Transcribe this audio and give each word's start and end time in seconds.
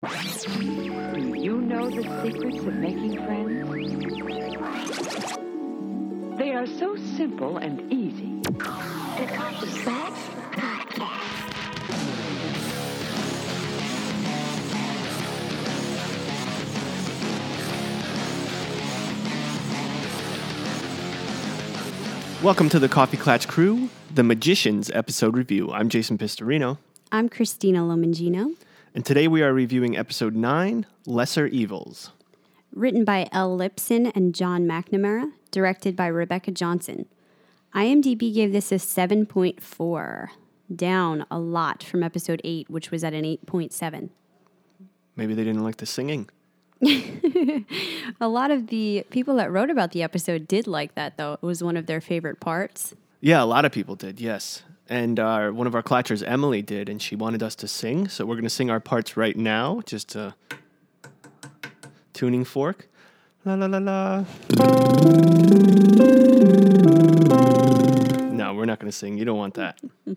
Do 0.00 0.08
you 1.34 1.60
know 1.60 1.90
the 1.90 2.02
secrets 2.22 2.58
of 2.58 2.72
making 2.74 3.16
friends? 3.16 3.68
They 6.38 6.52
are 6.52 6.68
so 6.68 6.94
simple 7.16 7.56
and 7.56 7.92
easy. 7.92 8.40
The 8.44 8.52
Coffee 8.58 9.66
Klatch 9.66 10.14
Podcast. 10.52 11.08
Welcome 22.44 22.68
to 22.68 22.78
the 22.78 22.88
Coffee 22.88 23.16
Klatch 23.16 23.48
Crew, 23.48 23.88
the 24.14 24.22
Magicians 24.22 24.92
episode 24.92 25.36
review. 25.36 25.72
I'm 25.72 25.88
Jason 25.88 26.16
Pistorino, 26.18 26.78
I'm 27.10 27.28
Cristina 27.28 27.80
Lomangino, 27.80 28.54
and 28.98 29.06
today 29.06 29.28
we 29.28 29.44
are 29.44 29.54
reviewing 29.54 29.96
episode 29.96 30.34
9, 30.34 30.84
Lesser 31.06 31.46
Evils. 31.46 32.10
written 32.72 33.04
by 33.04 33.28
Elle 33.30 33.56
Lipson 33.56 34.10
and 34.12 34.34
John 34.34 34.64
McNamara, 34.64 35.30
directed 35.52 35.94
by 35.94 36.08
Rebecca 36.08 36.50
Johnson. 36.50 37.06
IMDb 37.72 38.34
gave 38.34 38.50
this 38.50 38.72
a 38.72 38.74
7.4, 38.74 40.30
down 40.74 41.24
a 41.30 41.38
lot 41.38 41.84
from 41.84 42.02
episode 42.02 42.40
8, 42.42 42.68
which 42.68 42.90
was 42.90 43.04
at 43.04 43.14
an 43.14 43.22
8.7. 43.22 44.10
Maybe 45.14 45.32
they 45.32 45.44
didn't 45.44 45.62
like 45.62 45.76
the 45.76 45.86
singing. 45.86 46.28
A 48.20 48.26
lot 48.26 48.50
of 48.50 48.66
the 48.66 49.04
people 49.10 49.36
that 49.36 49.52
wrote 49.52 49.70
about 49.70 49.92
the 49.92 50.02
episode 50.02 50.48
did 50.48 50.66
like 50.66 50.96
that, 50.96 51.16
though. 51.16 51.34
It 51.34 51.42
was 51.42 51.62
one 51.62 51.76
of 51.76 51.86
their 51.86 52.00
favorite 52.00 52.40
parts. 52.40 52.94
Yeah, 53.20 53.44
a 53.44 53.46
lot 53.46 53.64
of 53.64 53.70
people 53.70 53.94
did, 53.94 54.20
yes. 54.20 54.64
And 54.88 55.20
uh, 55.20 55.50
one 55.50 55.66
of 55.66 55.74
our 55.74 55.82
Klatchers, 55.82 56.22
Emily, 56.26 56.62
did, 56.62 56.88
and 56.88 57.00
she 57.00 57.14
wanted 57.14 57.42
us 57.42 57.54
to 57.56 57.68
sing. 57.68 58.08
So 58.08 58.24
we're 58.24 58.36
going 58.36 58.44
to 58.44 58.50
sing 58.50 58.70
our 58.70 58.80
parts 58.80 59.16
right 59.16 59.36
now, 59.36 59.82
just 59.84 60.16
a 60.16 60.34
tuning 62.14 62.44
fork. 62.44 62.88
La 63.44 63.54
la 63.54 63.66
la 63.66 63.78
la. 63.78 64.24
No, 68.32 68.54
we're 68.54 68.64
not 68.64 68.78
going 68.78 68.90
to 68.90 68.96
sing. 68.96 69.18
You 69.18 69.24
don't 69.24 69.38
want 69.38 69.54
that. 69.54 69.80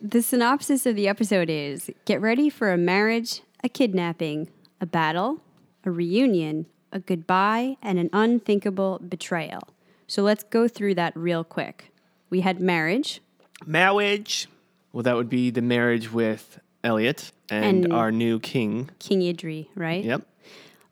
The 0.00 0.22
synopsis 0.22 0.86
of 0.86 0.94
the 0.94 1.08
episode 1.08 1.50
is 1.50 1.90
get 2.04 2.20
ready 2.20 2.48
for 2.48 2.72
a 2.72 2.78
marriage, 2.78 3.42
a 3.64 3.68
kidnapping, 3.68 4.48
a 4.80 4.86
battle, 4.86 5.40
a 5.84 5.90
reunion, 5.90 6.66
a 6.92 7.00
goodbye, 7.00 7.78
and 7.82 7.98
an 7.98 8.08
unthinkable 8.12 9.00
betrayal. 9.08 9.60
So 10.06 10.22
let's 10.22 10.44
go 10.44 10.68
through 10.68 10.94
that 10.94 11.16
real 11.16 11.42
quick. 11.42 11.90
We 12.30 12.40
had 12.42 12.60
marriage, 12.60 13.20
Marriage. 13.66 14.46
Well, 14.92 15.02
that 15.02 15.16
would 15.16 15.28
be 15.28 15.50
the 15.50 15.62
marriage 15.62 16.12
with 16.12 16.60
Eliot 16.84 17.32
and, 17.50 17.84
And- 17.84 17.92
our 17.92 18.10
new 18.12 18.38
king. 18.38 18.90
King 18.98 19.20
Idri, 19.20 19.66
right? 19.74 20.04
Yep. 20.04 20.22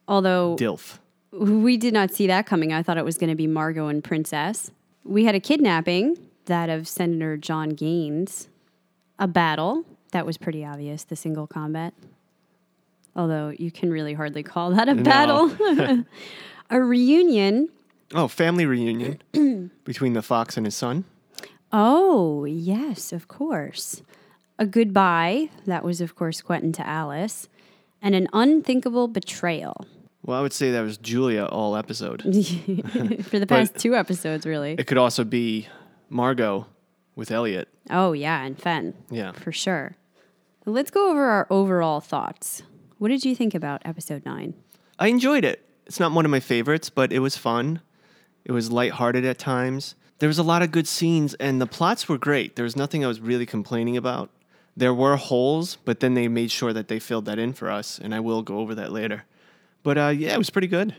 Although 0.08 0.56
Dilf. 0.58 0.98
we 1.32 1.76
did 1.76 1.94
not 1.94 2.12
see 2.12 2.26
that 2.26 2.46
coming. 2.46 2.72
I 2.72 2.82
thought 2.82 2.98
it 2.98 3.04
was 3.04 3.18
going 3.18 3.30
to 3.30 3.36
be 3.36 3.46
Margo 3.46 3.88
and 3.88 4.02
Princess. 4.02 4.70
We 5.04 5.24
had 5.24 5.34
a 5.34 5.40
kidnapping, 5.40 6.16
that 6.46 6.68
of 6.70 6.86
Senator 6.88 7.36
John 7.36 7.70
Gaines. 7.70 8.48
A 9.18 9.26
battle, 9.26 9.84
that 10.12 10.26
was 10.26 10.36
pretty 10.36 10.64
obvious, 10.64 11.04
the 11.04 11.16
single 11.16 11.46
combat. 11.46 11.94
Although 13.14 13.48
you 13.58 13.70
can 13.70 13.90
really 13.90 14.12
hardly 14.12 14.42
call 14.42 14.70
that 14.72 14.88
a 14.88 14.94
battle. 14.94 15.50
a 16.70 16.80
reunion. 16.80 17.68
Oh, 18.14 18.28
family 18.28 18.66
reunion 18.66 19.22
between 19.84 20.12
the 20.12 20.22
fox 20.22 20.56
and 20.56 20.66
his 20.66 20.74
son. 20.76 21.04
Oh, 21.72 22.44
yes, 22.44 23.12
of 23.12 23.28
course. 23.28 24.02
A 24.58 24.66
goodbye, 24.66 25.50
that 25.66 25.84
was, 25.84 26.00
of 26.00 26.14
course, 26.14 26.40
Quentin 26.40 26.72
to 26.72 26.86
Alice. 26.86 27.48
And 28.00 28.14
an 28.14 28.28
unthinkable 28.32 29.08
betrayal. 29.08 29.86
Well, 30.22 30.38
I 30.38 30.42
would 30.42 30.52
say 30.52 30.72
that 30.72 30.80
was 30.80 30.98
Julia 30.98 31.44
all 31.44 31.76
episode. 31.76 32.22
For 33.24 33.38
the 33.38 33.46
past 33.48 33.76
two 33.76 33.94
episodes, 33.94 34.46
really. 34.46 34.72
It 34.78 34.86
could 34.86 34.98
also 34.98 35.24
be 35.24 35.68
Margo 36.08 36.66
with 37.14 37.30
Eliot. 37.30 37.68
Oh, 37.90 38.12
yeah, 38.12 38.42
and 38.44 38.58
Fen. 38.60 38.94
Yeah. 39.10 39.32
For 39.32 39.52
sure. 39.52 39.96
Let's 40.64 40.90
go 40.90 41.10
over 41.10 41.24
our 41.24 41.46
overall 41.48 42.00
thoughts. 42.00 42.62
What 42.98 43.08
did 43.08 43.24
you 43.24 43.36
think 43.36 43.54
about 43.54 43.82
episode 43.84 44.24
nine? 44.24 44.54
I 44.98 45.08
enjoyed 45.08 45.44
it. 45.44 45.64
It's 45.86 46.00
not 46.00 46.12
one 46.12 46.24
of 46.24 46.30
my 46.30 46.40
favorites, 46.40 46.90
but 46.90 47.12
it 47.12 47.20
was 47.20 47.36
fun. 47.36 47.80
It 48.44 48.52
was 48.52 48.72
lighthearted 48.72 49.24
at 49.24 49.38
times. 49.38 49.94
There 50.18 50.28
was 50.28 50.38
a 50.38 50.42
lot 50.42 50.62
of 50.62 50.70
good 50.70 50.88
scenes, 50.88 51.34
and 51.34 51.60
the 51.60 51.66
plots 51.66 52.08
were 52.08 52.18
great. 52.18 52.56
There 52.56 52.62
was 52.64 52.76
nothing 52.76 53.04
I 53.04 53.08
was 53.08 53.20
really 53.20 53.46
complaining 53.46 53.96
about. 53.96 54.30
There 54.76 54.94
were 54.94 55.16
holes, 55.16 55.76
but 55.84 56.00
then 56.00 56.14
they 56.14 56.28
made 56.28 56.50
sure 56.50 56.72
that 56.72 56.88
they 56.88 56.98
filled 56.98 57.26
that 57.26 57.38
in 57.38 57.52
for 57.52 57.70
us, 57.70 57.98
and 57.98 58.14
I 58.14 58.20
will 58.20 58.42
go 58.42 58.58
over 58.58 58.74
that 58.74 58.92
later. 58.92 59.24
But 59.82 59.98
uh, 59.98 60.08
yeah, 60.08 60.34
it 60.34 60.38
was 60.38 60.50
pretty 60.50 60.68
good. 60.68 60.94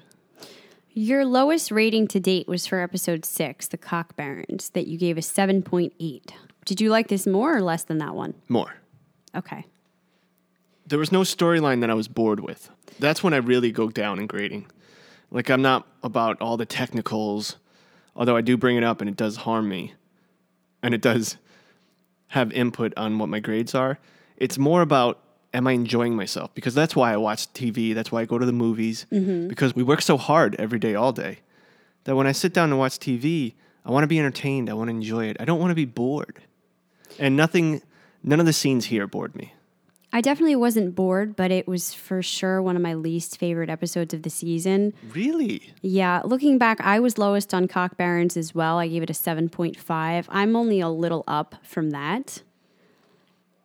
Your 0.94 1.26
lowest 1.26 1.72
rating 1.72 2.08
to 2.10 2.20
date 2.20 2.48
was 2.48 2.66
for 2.66 2.80
episode 2.80 3.24
six, 3.26 3.68
The 3.68 3.78
Cock 3.78 4.16
Barons, 4.16 4.70
that 4.70 4.88
you 4.88 4.98
gave 4.98 5.18
a 5.18 5.22
7.8. 5.22 6.32
Did 6.66 6.82
you 6.82 6.90
like 6.90 7.08
this 7.08 7.28
more 7.28 7.56
or 7.56 7.62
less 7.62 7.84
than 7.84 8.00
that 8.00 8.16
one? 8.16 8.34
More. 8.50 8.76
Okay. 9.36 9.66
there 10.88 10.98
was 10.98 11.12
no 11.12 11.22
storyline 11.22 11.82
that 11.82 11.90
I 11.90 11.94
was 11.94 12.08
bored 12.08 12.40
with. 12.40 12.70
That's 13.00 13.22
when 13.22 13.34
I 13.34 13.38
really 13.38 13.72
go 13.72 13.90
down 13.90 14.20
in 14.20 14.26
grading. 14.26 14.68
Like 15.30 15.50
I'm 15.50 15.62
not 15.62 15.86
about 16.02 16.42
all 16.42 16.58
the 16.58 16.66
technicals, 16.66 17.58
although 18.18 18.36
I 18.36 18.42
do 18.42 18.58
bring 18.58 18.76
it 18.76 18.84
up 18.84 19.00
and 19.00 19.10
it 19.10 19.16
does 19.16 19.38
harm 19.38 19.70
me. 19.70 19.94
And 20.84 20.94
it 20.94 21.02
does 21.02 21.38
have 22.30 22.52
input 22.52 22.94
on 22.98 23.20
what 23.20 23.30
my 23.30 23.40
grades 23.40 23.74
are. 23.74 24.00
It's 24.36 24.58
more 24.58 24.82
about 24.82 25.20
am 25.54 25.66
I 25.66 25.72
enjoying 25.72 26.16
myself? 26.16 26.54
Because 26.54 26.76
that's 26.76 26.96
why 26.96 27.14
I 27.14 27.18
watch 27.18 27.52
TV, 27.54 27.96
that's 27.96 28.12
why 28.12 28.22
I 28.22 28.26
go 28.26 28.38
to 28.38 28.46
the 28.46 28.52
movies 28.52 29.06
mm-hmm. 29.12 29.48
because 29.48 29.76
we 29.76 29.84
work 29.84 30.02
so 30.02 30.18
hard 30.18 30.56
every 30.56 30.80
day 30.80 30.96
all 30.96 31.14
day. 31.14 31.40
That 32.04 32.16
when 32.16 32.28
I 32.28 32.32
sit 32.32 32.54
down 32.54 32.70
and 32.70 32.78
watch 32.78 33.00
TV, 33.00 33.54
I 33.86 33.92
want 33.92 34.04
to 34.04 34.08
be 34.08 34.20
entertained, 34.20 34.70
I 34.70 34.74
want 34.74 34.90
to 34.90 34.96
enjoy 34.96 35.26
it. 35.26 35.38
I 35.40 35.46
don't 35.46 35.60
want 35.60 35.72
to 35.72 35.76
be 35.76 35.86
bored. 35.86 36.42
And 37.18 37.36
nothing 37.36 37.82
none 38.24 38.40
of 38.40 38.46
the 38.46 38.54
scenes 38.54 38.86
here 38.86 39.08
bored 39.08 39.36
me. 39.36 39.54
I 40.14 40.22
definitely 40.22 40.56
wasn't 40.56 40.96
bored, 40.96 41.36
but 41.36 41.52
it 41.52 41.68
was 41.68 41.94
for 41.94 42.22
sure 42.24 42.62
one 42.62 42.76
of 42.78 42.82
my 42.82 42.94
least 42.94 43.38
favorite 43.38 43.70
episodes 43.70 44.14
of 44.14 44.24
the 44.24 44.30
season. 44.30 44.94
Really? 45.14 45.74
Yeah, 45.82 46.22
looking 46.24 46.58
back, 46.58 46.80
I 46.82 47.00
was 47.00 47.18
lowest 47.18 47.54
on 47.54 47.68
Cock 47.68 47.98
Barons 47.98 48.38
as 48.38 48.56
well. 48.56 48.78
I 48.80 48.88
gave 48.88 49.04
it 49.04 49.10
a 49.10 49.14
7.5. 49.14 50.26
I'm 50.30 50.56
only 50.56 50.80
a 50.80 50.90
little 50.90 51.24
up 51.28 51.56
from 51.62 51.90
that. 51.92 52.42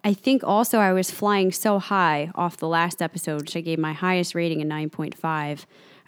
I 0.05 0.15
think 0.15 0.43
also 0.43 0.79
I 0.79 0.93
was 0.93 1.13
flying 1.13 1.53
so 1.53 1.79
high 1.79 2.33
off 2.35 2.57
the 2.57 2.67
last 2.67 3.01
episode, 3.01 3.43
which 3.43 3.57
I 3.57 3.61
gave 3.61 3.79
my 3.79 3.93
highest 3.93 4.35
rating 4.35 4.61
a 4.61 4.65
9.5. 4.65 5.15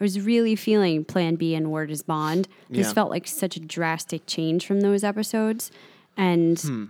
I 0.01 0.03
was 0.05 0.21
really 0.21 0.57
feeling 0.57 1.05
Plan 1.05 1.37
B 1.37 1.55
and 1.55 1.71
Word 1.71 1.93
is 1.93 2.03
Bond. 2.03 2.49
This 2.69 2.89
Yeah. 2.89 2.93
felt 2.93 3.11
like 3.11 3.29
such 3.29 3.57
a 3.57 3.61
drastic 3.61 4.27
change 4.27 4.67
from 4.67 4.81
those 4.81 5.05
episodes. 5.05 5.71
And 6.17 6.59
Hmm. 6.61 6.85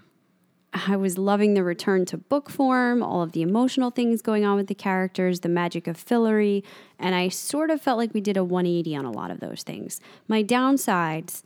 I 0.75 0.97
was 0.97 1.19
loving 1.19 1.55
the 1.55 1.63
return 1.63 2.05
to 2.07 2.19
book 2.19 2.51
form, 2.51 3.01
all 3.01 3.23
of 3.23 3.31
the 3.31 3.43
emotional 3.43 3.93
things 3.93 4.21
going 4.21 4.45
on 4.45 4.57
with 4.57 4.67
the 4.67 4.75
characters, 4.75 5.41
the 5.41 5.49
magic 5.49 5.87
of 5.87 5.97
Fillory, 5.97 6.65
and 6.99 7.15
I 7.15 7.29
sort 7.29 7.71
of 7.71 7.81
felt 7.81 7.97
like 7.97 8.13
we 8.13 8.21
did 8.21 8.37
a 8.37 8.43
180 8.43 8.97
on 8.97 9.05
a 9.05 9.13
lot 9.13 9.31
of 9.31 9.39
those 9.39 9.63
things. 9.63 10.01
My 10.27 10.43
downsides, 10.43 11.45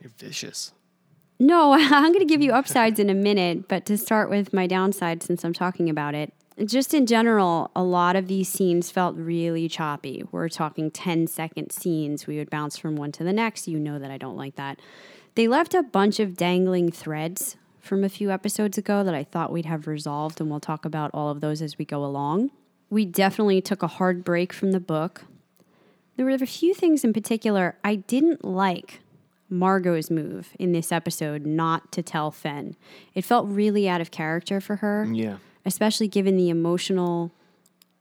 You're 0.00 0.12
vicious. 0.16 0.72
no, 1.38 1.72
I'm 1.78 2.12
going 2.12 2.20
to 2.20 2.24
give 2.24 2.40
you 2.40 2.52
upsides 2.52 2.98
in 2.98 3.10
a 3.10 3.14
minute, 3.14 3.68
but 3.68 3.84
to 3.86 3.98
start 3.98 4.30
with 4.30 4.54
my 4.54 4.66
downside 4.66 5.22
since 5.22 5.44
I'm 5.44 5.52
talking 5.52 5.90
about 5.90 6.14
it, 6.14 6.32
just 6.64 6.94
in 6.94 7.04
general, 7.04 7.70
a 7.76 7.82
lot 7.82 8.16
of 8.16 8.28
these 8.28 8.48
scenes 8.48 8.90
felt 8.90 9.14
really 9.16 9.68
choppy. 9.68 10.24
We're 10.32 10.48
talking 10.48 10.90
10 10.90 11.26
second 11.26 11.70
scenes. 11.70 12.26
We 12.26 12.38
would 12.38 12.48
bounce 12.48 12.78
from 12.78 12.96
one 12.96 13.12
to 13.12 13.24
the 13.24 13.32
next. 13.32 13.68
You 13.68 13.78
know 13.78 13.98
that 13.98 14.10
I 14.10 14.16
don't 14.16 14.36
like 14.36 14.54
that. 14.54 14.78
They 15.34 15.48
left 15.48 15.74
a 15.74 15.82
bunch 15.82 16.20
of 16.20 16.36
dangling 16.36 16.92
threads 16.92 17.56
from 17.84 18.02
a 18.04 18.08
few 18.08 18.30
episodes 18.30 18.78
ago 18.78 19.04
that 19.04 19.14
I 19.14 19.24
thought 19.24 19.52
we'd 19.52 19.66
have 19.66 19.86
resolved, 19.86 20.40
and 20.40 20.50
we'll 20.50 20.60
talk 20.60 20.84
about 20.84 21.10
all 21.12 21.28
of 21.30 21.40
those 21.40 21.60
as 21.62 21.78
we 21.78 21.84
go 21.84 22.04
along. 22.04 22.50
We 22.90 23.04
definitely 23.04 23.60
took 23.60 23.82
a 23.82 23.86
hard 23.88 24.24
break 24.24 24.52
from 24.52 24.72
the 24.72 24.80
book. 24.80 25.24
There 26.16 26.24
were 26.26 26.32
a 26.32 26.46
few 26.46 26.74
things 26.74 27.04
in 27.04 27.12
particular 27.12 27.76
I 27.84 27.96
didn't 27.96 28.44
like 28.44 29.00
Margo's 29.50 30.10
move 30.10 30.50
in 30.58 30.72
this 30.72 30.90
episode 30.92 31.44
not 31.44 31.92
to 31.92 32.02
tell 32.02 32.30
Fen. 32.30 32.76
It 33.14 33.24
felt 33.24 33.46
really 33.48 33.88
out 33.88 34.00
of 34.00 34.10
character 34.10 34.60
for 34.60 34.76
her, 34.76 35.06
Yeah. 35.12 35.36
especially 35.66 36.08
given 36.08 36.36
the 36.36 36.48
emotional 36.50 37.32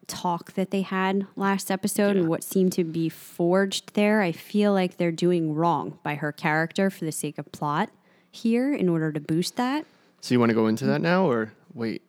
talk 0.07 0.53
that 0.53 0.71
they 0.71 0.81
had 0.81 1.25
last 1.36 1.71
episode 1.71 2.15
and 2.15 2.27
what 2.27 2.44
seemed 2.44 2.71
to 2.74 2.83
be 2.83 3.09
forged 3.09 3.94
there. 3.95 4.21
I 4.21 4.31
feel 4.31 4.74
like 4.74 4.97
they're 4.97 5.12
doing 5.12 5.53
wrong 5.56 5.97
by 6.03 6.15
her 6.15 6.31
character 6.31 6.89
for 6.89 7.06
the 7.06 7.12
sake 7.12 7.38
of 7.38 7.51
plot 7.51 7.89
here 8.33 8.74
in 8.74 8.89
order 8.89 9.12
to 9.12 9.19
boost 9.19 9.56
that. 9.56 9.85
So 10.21 10.33
you 10.33 10.39
want 10.39 10.50
to 10.50 10.56
go 10.56 10.68
into 10.68 10.85
that 10.88 11.01
now 11.01 11.30
or 11.30 11.53
wait? 11.74 12.01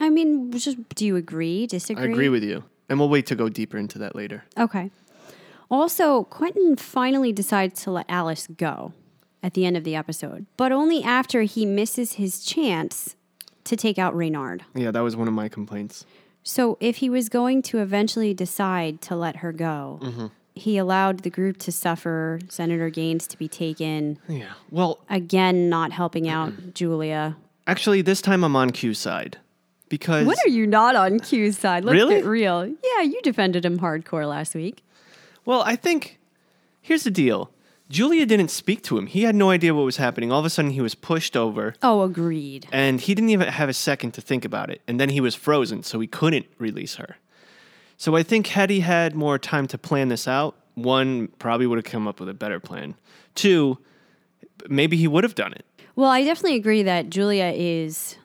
I 0.00 0.10
mean, 0.10 0.50
just 0.52 0.76
do 0.94 1.06
you 1.06 1.16
agree, 1.16 1.66
disagree? 1.66 2.04
I 2.04 2.08
agree 2.08 2.28
with 2.28 2.42
you. 2.42 2.64
And 2.88 2.98
we'll 2.98 3.08
wait 3.08 3.24
to 3.26 3.34
go 3.36 3.48
deeper 3.48 3.78
into 3.78 3.98
that 4.00 4.14
later. 4.16 4.44
Okay. 4.58 4.90
Also, 5.70 6.24
Quentin 6.24 6.76
finally 6.76 7.32
decides 7.32 7.82
to 7.84 7.90
let 7.90 8.06
Alice 8.08 8.46
go 8.46 8.92
at 9.42 9.54
the 9.54 9.64
end 9.64 9.76
of 9.76 9.84
the 9.84 9.94
episode, 9.94 10.46
but 10.56 10.72
only 10.72 11.02
after 11.02 11.42
he 11.42 11.64
misses 11.64 12.14
his 12.14 12.44
chance 12.44 13.14
to 13.64 13.76
take 13.76 13.98
out 13.98 14.14
Reynard. 14.14 14.64
Yeah, 14.74 14.90
that 14.90 15.00
was 15.00 15.16
one 15.16 15.28
of 15.28 15.34
my 15.34 15.48
complaints. 15.48 16.04
So 16.42 16.76
if 16.80 16.96
he 16.96 17.08
was 17.08 17.28
going 17.30 17.62
to 17.62 17.78
eventually 17.78 18.34
decide 18.34 19.00
to 19.02 19.16
let 19.16 19.36
her 19.36 19.52
go, 19.52 20.00
Mm-hmm. 20.02 20.26
He 20.54 20.78
allowed 20.78 21.20
the 21.20 21.30
group 21.30 21.58
to 21.58 21.72
suffer, 21.72 22.38
Senator 22.48 22.88
Gaines 22.90 23.26
to 23.28 23.38
be 23.38 23.48
taken, 23.48 24.18
Yeah. 24.28 24.52
Well, 24.70 25.00
again, 25.10 25.68
not 25.68 25.92
helping 25.92 26.28
out 26.28 26.74
Julia. 26.74 27.36
actually, 27.66 28.02
this 28.02 28.20
time 28.22 28.44
I'm 28.44 28.54
on 28.56 28.70
Q's 28.70 28.98
side 28.98 29.38
because 29.88 30.26
What 30.26 30.38
are 30.44 30.50
you 30.50 30.66
not 30.66 30.94
on 30.96 31.18
Q's 31.20 31.58
side? 31.58 31.84
Let's 31.84 31.94
Really? 31.94 32.16
get 32.16 32.24
real. 32.24 32.66
Yeah, 32.66 33.02
you 33.02 33.20
defended 33.22 33.64
him 33.64 33.78
hardcore 33.80 34.28
last 34.28 34.54
week. 34.54 34.82
Well, 35.44 35.62
I 35.62 35.76
think 35.76 36.18
here's 36.80 37.04
the 37.04 37.10
deal. 37.10 37.50
Julia 37.90 38.24
didn't 38.24 38.48
speak 38.50 38.82
to 38.84 38.96
him. 38.96 39.06
He 39.06 39.24
had 39.24 39.34
no 39.34 39.50
idea 39.50 39.74
what 39.74 39.84
was 39.84 39.98
happening. 39.98 40.32
All 40.32 40.38
of 40.40 40.46
a 40.46 40.50
sudden, 40.50 40.70
he 40.70 40.80
was 40.80 40.94
pushed 40.94 41.36
over, 41.36 41.74
Oh, 41.82 42.00
agreed. 42.02 42.66
and 42.72 42.98
he 43.00 43.14
didn't 43.14 43.28
even 43.30 43.48
have 43.48 43.68
a 43.68 43.74
second 43.74 44.12
to 44.12 44.20
think 44.22 44.44
about 44.44 44.70
it. 44.70 44.80
And 44.88 44.98
then 44.98 45.10
he 45.10 45.20
was 45.20 45.34
frozen, 45.34 45.82
so 45.82 46.00
he 46.00 46.06
couldn't 46.06 46.46
release 46.58 46.94
her. 46.94 47.16
So 48.04 48.16
I 48.16 48.22
think 48.22 48.48
had 48.48 48.68
he 48.68 48.80
had 48.80 49.14
more 49.14 49.38
time 49.38 49.66
to 49.68 49.78
plan 49.78 50.08
this 50.08 50.28
out, 50.28 50.54
one 50.74 51.28
probably 51.38 51.66
would 51.66 51.78
have 51.78 51.86
come 51.86 52.06
up 52.06 52.20
with 52.20 52.28
a 52.28 52.34
better 52.34 52.60
plan. 52.60 52.96
Two, 53.34 53.78
maybe 54.68 54.98
he 54.98 55.08
would 55.08 55.24
have 55.24 55.34
done 55.34 55.54
it. 55.54 55.64
Well, 55.96 56.10
I 56.10 56.22
definitely 56.22 56.56
agree 56.56 56.82
that 56.82 57.08
Julia 57.08 57.50
is 57.56 58.16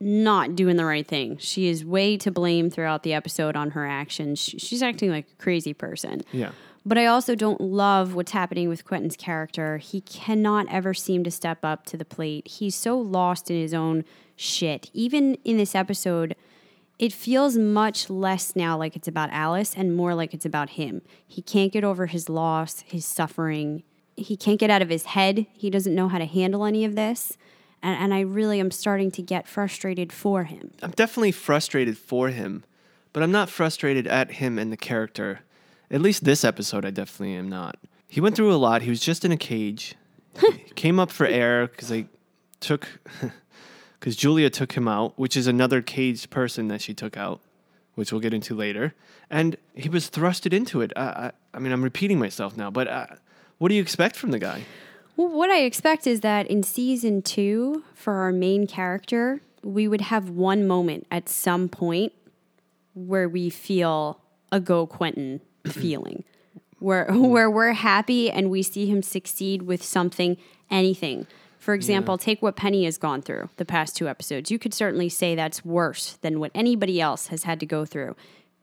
not 0.00 0.56
doing 0.56 0.74
the 0.74 0.84
right 0.84 1.06
thing. 1.06 1.38
She 1.38 1.68
is 1.68 1.84
way 1.84 2.16
to 2.16 2.32
blame 2.32 2.70
throughout 2.70 3.04
the 3.04 3.14
episode 3.14 3.54
on 3.54 3.70
her 3.70 3.86
actions. 3.86 4.40
She's 4.40 4.82
acting 4.82 5.10
like 5.10 5.28
a 5.30 5.36
crazy 5.40 5.74
person. 5.74 6.22
Yeah. 6.32 6.50
But 6.84 6.98
I 6.98 7.06
also 7.06 7.36
don't 7.36 7.60
love 7.60 8.16
what's 8.16 8.32
happening 8.32 8.68
with 8.68 8.84
Quentin's 8.84 9.16
character. 9.16 9.78
He 9.78 10.00
cannot 10.00 10.66
ever 10.68 10.92
seem 10.92 11.22
to 11.22 11.30
step 11.30 11.64
up 11.64 11.86
to 11.86 11.96
the 11.96 12.04
plate. 12.04 12.48
He's 12.48 12.74
so 12.74 12.98
lost 12.98 13.48
in 13.48 13.60
his 13.60 13.74
own 13.74 14.04
shit. 14.34 14.90
Even 14.92 15.36
in 15.44 15.56
this 15.56 15.76
episode, 15.76 16.34
it 17.00 17.14
feels 17.14 17.56
much 17.56 18.10
less 18.10 18.54
now 18.54 18.76
like 18.76 18.94
it's 18.94 19.08
about 19.08 19.30
Alice 19.32 19.74
and 19.74 19.96
more 19.96 20.14
like 20.14 20.34
it's 20.34 20.44
about 20.44 20.70
him. 20.70 21.00
He 21.26 21.40
can't 21.40 21.72
get 21.72 21.82
over 21.82 22.04
his 22.04 22.28
loss, 22.28 22.84
his 22.86 23.06
suffering. 23.06 23.84
He 24.18 24.36
can't 24.36 24.60
get 24.60 24.68
out 24.68 24.82
of 24.82 24.90
his 24.90 25.06
head. 25.06 25.46
He 25.54 25.70
doesn't 25.70 25.94
know 25.94 26.08
how 26.08 26.18
to 26.18 26.26
handle 26.26 26.66
any 26.66 26.84
of 26.84 26.96
this. 26.96 27.38
And, 27.82 27.96
and 27.98 28.12
I 28.12 28.20
really 28.20 28.60
am 28.60 28.70
starting 28.70 29.10
to 29.12 29.22
get 29.22 29.48
frustrated 29.48 30.12
for 30.12 30.44
him. 30.44 30.72
I'm 30.82 30.90
definitely 30.90 31.32
frustrated 31.32 31.96
for 31.96 32.28
him, 32.28 32.64
but 33.14 33.22
I'm 33.22 33.32
not 33.32 33.48
frustrated 33.48 34.06
at 34.06 34.32
him 34.32 34.58
and 34.58 34.70
the 34.70 34.76
character. 34.76 35.40
At 35.90 36.02
least 36.02 36.24
this 36.24 36.44
episode, 36.44 36.84
I 36.84 36.90
definitely 36.90 37.34
am 37.34 37.48
not. 37.48 37.78
He 38.08 38.20
went 38.20 38.36
through 38.36 38.52
a 38.52 38.56
lot. 38.56 38.82
He 38.82 38.90
was 38.90 39.00
just 39.00 39.24
in 39.24 39.32
a 39.32 39.38
cage. 39.38 39.94
came 40.74 41.00
up 41.00 41.10
for 41.10 41.24
air 41.24 41.66
because 41.68 41.88
they 41.88 42.08
took, 42.60 42.86
because 44.00 44.16
Julia 44.16 44.48
took 44.48 44.72
him 44.72 44.88
out, 44.88 45.12
which 45.16 45.36
is 45.36 45.46
another 45.46 45.82
caged 45.82 46.30
person 46.30 46.68
that 46.68 46.80
she 46.80 46.94
took 46.94 47.18
out, 47.18 47.40
which 47.94 48.10
we'll 48.10 48.20
get 48.20 48.32
into 48.32 48.56
later. 48.56 48.94
And 49.28 49.56
he 49.74 49.90
was 49.90 50.10
thrusted 50.10 50.54
into 50.54 50.80
it. 50.80 50.90
I, 50.96 51.02
I, 51.02 51.32
I 51.52 51.58
mean, 51.58 51.70
I'm 51.70 51.84
repeating 51.84 52.18
myself 52.18 52.56
now, 52.56 52.70
but 52.70 52.88
uh, 52.88 53.06
what 53.58 53.68
do 53.68 53.74
you 53.74 53.82
expect 53.82 54.16
from 54.16 54.30
the 54.30 54.38
guy? 54.38 54.64
Well, 55.16 55.28
what 55.28 55.50
I 55.50 55.60
expect 55.60 56.06
is 56.06 56.20
that 56.22 56.46
in 56.46 56.62
season 56.62 57.20
two, 57.20 57.84
for 57.94 58.14
our 58.14 58.32
main 58.32 58.66
character, 58.66 59.42
we 59.62 59.86
would 59.86 60.00
have 60.00 60.30
one 60.30 60.66
moment 60.66 61.06
at 61.10 61.28
some 61.28 61.68
point 61.68 62.14
where 62.94 63.28
we 63.28 63.50
feel 63.50 64.18
a 64.50 64.60
go 64.60 64.86
Quentin 64.86 65.42
feeling, 65.66 66.24
where 66.78 67.12
where 67.12 67.50
we're 67.50 67.74
happy 67.74 68.30
and 68.30 68.50
we 68.50 68.62
see 68.62 68.86
him 68.86 69.02
succeed 69.02 69.62
with 69.62 69.82
something, 69.82 70.38
anything. 70.70 71.26
For 71.60 71.74
example, 71.74 72.16
take 72.16 72.40
what 72.40 72.56
Penny 72.56 72.86
has 72.86 72.96
gone 72.96 73.20
through 73.20 73.50
the 73.58 73.66
past 73.66 73.94
two 73.94 74.08
episodes. 74.08 74.50
You 74.50 74.58
could 74.58 74.72
certainly 74.72 75.10
say 75.10 75.34
that's 75.34 75.62
worse 75.62 76.18
than 76.22 76.40
what 76.40 76.50
anybody 76.54 77.00
else 77.00 77.26
has 77.26 77.44
had 77.44 77.60
to 77.60 77.66
go 77.66 77.84
through. 77.84 78.16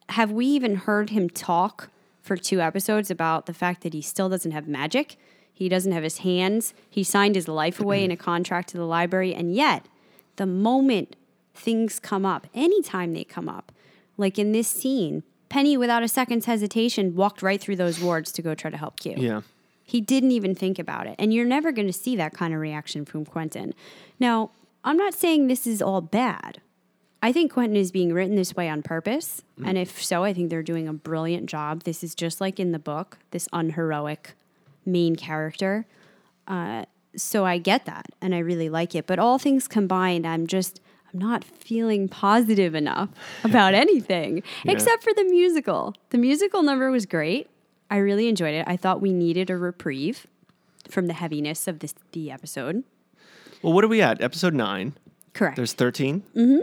Have 0.10 0.32
we 0.32 0.48
even 0.48 0.76
heard 0.76 1.12
him 1.12 1.30
talk 1.30 1.90
for 2.24 2.36
two 2.36 2.60
episodes 2.60 3.12
about 3.12 3.46
the 3.46 3.54
fact 3.54 3.84
that 3.84 3.94
he 3.94 4.02
still 4.02 4.30
doesn't 4.30 4.52
have 4.52 4.68
magic? 4.68 5.16
He 5.54 5.70
doesn't 5.70 5.92
have 5.92 6.04
his 6.04 6.20
hands. 6.20 6.74
He 6.90 7.04
signed 7.04 7.36
his 7.36 7.48
life 7.48 7.80
away 7.80 8.04
in 8.04 8.12
a 8.12 8.18
contract 8.18 8.70
to 8.70 8.78
the 8.78 8.86
library. 8.86 9.34
And 9.34 9.54
yet, 9.54 9.86
the 10.38 10.48
moment 10.48 11.16
things 11.54 12.00
come 12.00 12.26
up, 12.26 12.48
anytime 12.56 13.14
they 13.14 13.24
come 13.24 13.48
up, 13.48 13.72
like 14.18 14.40
in 14.40 14.54
this 14.54 14.68
scene, 14.68 15.24
Penny, 15.50 15.78
without 15.78 16.04
a 16.04 16.08
second's 16.08 16.46
hesitation, 16.46 17.16
walked 17.16 17.42
right 17.42 17.62
through 17.62 17.76
those 17.76 18.00
wards 18.00 18.32
to 18.34 18.42
go 18.42 18.56
try 18.56 18.72
to 18.72 18.78
help 18.78 19.00
Q. 19.00 19.16
Yeah. 19.18 19.42
He 19.88 20.02
didn't 20.02 20.32
even 20.32 20.54
think 20.54 20.78
about 20.78 21.08
it. 21.08 21.16
And 21.18 21.34
you're 21.34 21.46
never 21.46 21.72
going 21.72 21.88
to 21.88 21.94
see 21.94 22.18
that 22.18 22.34
kind 22.34 22.54
of 22.54 22.60
reaction 22.60 23.06
from 23.06 23.24
Quentin. 23.24 23.74
Now, 24.20 24.52
I'm 24.84 24.98
not 24.98 25.14
saying 25.14 25.48
this 25.48 25.66
is 25.66 25.82
all 25.82 26.02
bad. 26.02 26.62
I 27.24 27.32
think 27.32 27.54
Quentin 27.54 27.78
is 27.78 27.90
being 27.90 28.12
written 28.14 28.36
this 28.36 28.54
way 28.54 28.68
on 28.68 28.84
purpose. 28.84 29.44
And 29.64 29.78
if 29.78 30.04
so, 30.04 30.26
I 30.26 30.34
think 30.34 30.50
they're 30.50 30.62
doing 30.62 30.90
a 30.90 30.94
brilliant 30.94 31.46
job. 31.48 31.84
This 31.84 32.04
is 32.04 32.14
just 32.14 32.42
like 32.42 32.60
in 32.60 32.74
the 32.74 32.80
book, 32.80 33.18
this 33.32 33.48
unheroic 33.54 34.34
main 34.86 35.16
character. 35.16 35.86
Uh, 36.50 36.84
so 37.16 37.46
I 37.46 37.58
get 37.58 37.86
that 37.86 38.08
and 38.22 38.36
I 38.36 38.40
really 38.40 38.70
like 38.70 38.94
it. 38.94 39.08
But 39.08 39.20
all 39.20 39.40
things 39.40 39.70
combined, 39.70 40.28
I'm 40.28 40.48
just, 40.48 40.82
I'm 41.14 41.20
not 41.20 41.46
feeling 41.46 42.10
positive 42.10 42.76
enough 42.76 43.10
about 43.46 43.74
anything 43.74 44.44
except 44.66 45.02
for 45.02 45.14
the 45.14 45.24
musical. 45.24 45.96
The 46.10 46.18
musical 46.18 46.62
number 46.62 46.92
was 46.92 47.06
great. 47.06 47.50
I 47.90 47.98
really 47.98 48.28
enjoyed 48.28 48.54
it. 48.54 48.66
I 48.68 48.78
thought 48.78 49.02
we 49.02 49.14
needed 49.14 49.50
a 49.50 49.58
reprieve 49.58 50.28
from 50.90 51.08
the 51.08 51.14
heaviness 51.14 51.68
of 51.68 51.80
this 51.80 51.94
the 52.12 52.32
episode. 52.32 52.84
Well, 53.62 53.74
what 53.74 53.84
are 53.84 53.88
we 53.88 54.02
at? 54.02 54.22
Episode 54.22 54.54
nine. 54.54 54.94
Correct. 55.34 55.56
There's 55.56 55.74
13? 55.74 56.24
Mm-hmm. 56.36 56.60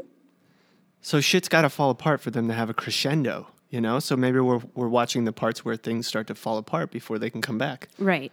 So 1.00 1.20
shit's 1.20 1.48
got 1.48 1.62
to 1.62 1.68
fall 1.68 1.90
apart 1.90 2.20
for 2.20 2.30
them 2.30 2.48
to 2.48 2.54
have 2.54 2.70
a 2.70 2.74
crescendo, 2.74 3.48
you 3.70 3.80
know? 3.80 3.98
So 4.00 4.16
maybe 4.16 4.40
we're, 4.40 4.60
we're 4.74 4.88
watching 4.88 5.24
the 5.24 5.32
parts 5.32 5.64
where 5.64 5.76
things 5.76 6.06
start 6.06 6.26
to 6.28 6.34
fall 6.34 6.56
apart 6.58 6.90
before 6.90 7.18
they 7.18 7.30
can 7.30 7.40
come 7.42 7.58
back. 7.58 7.88
right. 7.98 8.32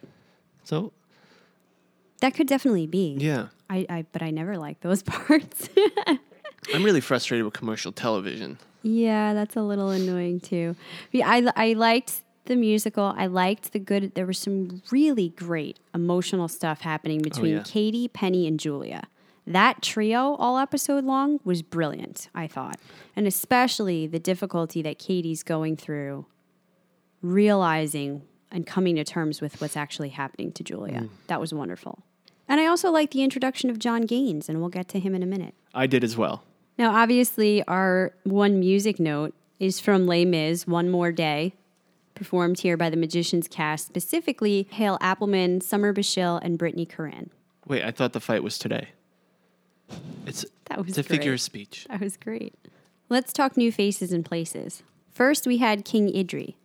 So, 0.63 0.93
That 2.21 2.33
could 2.35 2.47
definitely 2.47 2.87
be. 2.87 3.17
yeah. 3.19 3.47
I, 3.69 3.85
I 3.89 4.05
but 4.11 4.21
I 4.21 4.29
never 4.31 4.57
like 4.57 4.81
those 4.81 5.01
parts. 5.03 5.69
I'm 6.73 6.83
really 6.83 7.01
frustrated 7.01 7.45
with 7.45 7.53
commercial 7.53 7.91
television. 7.91 8.59
yeah, 8.83 9.33
that's 9.33 9.55
a 9.55 9.61
little 9.61 9.89
annoying 9.89 10.39
too. 10.39 10.75
Yeah, 11.11 11.27
I 11.29 11.51
I 11.55 11.73
liked 11.73 12.21
the 12.45 12.55
musical. 12.55 13.13
I 13.15 13.27
liked 13.27 13.73
the 13.73 13.79
good. 13.79 14.15
There 14.15 14.25
was 14.25 14.37
some 14.37 14.81
really 14.91 15.29
great 15.29 15.79
emotional 15.93 16.47
stuff 16.47 16.81
happening 16.81 17.21
oh, 17.21 17.23
between 17.23 17.55
yeah. 17.57 17.63
Kady, 17.65 18.07
Penny, 18.07 18.47
and 18.47 18.59
Julia. 18.59 19.03
That 19.47 19.81
trio, 19.81 20.35
all 20.35 20.57
episode 20.57 21.03
long, 21.03 21.39
was 21.43 21.61
brilliant. 21.61 22.29
I 22.35 22.47
thought, 22.47 22.79
and 23.15 23.25
especially 23.27 24.07
the 24.07 24.19
difficulty 24.19 24.81
that 24.81 24.99
Kady's 24.99 25.43
going 25.43 25.77
through, 25.77 26.25
realizing 27.21 28.21
and 28.51 28.67
coming 28.67 28.97
to 28.97 29.03
terms 29.03 29.41
with 29.41 29.59
what's 29.61 29.77
actually 29.77 30.09
happening 30.09 30.51
to 30.53 30.63
Julia. 30.63 31.01
Mm. 31.01 31.09
That 31.27 31.39
was 31.39 31.53
wonderful. 31.53 32.03
And 32.47 32.59
I 32.59 32.65
also 32.65 32.91
like 32.91 33.11
the 33.11 33.23
introduction 33.23 33.69
of 33.69 33.79
John 33.79 34.01
Gaines, 34.01 34.49
and 34.49 34.59
we'll 34.59 34.69
get 34.69 34.89
to 34.89 34.99
him 34.99 35.15
in 35.15 35.23
a 35.23 35.25
minute. 35.25 35.55
I 35.73 35.87
did 35.87 36.03
as 36.03 36.17
well. 36.17 36.43
Now, 36.77 36.93
obviously, 36.93 37.63
our 37.63 38.13
one 38.23 38.59
music 38.59 38.99
note 38.99 39.33
is 39.59 39.79
from 39.79 40.05
Les 40.05 40.25
Mis, 40.25 40.67
One 40.67 40.89
More 40.89 41.11
Day, 41.11 41.53
performed 42.15 42.59
here 42.59 42.77
by 42.77 42.89
the 42.89 42.97
Magicians 42.97 43.47
cast, 43.47 43.87
specifically 43.87 44.67
Hale 44.71 44.97
Appleman, 44.99 45.61
Summer 45.61 45.93
Bishil, 45.93 46.39
and 46.43 46.57
Brittany 46.57 46.85
Curran. 46.85 47.29
Wait, 47.67 47.83
I 47.83 47.91
thought 47.91 48.13
the 48.13 48.19
fight 48.19 48.43
was 48.43 48.57
today. 48.57 48.89
It's, 50.25 50.45
That 50.65 50.79
was 50.79 50.89
it's 50.89 50.97
a 50.97 51.03
figure 51.03 51.33
of 51.33 51.41
speech. 51.41 51.85
That 51.89 52.01
was 52.01 52.17
great. 52.17 52.55
Let's 53.09 53.33
talk 53.33 53.57
new 53.57 53.71
faces 53.71 54.11
and 54.11 54.23
places. 54.23 54.83
First, 55.11 55.45
we 55.45 55.57
had 55.57 55.83
King 55.83 56.07
Idri, 56.11 56.55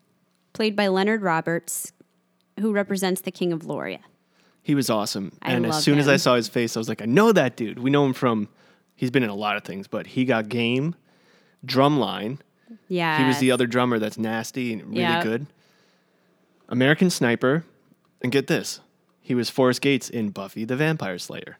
played 0.52 0.76
by 0.76 0.86
Leonard 0.88 1.22
Roberts, 1.22 1.92
who 2.60 2.72
represents 2.72 3.20
the 3.20 3.32
King 3.32 3.52
of 3.52 3.66
Loria. 3.66 4.00
He 4.62 4.74
was 4.74 4.90
awesome. 4.90 5.32
I 5.42 5.52
and 5.52 5.66
as 5.66 5.82
soon 5.84 5.98
as 5.98 6.08
I 6.08 6.16
saw 6.16 6.34
his 6.34 6.48
face, 6.48 6.76
I 6.76 6.80
was 6.80 6.88
like, 6.88 7.02
I 7.02 7.04
know 7.04 7.32
that 7.32 7.56
dude. 7.56 7.78
We 7.78 7.90
know 7.90 8.04
him 8.04 8.12
from, 8.12 8.48
he's 8.94 9.10
been 9.10 9.22
in 9.22 9.30
a 9.30 9.34
lot 9.34 9.56
of 9.56 9.64
things, 9.64 9.86
but 9.86 10.08
he 10.08 10.24
got 10.24 10.48
game, 10.48 10.94
drumline. 11.64 12.38
Yeah. 12.88 13.18
He 13.20 13.24
was 13.26 13.38
the 13.38 13.50
other 13.50 13.66
drummer 13.66 13.98
that's 13.98 14.18
nasty 14.18 14.72
and 14.72 14.82
really 14.84 15.00
Yeah. 15.02 15.22
good. 15.22 15.46
American 16.68 17.10
Sniper. 17.10 17.64
And 18.22 18.32
get 18.32 18.46
this, 18.46 18.80
he 19.20 19.34
was 19.34 19.50
Forrest 19.50 19.82
Gates 19.82 20.08
in 20.08 20.30
Buffy 20.30 20.64
the 20.64 20.74
Vampire 20.74 21.18
Slayer. 21.18 21.58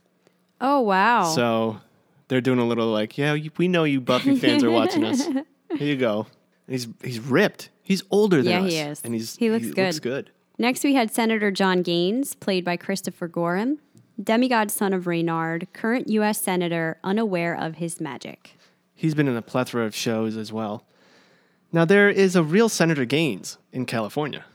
Oh, 0.59 0.81
wow. 0.81 1.25
So 1.35 1.81
they're 2.29 2.41
doing 2.41 2.59
a 2.59 2.65
little 2.67 2.87
like, 2.89 3.19
yeah, 3.19 3.37
we 3.59 3.69
know 3.69 3.85
you 3.85 4.01
Buffy 4.01 4.37
fans 4.41 4.65
are 4.65 4.71
watching 4.71 5.05
us. 5.05 5.27
Here 5.27 5.45
you 5.79 5.97
go. 5.97 6.27
He's 6.67 6.89
he's 7.05 7.21
ripped. 7.21 7.69
He's 7.83 8.03
older 8.11 8.43
than 8.43 8.53
Yeah, 8.53 8.61
us. 8.63 8.73
he 8.73 8.79
is. 8.79 9.01
And 9.05 9.13
he's 9.15 9.37
He 9.37 9.51
looks 9.51 9.67
looks 9.67 9.99
good. 10.01 10.25
good. 10.27 10.31
Next, 10.59 10.83
we 10.83 10.95
had 10.95 11.11
Senator 11.13 11.51
John 11.51 11.83
Gaines, 11.83 12.35
played 12.35 12.65
by 12.65 12.79
Christopher 12.79 13.29
Gorham, 13.29 13.79
demigod 14.21 14.71
son 14.71 14.95
of 14.95 15.07
Reynard, 15.07 15.69
current 15.75 16.09
U.S. 16.09 16.41
Senator, 16.41 16.97
unaware 17.05 17.55
of 17.55 17.75
his 17.77 18.01
magic. 18.01 18.53
He's 18.95 19.15
been 19.15 19.29
in 19.29 19.37
a 19.37 19.43
plethora 19.43 19.85
of 19.85 19.95
shows 19.95 20.39
as 20.39 20.51
well. 20.55 20.85
Now 21.77 21.85
there 21.85 22.09
is 22.09 22.35
a 22.35 22.43
real 22.43 22.71
Senator 22.71 23.05
Gaines 23.05 23.59
in 23.71 23.85
California, 23.85 24.47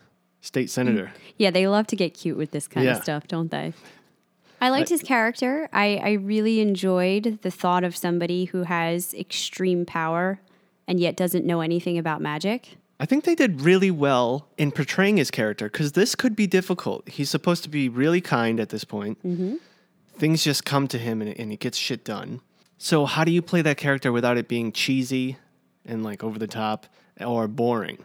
state 0.41 0.71
senator. 0.71 1.11
Yeah, 1.37 1.51
they 1.51 1.67
love 1.67 1.85
to 1.87 1.95
get 1.95 2.15
cute 2.15 2.35
with 2.35 2.49
this 2.49 2.67
kind 2.67 2.83
Yeah. 2.87 2.97
of 2.97 3.03
stuff, 3.03 3.27
don't 3.27 3.51
they? 3.51 3.73
I 4.59 4.71
liked 4.71 4.89
his 4.89 5.03
character. 5.03 5.69
I, 5.71 5.97
I 5.97 6.11
really 6.13 6.61
enjoyed 6.61 7.37
the 7.43 7.51
thought 7.51 7.83
of 7.83 7.95
somebody 7.95 8.45
who 8.45 8.63
has 8.63 9.13
extreme 9.13 9.85
power 9.85 10.39
and 10.87 10.99
yet 10.99 11.15
doesn't 11.15 11.45
know 11.45 11.61
anything 11.61 11.99
about 11.99 12.21
magic. 12.21 12.77
I 12.99 13.05
think 13.05 13.23
they 13.25 13.35
did 13.35 13.61
really 13.61 13.91
well 13.91 14.47
in 14.57 14.71
portraying 14.71 15.17
his 15.17 15.29
character 15.29 15.65
because 15.65 15.91
this 15.91 16.15
could 16.15 16.35
be 16.35 16.47
difficult. 16.47 17.07
He's 17.07 17.29
supposed 17.29 17.61
to 17.61 17.69
be 17.69 17.87
really 17.87 18.21
kind 18.21 18.59
at 18.59 18.69
this 18.69 18.83
point. 18.83 19.19
Mm-hmm. 19.23 19.57
Things 20.17 20.43
just 20.43 20.65
come 20.65 20.87
to 20.87 20.97
him 20.97 21.21
and, 21.21 21.39
and 21.39 21.51
he 21.51 21.57
gets 21.57 21.77
shit 21.77 22.03
done. 22.03 22.41
So, 22.79 23.05
how 23.05 23.23
do 23.23 23.31
you 23.31 23.43
play 23.43 23.61
that 23.61 23.77
character 23.77 24.11
without 24.11 24.37
it 24.37 24.47
being 24.47 24.71
cheesy 24.71 25.37
and 25.85 26.03
like 26.03 26.23
over 26.23 26.39
the 26.39 26.47
top 26.47 26.87
or 27.19 27.47
boring? 27.47 27.99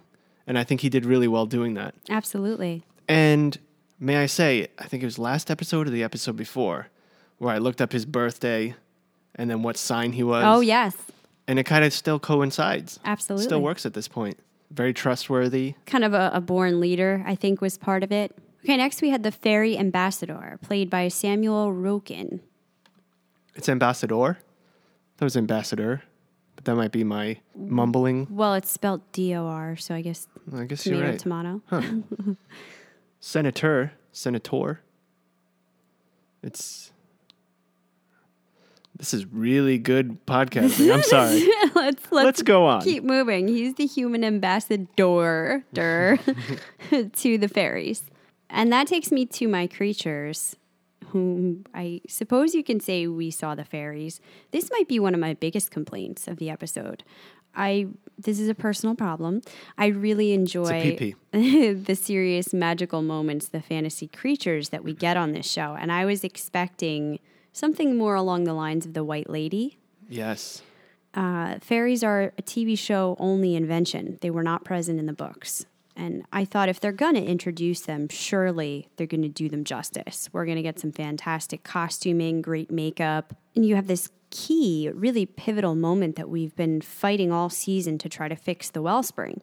And 0.47 0.59
I 0.59 0.65
think 0.65 0.81
he 0.81 0.89
did 0.89 1.05
really 1.05 1.29
well 1.29 1.47
doing 1.47 1.75
that. 1.75 1.95
Absolutely. 2.09 2.83
And 3.09 3.59
may 3.99 4.17
I 4.17 4.27
say, 4.27 4.69
I 4.79 4.85
think 4.85 5.03
it 5.03 5.07
was 5.07 5.19
last 5.19 5.51
episode 5.51 5.87
or 5.87 5.91
the 5.91 6.03
episode 6.03 6.37
before 6.37 6.89
where 7.39 7.55
I 7.55 7.59
looked 7.59 7.81
up 7.81 7.93
his 7.93 8.05
birthday 8.07 8.75
and 9.35 9.51
then 9.51 9.63
what 9.63 9.77
sign 9.77 10.13
he 10.13 10.23
was. 10.23 10.45
Oh, 10.47 10.61
yes. 10.61 10.97
And 11.47 11.59
it 11.59 11.65
kind 11.65 11.85
of 11.85 11.93
still 11.93 12.19
coincides. 12.19 12.99
Absolutely. 13.05 13.45
Still 13.45 13.61
works 13.63 13.85
at 13.87 13.95
this 13.95 14.09
point. 14.09 14.39
Very 14.71 14.93
trustworthy. 14.93 15.75
kind 15.87 16.05
of 16.05 16.13
a, 16.13 16.31
a 16.35 16.41
born 16.41 16.81
leader, 16.81 17.23
I 17.27 17.35
think, 17.35 17.61
was 17.61 17.79
part 17.79 18.03
of 18.03 18.11
it. 18.11 18.37
Okay, 18.65 18.77
next 18.77 19.01
we 19.01 19.11
had 19.11 19.23
the 19.23 19.31
fairy 19.31 19.79
ambassador, 19.79 20.59
played 20.61 20.91
by 20.91 21.07
Samuel 21.07 21.73
Roukin. 21.73 22.41
It's 23.55 23.69
ambassador. 23.69 24.39
That 25.19 25.25
was 25.25 25.37
ambassador. 25.37 26.03
That 26.67 26.75
might 26.75 26.91
be 26.91 27.05
my 27.05 27.39
mumbling. 27.57 28.27
Well, 28.29 28.55
it's 28.55 28.71
spelled 28.71 29.01
D 29.13 29.35
O 29.37 29.47
R, 29.47 29.77
so 29.77 29.95
I 29.95 30.03
guess 30.03 30.27
I 30.53 30.65
guess 30.65 30.85
you're 30.85 31.01
right. 31.01 31.19
tomato. 31.19 31.63
Senator. 33.21 33.93
Senator. 34.11 34.81
It's. 36.43 36.93
This 38.99 39.15
is 39.15 39.27
really 39.27 39.79
good 39.79 40.25
podcasting. 40.27 40.93
I'm 40.93 41.03
sorry. 41.03 41.47
let's, 41.75 42.11
let's 42.11 42.25
Let's 42.25 42.43
go 42.43 42.65
on. 42.67 42.83
keep 42.83 43.05
moving. 43.05 43.47
He's 43.47 43.75
the 43.75 43.87
human 43.87 44.25
ambassador 44.25 45.63
to 45.75 47.39
the 47.39 47.49
fairies. 47.49 48.03
And 48.51 48.73
that 48.73 48.87
takes 48.89 49.13
me 49.13 49.27
to 49.27 49.47
my 49.49 49.67
creatures, 49.67 50.57
whom 51.09 51.65
I 51.75 52.01
suppose 52.09 52.55
you 52.55 52.65
can 52.65 52.81
say 52.81 53.07
we 53.07 53.31
saw 53.31 53.55
the 53.55 53.65
fairies. 53.65 54.21
This 54.51 54.71
might 54.71 54.89
be 54.89 54.99
one 54.99 55.15
of 55.15 55.21
my 55.21 55.35
biggest 55.35 55.71
complaints 55.71 56.27
of 56.29 56.37
the 56.39 56.51
episode. 56.51 57.05
I 57.55 57.87
this 58.19 58.39
is 58.41 58.49
a 58.49 58.55
personal 58.55 58.95
problem. 58.95 59.43
I 59.79 59.87
really 59.87 60.33
enjoy 60.33 60.97
the 61.33 61.95
serious 62.01 62.53
magical 62.55 63.03
moments, 63.03 63.49
the 63.49 63.61
fantasy 63.63 64.09
creatures 64.09 64.71
that 64.71 64.83
we 64.85 64.95
get 64.95 65.17
on 65.17 65.33
this 65.33 65.51
show. 65.51 65.77
And 65.79 65.93
I 65.93 66.05
was 66.07 66.25
expecting 66.25 67.19
something 67.53 67.97
more 67.97 68.15
along 68.15 68.45
the 68.45 68.53
lines 68.55 68.85
of 68.87 68.95
the 68.95 69.05
White 69.05 69.31
Lady 69.31 69.79
Yes. 70.09 70.63
uh, 71.15 71.59
fairies 71.61 72.03
are 72.05 72.33
a 72.39 72.43
TV 72.43 72.77
show 72.79 73.17
only 73.19 73.55
invention. 73.55 74.19
They 74.21 74.31
were 74.31 74.43
not 74.43 74.65
present 74.65 74.99
in 74.99 75.07
the 75.07 75.13
books. 75.13 75.67
And 75.97 76.25
I 76.33 76.45
thought 76.45 76.69
if 76.69 76.79
they're 76.79 76.93
going 76.93 77.15
to 77.15 77.25
introduce 77.25 77.81
them, 77.81 78.09
surely 78.09 78.89
they're 78.97 79.07
going 79.07 79.23
to 79.23 79.29
do 79.29 79.49
them 79.49 79.65
justice. 79.65 80.29
We're 80.33 80.45
going 80.45 80.57
to 80.57 80.63
get 80.63 80.79
some 80.79 80.93
fantastic 80.93 81.65
costuming, 81.65 82.43
great 82.43 82.71
makeup. 82.71 83.35
And 83.55 83.65
you 83.65 83.77
have 83.77 83.87
this 83.87 84.11
key, 84.31 84.91
really 84.95 85.25
pivotal 85.25 85.75
moment 85.75 86.17
that 86.17 86.29
we've 86.29 86.55
been 86.55 86.83
fighting 86.83 87.33
all 87.33 87.49
season 87.49 87.97
to 87.99 88.09
try 88.11 88.29
to 88.29 88.37
fix 88.37 88.69
the 88.69 88.83
wellspring. 88.83 89.41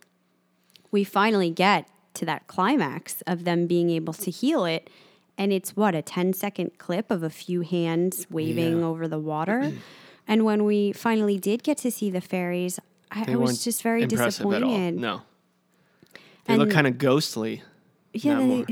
We 0.92 1.04
finally 1.04 1.50
get 1.50 1.88
to 2.16 2.26
that 2.26 2.46
climax 2.46 3.24
of 3.26 3.46
them 3.46 3.66
being 3.66 3.90
able 3.90 4.14
to 4.14 4.30
heal 4.30 4.66
it. 4.66 4.92
And 5.40 5.52
it's 5.52 5.76
what, 5.76 5.96
a 5.96 6.04
10 6.04 6.34
second 6.34 6.78
clip 6.78 7.10
of 7.10 7.24
a 7.24 7.30
few 7.32 7.62
hands 7.62 8.28
waving 8.30 8.80
Yeah. 8.80 8.86
over 8.86 9.08
the 9.08 9.18
water. 9.18 9.74
and 10.28 10.46
when 10.46 10.66
we 10.66 10.92
finally 10.92 11.40
did 11.40 11.64
get 11.64 11.80
to 11.80 11.90
see 11.90 12.12
the 12.12 12.22
fairies, 12.22 12.80
I, 13.10 13.32
I 13.32 13.36
was 13.38 13.64
just 13.64 13.82
very 13.82 14.06
disappointed. 14.06 14.96
No. 14.96 15.24
They 16.46 16.58
look 16.58 16.72
kind 16.72 16.88
of 16.88 16.98
ghostly. 16.98 17.64
Yeah, 18.14 18.40
they, 18.40 18.66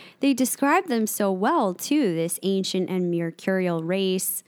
they 0.20 0.34
describe 0.34 0.86
them 0.86 1.06
so 1.06 1.30
well 1.30 1.74
too. 1.74 2.14
This 2.14 2.38
ancient 2.42 2.88
and 2.88 3.10
mercurial 3.10 3.82
race. 3.82 4.42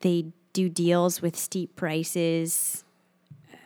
They 0.00 0.26
do 0.52 0.68
deals 0.68 1.20
with 1.20 1.36
steep 1.36 1.76
prices. 1.76 2.84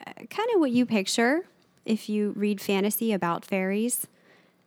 Uh, 0.07 0.13
kind 0.29 0.49
of 0.55 0.61
what 0.61 0.73
you 0.73 0.85
picture 0.87 1.47
if 1.85 2.09
you 2.09 2.33
read 2.37 2.61
fantasy 2.61 3.13
about 3.13 3.45
fairies. 3.45 4.07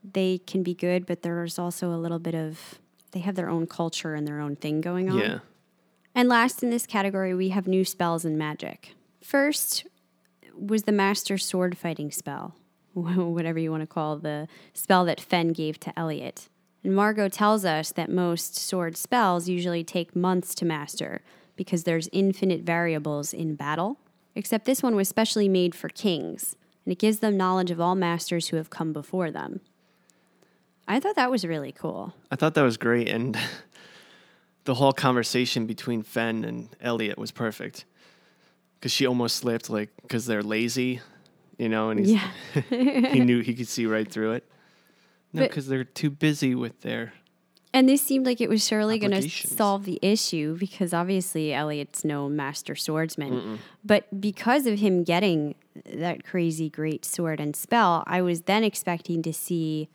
They 0.03 0.39
can 0.45 0.63
be 0.63 0.73
good, 0.73 1.05
but 1.05 1.23
there's 1.23 1.57
also 1.57 1.89
a 1.89 1.97
little 1.97 2.19
bit 2.19 2.35
of 2.35 2.79
they 3.11 3.19
have 3.21 3.35
their 3.35 3.49
own 3.49 3.65
culture 3.65 4.13
and 4.13 4.27
their 4.27 4.39
own 4.39 4.55
thing 4.55 4.81
going 4.81 5.09
on. 5.09 5.19
Yeah. 5.19 5.39
And 6.13 6.29
last 6.29 6.63
in 6.63 6.69
this 6.69 6.85
category, 6.85 7.33
we 7.33 7.49
have 7.49 7.67
new 7.67 7.83
spells 7.83 8.23
and 8.23 8.37
magic. 8.37 8.93
First 9.21 9.85
was 10.57 10.83
the 10.83 10.91
Master 10.91 11.37
Sword 11.37 11.77
Fighting 11.77 12.11
spell, 12.11 12.55
whatever 13.33 13.59
you 13.59 13.71
want 13.71 13.81
to 13.81 13.87
call 13.87 14.17
the 14.17 14.47
spell 14.73 15.05
that 15.05 15.19
Fen 15.19 15.49
gave 15.49 15.79
to 15.81 15.97
Eliot. 15.99 16.47
And 16.83 16.95
Margo 16.95 17.27
tells 17.27 17.65
us 17.65 17.91
that 17.91 18.09
most 18.09 18.55
sword 18.55 18.95
spells 18.95 19.49
usually 19.49 19.83
take 19.83 20.15
months 20.15 20.55
to 20.55 20.65
master 20.65 21.21
because 21.55 21.83
there's 21.83 22.09
infinite 22.11 22.61
variables 22.61 23.33
in 23.33 23.55
battle. 23.55 23.97
Except 24.35 24.65
this 24.65 24.83
one 24.83 24.95
was 24.95 25.09
specially 25.09 25.49
made 25.49 25.73
for 25.73 25.89
kings, 25.89 26.55
and 26.85 26.91
it 26.91 26.99
gives 26.99 27.19
them 27.19 27.37
knowledge 27.37 27.71
of 27.71 27.79
all 27.79 27.95
masters 27.95 28.49
who 28.49 28.57
have 28.57 28.69
come 28.69 28.93
before 28.93 29.31
them. 29.31 29.61
I 30.87 30.99
thought 30.99 31.15
that 31.15 31.31
was 31.31 31.45
really 31.45 31.71
cool. 31.71 32.13
I 32.29 32.35
thought 32.35 32.53
that 32.53 32.61
was 32.61 32.77
great, 32.77 33.09
and 33.09 33.37
the 34.65 34.75
whole 34.75 34.93
conversation 34.93 35.65
between 35.65 36.03
Fen 36.03 36.43
and 36.43 36.69
Eliot 36.81 37.17
was 37.17 37.31
perfect. 37.31 37.85
Because 38.79 38.91
she 38.91 39.05
almost 39.05 39.37
slipped, 39.37 39.69
like, 39.69 39.89
because 40.01 40.25
they're 40.25 40.43
lazy, 40.43 41.01
you 41.57 41.69
know, 41.69 41.89
and 41.89 41.99
he's, 41.99 42.11
Yeah. 42.13 42.27
he 43.11 43.19
knew 43.19 43.39
he 43.41 43.53
could 43.53 43.67
see 43.67 43.85
right 43.85 44.09
through 44.09 44.33
it. 44.33 44.43
No, 45.33 45.41
because 45.43 45.67
they're 45.67 45.83
too 45.83 46.09
busy 46.09 46.55
with 46.55 46.81
their. 46.81 47.13
And 47.73 47.89
this 47.89 48.01
seemed 48.01 48.25
like 48.25 48.39
it 48.39 48.47
was 48.47 48.65
surely 48.65 48.97
going 48.97 49.11
to 49.11 49.29
solve 49.29 49.83
the 49.83 49.99
issue 50.01 50.57
because 50.57 50.93
obviously 50.93 51.53
Eliot's 51.53 52.05
no 52.05 52.29
master 52.29 52.73
swordsman. 52.73 53.59
But 53.83 54.21
because 54.21 54.65
of 54.65 54.79
him 54.79 55.03
getting 55.03 55.55
that 55.93 56.23
crazy 56.23 56.69
great 56.69 57.03
sword 57.03 57.41
and 57.41 57.53
spell, 57.53 58.05
I 58.07 58.21
was 58.21 58.43
then 58.43 58.63
expecting 58.63 59.21
to 59.23 59.33
see 59.33 59.89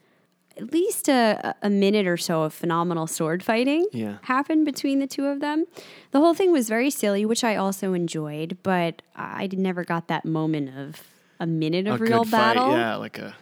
at 0.58 0.72
least 0.74 1.08
a, 1.08 1.54
a 1.62 1.70
minute 1.70 2.06
or 2.06 2.18
so 2.18 2.42
of 2.42 2.52
phenomenal 2.52 3.06
sword 3.06 3.42
fighting 3.42 3.86
Yeah. 3.92 4.18
happen 4.24 4.62
between 4.62 4.98
the 4.98 5.06
two 5.06 5.24
of 5.24 5.40
them. 5.40 5.64
The 6.10 6.18
whole 6.20 6.34
thing 6.34 6.52
was 6.52 6.68
very 6.68 6.90
silly, 6.90 7.24
which 7.24 7.42
I 7.44 7.56
also 7.56 7.94
enjoyed, 7.94 8.58
but 8.62 9.00
I 9.16 9.48
never 9.52 9.84
got 9.84 10.06
that 10.08 10.26
moment 10.26 10.76
of 10.76 11.09
a 11.40 11.46
minute 11.46 11.86
of 11.88 12.00
a 12.00 12.04
real 12.04 12.24
battle. 12.24 12.68
fight. 12.70 12.78
Yeah, 12.78 12.96
like 12.96 13.18
a. 13.18 13.34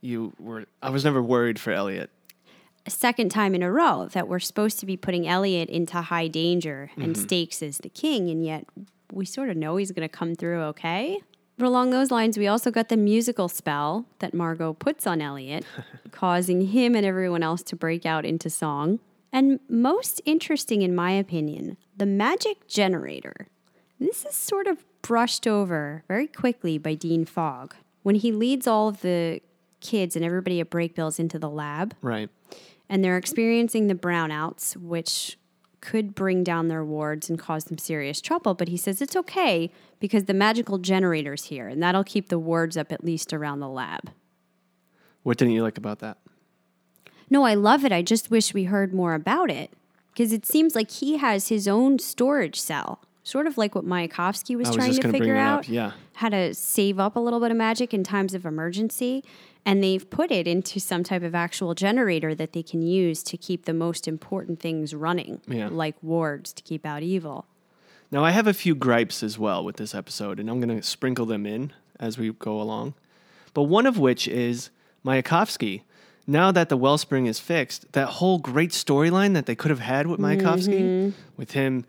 You 0.00 0.32
were. 0.38 0.64
I 0.82 0.90
was 0.90 1.04
never 1.04 1.22
worried 1.22 1.58
for 1.60 1.72
Eliot. 1.72 2.10
a 2.86 2.90
second 2.90 3.28
time 3.30 3.54
in 3.54 3.62
a 3.62 3.70
row 3.70 4.08
that 4.12 4.26
we're 4.26 4.40
supposed 4.40 4.80
to 4.80 4.86
be 4.86 4.96
putting 4.96 5.28
Eliot 5.28 5.68
into 5.68 6.00
high 6.00 6.28
danger 6.28 6.90
and 6.96 7.14
Mm-hmm. 7.14 7.22
stakes 7.22 7.62
as 7.62 7.78
the 7.78 7.88
king, 7.88 8.30
and 8.30 8.44
yet 8.44 8.66
we 9.12 9.24
sort 9.24 9.48
of 9.50 9.56
know 9.56 9.76
he's 9.76 9.92
going 9.92 10.08
to 10.08 10.12
come 10.16 10.34
through 10.34 10.60
okay. 10.62 11.20
But 11.58 11.66
along 11.66 11.90
those 11.90 12.10
lines, 12.10 12.38
we 12.38 12.46
also 12.48 12.70
got 12.70 12.88
the 12.88 12.96
musical 12.96 13.46
spell 13.48 14.06
that 14.20 14.32
Margo 14.34 14.72
puts 14.72 15.06
on 15.06 15.20
Eliot, 15.20 15.64
causing 16.10 16.68
him 16.68 16.96
and 16.96 17.04
everyone 17.06 17.42
else 17.42 17.62
to 17.64 17.76
break 17.76 18.04
out 18.06 18.24
into 18.24 18.48
song. 18.50 18.98
And 19.32 19.60
most 19.68 20.20
interesting, 20.24 20.82
in 20.82 20.94
my 20.94 21.12
opinion, 21.12 21.76
the 21.96 22.06
magic 22.06 22.66
generator. 22.66 23.46
This 24.00 24.24
is 24.24 24.34
sort 24.34 24.66
of 24.66 24.84
brushed 25.02 25.46
over 25.46 26.04
very 26.08 26.26
quickly 26.26 26.78
by 26.78 26.94
Dean 26.94 27.24
Fogg 27.24 27.74
when 28.02 28.14
he 28.16 28.32
leads 28.32 28.66
all 28.66 28.88
of 28.88 29.00
the 29.02 29.40
kids 29.80 30.14
and 30.16 30.24
everybody 30.24 30.60
at 30.60 30.70
Brakebills 30.70 31.18
into 31.18 31.38
the 31.38 31.50
lab 31.50 31.94
Right. 32.02 32.30
and 32.88 33.04
they're 33.04 33.16
experiencing 33.16 33.88
the 33.88 33.94
brownouts, 33.94 34.76
which 34.76 35.36
could 35.80 36.14
bring 36.14 36.44
down 36.44 36.68
their 36.68 36.84
wards 36.84 37.28
and 37.28 37.36
cause 37.38 37.64
them 37.64 37.78
serious 37.78 38.20
trouble. 38.20 38.54
But 38.54 38.68
he 38.68 38.76
says 38.76 39.02
it's 39.02 39.16
okay 39.16 39.70
because 39.98 40.24
the 40.26 40.34
magical 40.34 40.78
generator's 40.78 41.46
here, 41.46 41.66
and 41.66 41.82
that'll 41.82 42.04
keep 42.04 42.28
the 42.28 42.38
wards 42.38 42.76
up 42.76 42.92
at 42.92 43.02
least 43.02 43.32
around 43.32 43.58
the 43.58 43.68
lab. 43.68 44.10
What 45.24 45.38
didn't 45.38 45.54
you 45.54 45.62
like 45.64 45.78
about 45.78 45.98
that? 45.98 46.18
No, 47.28 47.44
I 47.44 47.54
love 47.54 47.84
it. 47.84 47.90
I 47.90 48.02
just 48.02 48.30
wish 48.30 48.54
we 48.54 48.64
heard 48.64 48.94
more 48.94 49.14
about 49.14 49.50
it 49.50 49.70
because 50.12 50.32
it 50.32 50.46
seems 50.46 50.76
like 50.76 50.90
he 50.90 51.16
has 51.16 51.48
his 51.48 51.66
own 51.66 51.98
storage 51.98 52.60
cell, 52.60 53.00
sort 53.24 53.46
of 53.46 53.56
like 53.56 53.74
what 53.74 53.84
Mayakovsky 53.84 54.56
was 54.56 54.68
was 54.68 54.76
trying 54.76 54.94
to 54.94 55.12
figure 55.12 55.36
out. 55.36 55.68
yeah. 55.68 55.92
How 56.14 56.28
to 56.28 56.54
save 56.54 56.98
up 56.98 57.16
a 57.16 57.20
little 57.20 57.40
bit 57.40 57.50
of 57.50 57.56
magic 57.56 57.94
in 57.94 58.04
times 58.04 58.34
of 58.34 58.44
emergency. 58.44 59.24
And 59.64 59.82
they've 59.82 60.08
put 60.10 60.32
it 60.32 60.48
into 60.48 60.80
some 60.80 61.04
type 61.04 61.22
of 61.22 61.34
actual 61.34 61.74
generator 61.74 62.34
that 62.34 62.52
they 62.52 62.64
can 62.64 62.82
use 62.82 63.22
to 63.24 63.36
keep 63.36 63.64
the 63.64 63.72
most 63.72 64.08
important 64.08 64.58
things 64.58 64.92
running, 64.92 65.40
Yeah. 65.46 65.68
like 65.70 65.94
wards 66.02 66.52
to 66.54 66.62
keep 66.64 66.84
out 66.84 67.04
evil. 67.04 67.46
Now, 68.10 68.24
I 68.24 68.32
have 68.32 68.48
a 68.48 68.52
few 68.54 68.74
gripes 68.74 69.22
as 69.22 69.38
well 69.38 69.64
with 69.64 69.76
this 69.76 69.94
episode, 69.94 70.40
and 70.40 70.50
I'm 70.50 70.60
going 70.60 70.76
to 70.76 70.82
sprinkle 70.86 71.26
them 71.26 71.46
in 71.46 71.72
as 72.00 72.18
we 72.18 72.32
go 72.32 72.60
along. 72.60 72.94
But 73.54 73.62
one 73.64 73.86
of 73.86 73.98
which 73.98 74.26
is 74.26 74.70
Mayakovsky. 75.04 75.82
Now 76.26 76.52
that 76.52 76.68
the 76.68 76.76
wellspring 76.76 77.26
is 77.26 77.38
fixed, 77.40 77.90
that 77.92 78.08
whole 78.08 78.38
great 78.38 78.70
storyline 78.70 79.34
that 79.34 79.46
they 79.46 79.54
could 79.54 79.70
have 79.70 79.80
had 79.80 80.06
with 80.06 80.20
Mayakovsky, 80.20 80.80
mm-hmm. 80.80 81.10
with 81.36 81.52
him 81.52 81.84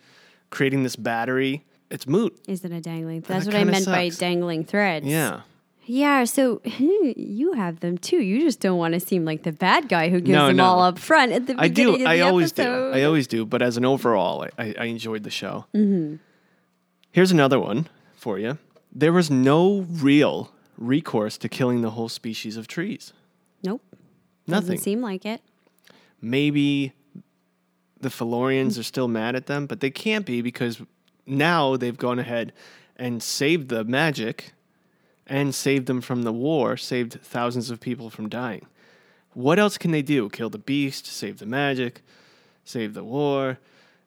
creating 0.53 0.83
this 0.83 0.95
battery, 0.95 1.65
it's 1.89 2.07
moot. 2.07 2.33
Is 2.47 2.63
it 2.63 2.71
a 2.71 2.79
dangling? 2.79 3.21
That's 3.21 3.45
that 3.45 3.53
what 3.53 3.59
I 3.59 3.63
meant 3.65 3.85
by 3.85 4.09
dangling 4.09 4.63
threads. 4.65 5.05
Yeah. 5.05 5.41
Yeah, 5.85 6.23
so 6.23 6.61
you 6.63 7.51
have 7.53 7.81
them 7.81 7.97
too. 7.97 8.21
You 8.21 8.39
just 8.39 8.61
don't 8.61 8.77
want 8.77 8.93
to 8.93 9.01
seem 9.01 9.25
like 9.25 9.43
the 9.43 9.51
bad 9.51 9.89
guy 9.89 10.07
who 10.09 10.21
gives 10.21 10.29
No, 10.37 10.47
them 10.47 10.55
no. 10.55 10.63
all 10.63 10.81
up 10.81 10.97
front 10.97 11.33
at 11.33 11.45
the 11.45 11.55
I 11.57 11.67
beginning 11.67 11.95
do. 11.97 12.01
of 12.03 12.07
I 12.07 12.19
always 12.21 12.53
episode. 12.53 12.93
do. 12.93 12.97
I 12.97 13.03
always 13.03 13.27
do. 13.27 13.45
But 13.45 13.61
as 13.61 13.75
an 13.75 13.83
overall, 13.83 14.45
I, 14.57 14.63
I, 14.63 14.75
I 14.79 14.85
enjoyed 14.85 15.23
the 15.23 15.29
show. 15.29 15.65
Mm-hmm. 15.75 16.15
Here's 17.11 17.31
another 17.33 17.59
one 17.59 17.89
for 18.15 18.39
you. 18.39 18.59
There 18.93 19.11
was 19.11 19.29
no 19.29 19.85
real 19.89 20.51
recourse 20.77 21.37
to 21.39 21.49
killing 21.49 21.81
the 21.81 21.89
whole 21.91 22.07
species 22.09 22.55
of 22.55 22.67
trees. 22.67 23.11
nope. 23.61 23.81
Nothing. 24.47 24.61
Doesn't 24.71 24.83
seem 24.83 25.01
like 25.01 25.25
it. 25.25 25.41
Maybe 26.21 26.93
the 28.03 28.09
Fillorians 28.09 28.77
are 28.77 28.83
still 28.83 29.07
mad 29.07 29.35
at 29.35 29.47
them, 29.47 29.65
but 29.65 29.79
they 29.79 29.89
can't 29.89 30.25
be 30.25 30.41
because 30.41 30.81
now 31.25 31.75
they've 31.77 31.97
gone 31.97 32.19
ahead 32.19 32.53
and 32.95 33.23
saved 33.23 33.69
the 33.69 33.83
magic 33.83 34.53
and 35.25 35.55
saved 35.55 35.87
them 35.87 36.01
from 36.01 36.23
the 36.23 36.33
war, 36.33 36.77
saved 36.77 37.19
thousands 37.21 37.69
of 37.69 37.79
people 37.79 38.09
from 38.09 38.29
dying. 38.29 38.67
What 39.33 39.57
else 39.57 39.77
can 39.77 39.91
they 39.91 40.01
do? 40.01 40.29
Kill 40.29 40.49
the 40.49 40.57
beast, 40.57 41.07
save 41.07 41.39
the 41.39 41.45
magic, 41.45 42.01
save 42.63 42.93
the 42.93 43.03
war. 43.03 43.57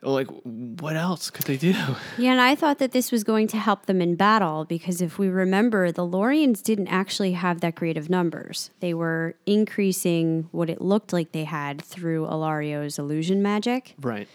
Like, 0.06 0.28
what 0.44 0.94
else 0.94 1.30
could 1.30 1.46
they 1.46 1.56
do? 1.56 1.74
Yeah, 2.18 2.32
and 2.32 2.40
I 2.40 2.54
thought 2.54 2.78
that 2.78 2.92
this 2.92 3.12
was 3.12 3.24
going 3.24 3.46
to 3.48 3.58
help 3.58 3.86
them 3.86 4.00
in 4.00 4.14
battle 4.14 4.64
because 4.64 5.02
if 5.02 5.18
we 5.18 5.28
remember, 5.28 5.92
the 5.92 6.06
Lorians 6.06 6.62
didn't 6.62 6.88
actually 6.88 7.32
have 7.32 7.60
that 7.60 7.74
great 7.74 7.96
of 7.96 8.08
numbers. 8.08 8.70
They 8.80 8.94
were 8.94 9.34
increasing 9.44 10.48
what 10.52 10.70
it 10.70 10.80
looked 10.80 11.12
like 11.12 11.32
they 11.32 11.44
had 11.44 11.82
through 11.82 12.26
Alario's 12.26 12.98
illusion 12.98 13.42
magic. 13.42 13.94
Right. 14.00 14.28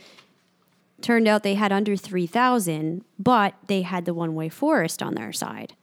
Turned 1.01 1.27
out 1.27 1.43
they 1.43 1.55
had 1.55 1.71
under 1.71 1.95
3,000, 1.95 3.03
but 3.17 3.55
they 3.67 3.81
had 3.81 4.05
the 4.05 4.13
one 4.13 4.35
way 4.35 4.49
forest 4.49 5.01
on 5.01 5.15
their 5.15 5.33
side. 5.33 5.73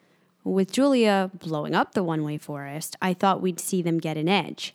With 0.44 0.70
Julia 0.70 1.30
blowing 1.34 1.74
up 1.74 1.94
the 1.94 2.04
one 2.04 2.22
way 2.22 2.38
forest, 2.38 2.94
I 3.02 3.14
thought 3.14 3.42
we'd 3.42 3.58
see 3.60 3.82
them 3.82 3.98
get 3.98 4.16
an 4.16 4.28
edge. 4.28 4.74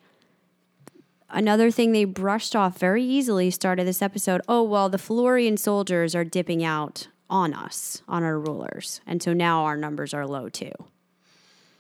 Another 1.34 1.72
thing 1.72 1.92
they 1.92 2.06
brushed 2.06 2.56
off 2.56 2.78
very 2.78 3.04
easily 3.04 3.50
started 3.50 3.88
this 3.88 4.02
episode 4.04 4.42
oh, 4.48 4.62
well, 4.64 4.88
the 4.88 5.00
Fillorian 5.00 5.58
soldiers 5.58 6.14
are 6.16 6.24
dipping 6.24 6.64
out 6.64 7.08
on 7.30 7.54
us, 7.54 8.04
on 8.08 8.24
our 8.24 8.40
rulers. 8.40 9.02
And 9.08 9.22
so 9.22 9.34
now 9.34 9.64
our 9.64 9.76
numbers 9.76 10.14
are 10.14 10.28
low 10.28 10.48
too. 10.48 10.72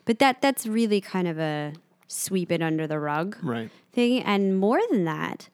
But 0.05 0.19
that 0.19 0.41
that's 0.41 0.65
really 0.65 0.99
kind 0.99 1.27
of 1.27 1.37
a 1.39 1.73
sweep 2.07 2.51
it 2.51 2.61
under 2.61 2.87
the 2.87 2.99
rug 2.99 3.37
Right. 3.41 3.69
thing. 3.91 4.23
And 4.23 4.57
more 4.57 4.81
than 4.91 5.05
that, 5.05 5.49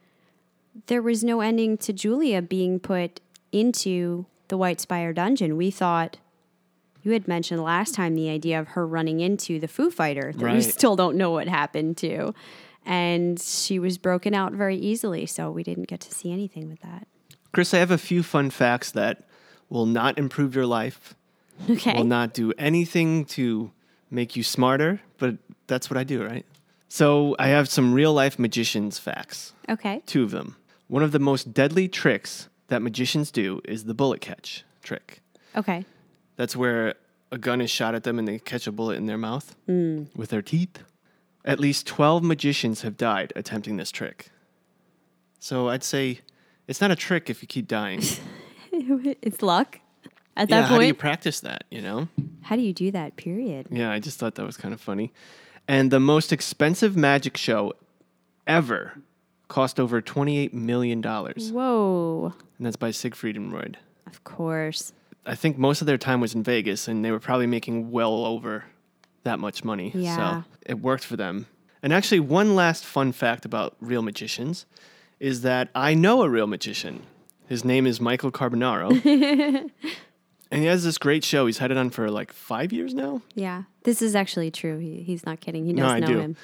there 0.87 1.01
was 1.01 1.23
no 1.23 1.41
ending 1.41 1.77
to 1.79 1.93
Julia 1.93 2.41
being 2.41 2.79
put 2.79 3.19
into 3.51 4.25
the 4.47 4.57
White 4.57 4.79
Spire 4.79 5.11
dungeon. 5.13 5.57
We 5.57 5.71
thought 5.71 6.17
you 7.03 7.11
had 7.11 7.27
mentioned 7.27 7.61
last 7.63 7.93
time 7.95 8.15
the 8.15 8.29
idea 8.29 8.59
of 8.59 8.69
her 8.69 8.87
running 8.87 9.19
into 9.19 9.59
the 9.59 9.67
Foo 9.67 9.91
Fighter 9.91 10.31
that 10.35 10.53
we 10.53 10.61
still 10.61 10.95
don't 10.95 11.17
know 11.17 11.31
what 11.31 11.47
happened 11.47 11.97
to. 11.97 12.33
And 12.85 13.39
she 13.39 13.77
was 13.79 13.97
broken 13.97 14.33
out 14.33 14.53
very 14.53 14.75
easily, 14.75 15.25
so 15.25 15.51
we 15.51 15.63
didn't 15.63 15.87
get 15.87 15.99
to 16.01 16.13
see 16.13 16.31
anything 16.31 16.69
with 16.69 16.81
that. 16.81 17.07
Chris, 17.51 17.73
I 17.73 17.77
have 17.77 17.91
a 17.91 17.97
few 17.97 18.23
fun 18.23 18.49
facts 18.49 18.91
that 18.91 19.25
will 19.69 19.85
not 19.85 20.17
improve 20.17 20.55
your 20.55 20.65
life, 20.65 21.15
Okay. 21.69 21.93
will 21.93 22.03
not 22.03 22.33
do 22.33 22.53
anything 22.57 23.25
to 23.25 23.71
make 24.09 24.35
you 24.35 24.43
smarter, 24.43 25.01
but 25.17 25.37
that's 25.67 25.89
what 25.89 25.97
I 25.97 26.03
do, 26.03 26.23
right? 26.23 26.45
So 26.87 27.35
I 27.37 27.49
have 27.49 27.69
some 27.69 27.93
real 27.93 28.13
life 28.13 28.39
magicians 28.39 28.97
facts, 28.97 29.53
okay. 29.67 30.01
two 30.05 30.23
of 30.23 30.31
them. 30.31 30.55
One 30.87 31.03
of 31.03 31.11
the 31.11 31.19
most 31.19 31.53
deadly 31.53 31.87
tricks 31.87 32.49
that 32.69 32.81
magicians 32.81 33.29
do 33.29 33.61
is 33.65 33.85
the 33.85 33.93
bullet 33.93 34.21
catch 34.21 34.63
trick. 34.81 35.21
Okay. 35.55 35.85
That's 36.35 36.55
where 36.55 36.95
a 37.31 37.37
gun 37.37 37.61
is 37.61 37.69
shot 37.69 37.93
at 37.93 38.03
them 38.03 38.17
and 38.17 38.27
they 38.27 38.39
catch 38.39 38.65
a 38.65 38.71
bullet 38.71 38.97
in 38.97 39.05
their 39.05 39.17
mouth 39.17 39.55
mm. 39.67 40.07
with 40.15 40.29
their 40.29 40.41
teeth. 40.41 40.83
At 41.45 41.59
least 41.59 41.87
12 41.87 42.23
magicians 42.23 42.81
have 42.81 42.97
died 42.97 43.33
attempting 43.35 43.77
this 43.77 43.91
trick. 43.91 44.29
So 45.39 45.69
I'd 45.69 45.83
say 45.83 46.19
it's 46.67 46.81
not 46.81 46.91
a 46.91 46.95
trick 46.95 47.29
if 47.29 47.41
you 47.41 47.47
keep 47.47 47.67
dying. 47.67 48.01
it's 48.71 49.41
luck 49.41 49.79
at 50.35 50.49
that 50.49 50.55
yeah, 50.55 50.61
that 50.61 50.67
how 50.67 50.77
do 50.77 50.85
you 50.85 50.93
practice 50.93 51.39
that, 51.41 51.63
you 51.69 51.81
know? 51.81 52.07
how 52.49 52.55
do 52.55 52.61
you 52.63 52.73
do 52.73 52.89
that, 52.89 53.15
period? 53.15 53.67
Yeah, 53.69 53.91
I 53.91 53.99
just 53.99 54.17
thought 54.17 54.35
that 54.35 54.45
was 54.45 54.57
kind 54.57 54.73
of 54.73 54.81
funny. 54.81 55.13
And 55.67 55.91
the 55.91 55.99
most 55.99 56.33
expensive 56.33 56.97
magic 56.97 57.37
show 57.37 57.73
ever 58.47 58.93
cost 59.49 59.79
over 59.79 60.01
$28 60.01 60.51
million. 60.51 61.03
Whoa. 61.03 62.33
And 62.57 62.65
that's 62.65 62.75
by 62.75 62.89
Siegfried 62.89 63.35
and 63.35 63.53
Roy. 63.53 63.73
Of 64.07 64.23
course. 64.23 64.93
I 65.27 65.35
think 65.35 65.59
most 65.59 65.81
of 65.81 65.85
their 65.85 65.97
time 65.97 66.21
was 66.21 66.33
in 66.33 66.41
Vegas, 66.41 66.87
and 66.87 67.05
they 67.05 67.11
were 67.11 67.19
probably 67.19 67.45
making 67.45 67.91
well 67.91 68.25
over 68.25 68.65
that 69.29 69.39
much 69.39 69.63
money. 69.63 69.91
Yeah. 69.93 70.15
So 70.15 70.43
it 70.65 70.79
worked 70.79 71.05
for 71.05 71.15
them. 71.15 71.45
And 71.83 71.93
actually, 71.93 72.19
one 72.19 72.55
last 72.55 72.83
fun 72.83 73.11
fact 73.11 73.45
about 73.45 73.75
real 73.79 74.01
magicians 74.01 74.65
is 75.19 75.41
that 75.41 75.69
I 75.75 75.93
know 75.93 76.23
a 76.23 76.29
real 76.29 76.47
magician. 76.47 77.03
His 77.47 77.63
name 77.63 77.85
is 77.87 78.01
Michael 78.01 78.31
Carbonaro. 78.31 78.89
and 80.51 80.61
he 80.61 80.65
has 80.65 80.83
this 80.83 80.97
great 80.97 81.23
show. 81.23 81.45
He's 81.45 81.59
had 81.59 81.71
it 81.71 81.77
on 81.77 81.89
for 81.89 82.09
like 82.09 82.33
five 82.33 82.73
years 82.73 82.93
now. 82.93 83.21
Yeah. 83.35 83.63
This 83.83 84.01
is 84.01 84.15
actually 84.15 84.51
true. 84.51 84.77
He, 84.79 85.03
he's 85.03 85.25
not 85.25 85.39
kidding. 85.39 85.65
He 85.65 85.73
No, 85.73 85.85
I 85.85 85.99
know 85.99 86.07
do. 86.07 86.19
him. 86.19 86.35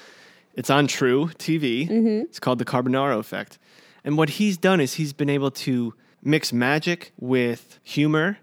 It's 0.54 0.70
on 0.70 0.86
True 0.86 1.26
TV. 1.38 1.86
Mm-hmm. 1.88 2.22
It's 2.30 2.40
called 2.40 2.58
the 2.58 2.64
Carbonaro 2.64 3.18
Effect. 3.18 3.58
And 4.04 4.16
what 4.16 4.30
he's 4.30 4.56
done 4.56 4.80
is 4.80 4.94
he's 4.94 5.12
been 5.12 5.28
able 5.28 5.50
to 5.66 5.92
mix 6.22 6.52
magic 6.52 7.12
with 7.20 7.78
humor 7.82 8.38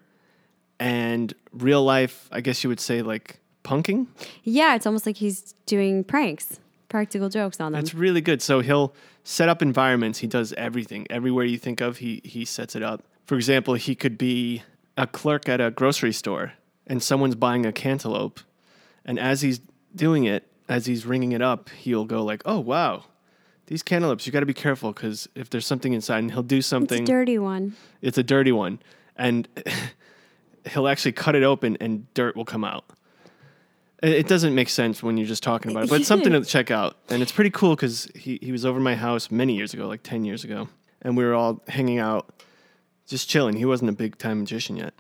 and 0.80 1.34
real 1.52 1.84
life, 1.84 2.28
I 2.32 2.42
guess 2.42 2.64
you 2.64 2.70
would 2.70 2.80
say, 2.80 3.02
like 3.02 3.40
punking. 3.64 4.08
Yeah, 4.44 4.76
it's 4.76 4.86
almost 4.86 5.06
like 5.06 5.18
he's 5.18 5.54
doing 5.66 6.04
pranks, 6.04 6.60
practical 6.90 7.30
jokes 7.30 7.60
on 7.60 7.72
them. 7.72 7.82
That's 7.82 7.94
really 7.94 8.22
good. 8.22 8.42
So 8.42 8.60
he'll 8.62 8.94
set 9.24 9.50
up 9.50 9.62
environments. 9.62 10.20
He 10.20 10.28
does 10.28 10.54
everything. 10.54 11.08
Everywhere 11.10 11.46
you 11.46 11.58
think 11.58 11.82
of, 11.82 11.98
he, 11.98 12.22
he 12.24 12.46
sets 12.46 12.76
it 12.76 12.84
up. 12.84 13.04
For 13.26 13.36
example, 13.36 13.76
he 13.76 13.96
could 13.96 14.18
be 14.18 14.64
a 14.98 15.08
clerk 15.08 15.48
at 15.50 15.60
a 15.62 15.72
grocery 15.72 16.12
store 16.14 16.54
and 16.86 17.02
someone's 17.02 17.36
buying 17.36 17.66
a 17.66 17.72
cantaloupe. 17.72 18.40
And 19.06 19.18
as 19.18 19.42
he's 19.42 19.60
doing 19.96 20.26
it, 20.26 20.46
as 20.70 20.86
he's 20.86 21.06
ringing 21.06 21.32
it 21.32 21.42
up, 21.42 21.70
he'll 21.70 22.06
go 22.06 22.24
like, 22.24 22.42
oh, 22.46 22.60
wow. 22.60 23.06
These 23.68 23.82
cantaloupes, 23.84 24.26
you 24.26 24.34
got 24.34 24.42
to 24.42 24.46
be 24.46 24.54
careful 24.54 24.92
because 24.92 25.28
if 25.36 25.50
there's 25.50 25.66
something 25.66 25.94
inside, 25.94 26.20
and 26.20 26.32
he'll 26.32 26.44
do 26.44 26.58
It's 26.58 26.68
a 26.68 26.70
something, 26.70 27.06
dirty 27.06 27.40
one. 27.40 27.76
it's 28.02 28.18
a 28.18 28.24
dirty 28.24 28.52
one, 28.52 28.80
and 29.16 29.48
he'll 30.70 30.88
actually 30.88 31.14
cut 31.14 31.34
it 31.36 31.44
open, 31.44 31.78
and 31.80 32.14
dirt 32.14 32.36
will 32.36 32.46
come 32.46 32.64
out. 32.66 32.84
It 34.04 34.28
doesn't 34.28 34.54
make 34.54 34.68
sense 34.68 35.02
when 35.02 35.16
you're 35.16 35.26
just 35.26 35.44
talking 35.44 35.72
about 35.72 35.86
it, 35.86 35.90
but 35.90 36.02
it's 36.02 36.10
something 36.10 36.34
to 36.34 36.44
check 36.44 36.72
out, 36.72 36.98
and 37.10 37.22
it's 37.22 37.32
pretty 37.32 37.50
cool 37.50 37.74
because 37.74 38.10
he 38.14 38.38
he 38.42 38.52
was 38.52 38.66
over 38.66 38.80
my 38.80 38.96
house 38.96 39.32
many 39.32 39.56
years 39.56 39.74
ago, 39.74 39.88
like 39.88 40.04
ten 40.04 40.26
years 40.26 40.44
ago, 40.44 40.68
and 41.02 41.16
we 41.16 41.24
were 41.24 41.34
all 41.34 41.64
hanging 41.70 42.00
out, 42.00 42.44
just 43.08 43.30
chilling. 43.30 43.56
He 43.56 43.64
wasn't 43.64 43.90
a 43.90 43.94
big 43.94 44.18
time 44.18 44.40
magician 44.42 44.76
yet, 44.76 44.94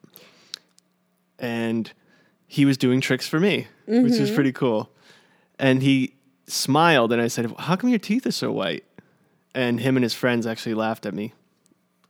and 1.37 1.91
he 2.47 2.63
was 2.63 2.77
doing 2.77 3.01
tricks 3.01 3.27
for 3.27 3.41
me, 3.41 3.67
which 3.87 4.11
was 4.11 4.19
mm-hmm. 4.19 4.35
pretty 4.35 4.53
cool. 4.53 4.89
And 5.59 5.83
he 5.83 6.15
smiled, 6.47 7.11
and 7.11 7.21
I 7.21 7.27
said, 7.27 7.53
"How 7.59 7.75
come 7.75 7.89
your 7.89 7.99
teeth 7.99 8.25
are 8.25 8.31
so 8.31 8.53
white?" 8.53 8.85
And 9.53 9.81
him 9.81 9.97
and 9.97 10.03
his 10.03 10.13
friends 10.13 10.47
actually 10.47 10.75
laughed 10.75 11.05
at 11.05 11.13
me 11.13 11.33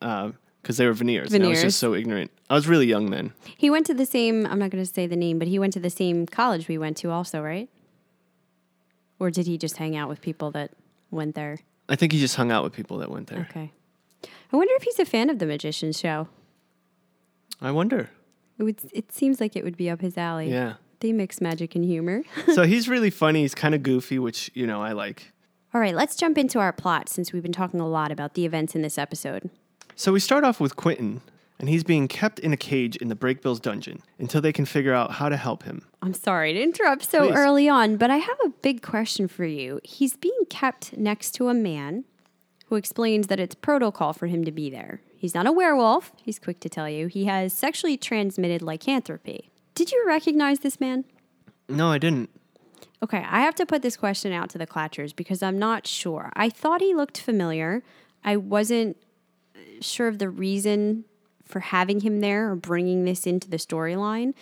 uh, 0.04 0.32
because 0.64 0.78
they 0.78 0.86
were 0.86 0.94
veneers. 0.94 1.34
and 1.34 1.44
I 1.44 1.50
was 1.50 1.62
just 1.62 1.78
so 1.78 1.94
ignorant. 1.94 2.32
I 2.50 2.56
was 2.56 2.68
really 2.68 2.88
young 2.88 3.12
then. 3.12 3.34
He 3.58 3.70
went 3.70 3.86
to 3.88 3.94
the 3.94 4.06
same, 4.06 4.46
I'm 4.46 4.58
not 4.58 4.70
going 4.72 4.84
to 4.84 4.92
say 4.92 5.06
the 5.06 5.18
name, 5.18 5.38
but 5.38 5.50
he 5.50 5.60
went 5.60 5.74
to 5.74 5.80
the 5.80 5.90
same 5.90 6.26
college 6.26 6.70
we 6.70 6.78
went 6.78 6.96
to 6.98 7.12
also, 7.12 7.42
right? 7.42 7.70
Or 9.20 9.30
did 9.30 9.46
he 9.46 9.58
just 9.58 9.78
hang 9.78 9.96
out 9.98 10.08
with 10.08 10.22
people 10.22 10.52
that 10.52 10.72
went 11.12 11.36
there? 11.36 11.60
I 11.90 11.98
think 11.98 12.14
he 12.14 12.20
just 12.20 12.38
hung 12.38 12.50
out 12.50 12.64
with 12.64 12.72
people 12.72 12.98
that 13.00 13.12
went 13.12 13.28
there. 13.28 13.46
Okay. 13.50 13.72
I 14.54 14.56
wonder 14.56 14.74
if 14.76 14.84
he's 14.84 15.00
a 15.00 15.06
fan 15.06 15.30
of 15.30 15.40
the 15.40 15.46
Magician's 15.46 16.00
Show. 16.00 16.30
I 17.62 17.72
wonder. 17.72 18.10
It, 18.58 18.64
would, 18.64 18.80
it 18.94 19.12
seems 19.12 19.42
like 19.42 19.58
it 19.58 19.66
would 19.66 19.76
be 19.76 19.90
up 19.90 20.00
his 20.00 20.18
alley. 20.18 20.50
Yeah. 20.50 20.76
They 21.02 21.12
mix 21.12 21.42
magic 21.42 21.76
and 21.76 21.84
humor. 21.84 22.24
so 22.54 22.64
he's 22.64 22.88
really 22.88 23.10
funny. 23.10 23.42
He's 23.42 23.56
kind 23.56 23.76
of 23.76 23.84
goofy, 23.84 24.18
which 24.18 24.50
you 24.54 24.66
know 24.66 24.82
I 24.82 24.94
like. 24.94 25.34
All 25.74 25.82
right, 25.82 25.96
let's 25.96 26.16
jump 26.16 26.38
into 26.38 26.60
our 26.60 26.72
plot 26.72 27.10
since 27.10 27.34
we've 27.34 27.44
been 27.44 27.52
talking 27.52 27.82
a 27.82 27.88
lot 27.88 28.12
about 28.12 28.36
the 28.36 28.46
events 28.46 28.76
in 28.76 28.82
this 28.84 28.98
episode. 28.98 29.50
So 29.96 30.12
we 30.12 30.20
start 30.20 30.44
off 30.44 30.60
with 30.60 30.76
Quentin, 30.76 31.22
and 31.60 31.70
he's 31.70 31.84
being 31.84 32.08
kept 32.08 32.40
in 32.40 32.52
a 32.52 32.58
cage 32.58 32.96
in 32.96 33.10
the 33.10 33.16
Brakebills 33.16 33.62
dungeon 33.62 34.02
until 34.18 34.42
they 34.42 34.52
can 34.52 34.66
figure 34.66 34.94
out 34.94 35.12
how 35.14 35.30
to 35.30 35.38
help 35.38 35.64
him. 35.64 35.86
I'm 36.02 36.14
sorry 36.14 36.54
to 36.54 36.62
interrupt 36.62 37.10
so 37.10 37.28
Please. 37.28 37.36
early 37.36 37.70
on, 37.70 37.98
but 37.98 38.10
I 38.10 38.18
have 38.18 38.38
a 38.44 38.50
big 38.50 38.82
question 38.82 39.28
for 39.28 39.46
you. 39.46 39.80
He's 39.84 40.18
being 40.18 40.46
kept 40.50 40.98
next 40.98 41.32
to 41.36 41.50
a 41.50 41.54
man 41.54 42.06
who 42.66 42.76
explains 42.76 43.28
that 43.28 43.40
it's 43.40 43.56
protocol 43.56 44.14
for 44.14 44.28
him 44.28 44.44
to 44.46 44.52
be 44.52 44.70
there. 44.70 45.02
He's 45.16 45.36
not 45.36 45.46
a 45.46 45.52
werewolf, 45.52 46.12
he's 46.22 46.40
quick 46.40 46.60
to 46.62 46.70
tell 46.70 46.90
you. 46.90 47.08
He 47.08 47.26
has 47.26 47.54
sexually 47.54 47.98
transmitted 47.98 48.62
lycanthropy. 48.62 49.52
Did 49.76 49.92
you 49.92 50.04
recognize 50.08 50.60
this 50.60 50.80
man? 50.80 51.06
No, 51.70 51.90
I 51.90 51.98
didn't. 51.98 52.30
Okay, 53.02 53.26
I 53.30 53.42
have 53.42 53.56
to 53.56 53.66
put 53.66 53.82
this 53.82 53.96
question 53.96 54.32
out 54.32 54.50
to 54.52 54.58
the 54.58 54.68
Klatchers 54.68 55.16
because 55.16 55.44
I'm 55.44 55.60
not 55.60 55.86
sure. 55.86 56.32
I 56.36 56.50
thought 56.50 56.82
he 56.82 56.94
looked 56.94 57.20
familiar. 57.20 57.84
I 58.24 58.38
wasn't 58.38 58.98
sure 59.82 60.08
of 60.08 60.20
the 60.20 60.30
reason 60.30 61.06
for 61.44 61.60
having 61.60 62.02
him 62.02 62.20
there 62.22 62.50
or 62.52 62.56
bringing 62.56 63.06
this 63.06 63.26
into 63.28 63.50
the 63.50 63.58
storyline. 63.58 64.34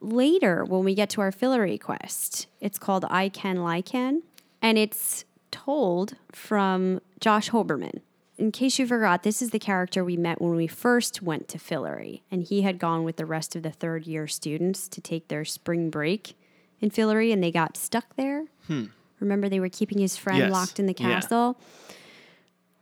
Later, 0.00 0.64
when 0.64 0.82
we 0.84 0.94
get 0.94 1.10
to 1.10 1.20
our 1.20 1.30
Fillory 1.30 1.78
quest, 1.78 2.46
it's 2.60 2.78
called 2.78 3.04
I 3.10 3.28
Can 3.28 3.58
Lycan, 3.58 4.22
and 4.62 4.78
it's 4.78 5.24
told 5.50 6.14
from 6.32 7.00
Josh 7.20 7.50
Hoberman. 7.50 8.00
In 8.38 8.50
case 8.50 8.78
you 8.78 8.86
forgot, 8.86 9.22
this 9.22 9.42
is 9.42 9.50
the 9.50 9.58
character 9.58 10.02
we 10.02 10.16
met 10.16 10.40
when 10.40 10.56
we 10.56 10.66
first 10.66 11.20
went 11.20 11.48
to 11.48 11.58
Fillory, 11.58 12.22
and 12.30 12.42
he 12.42 12.62
had 12.62 12.78
gone 12.78 13.04
with 13.04 13.16
the 13.16 13.26
rest 13.26 13.54
of 13.54 13.62
the 13.62 13.70
third 13.70 14.06
year 14.06 14.26
students 14.26 14.88
to 14.88 15.02
take 15.02 15.28
their 15.28 15.44
spring 15.44 15.90
break 15.90 16.34
in 16.80 16.90
Fillory, 16.90 17.30
and 17.30 17.42
they 17.42 17.50
got 17.50 17.76
stuck 17.76 18.16
there. 18.16 18.46
Hmm. 18.68 18.84
Remember, 19.18 19.50
they 19.50 19.60
were 19.60 19.68
keeping 19.68 19.98
his 19.98 20.16
friend 20.16 20.38
Yes. 20.38 20.50
locked 20.50 20.78
in 20.80 20.86
the 20.86 20.94
Yeah. 20.98 21.52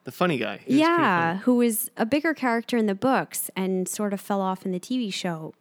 The 0.08 0.12
funny 0.12 0.38
guy. 0.38 0.60
He 0.64 0.78
Yeah, 0.78 1.36
who 1.40 1.56
was 1.56 1.90
a 1.98 2.06
bigger 2.06 2.32
character 2.32 2.78
in 2.78 2.86
the 2.86 2.94
books 2.94 3.50
and 3.54 3.86
sort 3.86 4.14
of 4.14 4.22
fell 4.22 4.40
off 4.40 4.64
in 4.64 4.72
the 4.72 4.80
TV 4.80 5.12
show. 5.12 5.52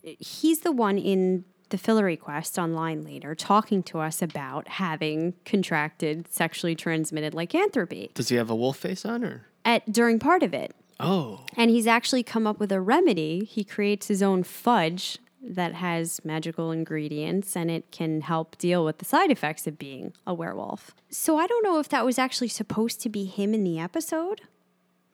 He's 0.00 0.60
the 0.60 0.70
one 0.70 0.96
in 0.96 1.44
the 1.70 1.76
Fillory 1.76 2.16
Quest 2.16 2.56
online 2.56 3.02
later 3.02 3.34
talking 3.34 3.82
to 3.82 3.98
us 3.98 4.22
about 4.22 4.68
having 4.68 5.34
contracted 5.44 6.32
sexually 6.32 6.76
transmitted 6.76 7.34
lycanthropy 7.34 8.12
Does 8.14 8.28
he 8.28 8.36
have 8.36 8.48
a 8.48 8.54
wolf 8.54 8.76
face 8.76 9.04
on 9.04 9.24
or? 9.24 9.46
at 9.64 9.90
during 9.92 10.20
part 10.20 10.44
of 10.44 10.54
it. 10.54 10.72
Oh, 11.00 11.40
And 11.56 11.68
he's 11.68 11.88
actually 11.88 12.22
come 12.22 12.46
up 12.46 12.60
with 12.60 12.70
a 12.70 12.80
remedy. 12.80 13.44
He 13.44 13.64
creates 13.64 14.06
his 14.06 14.22
own 14.22 14.44
fudge 14.44 15.18
that 15.46 15.74
has 15.74 16.24
magical 16.24 16.70
ingredients 16.70 17.54
and 17.56 17.70
it 17.70 17.90
can 17.90 18.22
help 18.22 18.56
deal 18.58 18.84
with 18.84 18.98
the 18.98 19.04
side 19.04 19.30
effects 19.30 19.66
of 19.66 19.78
being 19.78 20.12
a 20.26 20.32
werewolf. 20.34 20.94
So 21.10 21.36
I 21.36 21.46
don't 21.46 21.62
know 21.62 21.78
if 21.78 21.88
that 21.90 22.04
was 22.04 22.18
actually 22.18 22.48
supposed 22.48 23.00
to 23.02 23.08
be 23.08 23.24
him 23.24 23.52
in 23.54 23.62
the 23.64 23.78
episode. 23.78 24.40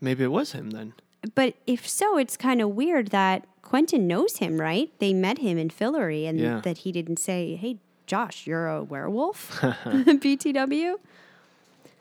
maybe 0.00 0.24
it 0.24 0.28
was 0.32 0.52
him 0.52 0.70
then. 0.70 0.94
But 1.34 1.54
if 1.66 1.86
so, 1.86 2.16
it's 2.16 2.36
kind 2.36 2.62
of 2.62 2.70
weird 2.70 3.08
that 3.08 3.46
Quentin 3.60 4.06
knows 4.06 4.38
him, 4.38 4.58
right? 4.60 4.90
They 5.00 5.12
met 5.12 5.38
him 5.38 5.58
in 5.58 5.68
Fillory 5.68 6.26
and 6.28 6.38
Yeah. 6.40 6.60
that 6.62 6.78
he 6.78 6.92
didn't 6.92 7.18
say, 7.18 7.56
hey, 7.56 7.78
Josh, 8.06 8.46
you're 8.46 8.66
a 8.68 8.82
werewolf? 8.82 9.60
BTW? 9.60 10.94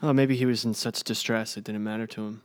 Oh, 0.01 0.13
maybe 0.13 0.35
he 0.37 0.45
was 0.45 0.63
in 0.63 0.73
such 0.73 1.03
distress 1.03 1.57
it 1.57 1.65
didn't 1.65 1.83
matter 1.83 2.07
to 2.07 2.21
him. 2.27 2.41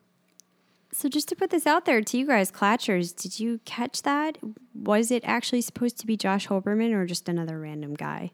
So 0.94 1.08
just 1.08 1.28
to 1.30 1.34
put 1.34 1.50
this 1.50 1.66
out 1.66 1.86
there 1.86 2.00
to 2.02 2.16
you 2.16 2.24
guys, 2.24 2.52
Klatchers, 2.52 3.16
did 3.16 3.40
you 3.40 3.58
catch 3.64 4.02
that? 4.02 4.38
Was 4.74 5.10
it 5.10 5.24
actually 5.26 5.60
supposed 5.60 5.98
to 5.98 6.06
be 6.06 6.16
Josh 6.16 6.46
Hoberman 6.46 6.94
or 6.94 7.04
just 7.04 7.28
another 7.28 7.58
random 7.58 7.94
guy? 7.94 8.30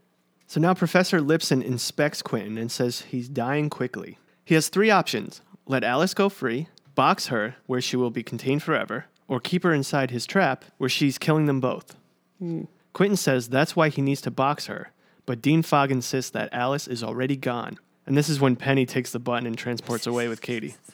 So 0.46 0.61
now 0.61 0.75
Professor 0.75 1.20
Lipson 1.20 1.64
inspects 1.64 2.20
Quentin 2.20 2.59
and 2.59 2.70
says 2.70 3.01
he's 3.03 3.31
dying 3.31 3.70
quickly. 3.70 4.18
He 4.44 4.55
has 4.55 4.68
three 4.68 4.90
options 4.90 5.40
let 5.66 5.85
Alice 5.85 6.12
go 6.12 6.29
free, 6.29 6.68
box 6.94 7.29
her, 7.29 7.57
where 7.64 7.81
she 7.81 7.96
will 7.96 8.11
be 8.11 8.23
contained 8.23 8.62
forever, 8.62 9.07
or 9.27 9.40
keep 9.40 9.62
her 9.62 9.73
inside 9.73 10.11
his 10.11 10.27
trap, 10.27 10.66
where 10.77 10.90
she's 10.90 11.16
killing 11.16 11.46
them 11.46 11.61
both. 11.61 11.96
Hmm. 12.40 12.64
Quentin 12.92 13.16
says 13.16 13.49
that's 13.49 13.75
why 13.75 13.88
he 13.88 14.03
needs 14.03 14.20
to 14.23 14.31
box 14.31 14.66
her, 14.66 14.92
but 15.25 15.40
Dean 15.40 15.62
Fogg 15.62 15.90
insists 15.90 16.31
that 16.33 16.53
Alice 16.53 16.87
is 16.88 17.03
already 17.03 17.37
gone. 17.37 17.79
And 18.05 18.18
this 18.18 18.29
is 18.29 18.38
when 18.38 18.57
Penny 18.57 18.85
takes 18.85 19.12
the 19.12 19.18
button 19.18 19.46
and 19.46 19.57
transports 19.57 20.07
away 20.07 20.29
with 20.29 20.42
Kady. 20.42 20.75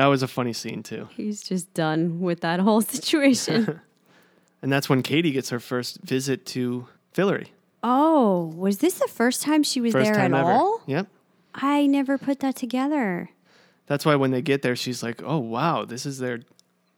That 0.00 0.06
was 0.06 0.22
a 0.22 0.28
funny 0.28 0.54
scene, 0.54 0.82
too. 0.82 1.08
He's 1.14 1.42
just 1.42 1.74
done 1.74 2.20
with 2.20 2.40
that 2.40 2.58
whole 2.60 2.80
situation. 2.80 3.80
And 4.62 4.70
that's 4.70 4.88
when 4.90 5.02
Kady 5.02 5.30
gets 5.30 5.48
her 5.50 5.58
first 5.60 6.00
visit 6.02 6.44
to 6.46 6.86
Fillory. 7.14 7.48
oh, 7.82 8.52
was 8.54 8.78
this 8.78 8.98
the 8.98 9.08
first 9.08 9.40
time 9.42 9.62
she 9.62 9.80
was 9.80 9.92
First 9.94 10.04
there 10.04 10.14
time 10.14 10.34
at 10.34 10.40
ever. 10.40 10.50
all? 10.52 10.82
Yep. 10.86 11.06
I 11.54 11.86
never 11.86 12.18
put 12.18 12.40
that 12.40 12.56
together. 12.56 13.30
That's 13.86 14.04
why 14.04 14.16
when 14.16 14.30
they 14.32 14.42
get 14.42 14.60
there, 14.60 14.76
she's 14.76 15.02
like, 15.02 15.22
"Oh 15.24 15.38
wow, 15.38 15.86
this 15.86 16.04
is 16.04 16.18
their." 16.18 16.40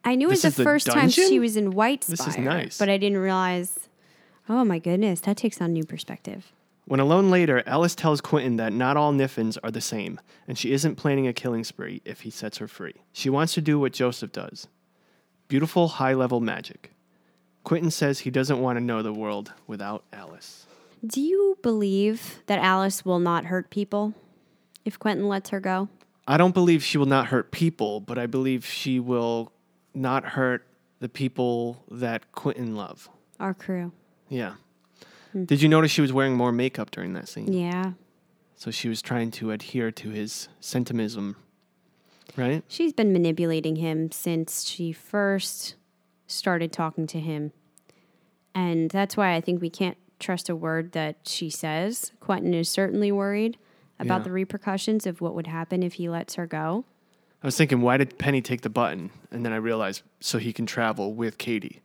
I 0.03 0.15
knew 0.15 0.27
it 0.27 0.31
was 0.31 0.41
the 0.41 0.51
first 0.51 0.87
time 0.87 1.09
she 1.09 1.39
was 1.39 1.55
in 1.55 1.71
White 1.71 2.01
This 2.01 2.27
is 2.27 2.37
nice. 2.37 2.77
but 2.77 2.89
I 2.89 2.97
didn't 2.97 3.19
realize. 3.19 3.87
Oh 4.49 4.65
my 4.65 4.79
goodness, 4.79 5.21
that 5.21 5.37
takes 5.37 5.61
on 5.61 5.71
new 5.71 5.85
perspective. 5.85 6.51
When 6.85 6.99
alone 6.99 7.29
later, 7.29 7.63
Alice 7.65 7.95
tells 7.95 8.19
Quentin 8.19 8.57
that 8.57 8.73
not 8.73 8.97
all 8.97 9.13
Niffins 9.13 9.57
are 9.63 9.71
the 9.71 9.81
same, 9.81 10.19
and 10.47 10.57
she 10.57 10.73
isn't 10.73 10.95
planning 10.95 11.27
a 11.27 11.33
killing 11.33 11.63
spree 11.63 12.01
if 12.03 12.21
he 12.21 12.29
sets 12.29 12.57
her 12.57 12.67
free. 12.67 12.95
She 13.13 13.29
wants 13.29 13.53
to 13.53 13.61
do 13.61 13.79
what 13.79 13.93
Joseph 13.93 14.31
does 14.31 14.67
beautiful, 15.47 15.87
high 15.87 16.13
level 16.13 16.39
magic. 16.39 16.91
Quentin 17.63 17.91
says 17.91 18.19
he 18.19 18.31
doesn't 18.31 18.59
want 18.59 18.77
to 18.77 18.83
know 18.83 19.01
the 19.01 19.13
world 19.13 19.53
without 19.67 20.03
Alice. 20.11 20.65
Do 21.05 21.21
you 21.21 21.57
believe 21.61 22.41
that 22.47 22.59
Alice 22.59 23.05
will 23.05 23.19
not 23.19 23.45
hurt 23.45 23.69
people 23.69 24.13
if 24.83 24.97
Quentin 24.97 25.27
lets 25.27 25.51
her 25.51 25.59
go? 25.59 25.89
I 26.27 26.37
don't 26.37 26.53
believe 26.53 26.83
she 26.83 26.97
will 26.97 27.05
not 27.05 27.27
hurt 27.27 27.51
people, 27.51 27.99
but 27.99 28.17
I 28.17 28.25
believe 28.25 28.65
she 28.65 28.99
will 28.99 29.51
not 29.93 30.25
hurt 30.25 30.65
the 30.99 31.09
people 31.09 31.83
that 31.91 32.31
Quentin 32.31 32.75
love. 32.75 33.09
Our 33.39 33.53
crew. 33.53 33.91
Yeah. 34.29 34.53
Hmm. 35.33 35.43
Did 35.45 35.61
you 35.61 35.67
notice 35.69 35.91
she 35.91 36.01
was 36.01 36.13
wearing 36.13 36.35
more 36.35 36.51
makeup 36.51 36.91
during 36.91 37.13
that 37.13 37.27
scene? 37.27 37.51
Yeah. 37.51 37.93
So 38.55 38.71
she 38.71 38.87
was 38.87 39.01
trying 39.01 39.31
to 39.31 39.51
adhere 39.51 39.91
to 39.91 40.09
his 40.09 40.47
sentimentism, 40.61 41.35
right? 42.37 42.63
She's 42.69 42.93
been 42.93 43.11
manipulating 43.11 43.75
him 43.75 44.11
since 44.11 44.63
she 44.63 44.93
first 44.93 45.75
started 46.27 46.71
talking 46.71 47.05
to 47.07 47.19
him. 47.19 47.51
And 48.55 48.89
that's 48.89 49.17
why 49.17 49.33
I 49.33 49.41
think 49.41 49.61
we 49.61 49.69
can't 49.69 49.97
trust 50.19 50.47
a 50.47 50.55
word 50.55 50.93
that 50.93 51.17
she 51.25 51.49
says. 51.49 52.11
Quentin 52.21 52.53
is 52.53 52.69
certainly 52.69 53.11
worried 53.11 53.57
about 53.99 54.19
Yeah. 54.21 54.23
the 54.25 54.31
repercussions 54.31 55.05
of 55.05 55.19
what 55.19 55.33
would 55.35 55.47
happen 55.47 55.83
if 55.83 55.93
he 55.95 56.07
lets 56.07 56.35
her 56.35 56.47
go. 56.47 56.85
I 57.41 57.47
was 57.47 57.57
thinking, 57.57 57.81
why 57.81 57.97
did 57.97 58.17
Penny 58.17 58.41
take 58.41 58.61
the 58.61 58.69
button? 58.69 59.09
And 59.31 59.43
then 59.45 59.51
I 59.51 59.57
realized, 59.57 60.03
so 60.21 60.37
he 60.37 60.53
can 60.53 60.65
travel 60.65 61.13
with 61.13 61.37
Kady. 61.37 61.81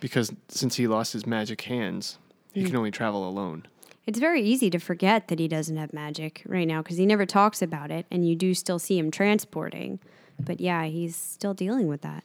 Because 0.00 0.32
since 0.48 0.76
he 0.76 0.86
lost 0.86 1.14
his 1.14 1.24
magic 1.26 1.62
hands, 1.62 2.18
he 2.58 2.64
hmm. 2.64 2.66
can 2.68 2.76
only 2.76 2.90
travel 2.90 3.28
alone. 3.28 3.66
It's 4.06 4.18
very 4.18 4.42
easy 4.42 4.70
to 4.70 4.78
forget 4.78 5.28
that 5.28 5.38
he 5.38 5.48
doesn't 5.48 5.76
have 5.76 5.92
magic 5.92 6.42
right 6.46 6.66
now 6.66 6.82
because 6.82 6.96
he 6.96 7.04
never 7.04 7.26
talks 7.26 7.60
about 7.60 7.90
it, 7.90 8.06
and 8.10 8.26
you 8.26 8.34
do 8.34 8.54
still 8.54 8.78
see 8.78 8.98
him 8.98 9.10
transporting. 9.10 10.00
But 10.40 10.60
yeah, 10.60 10.84
he's 10.84 11.14
still 11.14 11.52
dealing 11.52 11.88
with 11.88 12.00
that. 12.02 12.24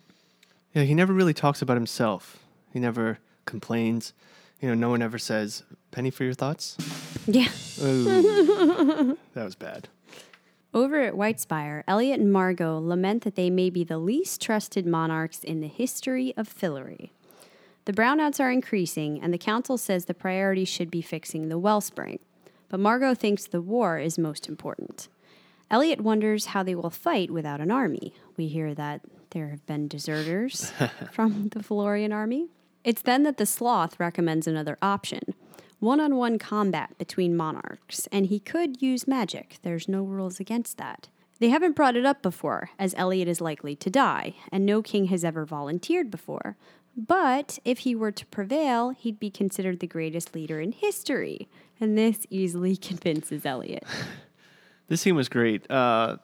Yeah, 0.73 0.83
he 0.83 0.93
never 0.93 1.13
really 1.13 1.33
talks 1.33 1.61
about 1.61 1.75
himself. 1.75 2.39
He 2.71 2.79
never 2.79 3.19
complains. 3.45 4.13
You 4.61 4.69
know, 4.69 4.75
no 4.75 4.89
one 4.89 5.01
ever 5.01 5.17
says, 5.17 5.63
Penny, 5.91 6.09
for 6.09 6.23
your 6.23 6.33
thoughts? 6.33 6.77
Yeah. 7.25 7.47
Ooh, 7.81 9.17
that 9.33 9.45
was 9.45 9.55
bad. 9.55 9.87
Over 10.73 10.99
at 10.99 11.15
Whitespire, 11.15 11.85
Eliot 11.87 12.19
and 12.19 12.33
Margo 12.33 12.79
lament 12.79 13.23
that 13.23 13.35
they 13.35 13.49
may 13.49 13.69
be 13.69 13.85
the 13.85 13.97
least 13.97 14.41
trusted 14.41 14.85
monarchs 14.85 15.41
in 15.41 15.61
the 15.61 15.67
history 15.67 16.33
of 16.35 16.53
Fillory. 16.53 17.11
The 17.85 17.93
brownouts 17.93 18.39
are 18.39 18.51
increasing, 18.51 19.21
and 19.21 19.33
the 19.33 19.37
council 19.37 19.77
says 19.77 20.05
the 20.05 20.13
priority 20.13 20.65
should 20.65 20.89
be 20.89 21.01
fixing 21.01 21.49
the 21.49 21.59
wellspring. 21.59 22.19
But 22.69 22.79
Margo 22.79 23.13
thinks 23.13 23.45
the 23.45 23.61
war 23.61 23.99
is 23.99 24.17
most 24.17 24.47
important. 24.47 25.09
Eliot 25.69 26.01
wonders 26.01 26.47
how 26.47 26.63
they 26.63 26.75
will 26.75 26.89
fight 26.89 27.29
without 27.29 27.59
an 27.59 27.71
army. 27.71 28.13
We 28.37 28.47
hear 28.47 28.73
that 28.75 29.01
there 29.31 29.49
have 29.49 29.65
been 29.65 29.87
deserters 29.87 30.71
from 31.11 31.49
the 31.49 31.59
Fillorian 31.59 32.13
army. 32.13 32.47
It's 32.83 33.01
then 33.01 33.23
that 33.23 33.37
the 33.37 33.45
sloth 33.45 33.99
recommends 33.99 34.47
another 34.47 34.77
option 34.81 35.33
one 35.79 35.99
on 35.99 36.15
one 36.15 36.39
combat 36.39 36.97
between 36.97 37.35
monarchs, 37.35 38.07
and 38.09 38.27
he 38.27 38.39
could 38.39 38.81
use 38.81 39.05
magic. 39.05 39.57
There's 39.63 39.89
no 39.89 40.03
rules 40.03 40.39
against 40.39 40.77
that. 40.77 41.09
They 41.39 41.49
haven't 41.49 41.75
brought 41.75 41.97
it 41.97 42.05
up 42.05 42.21
before, 42.21 42.69
as 42.79 42.95
Eliot 42.95 43.27
is 43.27 43.41
likely 43.41 43.75
to 43.75 43.89
die, 43.89 44.33
and 44.49 44.65
no 44.65 44.81
king 44.81 45.07
has 45.07 45.25
ever 45.25 45.43
volunteered 45.43 46.09
before. 46.09 46.55
But 46.95 47.59
if 47.65 47.79
he 47.79 47.95
were 47.95 48.11
to 48.11 48.25
prevail, 48.27 48.91
he'd 48.91 49.19
be 49.19 49.29
considered 49.31 49.79
the 49.79 49.87
greatest 49.87 50.35
leader 50.35 50.59
in 50.59 50.71
history, 50.73 51.47
and 51.79 51.97
this 51.97 52.25
easily 52.29 52.75
convinces 52.89 53.45
Eliot. 53.45 53.83
This 54.89 54.99
scene 54.99 55.15
was 55.15 55.29
great. 55.29 55.65
Uh, 55.71 56.17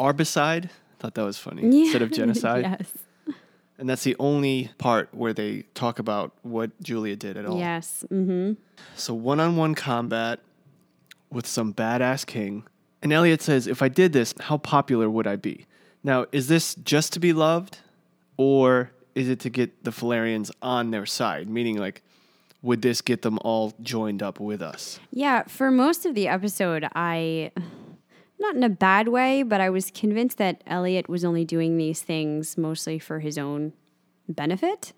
Arbicide, 0.00 0.70
thought 0.98 1.14
that 1.14 1.22
was 1.24 1.36
funny. 1.36 1.62
Instead 1.62 2.00
of 2.00 2.10
genocide. 2.20 2.62
yes. 2.64 2.90
And 3.78 3.88
that's 3.88 4.02
the 4.02 4.16
only 4.18 4.70
part 4.78 5.10
where 5.14 5.34
they 5.34 5.64
talk 5.74 5.98
about 5.98 6.32
what 6.42 6.70
Julia 6.82 7.16
did 7.16 7.36
at 7.36 7.44
all. 7.44 7.58
Yes. 7.58 8.04
hmm 8.08 8.54
So 8.96 9.12
one 9.12 9.40
on 9.40 9.56
one 9.56 9.74
combat 9.74 10.40
with 11.30 11.46
some 11.46 11.74
badass 11.74 12.24
king. 12.26 12.64
And 13.02 13.12
Eliot 13.12 13.42
says, 13.42 13.66
if 13.66 13.82
I 13.82 13.88
did 13.88 14.14
this, 14.14 14.34
how 14.40 14.56
popular 14.56 15.08
would 15.08 15.26
I 15.26 15.36
be? 15.36 15.66
Now, 16.02 16.24
is 16.32 16.48
this 16.48 16.74
just 16.76 17.12
to 17.12 17.20
be 17.20 17.34
loved? 17.34 17.78
Or 18.38 18.90
is 19.18 19.28
it 19.28 19.40
to 19.40 19.50
get 19.50 19.82
the 19.82 19.90
Fillorians 19.90 20.52
on 20.62 20.92
their 20.92 21.04
side? 21.04 21.48
Meaning, 21.48 21.76
like, 21.76 22.02
would 22.62 22.82
this 22.82 23.00
get 23.00 23.22
them 23.22 23.38
all 23.42 23.74
joined 23.82 24.22
up 24.22 24.38
with 24.38 24.62
us? 24.62 25.00
Yeah, 25.10 25.42
for 25.42 25.72
most 25.72 26.06
of 26.06 26.14
the 26.14 26.28
episode, 26.28 26.86
I, 26.94 27.50
not 28.38 28.54
in 28.54 28.62
a 28.62 28.68
bad 28.68 29.08
way, 29.08 29.42
but 29.42 29.60
I 29.60 29.70
was 29.70 29.90
convinced 29.90 30.38
that 30.38 30.62
Eliot 30.68 31.08
was 31.08 31.24
only 31.24 31.44
doing 31.44 31.76
these 31.76 32.00
things 32.00 32.56
mostly 32.56 33.00
for 33.00 33.18
his 33.18 33.36
own 33.36 33.72
benefit. 34.28 34.92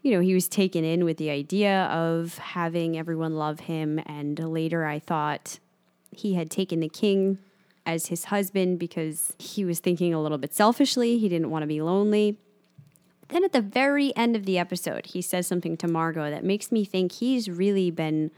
You 0.00 0.12
know, 0.12 0.20
he 0.20 0.32
was 0.32 0.48
taken 0.48 0.82
in 0.82 1.04
with 1.04 1.18
the 1.18 1.28
idea 1.28 1.84
of 1.84 2.38
having 2.38 2.96
everyone 2.96 3.36
love 3.36 3.60
him, 3.60 4.00
and 4.06 4.38
later 4.38 4.86
I 4.86 4.98
thought 5.00 5.58
he 6.10 6.32
had 6.32 6.50
taken 6.50 6.80
the 6.80 6.88
king 6.88 7.38
as 7.84 8.06
his 8.06 8.24
husband 8.24 8.78
because 8.78 9.34
he 9.38 9.66
was 9.66 9.80
thinking 9.80 10.14
a 10.14 10.22
little 10.22 10.38
bit 10.38 10.54
selfishly. 10.54 11.18
He 11.18 11.28
didn't 11.28 11.50
want 11.50 11.62
to 11.62 11.66
be 11.66 11.82
lonely. 11.82 12.38
Then 13.28 13.44
at 13.44 13.52
the 13.52 13.60
very 13.60 14.14
end 14.16 14.36
of 14.36 14.44
the 14.44 14.58
episode, 14.58 15.06
he 15.06 15.22
says 15.22 15.46
something 15.46 15.76
to 15.78 15.88
Margo 15.88 16.30
that 16.30 16.44
makes 16.44 16.70
me 16.70 16.84
think 16.84 17.12
he's 17.12 17.48
really 17.48 17.90
been 17.90 18.30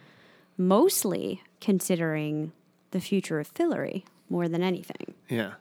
mostly 0.57 1.42
considering 1.61 2.53
the 2.92 3.01
future 3.01 3.40
of 3.40 3.53
Fillory 3.53 4.05
more 4.29 4.49
than 4.49 4.62
anything. 4.62 5.14
Yeah. 5.29 5.55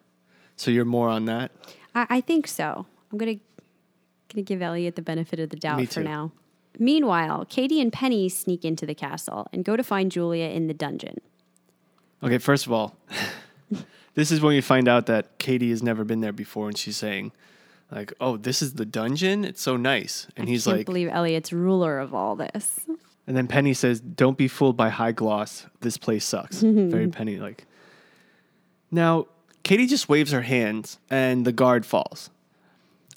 So 0.55 0.71
you're 0.71 0.85
more 0.85 1.09
on 1.09 1.25
that? 1.25 1.51
I, 1.93 2.07
I 2.09 2.21
think 2.21 2.47
so. 2.47 2.85
I'm 3.11 3.17
gonna 3.17 3.35
gonna 4.33 4.43
give 4.43 4.61
Eliot 4.61 4.95
the 4.95 5.01
benefit 5.01 5.39
of 5.39 5.49
the 5.49 5.57
doubt 5.57 5.87
for 5.89 6.01
now. 6.01 6.31
Meanwhile, 6.77 7.45
Kady 7.45 7.79
and 7.81 7.91
Penny 7.91 8.27
sneak 8.29 8.65
into 8.65 8.85
the 8.85 8.95
castle 8.95 9.47
and 9.53 9.63
go 9.63 9.75
to 9.75 9.83
find 9.83 10.11
Julia 10.11 10.47
in 10.47 10.67
the 10.67 10.73
dungeon. 10.73 11.19
Okay, 12.21 12.37
first 12.37 12.65
of 12.65 12.71
all, 12.71 12.95
this 14.13 14.31
is 14.31 14.41
when 14.41 14.55
you 14.55 14.61
find 14.61 14.87
out 14.87 15.05
that 15.05 15.37
Kady 15.37 15.69
has 15.69 15.81
never 15.81 16.03
been 16.03 16.21
there 16.21 16.33
before 16.33 16.67
and 16.67 16.77
she's 16.77 16.97
saying, 16.97 17.31
like, 17.95 18.13
oh, 18.19 18.37
this 18.37 18.61
is 18.61 18.73
the 18.73 18.85
dungeon? 18.85 19.45
It's 19.45 19.61
so 19.61 19.77
nice. 19.77 20.27
And 20.35 20.47
he's 20.49 20.65
Can't 20.65 20.77
like, 20.77 20.85
believe 20.85 21.07
Eliot's 21.09 21.51
ruler 21.53 21.97
of 21.99 22.13
all 22.13 22.35
this. 22.35 22.81
and 23.25 23.35
then 23.37 23.47
Penny 23.47 23.73
says, 23.73 23.99
don't 24.01 24.37
be 24.37 24.47
fooled 24.47 24.75
by 24.77 24.89
high 24.89 25.13
gloss. 25.13 25.65
This 25.81 25.97
place 25.97 26.25
sucks. 26.25 26.57
Very 26.61 27.07
Penny 27.07 27.37
like. 27.37 27.65
Now, 28.91 29.27
Kady 29.63 29.87
just 29.87 30.09
waves 30.09 30.31
her 30.31 30.41
hands 30.43 30.99
and 31.09 31.45
the 31.45 31.51
guard 31.51 31.85
falls. 31.85 32.29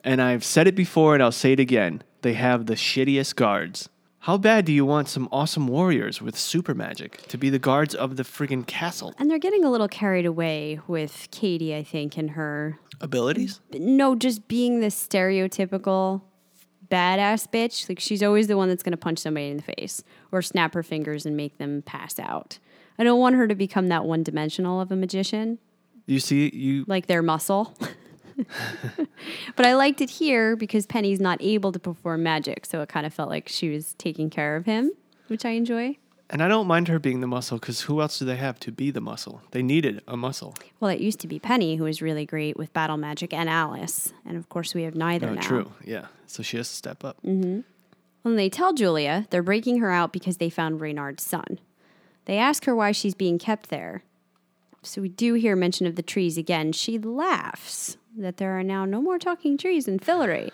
And 0.05 0.23
I've 0.23 0.45
said 0.45 0.67
it 0.67 0.75
before 0.75 1.15
and 1.15 1.23
I'll 1.23 1.33
say 1.33 1.53
it 1.53 1.61
again. 1.61 2.03
They 2.23 2.35
have 2.35 2.67
the 2.67 2.75
shittiest 2.75 3.35
guards. 3.37 3.89
How 4.21 4.37
bad 4.37 4.65
do 4.65 4.73
you 4.73 4.85
want 4.85 5.09
some 5.09 5.29
awesome 5.31 5.69
warriors 5.69 6.21
with 6.21 6.37
super 6.37 6.75
magic 6.75 7.23
to 7.29 7.39
be 7.39 7.51
the 7.51 7.59
guards 7.59 7.95
of 7.95 8.17
the 8.17 8.25
friggin' 8.25 8.67
castle? 8.67 9.15
And 9.19 9.31
they're 9.31 9.39
getting 9.39 9.65
a 9.65 9.71
little 9.71 9.89
carried 9.89 10.27
away 10.27 10.81
with 10.87 11.29
Kady, 11.31 11.75
I 11.75 11.83
think, 11.85 12.17
and 12.19 12.31
her 12.31 12.79
Abilities? 13.01 13.61
no, 13.73 14.17
just 14.17 14.49
being 14.49 14.81
this 14.81 14.95
stereotypical 15.07 16.23
badass 16.91 17.49
bitch. 17.49 17.89
Like 17.89 18.01
she's 18.01 18.23
always 18.23 18.49
the 18.49 18.57
one 18.57 18.69
that's 18.69 18.83
going 18.83 18.93
to 18.93 18.97
punch 18.99 19.21
somebody 19.21 19.49
in 19.51 19.57
the 19.59 19.63
face 19.63 20.03
or 20.33 20.43
snap 20.43 20.75
her 20.75 20.83
fingers 20.83 21.25
and 21.25 21.37
make 21.37 21.59
them 21.59 21.83
pass 21.83 22.19
out. 22.19 22.59
I 22.99 23.05
don't 23.05 23.21
want 23.21 23.37
her 23.37 23.47
to 23.47 23.55
become 23.55 23.87
that 23.89 24.05
one 24.05 24.25
dimensional 24.25 24.81
of 24.81 24.91
a 24.91 24.97
magician, 24.97 25.59
You 26.07 26.19
see, 26.19 26.51
you 26.53 26.85
like 26.89 27.07
their 27.07 27.23
muscle. 27.23 27.77
but 29.57 29.67
I 29.67 29.75
liked 29.75 30.01
it 30.01 30.11
here 30.11 30.57
because 30.57 30.87
Penny's 30.87 31.21
not 31.21 31.39
able 31.43 31.73
to 31.73 31.79
perform 31.79 32.23
magic, 32.23 32.67
so 32.67 32.81
it 32.83 32.89
kind 32.89 33.07
of 33.07 33.13
felt 33.15 33.29
like 33.29 33.49
she 33.49 33.71
was 33.71 33.95
taking 33.95 34.31
care 34.31 34.57
of 34.57 34.67
him, 34.67 34.93
which 35.29 35.45
I 35.45 35.51
enjoy. 35.51 35.97
and 36.31 36.43
I 36.43 36.49
don't 36.49 36.67
mind 36.67 36.89
her 36.89 36.99
being 36.99 37.21
the 37.21 37.27
muscle 37.27 37.59
because 37.59 37.83
who 37.83 38.01
else 38.01 38.19
do 38.19 38.25
they 38.25 38.37
have 38.37 38.61
to 38.61 38.73
be 38.73 38.91
the 38.91 39.01
muscle? 39.01 39.43
They 39.53 39.63
needed 39.63 40.03
a 40.07 40.17
muscle. 40.17 40.55
Well, 40.81 40.91
it 40.91 41.01
used 41.01 41.21
to 41.21 41.27
be 41.29 41.39
Penny 41.39 41.77
who 41.77 41.85
was 41.85 42.03
really 42.03 42.27
great 42.27 42.57
with 42.57 42.73
battle 42.73 42.97
magic 42.97 43.33
and 43.33 43.49
Alice, 43.49 44.13
and 44.27 44.37
of 44.37 44.49
course 44.49 44.75
we 44.75 44.83
have 44.83 44.95
neither 44.95 45.29
Oh, 45.31 45.35
now. 45.35 45.41
true. 45.43 45.73
Yeah. 45.85 46.07
So 46.27 46.43
she 46.43 46.57
has 46.59 46.69
to 46.69 46.75
step 46.75 47.05
up. 47.05 47.17
Mm-hmm. 47.25 47.61
When 48.23 48.37
they 48.37 48.51
tell 48.51 48.75
Julia, 48.75 49.27
they're 49.31 49.43
breaking 49.43 49.79
her 49.79 49.91
out 49.91 50.13
because 50.13 50.37
they 50.37 50.51
found 50.51 50.81
Reynard's 50.81 51.23
son. 51.23 51.59
They 52.27 52.37
ask 52.37 52.67
her 52.67 52.75
why 52.77 52.93
she's 52.93 53.15
being 53.15 53.39
kept 53.39 53.71
there. 53.71 54.03
So 54.83 55.01
we 55.01 55.09
do 55.09 55.35
hear 55.35 55.57
mention 55.57 55.87
of 55.87 55.97
the 55.97 56.03
trees 56.03 56.37
again. 56.37 56.73
She 56.73 56.99
laughs 56.99 57.97
that 58.19 58.37
there 58.37 58.59
are 58.59 58.63
now 58.63 58.85
no 58.85 59.01
more 59.01 59.19
talking 59.19 59.57
trees 59.59 59.89
in 59.89 59.99
Fillory 59.99 60.51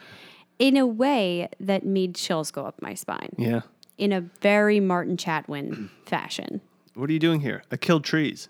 in 0.58 0.76
a 0.76 0.86
way 0.86 1.48
that 1.58 1.84
made 1.84 2.14
chills 2.14 2.50
go 2.50 2.64
up 2.66 2.80
my 2.80 2.94
spine 2.94 3.34
Yeah. 3.36 3.62
in 3.98 4.12
a 4.12 4.20
very 4.20 4.80
Martin 4.80 5.16
Chatwin 5.16 5.90
fashion. 6.06 6.60
What 6.94 7.10
are 7.10 7.12
you 7.12 7.18
doing 7.18 7.40
here? 7.40 7.62
I 7.72 7.76
killed 7.76 8.04
trees. 8.04 8.48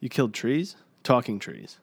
You 0.00 0.08
killed 0.08 0.34
trees? 0.34 0.76
Talking 1.02 1.38
trees. 1.40 1.78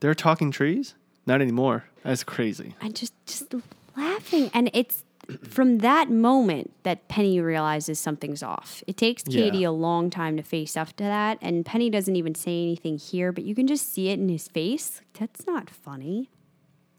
There 0.00 0.10
are 0.10 0.14
talking 0.14 0.50
trees? 0.50 0.94
Not 1.24 1.40
anymore. 1.40 1.84
That's 2.02 2.24
crazy. 2.24 2.74
and 2.80 2.94
just 2.96 3.12
just 3.26 3.54
laughing 3.96 4.50
and 4.54 4.70
it's 4.74 5.02
from 5.48 5.78
that 5.78 6.10
moment 6.10 6.72
that 6.84 7.08
penny 7.08 7.40
realizes 7.40 7.98
something's 7.98 8.42
off 8.42 8.82
it 8.86 8.96
takes 8.96 9.22
kady 9.24 9.58
Yeah. 9.60 9.68
a 9.68 9.70
long 9.70 10.08
time 10.10 10.36
to 10.36 10.42
face 10.42 10.76
up 10.76 10.88
to 10.96 11.04
that 11.04 11.38
and 11.42 11.64
penny 11.66 11.90
doesn't 11.90 12.14
even 12.16 12.34
say 12.34 12.62
anything 12.62 12.96
here 12.98 13.32
but 13.32 13.44
you 13.44 13.54
can 13.54 13.66
just 13.66 13.92
see 13.92 14.08
it 14.10 14.18
in 14.20 14.28
his 14.28 14.46
face 14.48 15.00
that's 15.18 15.46
not 15.46 15.68
funny 15.70 16.30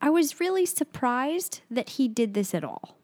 i 0.02 0.10
was 0.10 0.40
really 0.40 0.66
surprised 0.66 1.62
that 1.72 1.90
he 1.92 2.08
did 2.08 2.34
this 2.34 2.54
at 2.54 2.64
all 2.64 2.98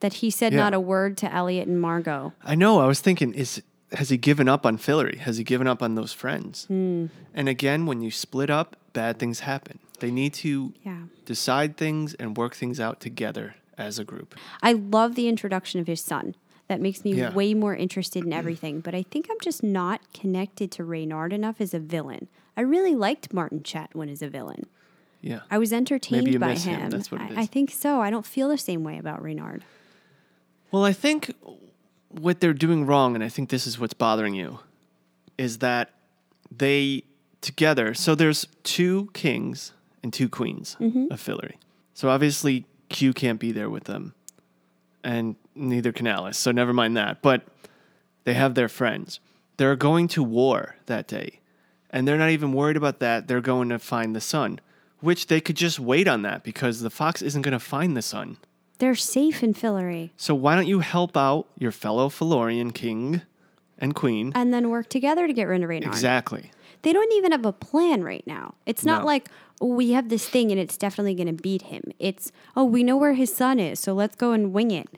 that 0.00 0.14
he 0.14 0.30
said 0.30 0.52
Yeah. 0.52 0.60
not 0.60 0.74
a 0.74 0.80
word 0.80 1.16
to 1.18 1.32
eliot 1.32 1.68
and 1.68 1.80
margo 1.80 2.32
I 2.44 2.54
know. 2.54 2.80
I 2.80 2.86
was 2.86 3.00
thinking, 3.00 3.34
is 3.34 3.62
has 3.92 4.08
he 4.08 4.16
given 4.16 4.48
up 4.48 4.64
on 4.64 4.78
Fillory? 4.78 5.18
Has 5.18 5.36
he 5.36 5.44
given 5.44 5.66
up 5.66 5.82
on 5.82 5.94
those 5.96 6.14
friends? 6.14 6.64
Hmm. 6.64 7.06
And 7.34 7.46
again, 7.46 7.84
when 7.84 8.00
you 8.00 8.10
split 8.10 8.48
up, 8.48 8.74
bad 8.94 9.18
things 9.18 9.40
happen. 9.40 9.78
They 10.00 10.10
need 10.10 10.32
to 10.34 10.72
Yeah. 10.82 11.02
decide 11.26 11.76
things 11.76 12.14
and 12.14 12.34
work 12.36 12.54
things 12.56 12.80
out 12.80 13.00
together 13.00 13.54
as 13.78 13.98
a 13.98 14.04
group. 14.04 14.34
I 14.62 14.72
love 14.72 15.14
the 15.14 15.28
introduction 15.28 15.80
of 15.80 15.86
his 15.86 16.00
son. 16.00 16.34
That 16.68 16.80
makes 16.80 17.04
me 17.04 17.14
Yeah. 17.14 17.32
way 17.32 17.54
more 17.54 17.74
interested 17.74 18.24
in 18.24 18.32
everything. 18.32 18.80
But 18.80 18.94
I 18.94 19.02
think 19.02 19.28
I'm 19.30 19.40
just 19.40 19.62
not 19.62 20.00
connected 20.14 20.70
to 20.72 20.84
Reynard 20.84 21.32
enough 21.32 21.60
as 21.60 21.74
a 21.74 21.78
villain. 21.78 22.28
I 22.56 22.60
really 22.62 22.94
liked 22.94 23.32
Martin 23.32 23.60
Chatwin 23.60 24.10
as 24.10 24.22
a 24.22 24.28
villain. 24.28 24.66
Yeah. 25.20 25.40
I 25.50 25.58
was 25.58 25.72
entertained 25.72 26.38
by 26.40 26.54
him. 26.54 26.80
him. 26.80 26.90
That's 26.90 27.10
what 27.10 27.20
I, 27.20 27.42
I 27.42 27.46
think 27.46 27.70
so. 27.70 28.00
I 28.00 28.10
don't 28.10 28.26
feel 28.26 28.48
the 28.48 28.58
same 28.58 28.84
way 28.84 28.98
about 28.98 29.22
Reynard. 29.22 29.64
Well, 30.70 30.84
I 30.84 30.92
think 30.92 31.34
what 32.08 32.40
they're 32.40 32.52
doing 32.54 32.86
wrong, 32.86 33.14
and 33.14 33.22
I 33.22 33.28
think 33.28 33.50
this 33.50 33.66
is 33.66 33.78
what's 33.78 33.94
bothering 33.94 34.34
you, 34.34 34.60
is 35.38 35.58
that 35.58 35.90
they 36.50 37.04
together. 37.40 37.94
So 37.94 38.14
there's 38.14 38.46
two 38.62 39.10
kings 39.12 39.72
and 40.02 40.12
two 40.12 40.28
queens 40.28 40.76
mm-hmm. 40.80 41.06
of 41.10 41.20
Fillory. 41.20 41.54
So 41.94 42.08
obviously 42.08 42.66
Q 42.92 43.12
can't 43.12 43.40
be 43.40 43.52
there 43.52 43.68
with 43.70 43.84
them, 43.84 44.14
and 45.02 45.36
neither 45.54 45.92
can 45.92 46.06
Alice. 46.06 46.38
So 46.38 46.52
never 46.52 46.72
mind 46.72 46.96
that. 46.96 47.22
But 47.22 47.42
they 48.24 48.34
have 48.34 48.54
their 48.54 48.68
friends. 48.68 49.20
They're 49.56 49.76
going 49.76 50.08
to 50.08 50.22
war 50.22 50.76
that 50.86 51.06
day, 51.08 51.40
and 51.90 52.06
they're 52.06 52.18
not 52.18 52.30
even 52.30 52.52
worried 52.52 52.76
about 52.76 53.00
that. 53.00 53.28
They're 53.28 53.40
going 53.40 53.68
to 53.70 53.78
find 53.78 54.14
the 54.14 54.20
sun, 54.20 54.60
which 55.00 55.26
they 55.26 55.40
could 55.40 55.56
just 55.56 55.78
wait 55.80 56.08
on 56.08 56.22
that 56.22 56.42
because 56.44 56.80
the 56.80 56.90
fox 56.90 57.22
isn't 57.22 57.42
going 57.42 57.52
to 57.52 57.58
find 57.60 57.96
the 57.96 58.02
sun. 58.02 58.36
They're 58.78 58.94
safe 58.96 59.44
in 59.44 59.54
Fillory 59.54 60.10
So 60.16 60.34
why 60.34 60.56
don't 60.56 60.66
you 60.66 60.80
help 60.80 61.16
out 61.16 61.46
your 61.56 61.70
fellow 61.70 62.08
Fillorian 62.08 62.72
king 62.74 63.22
and 63.78 63.94
queen? 63.94 64.32
and 64.34 64.52
then 64.52 64.70
work 64.70 64.88
together 64.88 65.26
to 65.26 65.32
get 65.32 65.44
rid 65.44 65.62
of 65.62 65.68
Reynard. 65.68 65.92
Exactly. 65.92 66.50
They 66.82 66.92
don't 66.92 67.12
even 67.12 67.32
have 67.32 67.46
a 67.46 67.52
plan 67.52 68.02
right 68.02 68.26
now. 68.26 68.54
It's 68.66 68.84
not 68.84 69.02
No. 69.02 69.06
like, 69.06 69.28
oh, 69.60 69.68
we 69.68 69.92
have 69.92 70.08
this 70.08 70.28
thing 70.28 70.50
and 70.50 70.60
it's 70.60 70.76
definitely 70.76 71.14
going 71.14 71.34
to 71.34 71.42
beat 71.42 71.62
him. 71.62 71.84
It's, 71.98 72.32
oh, 72.56 72.64
we 72.64 72.82
know 72.82 72.96
where 72.96 73.14
his 73.14 73.34
son 73.34 73.58
is, 73.60 73.78
so 73.80 73.92
let's 73.92 74.16
go 74.16 74.32
and 74.32 74.52
wing 74.52 74.70
it. 74.70 74.88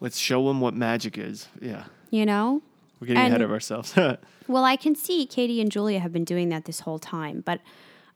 Let's 0.00 0.18
show 0.18 0.48
him 0.50 0.60
what 0.60 0.74
magic 0.74 1.16
is. 1.16 1.48
Yeah. 1.60 1.84
You 2.10 2.26
know? 2.26 2.62
We're 3.00 3.08
getting 3.08 3.22
ahead 3.24 3.42
of 3.42 3.50
ourselves. 3.50 3.94
Well, 4.48 4.64
I 4.64 4.76
can 4.76 4.94
see 4.94 5.26
Kady 5.26 5.60
and 5.60 5.72
Julia 5.72 5.98
have 5.98 6.12
been 6.12 6.24
doing 6.24 6.50
that 6.50 6.66
this 6.66 6.78
whole 6.80 7.00
time, 7.00 7.42
but 7.44 7.60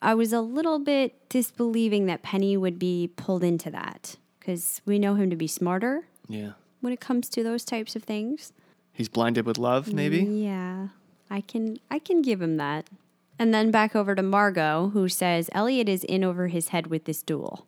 I 0.01 0.15
was 0.15 0.33
a 0.33 0.41
little 0.41 0.79
bit 0.79 1.29
disbelieving 1.29 2.07
that 2.07 2.23
Penny 2.23 2.57
would 2.57 2.79
be 2.79 3.11
pulled 3.17 3.43
into 3.43 3.69
that 3.73 4.15
because 4.39 4.81
we 4.87 5.01
know 5.01 5.15
him 5.17 5.29
to 5.31 5.35
be 5.35 5.49
smarter 5.49 6.07
yeah. 6.29 6.53
when 6.83 6.93
it 6.93 7.01
comes 7.01 7.29
to 7.31 7.43
those 7.43 7.65
types 7.65 7.97
of 7.97 8.05
things. 8.05 8.53
He's 8.93 9.09
blinded 9.09 9.45
with 9.45 9.59
love, 9.59 9.93
maybe? 9.93 10.19
Yeah, 10.19 10.89
I 11.31 11.40
can 11.40 11.79
I 11.90 11.99
can 11.99 12.23
give 12.23 12.43
him 12.43 12.57
that. 12.57 12.88
And 13.38 13.55
then 13.55 13.71
back 13.71 13.97
over 13.97 14.14
to 14.14 14.23
Margo, 14.23 14.90
who 14.93 15.09
says 15.09 15.49
Eliot 15.53 15.88
is 15.88 16.05
in 16.05 16.23
over 16.23 16.49
his 16.49 16.69
head 16.69 16.88
with 16.88 17.05
this 17.07 17.23
duel. 17.23 17.66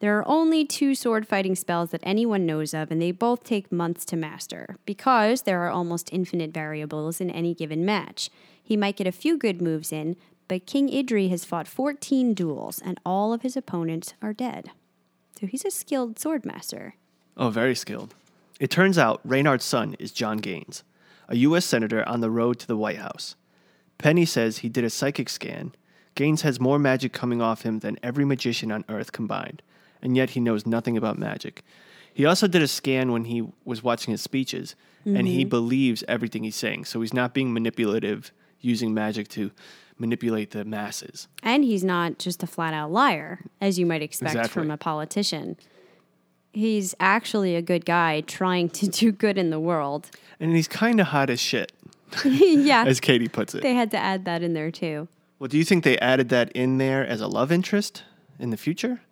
There 0.00 0.18
are 0.18 0.28
only 0.28 0.64
two 0.64 0.94
sword 0.94 1.26
fighting 1.26 1.54
spells 1.54 1.90
that 1.90 2.00
anyone 2.02 2.44
knows 2.44 2.74
of, 2.74 2.90
and 2.90 3.00
they 3.00 3.12
both 3.12 3.44
take 3.44 3.72
months 3.72 4.04
to 4.06 4.16
master 4.16 4.76
because 4.84 5.42
there 5.42 5.62
are 5.62 5.70
almost 5.70 6.12
infinite 6.12 6.52
variables 6.52 7.20
in 7.20 7.30
any 7.30 7.54
given 7.54 7.84
match. 7.84 8.28
He 8.62 8.76
might 8.76 8.96
get 8.96 9.06
a 9.06 9.12
few 9.12 9.38
good 9.38 9.62
moves 9.62 9.92
in, 9.92 10.16
but 10.48 10.66
King 10.66 10.88
Idri 10.90 11.30
has 11.30 11.44
fought 11.44 11.66
14 11.66 12.34
duels, 12.34 12.80
and 12.84 13.00
all 13.06 13.32
of 13.32 13.42
his 13.42 13.56
opponents 13.56 14.14
are 14.20 14.32
dead. 14.34 14.70
So 15.40 15.46
he's 15.46 15.64
a 15.64 15.70
skilled 15.70 16.18
sword 16.18 16.44
master. 16.44 16.96
Oh, 17.36 17.50
very 17.50 17.74
skilled. 17.74 18.14
It 18.60 18.70
turns 18.70 18.98
out 18.98 19.20
Reynard's 19.24 19.64
son 19.64 19.96
is 19.98 20.12
John 20.12 20.38
Gaines, 20.38 20.82
a 21.28 21.36
U.S. 21.36 21.64
Senator 21.64 22.06
on 22.08 22.20
the 22.20 22.30
road 22.30 22.58
to 22.60 22.66
the 22.66 22.76
White 22.76 22.98
House. 22.98 23.36
Penny 23.98 24.24
says 24.24 24.58
he 24.58 24.68
did 24.68 24.84
a 24.84 24.90
psychic 24.90 25.28
scan. 25.28 25.74
Gaines 26.14 26.42
has 26.42 26.60
more 26.60 26.78
magic 26.78 27.12
coming 27.12 27.42
off 27.42 27.62
him 27.62 27.80
than 27.80 27.98
every 28.02 28.24
magician 28.24 28.72
on 28.72 28.84
Earth 28.88 29.12
combined, 29.12 29.62
and 30.02 30.16
yet 30.16 30.30
he 30.30 30.40
knows 30.40 30.66
nothing 30.66 30.96
about 30.96 31.18
magic. 31.18 31.62
He 32.12 32.24
also 32.24 32.46
did 32.46 32.62
a 32.62 32.68
scan 32.68 33.12
when 33.12 33.24
he 33.24 33.46
was 33.64 33.82
watching 33.82 34.12
his 34.12 34.22
speeches, 34.22 34.74
and 35.04 35.28
he 35.28 35.42
mm-hmm. 35.42 35.50
believes 35.50 36.02
everything 36.08 36.42
he's 36.42 36.56
saying. 36.56 36.86
So 36.86 37.00
he's 37.00 37.14
not 37.14 37.32
being 37.32 37.52
manipulative, 37.52 38.32
using 38.60 38.92
magic 38.92 39.28
to 39.28 39.52
manipulate 39.98 40.50
the 40.50 40.64
masses. 40.64 41.28
And 41.42 41.62
he's 41.62 41.84
not 41.84 42.18
just 42.18 42.42
a 42.42 42.46
flat 42.46 42.74
out 42.74 42.90
liar, 42.90 43.44
as 43.60 43.78
you 43.78 43.86
might 43.86 44.02
expect 44.02 44.34
Exactly. 44.34 44.62
from 44.62 44.70
a 44.70 44.76
politician. 44.76 45.56
He's 46.56 46.94
actually 46.98 47.54
a 47.54 47.60
good 47.60 47.84
guy 47.84 48.22
trying 48.22 48.70
to 48.70 48.88
do 48.88 49.12
good 49.12 49.36
in 49.36 49.50
the 49.50 49.60
world. 49.60 50.08
And 50.40 50.56
he's 50.56 50.66
kind 50.66 51.00
of 51.00 51.08
hot 51.08 51.28
as 51.28 51.38
shit, 51.38 51.70
yeah. 52.24 52.84
as 52.86 52.98
Kady 52.98 53.28
puts 53.28 53.54
it. 53.54 53.60
they 53.62 53.74
had 53.74 53.90
to 53.90 53.98
add 53.98 54.24
that 54.24 54.42
in 54.42 54.54
there 54.54 54.70
too. 54.70 55.06
Well, 55.38 55.48
do 55.48 55.58
you 55.58 55.64
think 55.64 55.84
they 55.84 55.98
added 55.98 56.30
that 56.30 56.50
in 56.52 56.78
there 56.78 57.06
as 57.06 57.20
a 57.20 57.26
love 57.26 57.52
interest 57.52 58.04
in 58.38 58.48
the 58.48 58.56
future? 58.56 59.02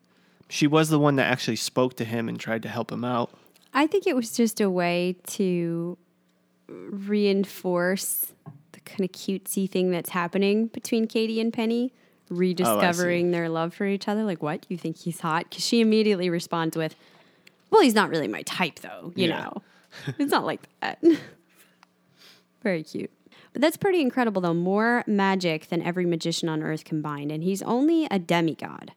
She 0.48 0.66
was 0.66 0.88
the 0.88 0.98
one 0.98 1.16
that 1.16 1.30
actually 1.30 1.56
spoke 1.56 1.96
to 1.96 2.04
him 2.06 2.30
and 2.30 2.40
tried 2.40 2.62
to 2.62 2.68
help 2.70 2.90
him 2.90 3.04
out. 3.04 3.30
I 3.74 3.86
think 3.86 4.06
it 4.06 4.16
was 4.16 4.34
just 4.34 4.58
a 4.58 4.70
way 4.70 5.16
to 5.26 5.98
reinforce 6.66 8.32
the 8.72 8.80
kind 8.80 9.00
of 9.00 9.12
cutesy 9.12 9.68
thing 9.68 9.90
that's 9.90 10.10
happening 10.10 10.68
between 10.68 11.06
Kady 11.06 11.42
and 11.42 11.52
Penny, 11.52 11.92
oh, 12.30 12.36
rediscovering 12.36 13.32
their 13.32 13.50
love 13.50 13.74
for 13.74 13.84
each 13.84 14.08
other. 14.08 14.24
Like, 14.24 14.42
what? 14.42 14.64
You 14.70 14.78
think 14.78 14.96
he's 14.96 15.20
hot? 15.20 15.50
Because 15.50 15.62
she 15.62 15.82
immediately 15.82 16.30
responds 16.30 16.74
with, 16.74 16.96
Well, 17.74 17.82
he's 17.82 17.94
not 17.96 18.08
really 18.08 18.28
my 18.28 18.42
type, 18.42 18.78
though. 18.78 19.12
You 19.16 19.26
Yeah. 19.28 19.40
know, 19.42 19.62
it's 20.16 20.30
not 20.30 20.44
like 20.46 20.60
that. 20.80 21.02
Very 22.62 22.84
cute. 22.84 23.10
But 23.52 23.62
that's 23.62 23.76
pretty 23.76 24.00
incredible, 24.00 24.40
though. 24.42 24.54
More 24.54 25.02
magic 25.08 25.68
than 25.70 25.82
every 25.82 26.06
magician 26.06 26.48
on 26.48 26.62
earth 26.62 26.84
combined. 26.84 27.32
And 27.32 27.42
he's 27.42 27.62
only 27.62 28.06
a 28.12 28.20
demigod. 28.20 28.92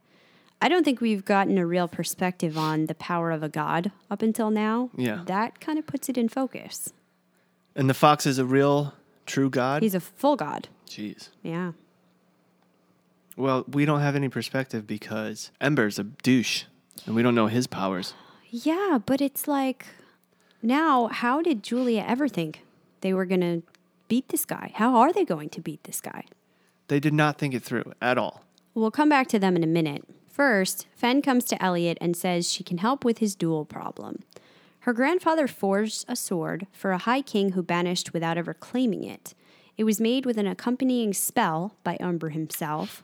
I 0.62 0.70
don't 0.70 0.84
think 0.84 1.02
we've 1.02 1.26
gotten 1.26 1.58
a 1.58 1.66
real 1.66 1.88
perspective 1.88 2.56
on 2.56 2.86
the 2.86 2.94
power 2.94 3.32
of 3.32 3.42
a 3.42 3.50
god 3.50 3.92
up 4.12 4.22
until 4.22 4.52
now. 4.52 4.92
Yeah. 4.96 5.24
That 5.26 5.60
kind 5.60 5.80
of 5.80 5.88
puts 5.88 6.08
it 6.08 6.16
in 6.16 6.30
focus. 6.30 6.94
And 7.76 7.90
the 7.90 7.96
fox 7.96 8.28
is 8.28 8.38
a 8.38 8.46
real, 8.46 8.94
true 9.26 9.50
god? 9.50 9.82
He's 9.82 9.96
a 9.96 10.00
full 10.00 10.36
god. 10.36 10.68
Jeez. 10.88 11.30
Yeah. 11.42 11.72
Well, 13.36 13.66
we 13.68 13.86
don't 13.86 14.02
have 14.02 14.16
any 14.16 14.30
perspective 14.30 14.86
because 14.86 15.50
Ember's 15.60 15.98
a 15.98 16.04
douche 16.04 16.66
and 17.08 17.16
we 17.16 17.24
don't 17.24 17.34
know 17.36 17.48
his 17.48 17.66
powers. 17.66 18.14
Yeah, 18.50 19.00
but 19.06 19.22
it's 19.22 19.48
like 19.48 19.86
now, 20.62 21.08
how 21.08 21.42
did 21.42 21.64
Julia 21.64 22.04
ever 22.08 22.28
think 22.28 22.64
they 23.02 23.14
were 23.14 23.26
going 23.26 23.42
to 23.42 23.64
beat 24.08 24.30
this 24.30 24.46
guy? 24.46 24.72
How 24.76 24.96
are 24.96 25.14
they 25.14 25.26
going 25.26 25.50
to 25.50 25.62
beat 25.62 25.84
this 25.84 26.02
guy? 26.02 26.26
They 26.88 27.00
did 27.00 27.14
not 27.14 27.38
think 27.38 27.54
it 27.54 27.64
through 27.64 27.94
at 28.02 28.18
all. 28.18 28.44
We'll 28.74 28.92
come 28.92 29.10
back 29.10 29.28
to 29.30 29.40
them 29.40 29.56
in 29.56 29.64
a 29.64 29.68
minute. 29.68 30.04
First, 30.30 30.88
Fen 30.96 31.22
comes 31.22 31.46
to 31.46 31.62
Eliot 31.62 31.98
and 32.00 32.16
says 32.16 32.52
she 32.52 32.64
can 32.64 32.78
help 32.78 33.04
with 33.04 33.18
his 33.18 33.36
duel 33.36 33.66
problem. 33.66 34.24
Her 34.82 34.94
grandfather 34.94 35.48
forged 35.48 36.06
a 36.08 36.16
sword 36.16 36.68
for 36.72 36.92
a 36.92 37.00
high 37.00 37.22
king 37.22 37.52
who 37.52 37.62
banished 37.62 38.14
without 38.14 38.38
ever 38.38 38.54
claiming 38.54 39.04
it. 39.04 39.34
It 39.78 39.84
was 39.84 40.00
made 40.00 40.26
with 40.26 40.38
an 40.38 40.48
accompanying 40.48 41.14
spell 41.14 41.76
by 41.84 41.98
Umber 42.00 42.30
himself, 42.30 43.04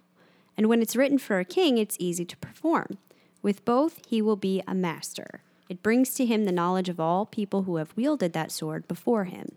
and 0.55 0.67
when 0.67 0.81
it's 0.81 0.95
written 0.95 1.17
for 1.17 1.39
a 1.39 1.45
king, 1.45 1.77
it's 1.77 1.97
easy 1.99 2.23
to 2.25 2.37
perform. 2.37 2.97
With 3.43 3.63
both, 3.65 3.99
he 4.07 4.21
will 4.21 4.35
be 4.35 4.63
a 4.67 4.73
master. 4.73 5.41
It 5.69 5.83
brings 5.83 6.15
to 6.15 6.25
him 6.25 6.45
the 6.45 6.51
knowledge 6.51 6.89
of 6.89 6.99
all 6.99 7.27
people 7.27 7.63
who 7.63 7.75
have 7.75 7.95
wielded 7.95 8.33
that 8.33 8.51
sword 8.51 8.87
before 8.87 9.25
him. 9.25 9.51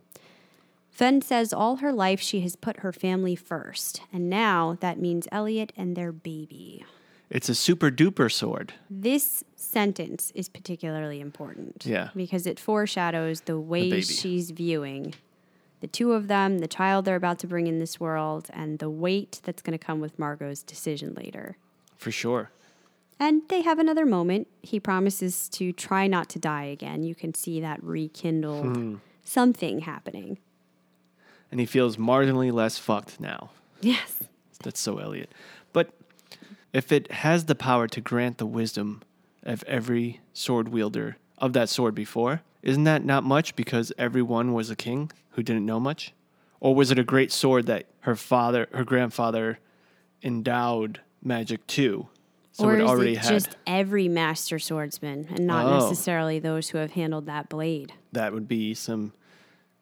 Fen 0.91 1.23
says 1.23 1.53
all 1.53 1.77
her 1.77 1.93
life 1.93 2.21
she 2.21 2.41
has 2.41 2.57
put 2.57 2.81
her 2.81 2.93
family 2.93 3.37
first, 3.37 4.03
and 4.13 4.29
now 4.29 4.77
that 4.81 4.99
means 4.99 5.29
Eliot 5.31 5.73
and 5.77 5.97
their 5.97 6.13
baby. 6.13 6.85
It's 7.29 7.49
a 7.49 7.55
super 7.55 7.91
duper 7.91 8.33
sword. 8.33 8.73
This 8.89 9.45
sentence 9.57 10.33
is 10.35 10.49
particularly 10.49 11.21
important. 11.21 11.85
Yeah. 11.85 12.11
Because 12.15 12.47
it 12.47 12.59
foreshadows 12.59 13.43
the 13.43 13.59
way 13.59 13.91
baby. 13.91 14.03
she's 14.03 14.51
viewing 14.51 15.15
the 15.81 15.87
two 15.87 16.13
of 16.13 16.29
them, 16.29 16.59
the 16.59 16.69
child 16.69 17.05
they're 17.05 17.17
about 17.17 17.39
to 17.41 17.47
bring 17.47 17.67
in 17.67 17.79
this 17.79 18.01
world, 18.01 18.49
and 18.53 18.79
the 18.79 18.89
weight 18.89 19.41
that's 19.45 19.61
going 19.63 19.79
to 19.79 19.85
come 19.85 20.01
with 20.01 20.19
Margo's 20.19 20.63
decision 20.63 21.15
later. 21.15 21.59
For 21.99 22.11
sure. 22.11 22.51
And 23.19 23.43
they 23.49 23.63
have 23.63 23.79
another 23.79 24.05
moment. 24.05 24.47
He 24.63 24.79
promises 24.79 25.49
to 25.51 25.73
try 25.73 26.07
not 26.07 26.29
to 26.31 26.39
die 26.39 26.65
again. 26.65 27.03
You 27.03 27.15
can 27.15 27.33
see 27.35 27.61
that 27.61 27.83
rekindled 27.83 28.77
Hmm. 28.77 28.95
something 29.25 29.81
happening. 29.81 30.39
And 31.51 31.61
he 31.61 31.67
feels 31.67 31.97
marginally 31.97 32.53
less 32.53 32.77
fucked 32.79 33.19
now. 33.21 33.51
Yes. 33.81 34.23
That's 34.63 34.81
so 34.81 34.99
Eliot. 34.99 35.33
But 35.73 35.91
if 36.73 36.93
it 36.93 37.11
has 37.13 37.45
the 37.47 37.55
power 37.55 37.87
to 37.89 38.01
grant 38.01 38.39
the 38.39 38.47
wisdom 38.47 39.03
of 39.43 39.63
every 39.65 40.21
sword 40.35 40.69
wielder 40.69 41.17
of 41.39 41.53
that 41.55 41.69
sword 41.69 41.95
before, 41.95 42.43
isn't 42.63 42.85
that 42.85 43.05
not 43.05 43.23
much 43.25 43.55
because 43.57 43.93
everyone 43.97 44.53
was 44.53 44.71
a 44.71 44.77
king 44.77 45.11
who 45.31 45.43
didn't 45.43 45.65
know 45.67 45.79
much? 45.81 46.13
Or 46.61 46.75
was 46.75 46.91
it 46.91 46.99
a 46.99 47.05
great 47.05 47.31
sword 47.31 47.67
that 47.67 47.87
her 48.01 48.17
father, 48.17 48.67
her 48.73 48.85
grandfather 48.85 49.59
endowed 50.23 51.01
magic 51.23 51.67
to? 51.69 52.09
So 52.59 52.69
or 52.69 52.77
is 52.79 52.89
already 52.89 53.13
it 53.13 53.19
had 53.19 53.29
just 53.29 53.57
every 53.67 54.09
master 54.09 54.59
swordsman 54.59 55.29
and 55.31 55.47
not 55.47 55.67
Oh. 55.67 55.79
necessarily 55.79 56.39
those 56.39 56.71
who 56.71 56.79
have 56.79 56.93
handled 56.93 57.27
that 57.27 57.49
blade? 57.51 57.93
that 58.13 58.33
would 58.33 58.49
be 58.49 58.73
some 58.73 59.13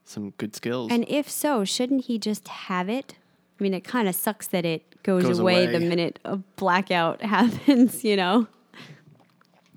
some 0.04 0.30
good 0.38 0.54
skills. 0.56 0.90
And 0.92 1.04
if 1.08 1.30
so, 1.30 1.64
shouldn't 1.64 2.06
he 2.06 2.18
just 2.18 2.48
have 2.48 2.88
it? 2.88 3.14
I 3.58 3.62
mean, 3.62 3.72
it 3.74 3.84
kind 3.84 4.08
of 4.08 4.14
sucks 4.16 4.46
that 4.48 4.64
it 4.66 5.02
goes, 5.04 5.22
Goes 5.22 5.38
away, 5.38 5.66
the 5.66 5.78
minute 5.80 6.18
a 6.24 6.36
blackout 6.56 7.22
happens, 7.36 8.02
you 8.04 8.16
know? 8.16 8.48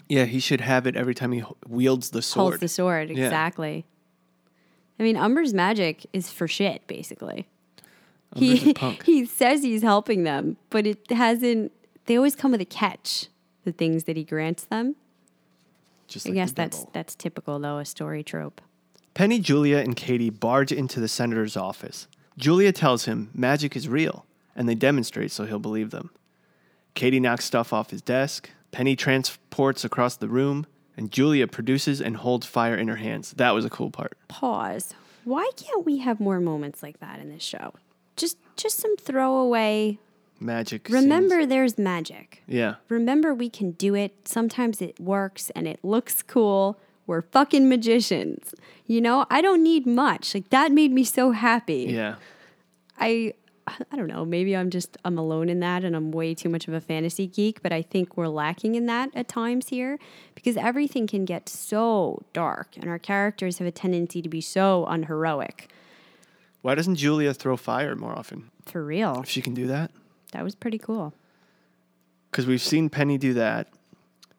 yeah, 0.10 0.26
he 0.26 0.40
should 0.40 0.62
have 0.62 0.88
it 0.88 0.96
every 0.96 1.14
time 1.14 1.32
he 1.34 1.44
wields 1.68 2.10
the 2.10 2.22
sword. 2.24 2.42
Holds 2.54 2.60
the 2.62 2.68
sword, 2.68 3.10
Yeah. 3.12 3.26
exactly. 3.26 3.86
I 5.00 5.04
mean, 5.04 5.16
Umber's 5.18 5.54
magic 5.54 6.06
is 6.14 6.32
for 6.32 6.48
shit, 6.48 6.86
basically. 6.88 7.48
Umber's 8.36 8.62
he 8.62 8.74
he 9.06 9.26
says 9.26 9.62
he's 9.62 9.84
helping 9.84 10.24
them, 10.24 10.58
but 10.72 10.88
it 10.88 11.10
hasn't. 11.12 11.72
They 12.08 12.18
always 12.18 12.36
come 12.36 12.52
with 12.52 12.62
a 12.62 12.66
catch. 12.66 13.28
The 13.64 13.72
things 13.72 14.06
that 14.06 14.18
he 14.18 14.24
grants 14.24 14.64
them. 14.64 14.96
Just 16.08 16.26
I 16.26 16.30
like 16.30 16.36
guess 16.36 16.52
that's 16.54 16.86
that's 16.94 17.16
typical, 17.16 17.60
though, 17.60 17.78
a 17.80 17.86
story 17.86 18.24
trope. 18.24 18.62
Penny, 19.14 19.40
Julia, 19.40 19.78
and 19.78 19.96
Kady 19.96 20.30
barge 20.30 20.72
into 20.72 21.00
the 21.00 21.08
senator's 21.08 21.58
office. 21.58 22.08
Julia 22.38 22.72
tells 22.72 23.06
him 23.06 23.30
magic 23.34 23.76
is 23.76 23.90
real, 23.90 24.26
and 24.56 24.70
they 24.70 24.76
demonstrate 24.76 25.32
so 25.32 25.46
he'll 25.46 25.60
believe 25.60 25.92
them. 25.92 26.12
Kady 26.94 27.20
knocks 27.20 27.46
stuff 27.46 27.74
off 27.74 27.90
his 27.90 28.02
desk. 28.02 28.50
Penny 28.72 28.96
transports 28.96 29.84
across 29.84 30.16
the 30.16 30.28
room, 30.28 30.66
and 30.96 31.12
Julia 31.12 31.48
produces 31.48 32.00
and 32.00 32.18
holds 32.18 32.46
fire 32.46 32.76
in 32.76 32.88
her 32.88 32.96
hands. 32.96 33.32
That 33.32 33.52
was 33.52 33.66
a 33.66 33.70
cool 33.70 33.92
part. 33.92 34.18
Pause. 34.28 34.94
Why 35.26 35.50
can't 35.58 35.86
we 35.86 35.98
have 35.98 36.20
more 36.20 36.40
moments 36.40 36.82
like 36.82 37.00
that 37.02 37.20
in 37.20 37.30
this 37.30 37.44
show? 37.44 37.74
Just 38.16 38.38
just 38.56 38.78
some 38.78 38.96
throwaway. 38.96 40.00
Magic. 40.40 40.88
Remember, 40.90 41.40
scenes. 41.40 41.50
there's 41.50 41.78
magic. 41.78 42.44
Yeah. 42.48 42.76
Remember, 42.90 43.34
we 43.34 43.50
can 43.50 43.72
do 43.72 43.96
it. 43.96 44.28
Sometimes 44.28 44.82
it 44.82 45.00
works 45.00 45.50
and 45.52 45.68
it 45.68 45.80
looks 45.84 46.22
cool. 46.22 46.80
We're 47.08 47.22
fucking 47.22 47.68
magicians. 47.70 48.54
You 48.86 49.02
know, 49.02 49.26
I 49.30 49.42
don't 49.42 49.64
need 49.64 49.88
much. 49.88 50.34
Like 50.34 50.50
that 50.50 50.72
made 50.72 50.92
me 50.92 51.04
so 51.04 51.32
happy. 51.32 51.88
Yeah. 51.90 52.16
I 53.00 53.34
I 53.92 53.96
don't 53.98 54.08
know, 54.08 54.24
maybe 54.24 54.56
I'm 54.56 54.70
just 54.70 54.98
I'm 55.04 55.18
alone 55.18 55.50
in 55.50 55.60
that 55.60 55.84
and 55.84 55.96
I'm 55.96 56.12
way 56.12 56.34
too 56.34 56.48
much 56.50 56.68
of 56.68 56.74
a 56.74 56.80
fantasy 56.80 57.28
geek, 57.28 57.62
but 57.62 57.74
I 57.74 57.82
think 57.82 58.16
we're 58.16 58.28
lacking 58.30 58.76
in 58.76 58.86
that 58.86 59.10
at 59.14 59.28
times 59.28 59.70
here 59.70 60.00
because 60.36 60.56
everything 60.56 61.06
can 61.06 61.26
get 61.26 61.50
so 61.50 62.24
dark 62.32 62.78
and 62.78 62.90
our 62.90 63.00
characters 63.00 63.58
have 63.58 63.68
a 63.68 63.72
tendency 63.72 64.22
to 64.22 64.30
be 64.30 64.40
so 64.42 64.86
unheroic. 64.86 65.70
Why 66.62 66.76
doesn't 66.76 66.96
Julia 66.96 67.34
throw 67.34 67.58
fire 67.58 67.96
more 67.96 68.18
often? 68.18 68.50
For 68.66 68.84
real. 68.84 69.22
If 69.24 69.30
she 69.30 69.42
can 69.42 69.54
do 69.54 69.68
that? 69.68 69.92
That 70.34 70.44
was 70.44 70.56
pretty 70.56 70.78
cool. 70.78 71.14
Because 72.32 72.46
we've 72.46 72.62
seen 72.62 72.90
Penny 72.90 73.18
do 73.18 73.34
that, 73.36 73.68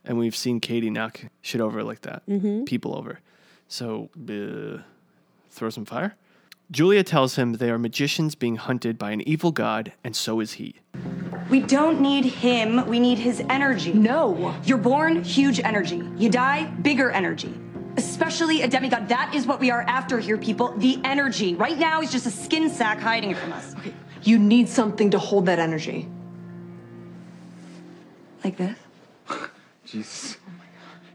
and 0.05 0.18
we've 0.18 0.37
seen 0.37 0.61
Kady 0.61 0.90
knock 0.90 1.20
shit 1.40 1.61
over 1.61 1.83
like 1.83 2.03
that, 2.03 2.22
people 2.66 2.94
over. 2.96 3.20
So, 3.68 4.11
uh, 4.16 4.83
throw 5.51 5.70
some 5.70 5.85
fire. 5.85 6.14
Julia 6.70 7.03
tells 7.03 7.37
him 7.37 7.55
they 7.55 7.70
are 7.70 7.79
magicians 7.79 8.35
being 8.35 8.57
hunted 8.57 8.98
by 8.98 9.11
an 9.12 9.22
evil 9.22 9.53
god, 9.53 9.92
and 10.05 10.14
so 10.14 10.40
is 10.40 10.53
he. 10.55 10.77
We 11.48 11.61
don't 11.61 12.01
need 12.01 12.27
him, 12.27 12.87
we 12.87 13.01
need 13.01 13.18
his 13.18 13.42
energy. 13.48 13.94
No. 13.94 14.55
You're 14.64 14.77
born 14.77 15.22
huge 15.24 15.61
energy. 15.61 16.03
You 16.18 16.29
die 16.29 16.66
bigger 16.83 17.11
energy. 17.11 17.59
Especially 17.96 18.62
a 18.62 18.68
demigod. 18.68 19.09
That 19.09 19.35
is 19.35 19.46
what 19.46 19.59
we 19.61 19.70
are 19.70 19.81
after 19.83 20.18
here, 20.18 20.37
people. 20.37 20.74
The 20.77 21.01
energy. 21.05 21.55
Right 21.55 21.79
now, 21.79 22.03
he's 22.03 22.12
just 22.12 22.27
a 22.27 22.31
skin 22.31 22.68
sack 22.68 23.01
hiding 23.01 23.31
it 23.31 23.38
from 23.38 23.53
us. 23.53 23.74
Okay, 23.77 23.94
you 24.29 24.38
need 24.38 24.69
something 24.69 25.11
to 25.11 25.19
hold 25.19 25.47
that 25.47 25.59
energy. 25.59 26.07
Like 28.45 28.57
this? 28.57 28.76
Jesus. 29.87 30.37
Oh 30.47 30.51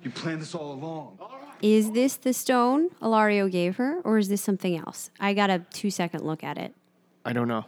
You 0.03 0.11
planned 0.11 0.41
this 0.41 0.55
all 0.55 0.73
along. 0.73 1.19
Is 1.61 1.91
this 1.91 2.17
the 2.17 2.33
stone 2.33 2.89
Ilario 3.01 3.47
gave 3.47 3.77
her, 3.77 4.01
or 4.03 4.17
is 4.17 4.27
this 4.27 4.41
something 4.41 4.77
else? 4.77 5.11
I 5.19 5.33
got 5.33 5.49
a 5.49 5.59
two 5.71 5.89
second 5.89 6.25
look 6.25 6.43
at 6.43 6.57
it. 6.57 6.73
I 7.23 7.31
don't 7.31 7.47
know. 7.47 7.65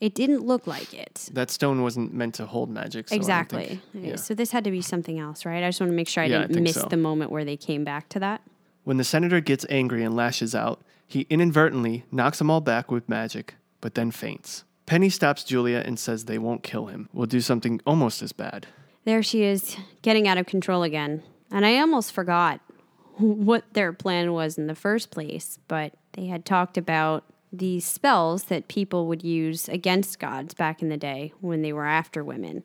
It 0.00 0.14
didn't 0.14 0.44
look 0.44 0.66
like 0.66 0.92
it. 0.92 1.30
That 1.32 1.50
stone 1.50 1.82
wasn't 1.82 2.12
meant 2.12 2.34
to 2.34 2.46
hold 2.46 2.70
magic. 2.70 3.08
So 3.08 3.14
exactly. 3.14 3.80
think- 3.92 4.06
yeah. 4.06 4.16
So 4.16 4.34
this 4.34 4.50
had 4.50 4.64
to 4.64 4.70
be 4.70 4.82
something 4.82 5.18
else, 5.18 5.46
right? 5.46 5.62
I 5.62 5.68
just 5.68 5.80
want 5.80 5.90
to 5.92 5.96
make 5.96 6.08
sure 6.08 6.22
I 6.22 6.26
Yeah, 6.26 6.38
didn't 6.40 6.54
think 6.54 6.64
miss 6.64 6.74
so. 6.74 6.88
the 6.88 6.96
moment 6.96 7.30
where 7.30 7.44
they 7.44 7.56
came 7.56 7.84
back 7.84 8.08
to 8.10 8.18
that. 8.18 8.42
When 8.84 8.98
the 8.98 9.04
senator 9.04 9.40
gets 9.40 9.64
angry 9.70 10.02
and 10.04 10.14
lashes 10.14 10.54
out, 10.54 10.80
he 11.06 11.26
inadvertently 11.30 12.04
knocks 12.10 12.38
them 12.38 12.50
all 12.50 12.60
back 12.60 12.90
with 12.90 13.08
magic, 13.08 13.54
but 13.80 13.94
then 13.94 14.10
faints. 14.10 14.64
Penny 14.86 15.08
stops 15.10 15.42
Julia 15.44 15.82
and 15.84 15.98
says 15.98 16.24
they 16.24 16.38
won't 16.38 16.62
kill 16.62 16.86
him. 16.86 17.08
We'll 17.12 17.26
do 17.26 17.40
something 17.40 17.80
almost 17.86 18.22
as 18.22 18.32
bad. 18.32 18.66
There 19.04 19.22
she 19.22 19.42
is, 19.42 19.76
getting 20.02 20.26
out 20.28 20.38
of 20.38 20.46
control 20.46 20.82
again. 20.82 21.22
And 21.50 21.66
I 21.66 21.78
almost 21.78 22.12
forgot 22.12 22.60
what 23.18 23.64
their 23.74 23.92
plan 23.92 24.32
was 24.32 24.58
in 24.58 24.66
the 24.68 24.74
first 24.74 25.10
place, 25.10 25.58
but 25.68 25.92
they 26.12 26.26
had 26.26 26.44
talked 26.44 26.76
about 26.78 27.24
these 27.52 27.84
spells 27.86 28.44
that 28.44 28.68
people 28.68 29.06
would 29.06 29.22
use 29.24 29.68
against 29.68 30.18
gods 30.18 30.54
back 30.54 30.82
in 30.82 30.88
the 30.88 30.96
day 30.96 31.32
when 31.40 31.62
they 31.62 31.72
were 31.72 31.86
after 31.86 32.22
women. 32.22 32.64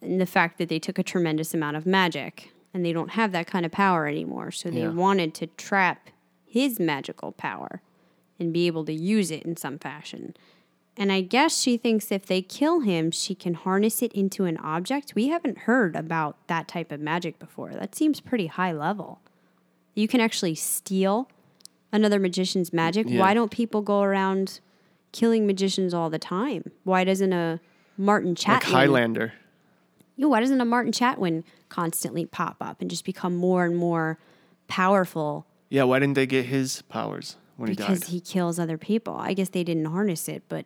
And 0.00 0.20
the 0.20 0.26
fact 0.26 0.58
that 0.58 0.68
they 0.68 0.78
took 0.78 0.98
a 0.98 1.02
tremendous 1.02 1.52
amount 1.54 1.76
of 1.76 1.86
magic 1.86 2.52
and 2.72 2.84
they 2.84 2.92
don't 2.92 3.10
have 3.10 3.32
that 3.32 3.46
kind 3.46 3.66
of 3.66 3.72
power 3.72 4.06
anymore. 4.06 4.50
So 4.50 4.70
they 4.70 4.80
Yeah. 4.82 4.90
wanted 4.90 5.34
to 5.34 5.46
trap 5.48 6.10
his 6.44 6.78
magical 6.78 7.32
power 7.32 7.80
and 8.38 8.52
be 8.52 8.66
able 8.66 8.84
to 8.84 8.92
use 8.92 9.30
it 9.30 9.42
in 9.44 9.56
some 9.56 9.78
fashion. 9.78 10.34
And 10.98 11.12
I 11.12 11.20
guess 11.20 11.60
she 11.60 11.76
thinks 11.76 12.10
if 12.10 12.24
they 12.24 12.40
kill 12.40 12.80
him, 12.80 13.10
she 13.10 13.34
can 13.34 13.54
harness 13.54 14.02
it 14.02 14.12
into 14.12 14.44
an 14.44 14.56
object. 14.58 15.14
We 15.14 15.28
haven't 15.28 15.58
heard 15.58 15.94
about 15.94 16.36
that 16.46 16.68
type 16.68 16.90
of 16.90 17.00
magic 17.00 17.38
before. 17.38 17.72
That 17.72 17.94
seems 17.94 18.20
pretty 18.20 18.46
high 18.46 18.72
level. 18.72 19.20
You 19.94 20.08
can 20.08 20.20
actually 20.20 20.54
steal 20.54 21.28
another 21.92 22.18
magician's 22.18 22.72
magic. 22.72 23.06
Yeah. 23.08 23.20
Why 23.20 23.34
don't 23.34 23.50
people 23.50 23.82
go 23.82 24.02
around 24.02 24.60
killing 25.12 25.46
magicians 25.46 25.92
all 25.92 26.08
the 26.08 26.18
time? 26.18 26.70
Why 26.84 27.04
doesn't 27.04 27.32
a 27.32 27.60
Martin 27.98 28.34
Chatwin 28.34 28.52
Like 28.52 28.62
Highlander. 28.64 29.32
Yo, 30.16 30.28
why 30.28 30.40
doesn't 30.40 30.60
a 30.60 30.64
Martin 30.64 30.92
Chatwin 30.92 31.44
constantly 31.68 32.24
pop 32.24 32.56
up 32.60 32.80
and 32.80 32.90
just 32.90 33.04
become 33.04 33.36
more 33.36 33.64
and 33.64 33.76
more 33.76 34.18
powerful 34.68 35.46
Yeah, 35.68 35.84
why 35.84 35.98
didn't 35.98 36.14
they 36.14 36.26
get 36.26 36.46
his 36.46 36.82
powers 36.82 37.36
when 37.56 37.68
he 37.68 37.76
because 37.76 38.04
he 38.08 38.20
kills 38.20 38.58
other 38.58 38.78
people? 38.78 39.14
I 39.16 39.34
guess 39.34 39.48
they 39.50 39.64
didn't 39.64 39.86
harness 39.86 40.28
it, 40.28 40.42
but 40.48 40.64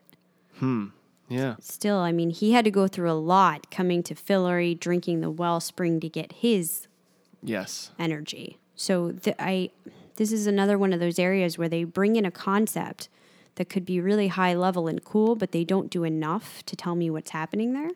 Hmm. 0.61 0.87
yeah. 1.29 1.57
still, 1.61 1.99
I 1.99 2.13
mean, 2.13 2.31
he 2.31 2.53
had 2.53 2.65
to 2.65 2.71
go 2.71 2.87
through 2.87 3.11
a 3.11 3.15
lot 3.19 3.71
coming 3.71 4.03
to 4.05 4.15
Fillory, 4.15 4.79
drinking 4.79 5.21
the 5.21 5.31
wellspring 5.31 6.01
to 6.01 6.09
get 6.09 6.33
his 6.33 6.87
Yes. 7.43 7.91
energy. 7.99 8.59
So 8.77 9.13
th- 9.13 9.37
I, 9.39 9.71
this 10.17 10.31
is 10.33 10.47
another 10.47 10.79
one 10.79 10.93
of 10.93 11.01
those 11.01 11.19
areas 11.19 11.59
where 11.59 11.69
they 11.69 11.85
bring 11.85 12.17
in 12.17 12.25
a 12.25 12.31
concept 12.31 13.09
that 13.57 13.69
could 13.69 13.85
be 13.85 14.01
really 14.01 14.29
high 14.29 14.55
level 14.55 14.87
and 14.89 15.05
cool, 15.05 15.35
but 15.35 15.53
they 15.53 15.65
don't 15.65 15.91
do 15.91 16.05
enough 16.05 16.65
to 16.67 16.77
tell 16.77 16.95
me 16.95 17.11
what's 17.11 17.31
happening 17.31 17.73
there. 17.73 17.91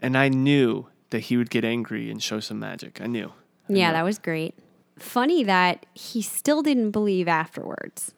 And 0.00 0.16
I 0.18 0.28
knew 0.28 0.86
that 1.10 1.20
he 1.20 1.36
would 1.36 1.50
get 1.50 1.64
angry 1.64 2.10
and 2.10 2.22
show 2.22 2.40
some 2.40 2.58
magic. 2.58 3.00
I 3.00 3.06
knew. 3.06 3.32
Yeah, 3.68 3.92
that 3.92 4.02
was 4.02 4.18
great. 4.18 4.54
Funny 4.98 5.42
that 5.44 5.86
he 5.94 6.20
still 6.22 6.62
didn't 6.62 6.90
believe 6.90 7.28
afterwards. 7.28 8.12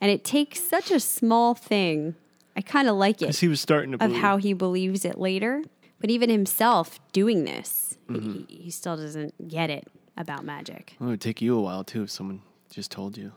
And 0.00 0.10
it 0.10 0.24
takes 0.24 0.60
such 0.60 0.90
a 0.90 1.00
small 1.00 1.54
thing. 1.54 2.16
I 2.56 2.60
kind 2.62 2.88
of 2.88 2.96
like 2.96 3.18
Because 3.18 3.36
it 3.36 3.40
he 3.40 3.48
was 3.48 3.60
starting 3.60 3.92
to 3.92 3.96
of 3.96 4.00
believe. 4.10 4.20
how 4.20 4.36
he 4.36 4.52
believes 4.52 5.04
it 5.04 5.18
later. 5.18 5.62
But 6.00 6.10
even 6.10 6.30
himself 6.30 6.98
doing 7.12 7.44
this, 7.44 7.96
Mm-hmm. 8.08 8.44
he, 8.48 8.56
he 8.64 8.70
still 8.70 8.96
doesn't 8.96 9.46
get 9.48 9.70
it 9.70 9.86
about 10.16 10.44
magic. 10.44 10.96
Well, 10.98 11.10
it 11.10 11.12
would 11.12 11.20
take 11.20 11.40
you 11.40 11.56
a 11.56 11.60
while 11.60 11.84
too 11.84 12.02
if 12.02 12.10
someone 12.10 12.42
just 12.70 12.90
told 12.90 13.16
you. 13.16 13.32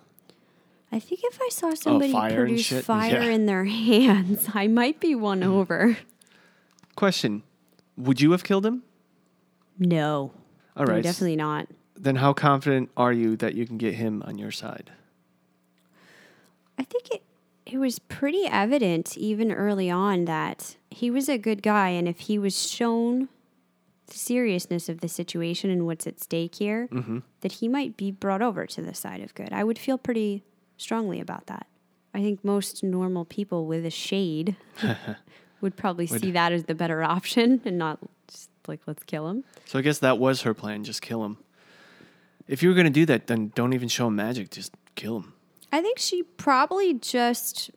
I 0.92 1.00
think 1.00 1.22
if 1.24 1.40
I 1.42 1.50
saw 1.50 1.74
somebody 1.76 2.12
Oh, 2.12 2.14
fire 2.14 2.36
produce 2.46 2.72
fire 2.86 3.22
Yeah. 3.22 3.30
in 3.30 3.46
their 3.46 3.66
hands, 3.90 4.50
I 4.54 4.68
might 4.68 5.00
be 5.00 5.14
won 5.16 5.44
over. 5.44 5.98
Question: 6.96 7.44
Would 7.98 8.20
you 8.22 8.32
have 8.32 8.44
killed 8.44 8.66
him? 8.66 8.84
No. 9.78 10.32
All 10.76 10.86
No, 10.86 11.02
definitely 11.02 11.36
not. 11.36 11.68
Then 11.96 12.16
how 12.18 12.34
confident 12.34 12.90
are 12.98 13.14
you 13.14 13.36
that 13.38 13.54
you 13.56 13.66
can 13.68 13.78
get 13.78 13.94
him 13.96 14.24
on 14.26 14.38
your 14.40 14.52
side? 14.52 14.92
I 16.78 16.84
think 16.84 17.12
it 17.12 17.22
it 17.66 17.78
was 17.78 18.00
pretty 18.00 18.46
evident 18.46 19.18
even 19.18 19.52
early 19.52 19.90
on 19.90 20.26
that 20.26 20.76
he 20.90 21.10
was 21.10 21.30
a 21.30 21.38
good 21.38 21.62
guy 21.64 21.90
and 21.90 22.08
if 22.08 22.22
he 22.22 22.38
was 22.38 22.70
shown 22.70 23.30
the 24.08 24.14
seriousness 24.14 24.90
of 24.90 25.02
the 25.02 25.08
situation 25.08 25.70
and 25.70 25.86
what's 25.86 26.06
at 26.06 26.20
stake 26.20 26.56
here, 26.56 26.88
mm-hmm. 26.92 27.20
that 27.42 27.54
he 27.54 27.68
might 27.68 27.98
be 27.98 28.12
brought 28.12 28.42
over 28.42 28.66
to 28.66 28.82
the 28.82 28.94
side 28.94 29.22
of 29.22 29.34
good. 29.34 29.52
I 29.52 29.64
would 29.64 29.80
feel 29.80 29.98
pretty 29.98 30.44
strongly 30.78 31.20
about 31.20 31.48
that. 31.48 31.68
I 32.14 32.22
think 32.22 32.44
most 32.44 32.84
normal 32.84 33.26
people 33.26 33.66
with 33.66 33.86
a 33.86 33.90
shade 33.90 34.56
would 35.62 35.76
probably 35.76 36.06
see 36.06 36.32
that 36.32 36.52
as 36.52 36.66
the 36.66 36.76
better 36.76 37.04
option 37.04 37.62
and 37.66 37.78
not 37.78 38.00
just 38.28 38.50
like 38.68 38.82
let's 38.86 39.04
kill 39.04 39.28
him. 39.28 39.44
So 39.66 39.80
I 39.80 39.82
guess 39.82 40.00
that 40.00 40.20
was 40.20 40.42
her 40.44 40.54
plan: 40.54 40.84
just 40.84 41.02
kill 41.02 41.26
him. 41.26 41.38
If 42.48 42.62
you 42.62 42.70
were 42.70 42.76
gonna 42.76 42.90
do 42.90 43.06
that, 43.08 43.28
then 43.28 43.52
don't 43.56 43.74
even 43.74 43.88
show 43.88 44.08
him 44.08 44.16
magic. 44.16 44.52
Just 44.52 44.74
kill 44.96 45.18
him. 45.22 45.34
I 45.74 45.82
think 45.82 45.98
she 45.98 46.22
probably 46.24 46.94
just 46.94 47.72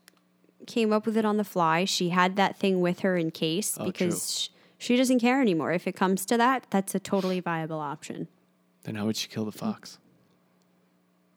came 0.67 0.93
up 0.93 1.07
with 1.07 1.17
it 1.17 1.25
on 1.25 1.39
the 1.39 1.45
fly. 1.45 1.85
She 1.87 2.11
had 2.11 2.37
that 2.37 2.57
thing 2.59 2.81
with 2.83 3.01
her 3.01 3.17
in 3.17 3.31
case 3.31 3.77
Oh, 3.81 3.87
because 3.87 4.39
sh- 4.43 4.49
she 4.79 4.97
doesn't 4.97 5.21
care 5.21 5.41
anymore. 5.41 5.73
If 5.73 5.87
it 5.87 5.97
comes 5.97 6.27
to 6.27 6.37
that, 6.37 6.67
that's 6.71 6.95
a 6.95 7.01
totally 7.01 7.41
viable 7.41 7.81
option. 7.81 8.29
Then 8.83 8.97
how 8.97 9.07
would 9.07 9.17
she 9.17 9.29
kill 9.29 9.47
the 9.47 9.53
fox? 9.53 9.99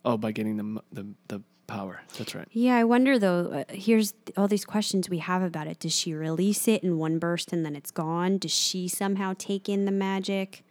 Oh, 0.03 0.17
by 0.17 0.31
getting 0.33 0.57
the 0.57 0.81
the 0.91 1.07
the 1.29 1.41
power. 1.65 2.01
That's 2.17 2.35
right. 2.35 2.47
Yeah, 2.51 2.75
I 2.75 2.83
wonder 2.83 3.17
though. 3.17 3.63
Uh, 3.69 3.73
here's 3.73 4.13
all 4.35 4.47
these 4.49 4.65
questions 4.65 5.09
we 5.09 5.19
have 5.19 5.41
about 5.41 5.67
it. 5.67 5.79
Does 5.79 5.93
she 5.93 6.13
release 6.13 6.67
it 6.67 6.83
in 6.83 6.97
one 6.97 7.19
burst 7.19 7.53
and 7.53 7.65
then 7.65 7.75
it's 7.75 7.91
gone? 7.91 8.37
Does 8.37 8.51
she 8.53 8.87
somehow 8.89 9.33
take 9.37 9.69
in 9.69 9.85
the 9.85 9.91
magic? 9.91 10.63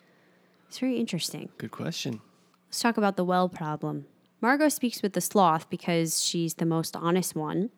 It's 0.68 0.80
very 0.80 0.98
interesting. 0.98 1.48
Good 1.56 1.70
question. 1.70 2.20
Let's 2.68 2.80
talk 2.80 2.98
about 2.98 3.16
the 3.16 3.24
well 3.24 3.48
problem. 3.48 4.04
Margo 4.40 4.68
speaks 4.68 5.02
with 5.02 5.14
the 5.14 5.20
sloth 5.20 5.68
because 5.68 6.22
she's 6.22 6.54
the 6.54 6.66
most 6.66 6.94
honest 6.94 7.34
one. 7.34 7.70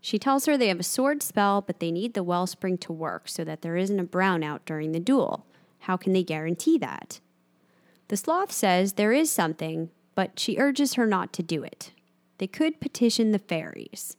She 0.00 0.18
tells 0.18 0.46
her 0.46 0.56
they 0.56 0.68
have 0.68 0.80
a 0.80 0.84
sword 0.84 1.22
spell, 1.22 1.60
but 1.60 1.80
they 1.80 1.90
need 1.90 2.14
the 2.14 2.22
wellspring 2.22 2.78
to 2.78 2.92
work 2.92 3.28
so 3.28 3.44
that 3.44 3.62
there 3.62 3.76
isn't 3.76 4.00
a 4.00 4.04
brownout 4.04 4.60
during 4.64 4.92
the 4.92 5.00
duel. 5.00 5.46
How 5.80 5.96
can 5.96 6.12
they 6.12 6.22
guarantee 6.22 6.78
that? 6.78 7.20
The 8.08 8.16
sloth 8.16 8.52
says 8.52 8.92
there 8.92 9.12
is 9.12 9.30
something, 9.30 9.90
but 10.14 10.38
she 10.38 10.58
urges 10.58 10.94
her 10.94 11.06
not 11.06 11.32
to 11.34 11.42
do 11.42 11.62
it. 11.62 11.90
They 12.38 12.46
could 12.46 12.80
petition 12.80 13.32
the 13.32 13.38
fairies. 13.38 14.16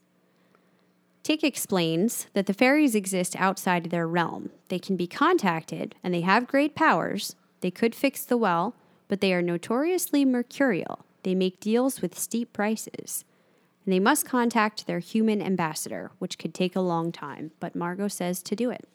Tick 1.22 1.42
explains 1.42 2.26
that 2.32 2.46
the 2.46 2.54
fairies 2.54 2.94
exist 2.94 3.36
outside 3.36 3.84
their 3.84 4.06
realm. 4.06 4.50
They 4.68 4.78
can 4.78 4.96
be 4.96 5.06
contacted 5.06 5.94
and 6.02 6.14
they 6.14 6.22
have 6.22 6.46
great 6.46 6.74
powers. 6.74 7.34
They 7.60 7.70
could 7.70 7.94
fix 7.94 8.24
the 8.24 8.36
well, 8.36 8.74
but 9.08 9.20
they 9.20 9.34
are 9.34 9.42
notoriously 9.42 10.24
mercurial. 10.24 11.04
They 11.22 11.34
make 11.34 11.60
deals 11.60 12.00
with 12.00 12.18
steep 12.18 12.52
prices. 12.52 13.24
And 13.84 13.92
they 13.92 14.00
must 14.00 14.26
contact 14.26 14.86
their 14.86 14.98
human 14.98 15.40
ambassador, 15.40 16.10
which 16.18 16.38
could 16.38 16.52
take 16.54 16.76
a 16.76 16.80
long 16.80 17.10
time, 17.12 17.52
but 17.60 17.74
Margo 17.74 18.06
says 18.08 18.42
to 18.44 18.54
do 18.56 18.70
it. 18.70 18.86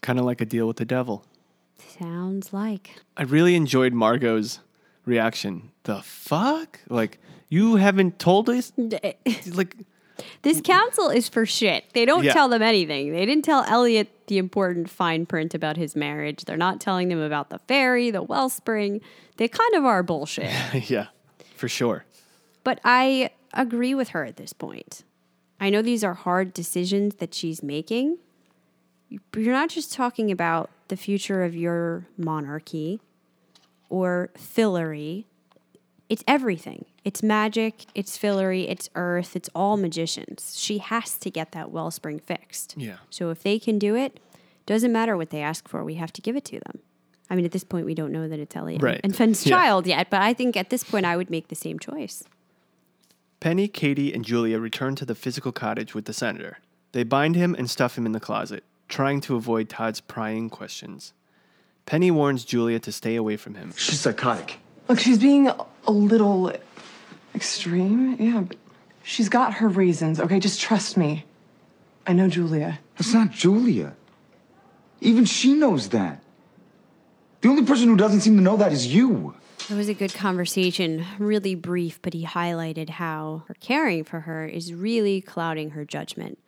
Kind 0.00 0.18
of 0.18 0.24
like 0.24 0.40
a 0.40 0.44
deal 0.44 0.66
with 0.66 0.78
the 0.78 0.84
devil. 0.84 1.24
Sounds 1.98 2.52
like. 2.52 2.96
I 3.16 3.22
really 3.22 3.54
enjoyed 3.54 3.92
Margo's 3.92 4.60
reaction. 5.04 5.70
The 5.84 6.02
fuck? 6.02 6.80
Like 6.88 7.18
you 7.48 7.76
haven't 7.76 8.18
told 8.18 8.48
us? 8.48 8.72
Eh. 9.02 9.12
Like 9.52 9.76
This 10.42 10.60
council 10.60 11.08
is 11.08 11.28
for 11.28 11.46
shit. 11.46 11.84
They 11.94 12.04
don't 12.04 12.24
Yeah. 12.24 12.32
tell 12.32 12.48
them 12.48 12.62
anything. 12.62 13.12
They 13.12 13.24
didn't 13.26 13.44
tell 13.44 13.64
Eliot 13.64 14.08
the 14.26 14.38
important 14.38 14.88
fine 14.90 15.26
print 15.26 15.54
about 15.54 15.76
his 15.76 15.94
marriage. 15.96 16.44
They're 16.44 16.56
not 16.56 16.80
telling 16.80 17.08
them 17.08 17.20
about 17.20 17.50
the 17.50 17.58
fairy, 17.68 18.10
the 18.10 18.22
wellspring. 18.22 19.00
They 19.36 19.48
kind 19.48 19.74
of 19.74 19.84
are 19.84 20.02
bullshit. 20.02 20.50
yeah, 20.90 21.08
for 21.62 21.68
sure. 21.68 22.04
But 22.64 22.80
I 22.84 23.30
agree 23.54 23.94
with 23.94 24.08
her 24.08 24.24
at 24.24 24.36
this 24.36 24.52
point. 24.52 25.04
I 25.60 25.70
know 25.70 25.80
these 25.80 26.02
are 26.02 26.14
hard 26.14 26.52
decisions 26.52 27.14
that 27.20 27.34
she's 27.34 27.62
making. 27.62 28.18
You're 29.08 29.52
not 29.52 29.68
just 29.68 29.92
talking 29.92 30.32
about 30.32 30.70
the 30.88 30.96
future 30.96 31.44
of 31.44 31.54
your 31.54 32.08
monarchy 32.18 33.00
or 33.88 34.30
Fillory. 34.36 35.26
It's 36.08 36.24
everything. 36.26 36.86
It's 37.04 37.22
magic, 37.22 37.86
it's 37.94 38.18
Fillory, 38.18 38.68
it's 38.68 38.90
earth, 38.96 39.36
it's 39.36 39.48
all 39.54 39.76
magicians. 39.76 40.58
She 40.58 40.78
has 40.78 41.16
to 41.18 41.30
get 41.30 41.52
that 41.52 41.70
wellspring 41.70 42.18
fixed. 42.18 42.74
Yeah. 42.76 42.96
So 43.08 43.30
if 43.30 43.44
they 43.44 43.60
can 43.60 43.78
do 43.78 43.94
it, 43.94 44.18
doesn't 44.66 44.90
matter 44.90 45.16
what 45.16 45.30
they 45.30 45.42
ask 45.42 45.68
for, 45.68 45.84
we 45.84 45.94
have 45.94 46.12
to 46.14 46.20
give 46.20 46.34
it 46.34 46.44
to 46.46 46.58
them. 46.58 46.80
I 47.32 47.34
mean, 47.34 47.46
at 47.46 47.52
this 47.52 47.64
point, 47.64 47.86
we 47.86 47.94
don't 47.94 48.12
know 48.12 48.28
that 48.28 48.38
it's 48.38 48.54
Eliot 48.54 48.82
Right. 48.82 49.00
and 49.02 49.16
Fen's 49.16 49.46
Yeah. 49.46 49.56
child 49.56 49.86
yet, 49.86 50.10
but 50.10 50.20
I 50.20 50.34
think 50.34 50.54
at 50.54 50.68
this 50.68 50.84
point, 50.84 51.06
I 51.06 51.16
would 51.16 51.30
make 51.30 51.48
the 51.48 51.54
same 51.54 51.78
choice. 51.78 52.24
Penny, 53.40 53.68
Kady, 53.68 54.12
and 54.12 54.22
Julia 54.22 54.58
return 54.58 54.94
to 54.96 55.06
the 55.06 55.14
physical 55.14 55.50
cottage 55.50 55.94
with 55.94 56.04
the 56.04 56.12
senator. 56.12 56.58
They 56.92 57.04
bind 57.04 57.34
him 57.34 57.54
and 57.58 57.70
stuff 57.70 57.96
him 57.96 58.04
in 58.04 58.12
the 58.12 58.20
closet, 58.20 58.64
trying 58.86 59.22
to 59.22 59.34
avoid 59.34 59.70
Todd's 59.70 59.98
prying 60.02 60.50
questions. 60.50 61.14
Penny 61.86 62.10
warns 62.10 62.44
Julia 62.44 62.78
to 62.80 62.92
stay 62.92 63.16
away 63.16 63.38
from 63.38 63.54
him. 63.54 63.72
She's 63.78 64.00
psychotic. 64.00 64.58
Look, 64.88 65.00
she's 65.00 65.18
being 65.18 65.48
a- 65.48 65.56
a 65.86 65.90
little 65.90 66.52
extreme. 67.34 68.14
Yeah, 68.20 68.40
but 68.42 68.58
she's 69.02 69.30
got 69.30 69.54
her 69.54 69.68
reasons, 69.68 70.20
okay? 70.20 70.38
Just 70.38 70.60
trust 70.60 70.98
me. 70.98 71.24
I 72.06 72.12
know 72.12 72.28
Julia. 72.28 72.78
That's 72.98 73.14
not 73.14 73.30
Julia. 73.30 73.94
Even 75.00 75.24
she 75.24 75.54
knows 75.54 75.88
that. 75.88 76.22
The 77.42 77.48
only 77.48 77.64
person 77.64 77.88
who 77.88 77.96
doesn't 77.96 78.20
seem 78.20 78.36
to 78.36 78.42
know 78.42 78.56
that 78.56 78.72
is 78.72 78.86
you. 78.86 79.34
It 79.68 79.74
was 79.74 79.88
a 79.88 79.94
good 79.94 80.14
conversation, 80.14 81.04
really 81.18 81.56
brief, 81.56 82.00
but 82.00 82.14
he 82.14 82.24
highlighted 82.24 82.90
how 82.90 83.42
her 83.48 83.54
caring 83.54 84.04
for 84.04 84.20
her 84.20 84.46
is 84.46 84.72
really 84.72 85.20
clouding 85.20 85.70
her 85.70 85.84
judgment. 85.84 86.38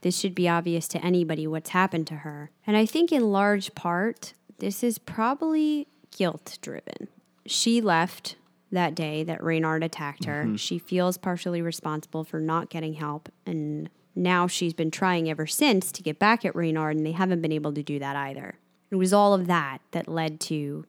This 0.00 0.18
should 0.18 0.34
be 0.34 0.48
obvious 0.48 0.88
to 0.88 1.04
anybody 1.04 1.46
what's 1.46 1.70
happened 1.70 2.08
to 2.08 2.16
her. 2.16 2.50
And 2.66 2.76
I 2.76 2.84
think 2.84 3.12
in 3.12 3.30
large 3.30 3.76
part, 3.76 4.34
this 4.58 4.82
is 4.82 4.98
probably 4.98 5.86
guilt 6.10 6.58
driven. 6.60 7.08
She 7.46 7.80
left 7.80 8.34
that 8.72 8.96
day 8.96 9.22
that 9.22 9.42
Reynard 9.42 9.84
attacked 9.84 10.24
her. 10.24 10.42
Mm-hmm. 10.42 10.56
She 10.56 10.78
feels 10.80 11.16
partially 11.16 11.62
responsible 11.62 12.24
for 12.24 12.40
not 12.40 12.70
getting 12.70 12.94
help. 12.94 13.28
And 13.46 13.88
now 14.16 14.48
she's 14.48 14.74
been 14.74 14.90
trying 14.90 15.30
ever 15.30 15.46
since 15.46 15.92
to 15.92 16.02
get 16.02 16.18
back 16.18 16.44
at 16.44 16.56
Reynard, 16.56 16.96
and 16.96 17.06
they 17.06 17.12
haven't 17.12 17.40
been 17.40 17.52
able 17.52 17.72
to 17.72 17.84
do 17.84 18.00
that 18.00 18.16
either. 18.16 18.58
It 18.90 18.96
was 18.96 19.12
all 19.12 19.34
of 19.34 19.46
that 19.46 19.78
that 19.90 20.08
led 20.08 20.40
to 20.40 20.84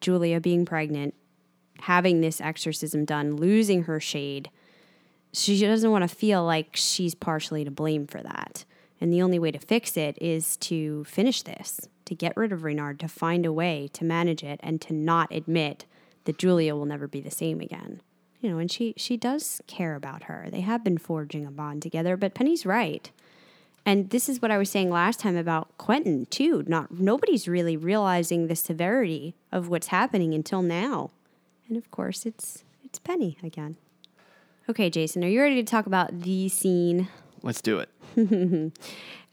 Julia 0.00 0.40
being 0.40 0.64
pregnant, 0.64 1.14
having 1.80 2.20
this 2.20 2.40
exorcism 2.40 3.04
done, 3.04 3.36
losing 3.36 3.84
her 3.84 4.00
shade. 4.00 4.50
She 5.32 5.60
doesn't 5.60 5.90
want 5.90 6.02
to 6.08 6.14
feel 6.14 6.44
like 6.44 6.76
she's 6.76 7.14
partially 7.14 7.64
to 7.64 7.70
blame 7.70 8.06
for 8.06 8.22
that. 8.22 8.64
And 9.00 9.12
the 9.12 9.22
only 9.22 9.38
way 9.38 9.50
to 9.50 9.58
fix 9.58 9.96
it 9.96 10.16
is 10.20 10.56
to 10.58 11.04
finish 11.04 11.42
this, 11.42 11.80
to 12.04 12.14
get 12.14 12.36
rid 12.36 12.52
of 12.52 12.64
Reynard, 12.64 13.00
to 13.00 13.08
find 13.08 13.44
a 13.44 13.52
way 13.52 13.88
to 13.92 14.04
manage 14.04 14.42
it, 14.42 14.60
and 14.62 14.80
to 14.82 14.92
not 14.92 15.32
admit 15.32 15.84
that 16.24 16.38
Julia 16.38 16.74
will 16.74 16.86
never 16.86 17.06
be 17.08 17.20
the 17.20 17.30
same 17.30 17.60
again. 17.60 18.00
You 18.40 18.50
know, 18.50 18.58
and 18.58 18.70
she 18.70 18.94
she 18.96 19.16
does 19.16 19.60
care 19.66 19.94
about 19.94 20.24
her. 20.24 20.48
They 20.50 20.60
have 20.60 20.84
been 20.84 20.98
forging 20.98 21.46
a 21.46 21.50
bond 21.50 21.82
together, 21.82 22.16
but 22.16 22.34
Penny's 22.34 22.66
right. 22.66 23.10
And 23.86 24.10
this 24.10 24.28
is 24.28 24.40
what 24.40 24.50
I 24.50 24.58
was 24.58 24.70
saying 24.70 24.90
last 24.90 25.20
time 25.20 25.36
about 25.36 25.76
Quentin 25.76 26.26
too. 26.26 26.64
Not 26.66 26.90
nobody's 26.90 27.46
really 27.46 27.76
realizing 27.76 28.46
the 28.46 28.56
severity 28.56 29.34
of 29.52 29.68
what's 29.68 29.88
happening 29.88 30.34
until 30.34 30.62
now. 30.62 31.10
And 31.68 31.76
of 31.76 31.90
course, 31.90 32.24
it's 32.24 32.64
it's 32.82 32.98
Penny 32.98 33.36
again. 33.42 33.76
Okay, 34.68 34.88
Jason, 34.88 35.22
are 35.22 35.28
you 35.28 35.42
ready 35.42 35.56
to 35.56 35.70
talk 35.70 35.86
about 35.86 36.22
the 36.22 36.48
scene? 36.48 37.08
Let's 37.42 37.60
do 37.60 37.78
it. 37.78 37.90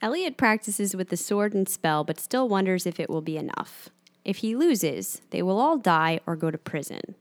Eliot 0.01 0.35
practices 0.35 0.95
with 0.95 1.07
the 1.07 1.15
sword 1.15 1.53
and 1.53 1.69
spell, 1.69 2.03
but 2.03 2.19
still 2.19 2.49
wonders 2.49 2.85
if 2.85 2.99
it 2.99 3.09
will 3.09 3.21
be 3.21 3.37
enough. 3.37 3.89
If 4.25 4.37
he 4.37 4.55
loses, 4.55 5.21
they 5.29 5.41
will 5.41 5.59
all 5.59 5.77
die 5.77 6.19
or 6.25 6.35
go 6.35 6.51
to 6.51 6.57
prison. 6.57 7.15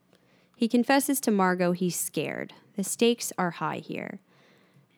He 0.57 0.67
confesses 0.67 1.21
to 1.21 1.31
Margo 1.31 1.73
he's 1.73 1.99
scared. 1.99 2.53
The 2.77 2.85
stakes 2.85 3.33
are 3.39 3.53
high 3.53 3.79
here. 3.79 4.19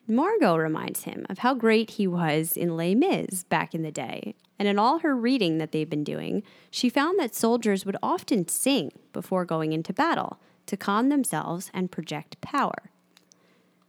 Margo 0.07 0.55
reminds 0.57 1.03
him 1.03 1.25
of 1.29 1.39
how 1.39 1.53
great 1.53 1.91
he 1.91 2.07
was 2.07 2.57
in 2.57 2.75
Les 2.75 2.93
Mis 2.93 3.43
back 3.45 3.73
in 3.73 3.83
the 3.83 3.91
day, 3.91 4.35
and 4.59 4.67
in 4.67 4.77
all 4.77 4.99
her 4.99 5.15
reading 5.15 5.57
that 5.57 5.71
they've 5.71 5.89
been 5.89 6.03
doing, 6.03 6.43
she 6.69 6.89
found 6.89 7.17
that 7.19 7.33
soldiers 7.33 7.85
would 7.85 7.95
often 8.03 8.47
sing 8.47 8.91
before 9.13 9.45
going 9.45 9.71
into 9.71 9.93
battle 9.93 10.39
to 10.65 10.77
calm 10.77 11.09
themselves 11.09 11.71
and 11.73 11.91
project 11.91 12.39
power. 12.41 12.91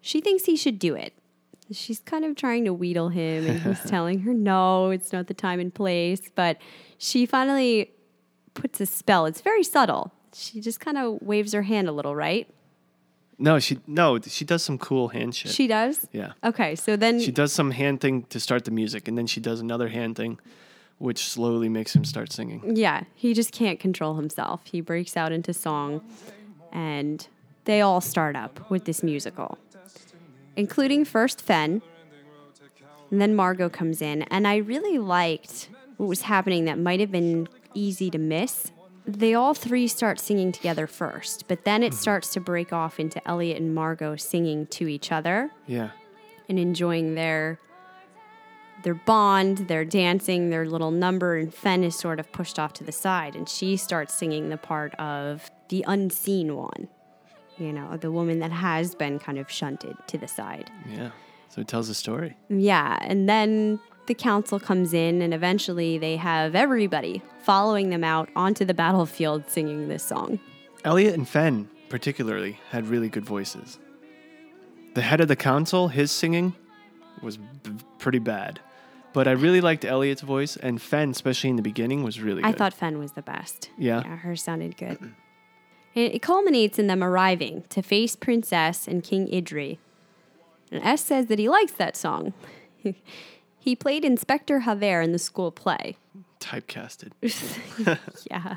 She 0.01 0.21
thinks 0.21 0.45
he 0.45 0.57
should 0.57 0.79
do 0.79 0.95
it. 0.95 1.15
She's 1.73 2.01
kind 2.01 2.25
of 2.25 2.37
trying 2.37 2.65
to 2.67 2.75
wheedle 2.75 3.09
him, 3.09 3.47
and 3.47 3.61
he's 3.61 3.83
telling 3.91 4.21
her, 4.21 4.35
no, 4.35 4.91
it's 4.91 5.13
not 5.13 5.27
the 5.27 5.35
time 5.35 5.61
and 5.61 5.73
place. 5.73 6.21
But 6.35 6.59
she 6.99 7.27
finally 7.27 7.91
puts 8.53 8.81
a 8.81 8.87
spell. 8.87 9.27
It's 9.27 9.41
very 9.41 9.65
subtle. 9.65 10.13
She 10.35 10.61
just 10.61 10.79
kind 10.79 10.99
of 10.99 11.23
waves 11.23 11.53
her 11.53 11.63
hand 11.63 11.89
a 11.89 11.93
little, 11.93 12.15
right? 12.15 12.49
No, 13.39 13.59
she 13.59 13.79
no, 13.87 14.21
she 14.21 14.45
does 14.45 14.63
some 14.63 14.79
cool 14.79 15.09
hand 15.09 15.35
shit. 15.35 15.51
She 15.53 15.67
does? 15.67 16.07
yeah. 16.13 16.33
Okay, 16.43 16.75
so 16.77 16.97
then 16.97 17.21
She 17.21 17.33
does 17.33 17.53
some 17.53 17.73
hand 17.73 18.01
thing 18.01 18.25
to 18.25 18.39
start 18.39 18.65
the 18.65 18.71
music, 18.71 19.09
and 19.09 19.19
then 19.19 19.27
she 19.27 19.41
does 19.41 19.61
another 19.61 19.89
hand 19.89 20.17
thing, 20.17 20.39
which 20.99 21.27
slowly 21.29 21.69
makes 21.69 21.95
him 21.95 22.05
start 22.05 22.33
singing. 22.33 22.77
Yeah, 22.77 23.05
he 23.15 23.35
just 23.35 23.53
can't 23.53 23.81
control 23.81 24.15
himself. 24.15 24.61
He 24.65 24.81
breaks 24.81 25.17
out 25.17 25.33
into 25.33 25.53
song, 25.53 26.03
and 26.73 27.27
they 27.65 27.81
all 27.81 28.01
start 28.01 28.37
up 28.37 28.71
with 28.71 28.85
this 28.85 29.03
musical, 29.03 29.59
including 30.57 31.05
first 31.05 31.41
Fen, 31.41 31.83
and 33.11 33.21
then 33.21 33.35
Margo 33.35 33.69
comes 33.69 34.01
in. 34.01 34.23
And 34.25 34.47
I 34.47 34.57
really 34.57 34.99
liked 34.99 35.69
what 35.97 36.09
was 36.09 36.23
happening 36.23 36.65
that 36.67 36.79
might 36.79 37.01
have 37.01 37.11
been 37.13 37.49
easy 37.75 38.11
to 38.11 38.19
miss. 38.19 38.71
They 39.07 39.35
all 39.35 39.53
three 39.53 39.87
start 39.87 40.19
singing 40.19 40.51
together 40.51 40.87
first, 40.87 41.47
but 41.47 41.65
then 41.65 41.83
it 41.83 41.93
mm-hmm. 41.93 41.99
starts 41.99 42.33
to 42.35 42.41
break 42.41 42.73
off 42.73 42.99
into 42.99 43.27
Eliot 43.29 43.61
and 43.61 43.75
Margo 43.75 44.17
singing 44.17 44.67
to 44.69 44.89
each 44.89 45.13
other 45.13 45.51
Yeah. 45.67 45.91
and 46.49 46.59
enjoying 46.59 47.15
their 47.15 47.59
their 48.83 48.95
bond, 48.95 49.69
their 49.69 49.85
dancing, 49.85 50.51
their 50.51 50.67
little 50.67 50.91
number, 50.91 51.37
and 51.37 51.55
Fen 51.55 51.83
is 51.83 51.97
sort 51.97 52.21
of 52.21 52.31
pushed 52.33 52.59
off 52.59 52.75
to 52.75 52.85
the 52.85 52.93
side, 52.93 53.35
and 53.35 53.49
she 53.49 53.77
starts 53.79 54.13
singing 54.13 54.51
the 54.51 54.59
part 54.59 54.95
of 54.97 55.51
the 55.69 55.85
unseen 55.89 56.55
one. 56.55 56.89
You 57.57 57.73
know, 57.73 57.97
the 57.97 58.11
woman 58.11 58.41
that 58.41 58.53
has 58.53 58.95
been 58.95 59.19
kind 59.19 59.39
of 59.39 59.51
shunted 59.51 59.97
to 60.09 60.19
the 60.19 60.29
side. 60.29 60.71
Yeah. 60.91 61.11
So 61.49 61.61
it 61.61 61.69
tells 61.69 61.89
a 61.89 61.95
story. 61.95 62.37
Yeah, 62.49 62.99
and 63.01 63.29
then 63.29 63.81
the 64.07 64.15
council 64.15 64.61
comes 64.61 64.93
in, 64.93 65.23
and 65.23 65.33
eventually 65.33 65.99
they 65.99 66.17
have 66.17 66.55
everybody 66.55 67.23
following 67.43 67.91
them 67.91 68.05
out 68.05 68.29
onto 68.37 68.65
the 68.65 68.75
battlefield 68.75 69.49
singing 69.51 69.89
this 69.89 70.03
song. 70.03 70.39
Eliot 70.85 71.15
and 71.15 71.29
Fen, 71.29 71.69
particularly, 71.89 72.61
had 72.71 72.87
really 72.87 73.09
good 73.09 73.25
voices. 73.25 73.79
The 74.95 75.03
head 75.03 75.21
of 75.21 75.29
the 75.29 75.37
council, 75.37 75.89
his 75.89 76.11
singing 76.11 76.55
was 77.23 77.37
b- 77.37 77.73
pretty 77.99 78.19
bad. 78.19 78.61
But 79.13 79.29
I 79.29 79.33
really 79.33 79.61
liked 79.61 79.85
Eliot's 79.85 80.23
voice, 80.23 80.57
and 80.57 80.81
Fen, 80.83 81.11
especially 81.11 81.51
in 81.51 81.57
the 81.57 81.63
beginning, 81.63 82.03
was 82.03 82.21
really 82.21 82.43
good. 82.43 82.49
I 82.49 82.53
thought 82.53 82.75
Fen 82.75 82.99
was 82.99 83.13
the 83.13 83.23
best. 83.23 83.71
Yeah? 83.79 84.03
Yeah, 84.05 84.17
hers 84.17 84.43
sounded 84.43 84.77
good. 84.77 84.99
And 85.01 85.13
it 85.95 86.21
culminates 86.21 86.79
in 86.79 86.89
them 86.89 87.03
arriving 87.03 87.63
to 87.69 87.81
face 87.81 88.17
Princess 88.17 88.89
and 88.89 89.05
King 89.05 89.29
Idri. 89.29 89.79
And 90.73 90.83
S 90.83 91.03
says 91.03 91.27
that 91.27 91.39
he 91.39 91.49
likes 91.49 91.73
that 91.73 91.97
song. 91.97 92.33
he 93.65 93.75
played 93.75 94.05
Inspector 94.05 94.61
Javert 94.61 95.01
in 95.01 95.13
the 95.13 95.19
school 95.19 95.51
play. 95.51 95.97
Typecasted. 96.39 97.13
Yeah, 98.31 98.57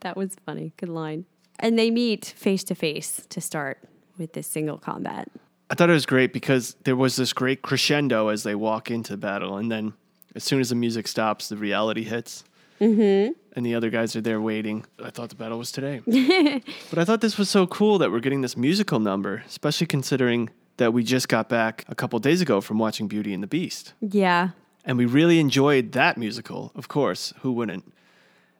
that 0.00 0.16
was 0.16 0.34
funny. 0.46 0.72
Good 0.78 0.88
line. 0.88 1.26
And 1.58 1.78
they 1.78 1.90
meet 1.90 2.24
face 2.24 2.64
to 2.64 2.74
face 2.74 3.26
to 3.28 3.40
start 3.42 3.78
with 4.16 4.32
this 4.32 4.46
single 4.46 4.78
combat. 4.78 5.28
I 5.68 5.74
thought 5.74 5.90
it 5.90 5.92
was 5.92 6.06
great 6.06 6.32
because 6.32 6.74
there 6.84 6.96
was 6.96 7.16
this 7.16 7.34
great 7.34 7.60
crescendo 7.60 8.28
as 8.28 8.44
they 8.44 8.54
walk 8.54 8.90
into 8.90 9.18
battle, 9.18 9.58
and 9.58 9.70
then 9.70 9.92
as 10.34 10.42
soon 10.42 10.60
as 10.60 10.70
the 10.70 10.74
music 10.74 11.06
stops, 11.06 11.50
the 11.50 11.56
reality 11.58 12.04
hits. 12.04 12.42
Mm-hmm. 12.80 13.32
And 13.54 13.66
the 13.66 13.74
other 13.74 13.90
guys 13.90 14.16
are 14.16 14.22
there 14.22 14.40
waiting. 14.40 14.86
I 15.02 15.10
thought 15.10 15.28
the 15.28 15.34
battle 15.34 15.58
was 15.58 15.70
today. 15.70 16.00
but 16.90 16.98
I 16.98 17.04
thought 17.04 17.20
this 17.20 17.36
was 17.36 17.50
so 17.50 17.66
cool 17.66 17.98
that 17.98 18.10
we're 18.10 18.20
getting 18.20 18.40
this 18.40 18.56
musical 18.56 19.00
number, 19.00 19.42
especially 19.46 19.86
considering 19.86 20.48
that 20.76 20.92
we 20.92 21.02
just 21.02 21.28
got 21.28 21.48
back 21.48 21.84
a 21.88 21.94
couple 21.94 22.18
days 22.18 22.40
ago 22.40 22.60
from 22.60 22.78
watching 22.78 23.08
Beauty 23.08 23.32
and 23.32 23.42
the 23.42 23.46
Beast. 23.46 23.94
Yeah. 24.00 24.50
And 24.84 24.98
we 24.98 25.06
really 25.06 25.40
enjoyed 25.40 25.92
that 25.92 26.16
musical, 26.16 26.72
of 26.74 26.88
course. 26.88 27.32
Who 27.40 27.52
wouldn't? 27.52 27.92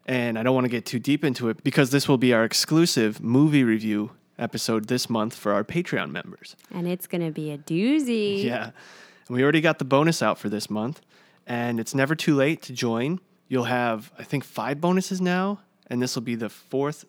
And 0.07 0.39
I 0.39 0.43
don't 0.43 0.55
want 0.55 0.65
to 0.65 0.71
get 0.71 0.87
too 0.87 0.99
deep 0.99 1.25
into 1.25 1.49
it 1.49 1.63
because 1.65 1.91
this 1.91 2.09
will 2.09 2.19
be 2.19 2.33
our 2.33 2.45
exclusive 2.45 3.21
movie 3.21 3.65
review 3.65 4.13
episode 4.39 4.89
this 4.89 5.09
month 5.11 5.35
for 5.35 5.53
our 5.53 5.65
Patreon 5.65 6.11
members. 6.11 6.57
And 6.73 6.87
it's 6.87 7.07
going 7.07 7.25
to 7.25 7.31
be 7.31 7.51
a 7.51 7.59
doozy. 7.59 8.45
Yeah. 8.45 8.71
And 9.27 9.37
we 9.37 9.43
already 9.43 9.61
got 9.61 9.79
the 9.79 9.85
bonus 9.85 10.23
out 10.23 10.39
for 10.39 10.49
this 10.49 10.71
month. 10.71 11.01
And 11.47 11.79
it's 11.79 11.95
never 11.95 12.15
too 12.15 12.35
late 12.35 12.63
to 12.63 12.73
join. 12.73 13.21
You'll 13.49 13.65
have, 13.65 14.13
I 14.19 14.25
think, 14.25 14.45
five 14.45 14.81
bonuses 14.81 15.21
now. 15.21 15.61
And 15.89 16.03
this 16.03 16.15
will 16.17 16.23
be 16.23 16.35
the 16.35 16.49
fourth 16.49 17.05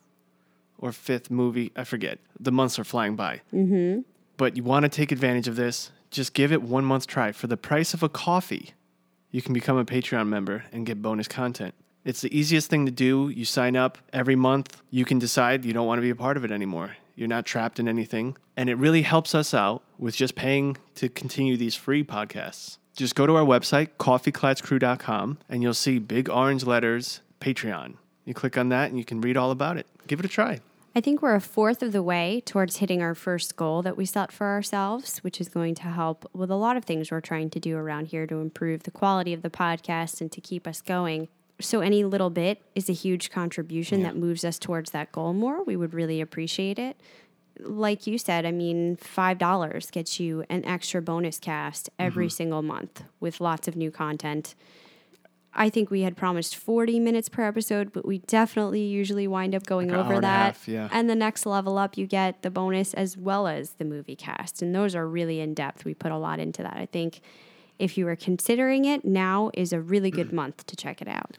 or 0.77 0.91
fifth 0.91 1.31
movie. 1.31 1.71
I 1.75 1.83
forget. 1.83 2.19
The 2.39 2.51
months 2.51 2.77
are 2.77 2.83
flying 2.83 3.15
by. 3.15 3.41
Mm-hmm. 3.53 4.01
But 4.37 4.55
you 4.55 4.63
want 4.63 4.83
to 4.83 4.89
take 4.89 5.11
advantage 5.11 5.47
of 5.47 5.55
this. 5.55 5.91
Just 6.11 6.33
give 6.33 6.51
it 6.51 6.61
one 6.61 6.85
month 6.85 7.07
try. 7.07 7.31
For 7.31 7.47
the 7.47 7.57
price 7.57 7.93
of 7.93 8.03
a 8.03 8.09
coffee, 8.09 8.73
you 9.31 9.41
can 9.41 9.53
become 9.53 9.77
a 9.77 9.85
Patreon 9.85 10.27
member 10.27 10.63
and 10.71 10.85
get 10.85 11.01
bonus 11.01 11.27
content. 11.27 11.73
It's 12.05 12.21
the 12.21 12.35
easiest 12.37 12.69
thing 12.69 12.85
to 12.85 12.91
do. 12.91 13.29
You 13.29 13.43
sign 13.43 13.75
up 13.75 13.97
every 14.13 14.35
month. 14.35 14.81
You 14.89 15.03
can 15.03 15.19
decide 15.19 15.65
you 15.65 15.73
don't 15.73 15.87
want 15.87 15.97
to 15.97 16.03
be 16.03 16.09
a 16.09 16.15
part 16.15 16.37
of 16.37 16.45
it 16.45 16.51
anymore. 16.51 16.95
You're 17.15 17.27
not 17.27 17.45
trapped 17.45 17.79
in 17.79 17.89
anything. 17.89 18.37
And 18.55 18.69
it 18.69 18.75
really 18.75 19.01
helps 19.01 19.35
us 19.35 19.53
out 19.53 19.83
with 19.97 20.15
just 20.15 20.35
paying 20.35 20.77
to 20.95 21.09
continue 21.09 21.57
these 21.57 21.75
free 21.75 22.03
podcasts. 22.03 22.77
Just 22.95 23.15
go 23.15 23.27
to 23.27 23.35
our 23.35 23.43
website, 23.43 23.89
coffeeklatchcrew.com, 23.99 25.39
and 25.49 25.61
you'll 25.61 25.73
see 25.73 25.99
big 25.99 26.29
orange 26.29 26.63
letters 26.63 27.21
Patreon. 27.41 27.95
You 28.25 28.33
click 28.33 28.57
on 28.57 28.69
that 28.69 28.89
and 28.89 28.97
you 28.97 29.05
can 29.05 29.21
read 29.21 29.37
all 29.37 29.51
about 29.51 29.77
it. 29.77 29.87
Give 30.07 30.19
it 30.19 30.25
a 30.25 30.29
try. 30.29 30.61
I 30.97 30.99
think 30.99 31.21
we're 31.21 31.35
a 31.35 31.39
fourth 31.39 31.83
of 31.83 31.91
the 31.91 32.01
way 32.01 32.41
towards 32.43 32.77
hitting 32.77 33.03
our 33.03 33.13
first 33.13 33.55
goal 33.55 33.83
that 33.83 33.95
we 33.95 34.03
set 34.03 34.31
for 34.31 34.47
ourselves, 34.47 35.19
which 35.19 35.39
is 35.39 35.47
going 35.47 35.75
to 35.75 35.83
help 35.83 36.27
with 36.33 36.49
a 36.49 36.55
lot 36.55 36.75
of 36.75 36.85
things 36.85 37.11
we're 37.11 37.21
trying 37.21 37.51
to 37.51 37.59
do 37.59 37.77
around 37.77 38.07
here 38.07 38.25
to 38.25 38.37
improve 38.37 38.81
the 38.81 38.89
quality 38.89 39.31
of 39.31 39.43
the 39.43 39.51
podcast 39.51 40.21
and 40.21 40.31
to 40.31 40.41
keep 40.41 40.65
us 40.65 40.81
going. 40.81 41.27
So, 41.61 41.81
any 41.81 42.03
little 42.03 42.31
bit 42.31 42.63
is 42.73 42.89
a 42.89 42.93
huge 42.93 43.29
contribution 43.29 44.01
that 44.01 44.15
moves 44.15 44.43
us 44.43 44.57
towards 44.57 44.89
that 44.89 45.11
goal 45.11 45.33
more. 45.33 45.63
We 45.63 45.75
would 45.75 45.93
really 45.93 46.19
appreciate 46.19 46.79
it. 46.79 46.99
Like 47.59 48.07
you 48.07 48.17
said, 48.17 48.47
I 48.47 48.51
mean, 48.51 48.97
$5 48.97 49.91
gets 49.91 50.19
you 50.19 50.45
an 50.49 50.65
extra 50.65 50.99
bonus 50.99 51.37
cast 51.37 51.91
every 51.99 52.25
mm-hmm. 52.25 52.37
single 52.37 52.63
month 52.63 53.03
with 53.19 53.39
lots 53.39 53.67
of 53.67 53.75
new 53.75 53.91
content. 53.91 54.55
I 55.57 55.69
think 55.71 55.89
we 55.89 56.01
had 56.01 56.15
promised 56.15 56.55
40 56.55 56.99
minutes 56.99 57.29
per 57.29 57.43
episode, 57.43 57.91
but 57.91 58.05
we 58.05 58.19
definitely 58.19 58.83
usually 58.83 59.27
wind 59.27 59.55
up 59.55 59.65
going 59.65 59.89
Like 59.89 59.97
over 59.97 60.13
and 60.13 60.23
that. 60.23 60.45
half, 60.55 60.67
yeah. 60.67 60.87
And 60.91 61.09
the 61.09 61.15
next 61.15 61.45
level 61.47 61.79
up, 61.79 61.97
you 61.97 62.05
get 62.05 62.43
the 62.43 62.51
bonus 62.51 62.93
as 62.93 63.17
well 63.17 63.47
as 63.47 63.71
the 63.71 63.85
movie 63.85 64.15
cast. 64.15 64.61
And 64.61 64.73
those 64.75 64.95
are 64.95 65.07
really 65.07 65.39
in 65.39 65.55
depth. 65.55 65.83
We 65.83 65.95
put 65.95 66.11
a 66.11 66.17
lot 66.17 66.39
into 66.39 66.61
that. 66.61 66.77
I 66.77 66.85
think 66.85 67.21
if 67.79 67.97
you 67.97 68.07
are 68.07 68.15
considering 68.15 68.85
it, 68.85 69.03
now 69.03 69.49
is 69.55 69.73
a 69.73 69.81
really 69.81 70.11
good 70.11 70.31
month 70.41 70.65
to 70.67 70.75
check 70.75 71.01
it 71.01 71.07
out. 71.07 71.37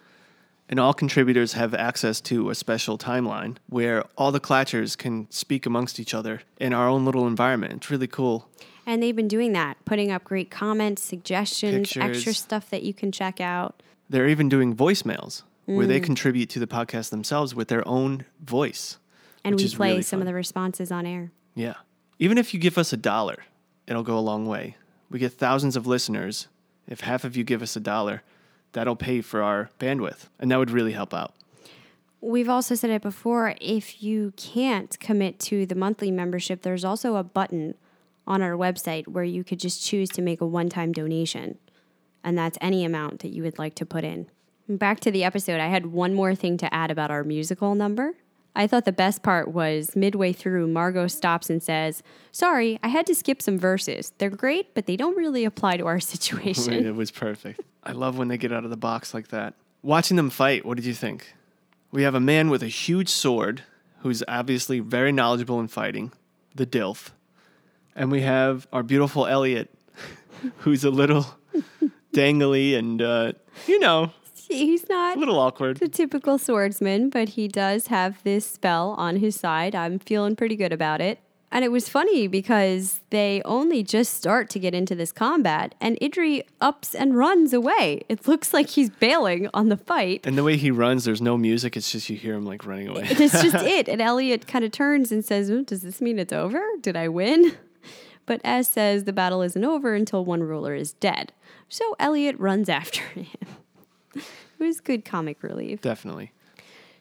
And 0.69 0.79
all 0.79 0.93
contributors 0.93 1.55
have 1.55 1.73
access 1.73 2.21
to 2.23 2.51
a 2.51 2.55
special 2.55 2.99
timeline 2.99 3.57
where 3.69 4.05
all 4.19 4.33
the 4.33 4.41
Klatchers 4.41 4.99
can 4.99 5.31
speak 5.31 5.64
amongst 5.64 5.99
each 5.99 6.12
other 6.12 6.43
in 6.59 6.75
our 6.75 6.89
own 6.89 7.07
little 7.07 7.27
environment. 7.27 7.73
It's 7.75 7.91
really 7.91 8.07
cool. 8.09 8.51
And 8.85 9.03
they've 9.03 9.16
been 9.16 9.29
doing 9.29 9.53
that, 9.53 9.77
putting 9.85 10.11
up 10.11 10.25
great 10.25 10.51
comments, 10.51 11.03
suggestions, 11.03 11.97
extra 11.97 12.35
stuff 12.35 12.69
that 12.71 12.83
you 12.83 12.93
can 12.93 13.12
check 13.12 13.41
out. 13.41 13.83
They're 14.09 14.29
even 14.29 14.49
doing 14.49 14.75
voicemails 14.75 15.43
where 15.67 15.85
Mm. 15.85 15.89
they 15.89 16.01
contribute 16.01 16.49
to 16.51 16.59
the 16.59 16.67
podcast 16.67 17.11
themselves 17.11 17.55
with 17.55 17.69
their 17.69 17.87
own 17.87 18.25
voice. 18.41 18.99
And 19.45 19.55
which 19.55 19.65
we 19.65 19.77
play 19.77 19.91
really 19.91 20.03
some 20.03 20.21
of 20.21 20.27
the 20.27 20.35
responses 20.35 20.91
on 20.91 21.07
air. 21.07 21.31
Yeah. 21.55 21.75
Even 22.19 22.39
if 22.39 22.53
you 22.55 22.61
give 22.61 22.79
us 22.79 22.93
a 22.93 22.97
dollar, 22.97 23.45
it'll 23.87 24.03
go 24.03 24.19
a 24.19 24.21
long 24.21 24.47
way. 24.47 24.77
We 25.11 25.19
get 25.19 25.33
thousands 25.33 25.77
of 25.77 25.87
listeners. 25.87 26.49
If 26.87 27.01
half 27.01 27.25
of 27.25 27.37
you 27.37 27.45
give 27.45 27.63
us 27.63 27.77
a 27.77 27.81
dollar, 27.81 28.23
that'll 28.73 28.97
pay 28.97 29.21
for 29.21 29.43
our 29.43 29.71
bandwidth, 29.79 30.29
and 30.39 30.51
that 30.51 30.59
would 30.59 30.71
really 30.71 30.93
help 30.93 31.13
out. 31.15 31.35
We've 32.21 32.49
also 32.49 32.75
said 32.75 32.91
it 32.91 33.03
before 33.03 33.55
if 33.61 34.03
you 34.03 34.33
can't 34.37 34.99
commit 34.99 35.39
to 35.41 35.67
the 35.67 35.75
monthly 35.77 36.11
membership, 36.11 36.63
there's 36.63 36.85
also 36.85 37.17
a 37.17 37.23
button 37.23 37.75
on 38.27 38.43
our 38.43 38.53
website 38.53 39.07
where 39.07 39.25
you 39.25 39.45
could 39.45 39.61
just 39.61 39.83
choose 39.87 40.09
to 40.11 40.23
make 40.23 40.41
a 40.41 40.47
one 40.47 40.69
time 40.69 40.93
donation. 40.93 41.59
And 42.29 42.37
that's 42.37 42.59
any 42.61 42.85
amount 42.85 43.20
that 43.20 43.31
you 43.31 43.43
would 43.43 43.59
like 43.59 43.74
to 43.76 43.87
put 43.87 44.05
in. 44.05 44.26
Back 44.68 45.01
to 45.01 45.11
the 45.11 45.24
episode, 45.24 45.61
I 45.61 45.68
had 45.68 45.87
one 45.87 46.12
more 46.12 46.35
thing 46.35 46.59
to 46.59 46.74
add 46.74 46.91
about 46.91 47.11
our 47.11 47.24
musical 47.24 47.74
number. 47.74 48.16
I 48.55 48.66
thought 48.66 48.85
the 48.85 48.93
best 48.93 49.22
part 49.22 49.49
was 49.49 49.97
midway 49.97 50.35
through, 50.35 50.66
Margo 50.66 51.07
stops 51.07 51.49
and 51.49 51.62
says, 51.62 52.03
Sorry, 52.31 52.79
I 52.83 52.89
had 52.89 53.07
to 53.07 53.14
skip 53.14 53.41
some 53.41 53.59
verses. 53.59 54.12
They're 54.18 54.29
great, 54.29 54.74
but 54.74 54.85
they 54.85 54.95
don't 54.95 55.16
really 55.16 55.47
apply 55.47 55.79
to 55.79 55.87
our 55.87 56.01
situation. 56.14 56.74
it 56.87 56.95
was 56.95 57.11
perfect. 57.11 57.62
I 57.83 57.93
love 57.93 58.18
when 58.18 58.29
they 58.29 58.37
get 58.37 58.53
out 58.53 58.64
of 58.64 58.68
the 58.68 58.76
box 58.76 59.14
like 59.14 59.29
that. 59.29 59.55
Watching 59.81 60.18
them 60.18 60.29
fight, 60.29 60.66
what 60.66 60.76
did 60.76 60.85
you 60.85 60.93
think? 60.93 61.33
We 61.93 62.03
have 62.03 62.14
a 62.14 62.20
man 62.20 62.51
with 62.51 62.62
a 62.62 62.68
huge 62.68 63.09
sword 63.09 63.62
who's 64.01 64.22
obviously 64.29 64.81
very 64.81 65.12
knowledgeable 65.12 65.61
in 65.61 65.68
fighting, 65.68 66.12
the 66.55 66.66
Dilf. 66.66 67.09
And 67.97 68.12
we 68.12 68.20
have 68.20 68.68
our 68.70 68.83
beautiful 68.83 69.26
Eliot, 69.26 69.70
who's 70.59 70.85
a 70.85 70.91
little 70.91 71.39
dangly 72.13 72.77
and, 72.77 73.01
uh, 73.03 73.33
you 73.67 73.79
know, 73.79 74.13
He's 74.49 74.89
not 74.89 75.17
a 75.17 75.21
little 75.21 75.39
awkward. 75.39 75.77
the 75.77 75.89
typical 75.89 76.39
swordsman, 76.39 77.11
but 77.11 77.31
he 77.31 77.49
does 77.49 77.89
have 77.89 78.23
this 78.23 78.47
spell 78.47 78.95
on 78.97 79.17
his 79.17 79.37
side. 79.39 79.75
I'm 79.75 79.99
feeling 79.99 80.37
pretty 80.37 80.57
good 80.57 80.73
about 80.73 81.03
it. 81.03 81.19
And 81.53 81.65
it 81.67 81.69
was 81.73 81.89
funny 81.89 82.29
because 82.29 83.01
they 83.11 83.41
only 83.45 83.83
just 83.83 84.15
start 84.15 84.49
to 84.51 84.59
get 84.59 84.75
into 84.75 84.95
this 84.95 85.13
combat, 85.13 85.75
and 85.83 85.99
Idri 86.01 86.43
ups 86.63 86.95
and 86.95 87.17
runs 87.17 87.53
away. 87.55 88.03
It 88.09 88.27
looks 88.29 88.53
like 88.55 88.69
he's 88.71 88.89
bailing 88.91 89.49
on 89.55 89.69
the 89.71 89.77
fight. 89.79 90.27
And 90.27 90.37
the 90.37 90.45
way 90.45 90.57
he 90.59 90.71
runs, 90.71 91.05
there's 91.05 91.23
no 91.23 91.37
music. 91.39 91.75
It's 91.77 91.91
just 91.93 92.09
you 92.11 92.17
hear 92.17 92.35
him 92.35 92.45
like 92.47 92.67
running 92.67 92.89
away. 92.89 93.05
That's 93.15 93.43
just 93.43 93.55
it. 93.67 93.89
And 93.89 94.01
Eliot 94.03 94.47
kind 94.47 94.63
of 94.65 94.73
turns 94.73 95.11
and 95.13 95.23
says, 95.25 95.51
"Oh, 95.51 95.63
Does 95.63 95.81
this 95.83 96.01
mean 96.03 96.19
it's 96.19 96.33
over? 96.35 96.63
Did 96.83 96.97
I 96.97 97.09
win? 97.09 97.53
But 98.29 98.43
S 98.45 98.68
says 98.68 99.05
the 99.05 99.12
battle 99.12 99.41
isn't 99.41 99.64
over 99.64 99.95
until 99.95 100.22
one 100.22 100.43
ruler 100.43 100.74
is 100.74 100.93
dead. 100.93 101.33
So 101.68 101.97
Eliot 101.99 102.39
runs 102.39 102.68
after 102.81 103.01
him. 103.03 103.26
it 104.14 104.22
was 104.61 104.81
good 104.81 105.05
comic 105.05 105.43
relief. 105.43 105.81
Definitely. 105.81 106.31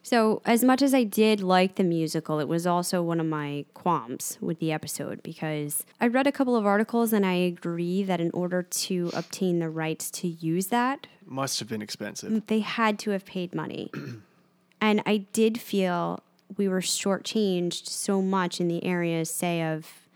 So, 0.04 0.42
as 0.46 0.64
much 0.64 0.82
as 0.82 0.94
I 0.94 1.04
did 1.04 1.42
like 1.42 1.76
the 1.76 1.84
musical, 1.84 2.40
it 2.40 2.48
was 2.48 2.66
also 2.66 3.02
one 3.04 3.20
of 3.20 3.26
my 3.26 3.66
qualms 3.74 4.38
with 4.40 4.60
the 4.60 4.72
episode 4.72 5.22
because 5.22 5.86
I 6.00 6.08
read 6.08 6.28
a 6.28 6.32
couple 6.32 6.56
of 6.56 6.66
articles 6.66 7.12
and 7.12 7.26
I 7.26 7.34
agree 7.34 8.04
that 8.04 8.22
in 8.22 8.32
order 8.32 8.64
to 8.64 9.12
obtain 9.14 9.60
the 9.60 9.70
rights 9.70 10.10
to 10.12 10.30
use 10.30 10.68
that, 10.68 11.08
Must 11.26 11.60
have 11.60 11.68
been 11.68 11.82
expensive. 11.82 12.32
Mm, 12.32 12.48
they 12.48 12.62
had 12.62 12.98
to 13.00 13.10
have 13.12 13.26
paid 13.26 13.54
money. 13.54 13.92
and 14.82 15.04
I 15.06 15.18
did 15.34 15.60
feel 15.60 16.22
we 16.56 16.70
were 16.70 16.80
shortchanged 16.80 17.88
so 17.88 18.22
much 18.22 18.62
in 18.62 18.70
the 18.70 18.86
areas, 18.86 19.30
say, 19.30 19.62
of 19.62 20.07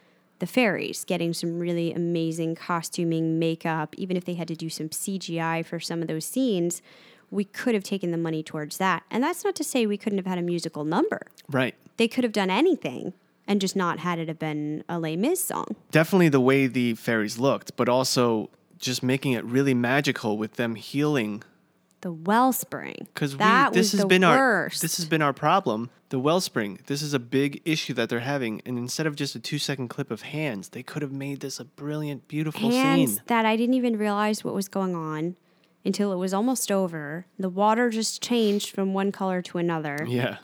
the 0.41 0.47
fairies, 0.47 1.05
getting 1.05 1.33
some 1.33 1.57
really 1.57 1.93
amazing 1.93 2.55
costuming, 2.55 3.39
makeup, 3.39 3.95
even 3.95 4.17
if 4.17 4.25
they 4.25 4.33
had 4.33 4.49
to 4.49 4.55
do 4.55 4.69
some 4.69 4.89
CGI 4.89 5.65
for 5.65 5.79
some 5.79 6.01
of 6.01 6.09
those 6.09 6.25
scenes. 6.25 6.81
We 7.29 7.45
could 7.45 7.73
have 7.75 7.83
taken 7.85 8.11
the 8.11 8.17
money 8.17 8.43
towards 8.43 8.77
that. 8.77 9.03
And 9.09 9.23
that's 9.23 9.45
not 9.45 9.55
to 9.55 9.63
say 9.63 9.85
we 9.85 9.97
couldn't 9.97 10.17
have 10.17 10.25
had 10.25 10.37
a 10.37 10.41
musical 10.41 10.83
number. 10.83 11.27
Right. 11.49 11.75
They 11.95 12.09
could 12.09 12.25
have 12.25 12.33
done 12.33 12.49
anything 12.49 13.13
and 13.47 13.61
just 13.61 13.75
not 13.75 13.99
had 13.99 14.19
it 14.19 14.27
have 14.27 14.39
been 14.39 14.83
a 14.89 14.99
Les 14.99 15.15
Mis 15.15 15.41
song. 15.41 15.75
Definitely 15.91 16.29
the 16.29 16.41
way 16.41 16.67
the 16.67 16.95
fairies 16.95 17.37
looked, 17.37 17.77
but 17.77 17.87
also 17.87 18.49
just 18.79 19.03
making 19.03 19.33
it 19.33 19.45
really 19.45 19.73
magical 19.73 20.37
with 20.37 20.55
them 20.55 20.75
healing. 20.75 21.43
The 22.01 22.11
wellspring. 22.11 23.07
Because 23.13 23.37
that 23.37 23.73
this 23.73 23.87
was 23.87 23.91
has 23.93 24.01
the 24.01 24.07
been 24.07 24.23
worst. 24.23 24.81
our 24.81 24.85
this 24.85 24.97
has 24.97 25.05
been 25.05 25.21
our 25.21 25.33
problem. 25.33 25.89
The 26.09 26.19
wellspring. 26.19 26.79
This 26.87 27.01
is 27.01 27.13
a 27.13 27.19
big 27.19 27.61
issue 27.63 27.93
that 27.93 28.09
they're 28.09 28.19
having, 28.19 28.61
and 28.65 28.77
instead 28.77 29.07
of 29.07 29.15
just 29.15 29.35
a 29.35 29.39
two 29.39 29.57
second 29.59 29.87
clip 29.87 30.11
of 30.11 30.23
hands, 30.23 30.69
they 30.69 30.83
could 30.83 31.01
have 31.01 31.11
made 31.11 31.39
this 31.39 31.59
a 31.59 31.63
brilliant, 31.65 32.27
beautiful 32.27 32.69
hands 32.69 33.13
scene. 33.13 33.21
that 33.27 33.45
I 33.45 33.55
didn't 33.55 33.75
even 33.75 33.97
realize 33.97 34.43
what 34.43 34.53
was 34.53 34.67
going 34.67 34.95
on 34.95 35.37
until 35.85 36.11
it 36.11 36.17
was 36.17 36.33
almost 36.33 36.71
over. 36.71 37.25
The 37.39 37.49
water 37.49 37.89
just 37.89 38.21
changed 38.21 38.71
from 38.71 38.93
one 38.93 39.11
color 39.11 39.41
to 39.43 39.57
another. 39.57 40.05
Yeah. 40.07 40.37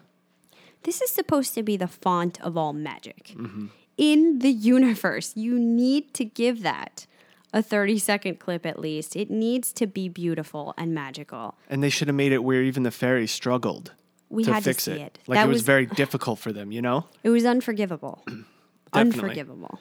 This 0.84 1.02
is 1.02 1.12
supposed 1.12 1.54
to 1.56 1.64
be 1.64 1.76
the 1.76 1.88
font 1.88 2.40
of 2.42 2.56
all 2.56 2.72
magic. 2.72 3.34
Mm-hmm. 3.36 3.68
In 3.98 4.40
the 4.40 4.52
universe, 4.52 5.34
you 5.36 5.60
need 5.60 6.14
to 6.14 6.24
give 6.24 6.62
that 6.62 7.08
a 7.54 7.62
30 7.64 7.98
second 8.00 8.40
clip 8.40 8.66
at 8.66 8.80
least. 8.80 9.16
It 9.16 9.30
needs 9.30 9.72
to 9.74 9.88
be 9.88 10.10
beautiful 10.10 10.74
and 10.78 10.94
magical. 10.94 11.56
And 11.70 11.82
they 11.84 11.90
should 11.90 12.08
have 12.08 12.16
made 12.16 12.32
it 12.32 12.44
where 12.44 12.62
even 12.64 12.84
the 12.84 12.92
fairies 12.92 13.32
struggled 13.32 13.94
We 14.30 14.44
to 14.44 14.54
had 14.54 14.64
to 14.64 14.70
fix 14.72 14.84
see 14.84 14.92
it. 14.94 15.00
it. 15.02 15.20
Like 15.28 15.38
That 15.38 15.46
it 15.46 15.48
was, 15.50 15.56
was- 15.58 15.62
very 15.64 15.86
difficult 15.86 16.40
for 16.40 16.52
them, 16.52 16.72
you 16.72 16.82
know? 16.82 17.08
It 17.24 17.30
was 17.30 17.46
unforgivable. 17.46 18.24
Unforgivable. 18.94 19.80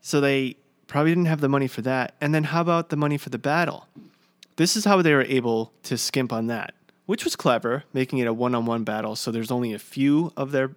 So 0.00 0.20
they 0.20 0.56
probably 0.86 1.12
didn't 1.12 1.26
have 1.26 1.40
the 1.40 1.48
money 1.48 1.66
for 1.68 1.82
that. 1.82 2.14
And 2.20 2.34
then 2.34 2.44
how 2.44 2.60
about 2.60 2.88
the 2.90 2.96
money 2.96 3.18
for 3.18 3.30
the 3.30 3.38
battle? 3.38 3.86
This 4.56 4.76
is 4.76 4.84
how 4.84 5.02
they 5.02 5.12
were 5.14 5.22
able 5.22 5.72
to 5.84 5.96
skimp 5.98 6.32
on 6.32 6.46
that, 6.48 6.74
which 7.06 7.24
was 7.24 7.36
clever, 7.36 7.84
making 7.92 8.18
it 8.18 8.26
a 8.26 8.32
one 8.32 8.54
on 8.54 8.66
one 8.66 8.84
battle. 8.84 9.16
So 9.16 9.30
there's 9.30 9.50
only 9.50 9.72
a 9.72 9.78
few 9.78 10.32
of 10.36 10.50
their, 10.52 10.70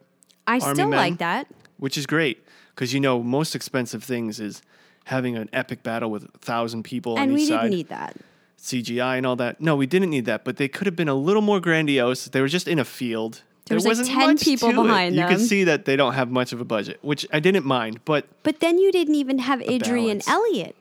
I 0.48 0.60
still 0.60 0.90
men? 0.90 0.98
like 1.00 1.18
that. 1.20 1.48
which 1.78 1.98
is 1.98 2.06
great 2.06 2.44
because 2.76 2.94
you 2.94 3.00
know, 3.00 3.22
most 3.24 3.56
expensive 3.56 4.04
things 4.04 4.40
is 4.40 4.62
having 5.06 5.36
an 5.36 5.50
epic 5.54 5.84
battle 5.84 6.12
with 6.12 6.24
a 6.26 6.38
thousand 6.40 6.84
people 6.84 7.18
And 7.18 7.32
on 7.32 7.34
we 7.36 7.42
each 7.44 7.50
didn't 7.50 7.62
side, 7.62 7.70
need 7.72 7.88
that. 7.90 8.16
CGI 8.60 9.18
and 9.18 9.26
all 9.26 9.36
that. 9.38 9.62
No, 9.62 9.76
we 9.76 9.86
didn't 9.88 10.10
need 10.10 10.26
that, 10.26 10.44
but 10.44 10.58
they 10.58 10.68
could 10.68 10.86
have 10.86 10.96
been 10.96 11.08
a 11.10 11.14
little 11.16 11.42
more 11.42 11.60
grandiose. 11.60 12.26
They 12.26 12.42
were 12.42 12.48
just 12.48 12.68
in 12.68 12.78
a 12.80 12.86
field. 12.86 13.42
There 13.66 13.76
was 13.76 13.86
like 13.86 13.92
wasn't 13.92 14.08
10 14.10 14.18
much 14.28 14.42
people 14.44 14.72
to 14.72 14.80
it. 14.80 14.84
behind 14.84 15.16
You 15.16 15.22
could 15.28 15.38
them. 15.40 15.46
see 15.46 15.64
that 15.66 15.86
they 15.86 15.96
don't 15.96 16.14
have 16.14 16.30
much 16.32 16.52
of 16.54 16.60
a 16.60 16.66
budget, 16.66 16.98
which 17.02 17.26
I 17.32 17.40
didn't 17.40 17.66
mind, 17.66 18.04
but 18.04 18.26
But 18.44 18.60
then 18.60 18.80
you 18.80 18.92
didn't 18.92 19.16
even 19.16 19.40
have 19.40 19.60
Idri 19.60 20.10
and. 20.12 20.22
Eliot 20.28 20.76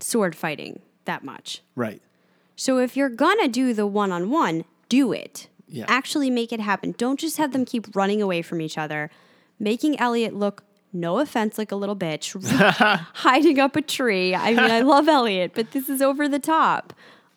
sword 0.00 0.34
fighting 0.34 0.80
that 1.04 1.24
much. 1.24 1.62
right. 1.74 2.00
So 2.56 2.78
if 2.78 2.96
you're 2.96 3.08
gonna 3.08 3.48
do 3.48 3.74
the 3.74 3.86
one 3.86 4.12
on 4.12 4.30
one, 4.30 4.64
do 4.88 5.12
it. 5.12 5.48
Yeah. 5.68 5.86
Actually 5.88 6.30
make 6.30 6.52
it 6.52 6.60
happen. 6.60 6.94
Don't 6.96 7.18
just 7.18 7.36
have 7.36 7.52
them 7.52 7.64
keep 7.64 7.94
running 7.96 8.22
away 8.22 8.42
from 8.42 8.60
each 8.60 8.78
other, 8.78 9.10
making 9.58 9.98
Eliot 9.98 10.34
look, 10.34 10.62
no 10.94 11.18
offense, 11.18 11.58
like 11.58 11.72
a 11.72 11.76
little 11.76 11.96
bitch, 11.96 12.34
hiding 13.14 13.58
up 13.58 13.76
a 13.76 13.82
tree. 13.82 14.34
I 14.34 14.50
mean, 14.50 14.70
I 14.70 14.80
love 14.80 15.08
Eliot, 15.08 15.52
but 15.54 15.72
this 15.72 15.88
is 15.88 16.00
over 16.00 16.28
the 16.28 16.38
top. 16.38 16.92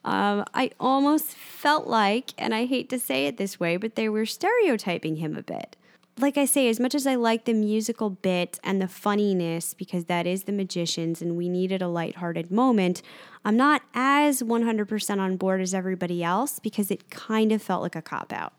Um, 0.06 0.46
I 0.54 0.72
almost 0.80 1.36
felt 1.36 1.88
like, 1.88 2.32
and 2.38 2.56
I 2.56 2.66
hate 2.66 2.90
to 2.92 3.00
say 3.00 3.28
it 3.28 3.38
this 3.38 3.60
way, 3.60 3.76
but 3.76 3.96
they 3.96 4.08
were 4.08 4.26
stereotyping 4.26 5.18
him 5.18 5.36
a 5.36 5.44
bit. 5.44 5.76
Like 6.20 6.38
I 6.38 6.46
say, 6.46 6.70
as 6.70 6.80
much 6.80 6.96
as 6.96 7.06
I 7.06 7.16
like 7.16 7.46
the 7.46 7.54
musical 7.54 8.10
bit 8.10 8.60
and 8.64 8.82
the 8.82 8.88
funniness, 8.88 9.74
because 9.74 10.06
that 10.06 10.26
is 10.26 10.44
the 10.44 10.52
magicians 10.52 11.22
and 11.22 11.36
we 11.36 11.50
needed 11.50 11.82
a 11.82 11.88
lighthearted 11.88 12.50
moment, 12.50 13.02
I'm 13.46 13.58
not 13.58 13.82
as 13.94 14.42
100% 14.42 15.20
on 15.20 15.38
board 15.38 15.62
as 15.62 15.74
everybody 15.74 16.24
else 16.24 16.60
because 16.60 16.90
it 16.90 17.10
kind 17.10 17.52
of 17.52 17.62
felt 17.62 17.84
like 17.84 17.96
a 17.96 18.02
cop 18.02 18.34
out. 18.34 18.54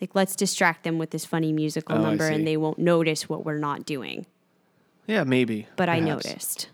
Like, 0.00 0.14
let's 0.14 0.36
distract 0.36 0.84
them 0.84 0.98
with 0.98 1.10
this 1.10 1.24
funny 1.24 1.52
musical 1.52 1.96
Oh, 1.96 2.02
number 2.02 2.28
and 2.28 2.46
they 2.46 2.56
won't 2.56 2.78
notice 2.78 3.28
what 3.28 3.44
we're 3.44 3.58
not 3.58 3.86
doing. 3.86 4.26
Yeah, 5.06 5.24
maybe. 5.24 5.68
But 5.76 5.88
I 5.88 6.00
noticed. 6.00 6.68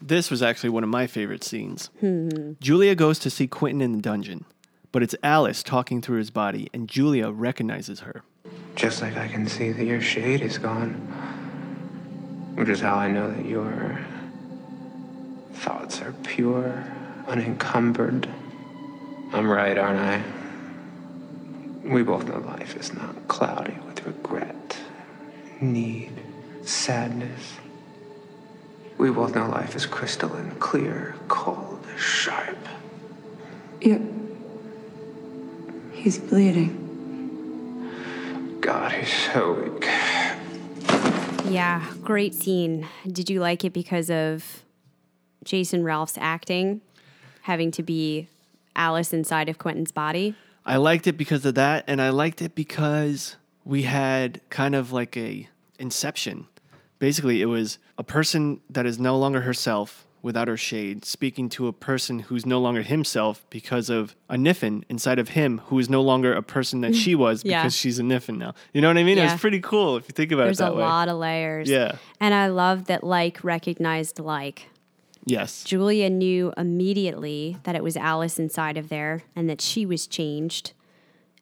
This 0.00 0.30
was 0.30 0.42
actually 0.42 0.70
one 0.70 0.82
of 0.82 0.88
my 0.90 1.06
favorite 1.06 1.44
scenes. 1.44 1.90
Hmm. 2.00 2.52
Julia 2.60 2.94
goes 2.94 3.18
to 3.20 3.30
see 3.30 3.46
Quentin 3.46 3.80
in 3.82 3.92
the 3.92 4.00
dungeon, 4.02 4.44
but 4.90 5.02
it's 5.02 5.14
Alice 5.22 5.62
talking 5.62 6.00
through 6.00 6.18
his 6.18 6.30
body, 6.30 6.68
and 6.72 6.88
Julia 6.88 7.30
recognizes 7.30 8.00
her. 8.00 8.22
Just 8.74 9.02
like 9.02 9.16
I 9.16 9.28
can 9.28 9.46
see 9.46 9.70
that 9.70 9.84
your 9.84 10.00
shade 10.00 10.40
is 10.40 10.58
gone. 10.58 10.94
Which 12.56 12.68
is 12.68 12.80
how 12.80 12.94
I 12.96 13.08
know 13.08 13.30
that 13.30 13.44
your 13.46 13.98
thoughts 15.54 16.00
are 16.00 16.12
pure, 16.24 16.84
unencumbered. 17.28 18.28
I'm 19.32 19.48
right, 19.48 19.76
aren't 19.78 19.98
I? 20.00 20.22
We 21.84 22.02
both 22.02 22.28
know 22.28 22.38
life 22.38 22.76
is 22.76 22.94
not 22.94 23.26
cloudy 23.28 23.76
with 23.86 24.06
regret, 24.06 24.78
need, 25.60 26.12
sadness. 26.62 27.56
We 28.98 29.10
both 29.10 29.34
know 29.34 29.48
life 29.48 29.74
is 29.74 29.84
crystalline, 29.84 30.52
clear, 30.60 31.16
cold, 31.26 31.84
sharp. 31.98 32.56
Yeah. 33.80 33.98
He's 35.92 36.18
bleeding. 36.18 36.78
God, 38.60 38.92
he's 38.92 39.12
so 39.12 39.52
weak. 39.54 39.84
Yeah, 41.46 41.84
great 42.02 42.32
scene. 42.32 42.86
Did 43.06 43.28
you 43.28 43.40
like 43.40 43.64
it 43.64 43.72
because 43.72 44.08
of 44.08 44.62
Jason 45.42 45.82
Ralph's 45.82 46.16
acting, 46.16 46.80
having 47.42 47.72
to 47.72 47.82
be 47.82 48.28
Alice 48.76 49.12
inside 49.12 49.48
of 49.48 49.58
Quentin's 49.58 49.90
body? 49.90 50.36
I 50.64 50.76
liked 50.76 51.06
it 51.06 51.16
because 51.16 51.44
of 51.44 51.54
that, 51.56 51.84
and 51.86 52.00
I 52.00 52.10
liked 52.10 52.40
it 52.42 52.54
because 52.54 53.36
we 53.64 53.82
had 53.82 54.40
kind 54.50 54.74
of 54.74 54.92
like 54.92 55.16
a 55.16 55.48
inception. 55.78 56.46
Basically, 56.98 57.42
it 57.42 57.46
was 57.46 57.78
a 57.98 58.04
person 58.04 58.60
that 58.70 58.86
is 58.86 58.98
no 58.98 59.18
longer 59.18 59.40
herself 59.40 60.06
without 60.22 60.46
her 60.46 60.56
shade, 60.56 61.04
speaking 61.04 61.48
to 61.48 61.66
a 61.66 61.72
person 61.72 62.20
who's 62.20 62.46
no 62.46 62.60
longer 62.60 62.82
himself 62.82 63.44
because 63.50 63.90
of 63.90 64.14
a 64.28 64.36
Niffin 64.36 64.84
inside 64.88 65.18
of 65.18 65.30
him 65.30 65.58
who 65.66 65.80
is 65.80 65.90
no 65.90 66.00
longer 66.00 66.32
a 66.32 66.42
person 66.44 66.80
that 66.82 66.94
she 66.94 67.16
was 67.16 67.42
Yeah. 67.44 67.60
because 67.62 67.74
she's 67.76 67.98
a 67.98 68.02
Niffin 68.04 68.38
now. 68.38 68.54
You 68.72 68.80
know 68.82 68.86
what 68.86 68.98
I 68.98 69.02
mean? 69.02 69.18
It 69.18 69.22
Yeah. 69.22 69.32
was 69.32 69.40
pretty 69.40 69.58
cool 69.58 69.96
if 69.96 70.04
you 70.04 70.12
think 70.12 70.30
about 70.30 70.44
There's 70.44 70.60
it 70.60 70.62
a 70.62 70.66
that 70.66 70.76
way. 70.76 70.82
lot 70.84 71.08
of 71.08 71.16
layers. 71.18 71.68
Yeah. 71.68 71.96
And 72.20 72.34
I 72.34 72.46
love 72.46 72.84
that 72.84 73.02
like 73.02 73.42
recognized 73.42 74.20
like. 74.20 74.68
Yes. 75.24 75.64
Julia 75.64 76.10
knew 76.10 76.52
immediately 76.56 77.56
that 77.62 77.76
it 77.76 77.82
was 77.82 77.96
Alice 77.96 78.38
inside 78.38 78.76
of 78.76 78.88
there 78.88 79.22
and 79.36 79.48
that 79.48 79.60
she 79.60 79.86
was 79.86 80.06
changed. 80.06 80.72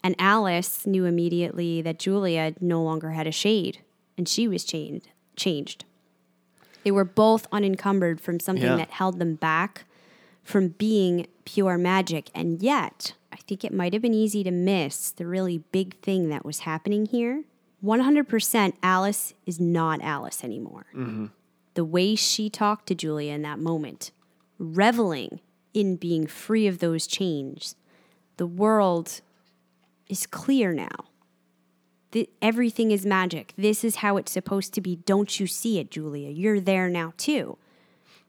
And 0.03 0.15
Alice 0.19 0.87
knew 0.87 1.05
immediately 1.05 1.83
that 1.83 1.99
Julia 1.99 2.55
no 2.61 2.83
longer 2.83 3.11
had 3.11 3.27
a 3.27 3.33
shade 3.33 3.81
and 4.17 4.29
she 4.29 4.47
was 4.49 4.65
changed. 4.65 5.09
Changed. 5.37 5.85
They 6.85 6.91
were 6.91 7.05
both 7.05 7.47
unencumbered 7.53 8.21
from 8.21 8.41
something 8.41 8.65
Yeah. 8.65 8.77
that 8.77 8.91
held 8.91 9.19
them 9.19 9.35
back 9.35 9.85
from 10.43 10.69
being 10.69 11.27
pure 11.45 11.77
magic. 11.79 12.31
And 12.35 12.63
yet, 12.63 13.15
I 13.33 13.37
think 13.37 13.65
it 13.65 13.73
might 13.73 13.93
have 13.93 14.03
been 14.03 14.15
easy 14.15 14.43
to 14.45 14.51
miss 14.51 15.11
the 15.11 15.27
really 15.27 15.59
big 15.73 15.97
thing 16.01 16.29
that 16.31 16.45
was 16.45 16.61
happening 16.61 17.07
here. 17.07 17.45
100% 17.83 18.75
Alice 18.83 19.35
is 19.47 19.59
not 19.59 20.03
Alice 20.03 20.45
anymore 20.45 20.85
mm-hmm. 20.95 21.27
The 21.81 21.85
way 21.87 22.15
she 22.15 22.51
talked 22.51 22.87
to 22.87 22.95
Julia 22.95 23.33
in 23.33 23.41
that 23.41 23.59
moment, 23.59 24.11
reveling 24.59 25.41
in 25.73 25.97
being 25.97 26.27
free 26.27 26.67
of 26.67 26.79
those 26.79 27.07
chains, 27.07 27.75
the 28.37 28.47
world 28.47 29.23
is 30.07 30.27
clear 30.27 30.75
now. 30.75 31.07
The, 32.11 32.29
everything 32.43 32.91
is 32.91 33.07
magic. 33.07 33.55
This 33.57 33.83
is 33.83 33.97
how 33.97 34.19
it's 34.19 34.31
supposed 34.31 34.75
to 34.75 34.83
be. 34.83 34.97
Don't 34.97 35.41
you 35.41 35.47
see 35.47 35.79
it, 35.79 35.91
Julia? 35.91 36.29
You're 36.29 36.61
there 36.61 36.91
now, 36.91 37.15
too. 37.17 37.57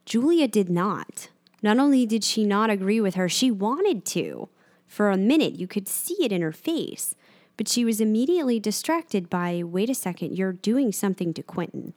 Julia 0.06 0.48
did 0.48 0.70
not. 0.70 1.28
Not 1.62 1.78
only 1.78 2.06
did 2.06 2.24
she 2.24 2.46
not 2.46 2.70
agree 2.70 3.02
with 3.02 3.16
her, 3.16 3.28
she 3.28 3.50
wanted 3.50 4.06
to. 4.06 4.48
For 4.86 5.10
a 5.10 5.18
minute, 5.18 5.56
you 5.56 5.66
could 5.66 5.88
see 5.88 6.16
it 6.24 6.32
in 6.32 6.40
her 6.40 6.52
face. 6.52 7.14
But 7.58 7.68
she 7.68 7.84
was 7.84 8.00
immediately 8.00 8.58
distracted 8.58 9.28
by 9.28 9.62
wait 9.62 9.90
a 9.90 9.94
second, 9.94 10.38
you're 10.38 10.54
doing 10.54 10.90
something 10.90 11.34
to 11.34 11.42
Quentin 11.42 11.92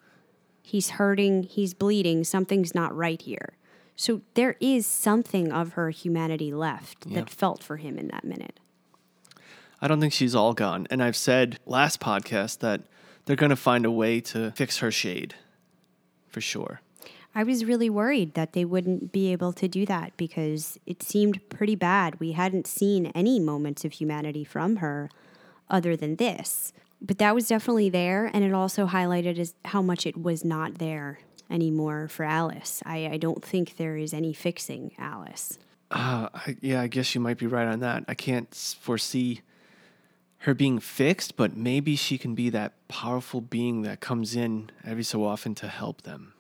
he's 0.66 0.92
hurting, 0.92 1.44
he's 1.44 1.74
bleeding, 1.74 2.24
something's 2.24 2.74
not 2.74 2.96
right 2.96 3.22
here. 3.22 3.54
So 3.96 4.22
there 4.34 4.58
is 4.60 4.86
something 4.86 5.52
of 5.52 5.74
her 5.74 5.90
humanity 5.92 6.52
left 6.54 7.06
Yeah. 7.06 7.20
that 7.22 7.30
felt 7.30 7.64
for 7.64 7.78
him 7.78 7.98
in 7.98 8.08
that 8.10 8.24
minute. 8.26 8.60
I 9.82 9.88
don't 9.88 10.00
think 10.00 10.14
she's 10.14 10.34
all 10.36 10.54
gone. 10.54 10.88
And 10.90 11.04
I've 11.04 11.16
said 11.16 11.60
last 11.66 12.00
podcast 12.00 12.60
that 12.60 12.82
they're 13.26 13.36
going 13.36 13.52
to 13.52 13.56
find 13.56 13.86
a 13.86 13.92
way 13.92 14.20
to 14.22 14.52
fix 14.52 14.80
her 14.80 14.92
shade 14.92 15.36
for 16.28 16.42
sure. 16.42 16.82
I 17.38 17.44
was 17.44 17.66
really 17.66 17.90
worried 17.90 18.34
that 18.34 18.54
they 18.54 18.64
wouldn't 18.66 19.12
be 19.12 19.32
able 19.32 19.52
to 19.54 19.68
do 19.68 19.86
that 19.86 20.16
because 20.18 20.80
it 20.86 21.04
seemed 21.04 21.48
pretty 21.50 21.76
bad. 21.76 22.20
We 22.20 22.32
hadn't 22.32 22.66
seen 22.66 23.08
any 23.08 23.40
moments 23.40 23.84
of 23.86 23.94
humanity 23.94 24.44
from 24.46 24.78
her 24.78 25.10
other 25.70 25.96
than 25.98 26.16
this. 26.16 26.72
But 27.02 27.18
that 27.20 27.36
was 27.36 27.48
definitely 27.48 27.90
there, 27.90 28.30
and 28.34 28.44
it 28.44 28.54
also 28.54 28.88
highlighted 28.88 29.38
as 29.38 29.54
how 29.66 29.82
much 29.82 30.06
it 30.08 30.18
was 30.22 30.44
not 30.44 30.76
there 30.80 31.20
anymore 31.50 32.08
for 32.08 32.24
Alice. 32.24 32.82
I, 32.86 33.08
I 33.14 33.18
don't 33.18 33.44
think 33.44 33.78
there 33.78 33.98
is 33.98 34.14
any 34.14 34.34
fixing 34.34 34.94
Alice. 34.98 35.60
Uh, 35.92 36.30
I, 36.34 36.58
yeah, 36.62 36.82
I 36.82 36.88
guess 36.88 37.14
you 37.14 37.22
might 37.22 37.38
be 37.38 37.46
right 37.48 37.68
on 37.68 37.80
that. 37.82 38.06
I 38.08 38.16
can't 38.16 38.54
foresee 38.80 39.42
her 40.40 40.54
being 40.56 40.80
fixed, 40.80 41.36
but 41.38 41.56
maybe 41.56 41.96
she 41.96 42.18
can 42.18 42.34
be 42.34 42.50
that 42.50 42.74
powerful 42.88 43.42
being 43.42 43.84
that 43.84 44.00
comes 44.00 44.36
in 44.36 44.72
every 44.84 45.04
so 45.04 45.24
often 45.24 45.54
to 45.56 45.68
help 45.68 46.02
them. 46.04 46.34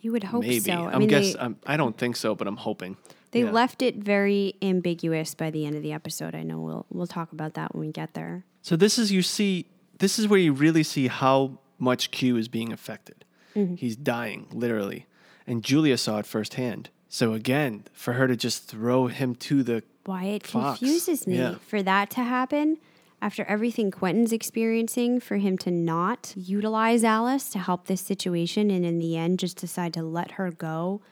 You 0.00 0.12
would 0.12 0.24
hope 0.24 0.42
maybe. 0.42 0.58
so. 0.60 0.72
I 0.72 0.92
I'm 0.94 1.00
mean, 1.00 1.08
guess 1.08 1.34
they, 1.34 1.38
I'm, 1.38 1.56
I 1.66 1.76
don't 1.76 1.96
think 1.96 2.16
so, 2.16 2.34
but 2.34 2.46
I'm 2.46 2.56
hoping. 2.56 2.96
They 3.32 3.42
Yeah. 3.44 3.50
left 3.50 3.82
it 3.82 3.96
very 3.96 4.54
ambiguous 4.62 5.34
by 5.34 5.50
the 5.50 5.64
end 5.66 5.76
of 5.76 5.82
the 5.82 5.92
episode. 5.92 6.34
I 6.34 6.42
know 6.42 6.58
we'll 6.58 6.86
we'll 6.90 7.06
talk 7.06 7.32
about 7.32 7.54
that 7.54 7.74
when 7.74 7.86
we 7.86 7.92
get 7.92 8.14
there. 8.14 8.44
So 8.62 8.76
this 8.76 8.98
is 8.98 9.12
you 9.12 9.22
see 9.22 9.66
this 9.98 10.18
is 10.18 10.26
where 10.28 10.38
you 10.38 10.52
really 10.52 10.82
see 10.82 11.08
how 11.08 11.58
much 11.78 12.10
Q 12.10 12.36
is 12.36 12.48
being 12.48 12.72
affected. 12.72 13.24
Mm-hmm. 13.54 13.74
He's 13.74 13.96
dying 13.96 14.46
literally, 14.52 15.06
and 15.46 15.62
Julia 15.62 15.98
saw 15.98 16.18
it 16.18 16.26
firsthand. 16.26 16.88
So 17.08 17.34
again, 17.34 17.84
for 17.92 18.14
her 18.14 18.26
to 18.26 18.36
just 18.36 18.68
throw 18.68 19.08
him 19.08 19.34
to 19.36 19.62
the 19.62 19.82
Why 20.06 20.24
it 20.24 20.46
Fox, 20.46 20.78
confuses 20.78 21.26
me 21.26 21.36
yeah. 21.36 21.56
for 21.66 21.82
that 21.82 22.08
to 22.10 22.22
happen 22.22 22.78
after 23.20 23.44
everything 23.44 23.90
Quentin's 23.90 24.32
experiencing, 24.32 25.20
for 25.20 25.36
him 25.36 25.58
to 25.58 25.70
not 25.70 26.32
utilize 26.36 27.04
Alice 27.04 27.50
to 27.50 27.58
help 27.58 27.86
this 27.86 28.00
situation, 28.00 28.70
and 28.70 28.84
in 28.86 28.98
the 28.98 29.16
end 29.16 29.38
just 29.38 29.58
decide 29.58 29.92
to 29.94 30.02
let 30.02 30.32
her 30.32 30.50
go. 30.50 31.02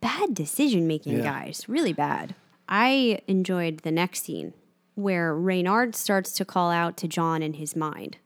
Bad 0.00 0.34
decision 0.34 0.86
making, 0.86 1.18
Yeah. 1.18 1.22
guys. 1.24 1.64
Really 1.68 1.92
bad. 1.92 2.34
I 2.68 3.20
enjoyed 3.28 3.78
the 3.80 3.92
next 3.92 4.24
scene 4.24 4.54
where 4.94 5.34
Reynard 5.34 5.94
starts 5.94 6.32
to 6.32 6.44
call 6.44 6.70
out 6.70 6.96
to 6.98 7.08
John 7.08 7.42
in 7.42 7.54
his 7.54 7.74
mind, 7.74 8.18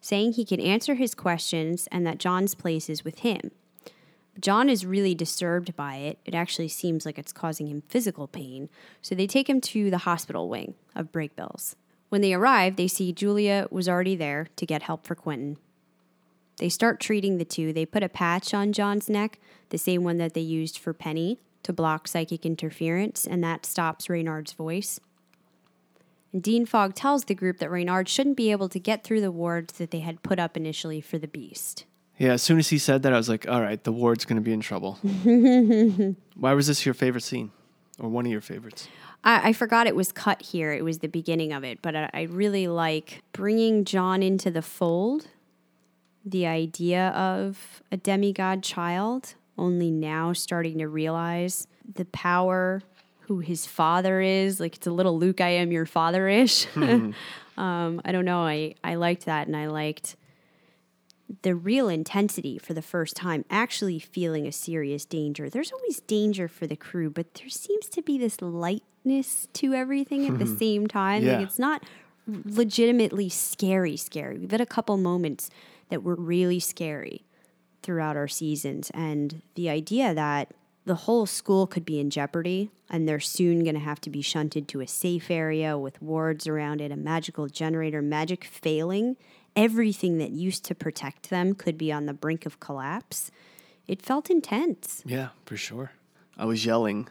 saying 0.00 0.32
he 0.32 0.44
can 0.44 0.60
answer 0.60 0.94
his 0.94 1.14
questions 1.14 1.88
and 1.90 2.06
that 2.06 2.18
John's 2.18 2.54
place 2.54 2.88
is 2.88 3.04
with 3.04 3.20
him. 3.20 3.50
John 4.40 4.68
is 4.68 4.86
really 4.86 5.14
disturbed 5.14 5.74
by 5.74 5.96
it. 5.96 6.18
It 6.24 6.34
actually 6.34 6.68
seems 6.68 7.04
like 7.04 7.18
it's 7.18 7.32
causing 7.32 7.66
him 7.66 7.82
physical 7.88 8.28
pain. 8.28 8.68
So 9.02 9.14
they 9.14 9.26
take 9.26 9.48
him 9.50 9.60
to 9.62 9.90
the 9.90 9.98
hospital 9.98 10.48
wing 10.48 10.74
of 10.94 11.10
Brakebills. 11.10 11.74
When 12.08 12.20
they 12.20 12.32
arrive, 12.32 12.76
they 12.76 12.88
see 12.88 13.12
Julia 13.12 13.66
was 13.70 13.88
already 13.88 14.14
there 14.14 14.46
to 14.56 14.66
get 14.66 14.82
help 14.82 15.06
for 15.06 15.16
Quentin. 15.16 15.58
They 16.58 16.68
start 16.68 17.00
treating 17.00 17.38
the 17.38 17.44
two. 17.44 17.72
They 17.72 17.84
put 17.84 18.02
a 18.02 18.08
patch 18.08 18.54
on 18.54 18.72
John's 18.72 19.08
neck, 19.08 19.38
the 19.70 19.78
same 19.78 20.04
one 20.04 20.18
that 20.18 20.34
they 20.34 20.40
used 20.40 20.78
for 20.78 20.92
Penny 20.92 21.40
to 21.64 21.72
block 21.72 22.08
psychic 22.08 22.46
interference, 22.46 23.26
and 23.26 23.42
that 23.44 23.66
stops 23.66 24.08
Reynard's 24.08 24.52
voice. 24.52 25.00
And 26.32 26.42
Dean 26.42 26.66
Fogg 26.66 26.94
tells 26.94 27.24
the 27.24 27.34
group 27.34 27.58
that 27.58 27.70
Reynard 27.70 28.08
shouldn't 28.08 28.36
be 28.36 28.50
able 28.50 28.68
to 28.68 28.78
get 28.78 29.02
through 29.02 29.20
the 29.20 29.32
wards 29.32 29.74
that 29.78 29.90
they 29.90 30.00
had 30.00 30.22
put 30.22 30.38
up 30.38 30.56
initially 30.56 31.00
for 31.00 31.18
the 31.18 31.28
beast. 31.28 31.86
Yeah, 32.18 32.32
as 32.32 32.42
soon 32.42 32.58
as 32.58 32.68
he 32.68 32.78
said 32.78 33.02
that, 33.04 33.12
I 33.12 33.16
was 33.16 33.28
like, 33.28 33.48
all 33.48 33.60
right, 33.62 33.82
the 33.82 33.92
ward's 33.92 34.24
going 34.24 34.36
to 34.36 34.42
be 34.42 34.52
in 34.52 34.60
trouble. 34.60 34.94
Why 36.34 36.52
was 36.52 36.66
this 36.66 36.84
your 36.84 36.94
favorite 36.94 37.22
scene? 37.22 37.52
Or 38.00 38.08
one 38.08 38.26
of 38.26 38.32
your 38.32 38.40
favorites? 38.40 38.88
I, 39.24 39.48
I 39.48 39.52
forgot 39.52 39.86
it 39.86 39.96
was 39.96 40.12
cut 40.12 40.42
here. 40.42 40.72
It 40.72 40.84
was 40.84 40.98
the 40.98 41.08
beginning 41.08 41.52
of 41.52 41.64
it, 41.64 41.80
but 41.80 41.96
I, 41.96 42.10
I 42.12 42.22
really 42.22 42.68
like 42.68 43.22
bringing 43.32 43.84
John 43.84 44.22
into 44.22 44.50
the 44.50 44.62
fold. 44.62 45.28
The 46.24 46.46
idea 46.46 47.08
of 47.10 47.82
a 47.90 47.96
demigod 47.96 48.62
child, 48.62 49.34
only 49.56 49.90
now 49.90 50.32
starting 50.32 50.78
to 50.78 50.88
realize 50.88 51.66
the 51.92 52.04
power, 52.06 52.82
who 53.28 53.38
his 53.40 53.66
father 53.66 54.20
is. 54.20 54.58
Like 54.58 54.76
it's 54.76 54.86
a 54.86 54.90
little 54.90 55.18
Luke, 55.18 55.40
I 55.40 55.50
am 55.50 55.70
your 55.70 55.86
father 55.86 56.28
ish. 56.28 56.66
um, 56.76 57.14
I 57.56 58.10
don't 58.10 58.24
know. 58.24 58.40
I, 58.40 58.74
I 58.82 58.96
liked 58.96 59.26
that, 59.26 59.46
and 59.46 59.56
I 59.56 59.66
liked 59.66 60.16
the 61.42 61.54
real 61.54 61.90
intensity 61.90 62.56
for 62.58 62.72
the 62.72 62.82
first 62.82 63.14
time, 63.14 63.44
actually 63.50 63.98
feeling 63.98 64.46
a 64.46 64.52
serious 64.52 65.04
danger. 65.04 65.50
There's 65.50 65.70
always 65.72 66.00
danger 66.00 66.48
for 66.48 66.66
the 66.66 66.76
crew, 66.76 67.10
but 67.10 67.34
there 67.34 67.50
seems 67.50 67.86
to 67.88 68.02
be 68.02 68.16
this 68.16 68.40
lightness 68.40 69.46
to 69.52 69.74
everything 69.74 70.26
at 70.26 70.38
the 70.38 70.46
same 70.46 70.86
time. 70.86 71.24
Yeah. 71.24 71.36
Like 71.36 71.46
it's 71.46 71.58
not 71.58 71.84
legitimately 72.26 73.28
scary, 73.28 73.96
scary. 73.98 74.38
We've 74.38 74.50
had 74.50 74.62
a 74.62 74.66
couple 74.66 74.96
moments 74.96 75.50
that 75.90 76.02
were 76.02 76.14
really 76.14 76.60
scary 76.60 77.26
throughout 77.82 78.16
our 78.16 78.28
seasons. 78.28 78.90
And 78.94 79.42
the 79.54 79.68
idea 79.68 80.14
that 80.14 80.52
the 80.88 80.94
whole 80.94 81.26
school 81.26 81.66
could 81.66 81.84
be 81.84 82.00
in 82.00 82.08
jeopardy 82.08 82.70
and 82.88 83.06
they're 83.06 83.20
soon 83.20 83.62
going 83.62 83.74
to 83.74 83.80
have 83.80 84.00
to 84.00 84.10
be 84.10 84.22
shunted 84.22 84.66
to 84.68 84.80
a 84.80 84.86
safe 84.86 85.30
area 85.30 85.76
with 85.76 86.00
wards 86.00 86.46
around 86.46 86.80
it, 86.80 86.90
a 86.90 86.96
magical 86.96 87.46
generator, 87.46 88.00
magic 88.00 88.42
failing, 88.42 89.16
everything 89.54 90.16
that 90.16 90.30
used 90.30 90.64
to 90.64 90.74
protect 90.74 91.28
them 91.28 91.54
could 91.54 91.76
be 91.76 91.92
on 91.92 92.06
the 92.06 92.14
brink 92.14 92.46
of 92.46 92.58
collapse. 92.58 93.30
It 93.86 94.00
felt 94.00 94.30
intense. 94.30 95.02
Yeah, 95.04 95.28
for 95.44 95.58
sure. 95.58 95.92
I 96.38 96.46
was 96.46 96.64
yelling, 96.64 97.08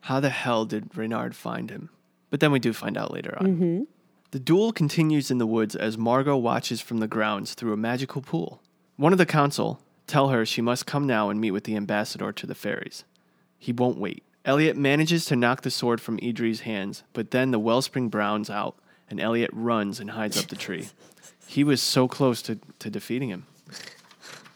how 0.00 0.20
the 0.20 0.30
hell 0.30 0.64
did 0.64 0.96
Reynard 0.96 1.36
find 1.36 1.70
him? 1.70 1.90
But 2.30 2.40
then 2.40 2.50
we 2.50 2.58
do 2.58 2.72
find 2.72 2.96
out 2.96 3.12
later 3.12 3.36
on. 3.38 3.46
Mm-hmm. 3.46 3.82
The 4.30 4.40
duel 4.40 4.72
continues 4.72 5.30
in 5.30 5.36
the 5.36 5.46
woods 5.46 5.76
as 5.76 5.98
Margo 5.98 6.36
watches 6.36 6.80
from 6.80 6.98
the 6.98 7.06
grounds 7.06 7.52
through 7.52 7.74
a 7.74 7.78
magical 7.78 8.22
pool. 8.22 8.62
One 8.96 9.12
of 9.12 9.18
the 9.18 9.26
council 9.26 9.82
tell 10.06 10.28
her 10.28 10.46
she 10.46 10.62
must 10.62 10.86
come 10.86 11.06
now 11.06 11.28
and 11.28 11.38
meet 11.38 11.50
with 11.50 11.64
the 11.64 11.76
ambassador 11.76 12.32
to 12.32 12.46
the 12.46 12.54
fairies. 12.54 13.04
He 13.58 13.72
won't 13.72 13.98
wait. 13.98 14.22
Eliot 14.44 14.76
manages 14.76 15.24
to 15.26 15.36
knock 15.36 15.62
the 15.62 15.70
sword 15.70 16.00
from 16.00 16.18
Idri's 16.18 16.60
hands, 16.60 17.02
but 17.12 17.32
then 17.32 17.50
the 17.50 17.58
wellspring 17.58 18.08
browns 18.08 18.48
out 18.48 18.76
and 19.10 19.20
Eliot 19.20 19.50
runs 19.52 20.00
and 20.00 20.12
hides 20.12 20.38
up 20.38 20.46
the 20.46 20.56
tree. 20.56 20.88
He 21.46 21.64
was 21.64 21.82
so 21.82 22.08
close 22.08 22.40
to, 22.42 22.58
to 22.78 22.90
defeating 22.90 23.30
him. 23.30 23.46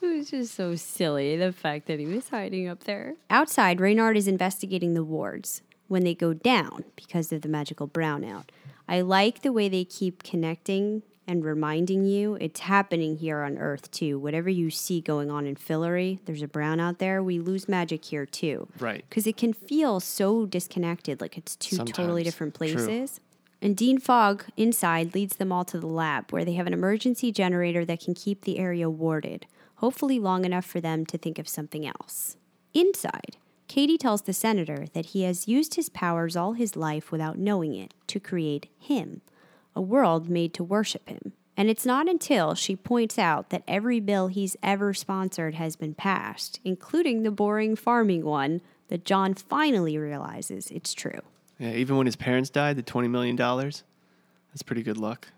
It 0.00 0.06
was 0.06 0.30
just 0.30 0.54
so 0.54 0.74
silly, 0.74 1.36
the 1.36 1.52
fact 1.52 1.86
that 1.86 1.98
he 1.98 2.06
was 2.06 2.28
hiding 2.28 2.68
up 2.68 2.84
there. 2.84 3.14
Outside, 3.30 3.80
Reynard 3.80 4.16
is 4.16 4.26
investigating 4.28 4.94
the 4.94 5.04
wards 5.04 5.62
when 5.88 6.04
they 6.04 6.14
go 6.14 6.32
down 6.32 6.84
because 6.96 7.32
of 7.32 7.42
the 7.42 7.48
magical 7.48 7.86
brownout. 7.86 8.48
I 8.88 9.00
like 9.00 9.42
the 9.42 9.52
way 9.52 9.68
they 9.68 9.84
keep 9.84 10.22
connecting 10.22 11.02
and 11.32 11.46
reminding 11.46 12.04
you 12.04 12.34
it's 12.42 12.60
happening 12.60 13.16
here 13.16 13.40
on 13.40 13.56
Earth 13.56 13.90
too. 13.90 14.18
Whatever 14.18 14.50
you 14.50 14.68
see 14.68 15.00
going 15.00 15.30
on 15.30 15.46
in 15.46 15.56
Fillory, 15.56 16.18
there's 16.26 16.42
a 16.42 16.46
brown 16.46 16.78
out 16.78 16.98
there. 16.98 17.22
We 17.22 17.38
lose 17.38 17.70
magic 17.70 18.04
here 18.04 18.26
too. 18.26 18.68
Right. 18.78 19.02
Because 19.08 19.26
it 19.26 19.38
can 19.38 19.54
feel 19.54 19.98
so 19.98 20.44
disconnected, 20.44 21.22
like 21.22 21.38
it's 21.38 21.56
two 21.56 21.78
totally 21.78 21.94
Sometimes. 21.94 22.24
different 22.24 22.54
True. 22.54 22.74
places. 22.74 23.20
And 23.62 23.74
Dean 23.74 23.98
Fogg 23.98 24.44
inside 24.58 25.14
leads 25.14 25.36
them 25.36 25.50
all 25.50 25.64
to 25.64 25.80
the 25.80 25.86
lab 25.86 26.30
where 26.30 26.44
they 26.44 26.52
have 26.52 26.66
an 26.66 26.74
emergency 26.74 27.32
generator 27.32 27.86
that 27.86 28.00
can 28.00 28.12
keep 28.12 28.42
the 28.42 28.58
area 28.58 28.90
warded, 28.90 29.46
hopefully 29.76 30.18
long 30.18 30.44
enough 30.44 30.66
for 30.66 30.82
them 30.82 31.06
to 31.06 31.16
think 31.16 31.38
of 31.38 31.48
something 31.48 31.86
else. 31.86 32.36
Inside, 32.74 33.38
Kady 33.68 33.96
tells 33.96 34.22
the 34.22 34.34
senator 34.34 34.84
that 34.92 35.06
he 35.06 35.22
has 35.22 35.48
used 35.48 35.76
his 35.76 35.88
powers 35.88 36.36
all 36.36 36.52
his 36.52 36.76
life 36.76 37.10
without 37.10 37.38
knowing 37.38 37.74
it 37.74 37.94
to 38.08 38.20
create 38.20 38.66
him, 38.78 39.22
a 39.74 39.80
world 39.80 40.28
made 40.28 40.54
to 40.54 40.64
worship 40.64 41.08
him. 41.08 41.32
And 41.56 41.68
it's 41.68 41.84
not 41.84 42.08
until 42.08 42.54
she 42.54 42.76
points 42.76 43.18
out 43.18 43.50
that 43.50 43.62
every 43.68 44.00
bill 44.00 44.28
he's 44.28 44.56
ever 44.62 44.94
sponsored 44.94 45.54
has 45.54 45.76
been 45.76 45.94
passed, 45.94 46.60
including 46.64 47.22
the 47.22 47.30
boring 47.30 47.76
farming 47.76 48.24
one, 48.24 48.62
that 48.88 49.04
John 49.04 49.34
finally 49.34 49.98
realizes 49.98 50.70
it's 50.70 50.94
true. 50.94 51.20
Yeah, 51.58 51.72
even 51.72 51.96
when 51.96 52.06
his 52.06 52.16
parents 52.16 52.50
died, 52.50 52.76
the 52.76 52.82
$20 52.82 53.08
million, 53.10 53.36
that's 53.36 54.62
pretty 54.64 54.82
good 54.82 54.96
luck. 54.96 55.28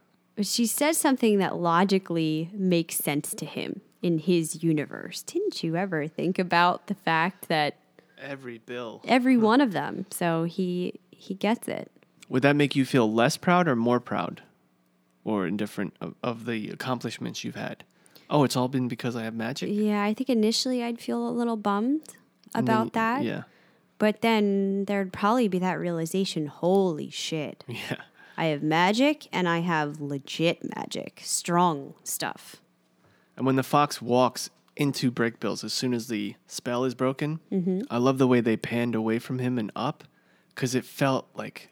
She 0.40 0.66
says 0.66 0.96
something 0.98 1.38
that 1.38 1.56
logically 1.56 2.50
makes 2.52 2.96
sense 2.96 3.34
to 3.34 3.44
him 3.46 3.80
in 4.02 4.18
his 4.18 4.62
universe. 4.62 5.22
Didn't 5.22 5.62
you 5.62 5.76
ever 5.76 6.06
think 6.08 6.38
about 6.38 6.86
the 6.88 6.94
fact 6.94 7.48
that 7.48 7.76
Every 8.20 8.58
bill. 8.58 9.02
every 9.06 9.36
one 9.36 9.60
of 9.60 9.72
them, 9.72 10.06
so 10.10 10.44
he 10.44 10.94
he 11.10 11.34
gets 11.34 11.68
it. 11.68 11.90
Would 12.28 12.42
that 12.42 12.56
make 12.56 12.74
you 12.74 12.84
feel 12.84 13.12
less 13.12 13.36
proud 13.36 13.68
or 13.68 13.76
more 13.76 14.00
proud? 14.00 14.42
Or 15.24 15.46
indifferent 15.46 15.94
of, 16.00 16.14
of 16.22 16.44
the 16.46 16.70
accomplishments 16.70 17.44
you've 17.44 17.54
had? 17.54 17.84
Oh, 18.28 18.44
it's 18.44 18.56
all 18.56 18.68
been 18.68 18.88
because 18.88 19.16
I 19.16 19.22
have 19.24 19.34
magic? 19.34 19.68
Yeah, 19.72 20.02
I 20.02 20.12
think 20.14 20.28
initially 20.30 20.82
I'd 20.82 21.00
feel 21.00 21.26
a 21.26 21.30
little 21.30 21.56
bummed 21.56 22.02
And 22.54 22.66
then 22.66 22.74
about 22.76 22.92
that. 22.94 23.22
Yeah. 23.22 23.42
But 23.98 24.20
then 24.22 24.84
there'd 24.86 25.12
probably 25.12 25.48
be 25.48 25.58
that 25.60 25.74
realization, 25.78 26.46
holy 26.48 27.10
shit. 27.10 27.64
Yeah. 27.68 27.96
I 28.36 28.46
have 28.46 28.64
magic 28.64 29.28
and 29.32 29.48
I 29.48 29.60
have 29.60 30.00
legit 30.00 30.74
magic, 30.76 31.20
strong 31.22 31.94
stuff. 32.02 32.56
And 33.36 33.46
when 33.46 33.54
the 33.54 33.62
fox 33.62 34.02
walks 34.02 34.50
into 34.76 35.12
Brakebills 35.12 35.62
as 35.62 35.72
soon 35.72 35.94
as 35.94 36.08
the 36.08 36.34
spell 36.48 36.84
is 36.84 36.96
broken, 36.96 37.38
Mm-hmm. 37.52 37.82
I 37.90 37.98
love 37.98 38.18
the 38.18 38.26
way 38.26 38.40
they 38.40 38.56
panned 38.56 38.96
away 38.96 39.20
from 39.20 39.38
him 39.38 39.56
and 39.56 39.70
up 39.76 40.02
because 40.48 40.74
it 40.74 40.84
felt 40.84 41.28
like 41.36 41.68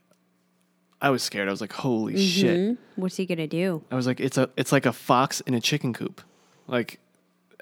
I 1.02 1.10
was 1.10 1.22
scared. 1.22 1.48
I 1.48 1.50
was 1.50 1.60
like, 1.60 1.72
holy 1.72 2.16
shit. 2.16 2.56
Mhm. 2.58 2.78
What's 2.96 3.16
he 3.16 3.26
gonna 3.26 3.46
do? 3.48 3.82
I 3.90 3.96
was 3.96 4.06
like, 4.06 4.20
it's 4.20 4.38
a 4.38 4.48
it's 4.56 4.72
like 4.72 4.86
a 4.86 4.92
fox 4.92 5.40
in 5.42 5.52
a 5.52 5.60
chicken 5.60 5.92
coop. 5.92 6.22
Like 6.68 7.00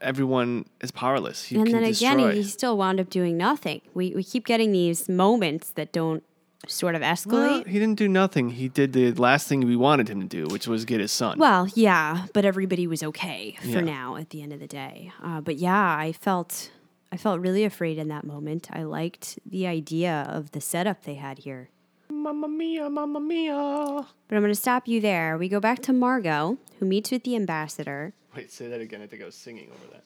everyone 0.02 0.66
is 0.80 0.90
powerless. 0.90 1.44
He 1.44 1.56
and 1.56 1.66
then 1.66 1.82
again, 1.84 2.16
destroy. 2.18 2.32
he 2.34 2.42
still 2.44 2.76
wound 2.76 3.00
up 3.00 3.10
doing 3.10 3.36
nothing. 3.36 3.80
We, 3.94 4.14
we 4.14 4.22
keep 4.24 4.46
getting 4.46 4.72
these 4.72 5.08
moments 5.08 5.70
that 5.70 5.92
don't 5.92 6.22
sort 6.66 6.94
of 6.94 7.02
escalate. 7.02 7.32
Well, 7.32 7.64
he 7.64 7.78
didn't 7.78 7.96
do 7.96 8.08
nothing. 8.08 8.50
He 8.50 8.68
did 8.68 8.92
the 8.92 9.12
last 9.12 9.48
thing 9.48 9.60
we 9.66 9.76
wanted 9.76 10.08
him 10.08 10.20
to 10.20 10.26
do, 10.26 10.46
which 10.52 10.66
was 10.68 10.84
get 10.84 11.00
his 11.00 11.10
son. 11.12 11.38
Well, 11.38 11.66
yeah, 11.74 12.26
but 12.34 12.44
everybody 12.44 12.86
was 12.86 13.02
okay 13.02 13.56
for 13.60 13.66
Yeah. 13.68 13.80
now 13.80 14.16
at 14.16 14.30
the 14.30 14.42
end 14.42 14.52
of 14.52 14.60
the 14.60 14.66
day. 14.66 15.12
Uh, 15.22 15.40
but 15.40 15.56
yeah, 15.56 15.96
I 15.96 16.12
felt 16.12 16.70
I 17.12 17.16
felt 17.16 17.40
really 17.40 17.64
afraid 17.64 17.98
in 17.98 18.08
that 18.08 18.24
moment. 18.24 18.68
I 18.72 18.82
liked 18.84 19.38
the 19.44 19.66
idea 19.66 20.26
of 20.30 20.50
the 20.52 20.60
setup 20.60 21.04
they 21.04 21.14
had 21.14 21.38
here. 21.40 21.70
Mamma 22.10 22.48
mia, 22.48 22.90
mamma 22.90 23.20
mia. 23.20 23.54
But 23.54 24.36
I'm 24.36 24.42
going 24.42 24.52
to 24.52 24.54
stop 24.54 24.88
you 24.88 25.00
there. 25.00 25.38
We 25.38 25.48
go 25.48 25.60
back 25.60 25.80
to 25.82 25.92
Margo, 25.92 26.58
who 26.78 26.86
meets 26.86 27.10
with 27.10 27.24
the 27.24 27.36
ambassador. 27.36 28.14
Wait, 28.36 28.50
say 28.50 28.68
that 28.68 28.80
again. 28.80 29.00
I 29.02 29.06
think 29.06 29.22
I 29.22 29.26
was 29.26 29.34
singing 29.34 29.68
over 29.68 29.92
that. 29.92 30.04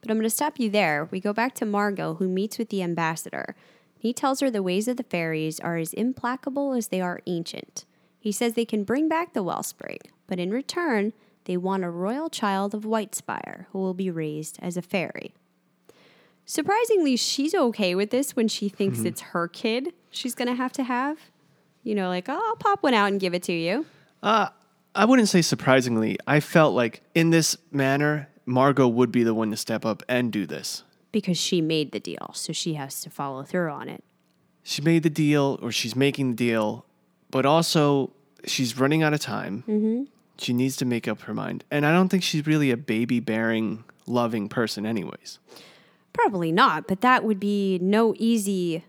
But 0.00 0.10
I'm 0.10 0.16
going 0.16 0.24
to 0.24 0.30
stop 0.30 0.58
you 0.58 0.70
there. 0.70 1.08
We 1.10 1.20
go 1.20 1.32
back 1.32 1.54
to 1.56 1.66
Margo, 1.66 2.14
who 2.14 2.28
meets 2.28 2.58
with 2.58 2.70
the 2.70 2.82
ambassador. 2.82 3.56
He 3.98 4.12
tells 4.12 4.40
her 4.40 4.50
the 4.50 4.62
ways 4.62 4.88
of 4.88 4.96
the 4.96 5.02
fairies 5.02 5.58
are 5.60 5.76
as 5.76 5.92
implacable 5.92 6.72
as 6.72 6.88
they 6.88 7.00
are 7.00 7.20
ancient. 7.26 7.84
He 8.20 8.32
says 8.32 8.54
they 8.54 8.64
can 8.64 8.84
bring 8.84 9.08
back 9.08 9.32
the 9.32 9.42
wellspring, 9.42 9.98
but 10.26 10.38
in 10.38 10.50
return, 10.50 11.12
they 11.44 11.56
want 11.56 11.84
a 11.84 11.90
royal 11.90 12.30
child 12.30 12.74
of 12.74 12.84
Whitespire 12.84 13.66
who 13.72 13.78
will 13.78 13.94
be 13.94 14.10
raised 14.10 14.58
as 14.60 14.76
a 14.76 14.82
fairy. 14.82 15.34
Surprisingly, 16.44 17.16
she's 17.16 17.54
okay 17.54 17.94
with 17.94 18.10
this 18.10 18.34
when 18.34 18.48
she 18.48 18.68
thinks 18.68 18.98
mm-hmm. 18.98 19.08
it's 19.08 19.20
her 19.20 19.48
kid 19.48 19.92
she's 20.10 20.34
going 20.34 20.48
to 20.48 20.54
have 20.54 20.72
to 20.72 20.82
have. 20.84 21.18
You 21.82 21.94
know, 21.94 22.08
like, 22.08 22.28
oh, 22.28 22.40
I'll 22.48 22.56
pop 22.56 22.82
one 22.82 22.94
out 22.94 23.10
and 23.10 23.20
give 23.20 23.34
it 23.34 23.42
to 23.44 23.52
you. 23.52 23.86
Uh, 24.22 24.48
I 24.94 25.04
wouldn't 25.04 25.28
say 25.28 25.42
surprisingly. 25.42 26.18
I 26.26 26.40
felt 26.40 26.74
like 26.74 27.02
in 27.14 27.30
this 27.30 27.56
manner, 27.70 28.28
Margo 28.44 28.88
would 28.88 29.12
be 29.12 29.22
the 29.22 29.34
one 29.34 29.50
to 29.50 29.56
step 29.56 29.86
up 29.86 30.02
and 30.08 30.32
do 30.32 30.46
this. 30.46 30.82
Because 31.12 31.38
she 31.38 31.60
made 31.60 31.92
the 31.92 32.00
deal, 32.00 32.32
so 32.34 32.52
she 32.52 32.74
has 32.74 33.00
to 33.02 33.10
follow 33.10 33.42
through 33.42 33.70
on 33.70 33.88
it. 33.88 34.04
She 34.62 34.82
made 34.82 35.02
the 35.02 35.10
deal, 35.10 35.58
or 35.62 35.72
she's 35.72 35.96
making 35.96 36.30
the 36.30 36.36
deal, 36.36 36.84
but 37.30 37.46
also 37.46 38.10
she's 38.44 38.78
running 38.78 39.02
out 39.02 39.14
of 39.14 39.20
time. 39.20 39.64
Mm-hmm. 39.66 40.02
She 40.38 40.52
needs 40.52 40.76
to 40.76 40.84
make 40.84 41.08
up 41.08 41.22
her 41.22 41.34
mind. 41.34 41.64
And 41.70 41.86
I 41.86 41.92
don't 41.92 42.08
think 42.08 42.22
she's 42.22 42.46
really 42.46 42.70
a 42.70 42.76
baby 42.76 43.20
bearing, 43.20 43.84
loving 44.06 44.48
person, 44.48 44.84
anyways. 44.84 45.38
Probably 46.12 46.52
not, 46.52 46.86
but 46.86 47.00
that 47.00 47.24
would 47.24 47.40
be 47.40 47.78
no 47.80 48.14
easy 48.18 48.84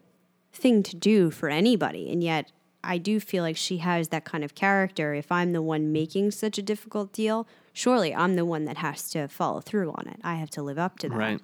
thing 0.59 0.83
to 0.83 0.95
do 0.95 1.31
for 1.31 1.49
anybody. 1.49 2.11
And 2.11 2.23
yet, 2.23 2.51
I 2.83 2.97
do 2.97 3.19
feel 3.19 3.43
like 3.43 3.57
she 3.57 3.77
has 3.77 4.09
that 4.09 4.25
kind 4.25 4.43
of 4.43 4.55
character. 4.55 5.13
If 5.13 5.31
I'm 5.31 5.51
the 5.51 5.61
one 5.61 5.91
making 5.91 6.31
such 6.31 6.57
a 6.57 6.61
difficult 6.61 7.11
deal, 7.11 7.47
surely 7.73 8.15
I'm 8.15 8.35
the 8.35 8.45
one 8.45 8.65
that 8.65 8.77
has 8.77 9.09
to 9.11 9.27
follow 9.27 9.59
through 9.61 9.91
on 9.91 10.07
it. 10.07 10.19
I 10.23 10.35
have 10.35 10.49
to 10.51 10.61
live 10.61 10.79
up 10.79 10.99
to 10.99 11.09
that. 11.09 11.17
Right. 11.17 11.41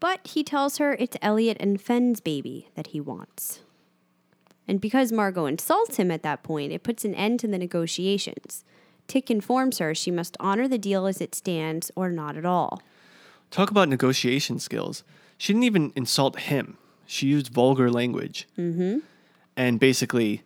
But 0.00 0.26
he 0.26 0.44
tells 0.44 0.78
her 0.78 0.94
it's 0.98 1.16
Eliot 1.20 1.56
and 1.60 1.80
Fen's 1.80 2.20
baby 2.20 2.68
that 2.76 2.88
he 2.88 3.00
wants. 3.00 3.60
And 4.66 4.80
because 4.80 5.10
Margo 5.10 5.46
insults 5.46 5.96
him 5.96 6.10
at 6.10 6.22
that 6.22 6.42
point, 6.42 6.72
it 6.72 6.82
puts 6.82 7.04
an 7.04 7.14
end 7.14 7.40
to 7.40 7.48
the 7.48 7.58
negotiations. 7.58 8.64
Tick 9.06 9.30
informs 9.30 9.78
her 9.78 9.94
she 9.94 10.10
must 10.10 10.36
honor 10.38 10.68
the 10.68 10.78
deal 10.78 11.06
as 11.06 11.20
it 11.20 11.34
stands 11.34 11.90
or 11.96 12.10
not 12.10 12.36
at 12.36 12.44
all. 12.44 12.82
Talk 13.50 13.70
about 13.70 13.88
negotiation 13.88 14.58
skills. 14.58 15.02
She 15.38 15.52
didn't 15.52 15.64
even 15.64 15.92
insult 15.96 16.38
him. 16.40 16.76
She 17.10 17.26
used 17.26 17.48
vulgar 17.48 17.90
language. 17.90 18.46
Mm-hmm. 18.58 18.98
And 19.56 19.80
basically, 19.80 20.42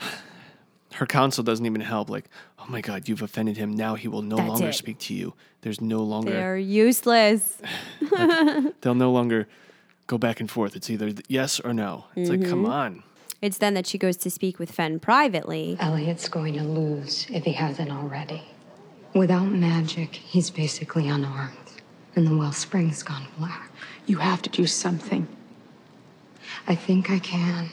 her 0.94 1.06
counsel 1.06 1.44
doesn't 1.44 1.64
even 1.66 1.82
help. 1.82 2.08
Like, 2.10 2.24
oh 2.58 2.64
my 2.68 2.80
God, 2.80 3.08
you've 3.08 3.20
offended 3.22 3.56
him. 3.58 3.72
Now 3.74 3.94
he 3.94 4.08
will 4.08 4.22
no 4.22 4.36
That's 4.36 4.48
longer 4.48 4.68
it. 4.68 4.74
speak 4.74 4.98
to 5.00 5.14
you. 5.14 5.34
There's 5.60 5.80
no 5.82 6.02
longer, 6.02 6.30
They're 6.32 6.56
useless. 6.58 7.58
they'll 8.80 8.94
no 8.94 9.12
longer 9.12 9.46
go 10.06 10.16
back 10.18 10.40
and 10.40 10.50
forth. 10.50 10.74
It's 10.76 10.88
either 10.90 11.12
yes 11.28 11.60
or 11.60 11.72
no. 11.74 12.06
It's 12.16 12.30
like, 12.30 12.44
come 12.44 12.64
Mhm. 12.64 12.68
on. 12.70 13.02
It's 13.42 13.58
then 13.58 13.74
that 13.74 13.86
she 13.86 13.98
goes 13.98 14.16
to 14.18 14.30
speak 14.30 14.58
with 14.58 14.70
Fen 14.72 14.98
privately. 14.98 15.76
Eliot's 15.78 16.28
going 16.28 16.54
to 16.54 16.62
lose 16.64 17.26
if 17.30 17.44
he 17.44 17.52
hasn't 17.52 17.90
already. 17.90 18.42
Without 19.14 19.46
magic, 19.52 20.14
he's 20.14 20.48
basically 20.48 21.06
unarmed, 21.08 21.52
and 22.16 22.26
the 22.26 22.34
wellspring's 22.36 23.02
gone 23.02 23.26
black. 23.38 23.70
You 24.06 24.18
have 24.18 24.40
to 24.42 24.50
do 24.50 24.66
something. 24.66 25.26
I 26.66 26.74
think 26.74 27.10
I 27.10 27.18
can. 27.18 27.70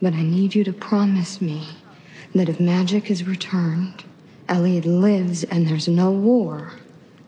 But 0.00 0.14
I 0.14 0.22
need 0.22 0.54
you 0.54 0.64
to 0.64 0.72
promise 0.72 1.40
me 1.40 1.68
that 2.34 2.48
if 2.48 2.60
magic 2.60 3.10
is 3.10 3.24
returned, 3.24 4.04
Eliot 4.48 4.84
lives, 4.84 5.44
and 5.44 5.66
there's 5.66 5.88
no 5.88 6.10
war, 6.10 6.72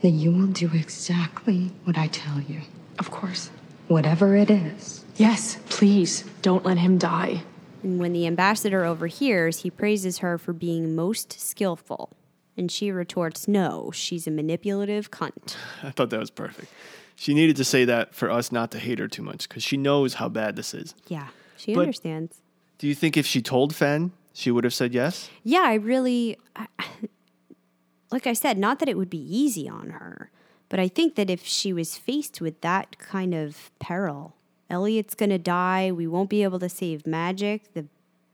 that 0.03 0.11
you 0.11 0.31
will 0.31 0.47
do 0.47 0.71
exactly 0.75 1.73
what 1.85 1.99
I 1.99 2.07
tell 2.09 2.41
you. 2.41 2.61
Of 2.99 3.11
course. 3.11 3.51
Whatever 3.89 4.37
it 4.37 4.51
is. 4.51 5.05
Yes, 5.17 5.59
please, 5.69 6.25
don't 6.43 6.65
let 6.65 6.79
him 6.79 6.99
die. 6.99 7.43
And 7.83 7.99
when 7.99 8.13
the 8.13 8.27
ambassador 8.27 8.85
overhears, 8.85 9.63
he 9.63 9.71
praises 9.71 10.19
her 10.19 10.37
for 10.37 10.53
being 10.53 10.95
most 10.95 11.41
skillful. 11.41 12.11
And 12.57 12.71
she 12.71 12.91
retorts, 12.91 13.49
No, 13.49 13.91
she's 13.93 14.27
a 14.27 14.31
manipulative 14.31 15.11
cunt. 15.11 15.57
I 15.83 15.91
thought 15.91 16.11
that 16.11 16.21
was 16.21 16.31
perfect. 16.31 16.73
She 17.21 17.35
needed 17.35 17.57
to 17.57 17.65
say 17.65 17.85
that 17.85 18.15
for 18.15 18.31
us 18.31 18.53
not 18.53 18.71
to 18.71 18.79
hate 18.79 19.01
her 19.01 19.09
too 19.09 19.23
much 19.25 19.49
because 19.49 19.65
she 19.65 19.77
knows 19.77 20.15
how 20.15 20.29
bad 20.29 20.55
this 20.55 20.73
is. 20.73 20.95
Yeah, 21.09 21.29
she 21.57 21.75
But- 21.75 21.81
understands. 21.81 22.37
Do 22.79 22.87
you 22.87 22.95
think 22.95 23.17
if 23.17 23.27
she 23.27 23.43
told 23.43 23.75
Fen, 23.75 24.13
she 24.33 24.53
would 24.53 24.63
have 24.63 24.73
said 24.73 24.95
yes? 24.95 25.29
Yeah, 25.43 25.63
I 25.65 25.75
really, 25.75 26.39
I, 26.55 26.69
like 28.13 28.29
I 28.29 28.35
said, 28.35 28.57
not 28.57 28.79
that 28.79 28.89
it 28.89 28.97
would 28.97 29.11
be 29.11 29.19
easy 29.37 29.69
on 29.69 29.91
her, 29.91 30.31
but 30.69 30.79
I 30.79 30.87
think 30.87 31.17
that 31.17 31.29
if 31.29 31.45
she 31.45 31.73
was 31.73 31.97
faced 31.99 32.41
with 32.41 32.61
that 32.61 32.99
kind 33.01 33.35
of 33.35 33.73
peril, 33.81 34.37
Eliot's 34.71 35.17
going 35.17 35.31
to 35.31 35.39
die, 35.39 35.91
we 35.91 36.07
won't 36.07 36.31
be 36.31 36.45
able 36.45 36.61
to 36.61 36.69
save 36.69 37.05
magic, 37.05 37.75
the 37.75 37.87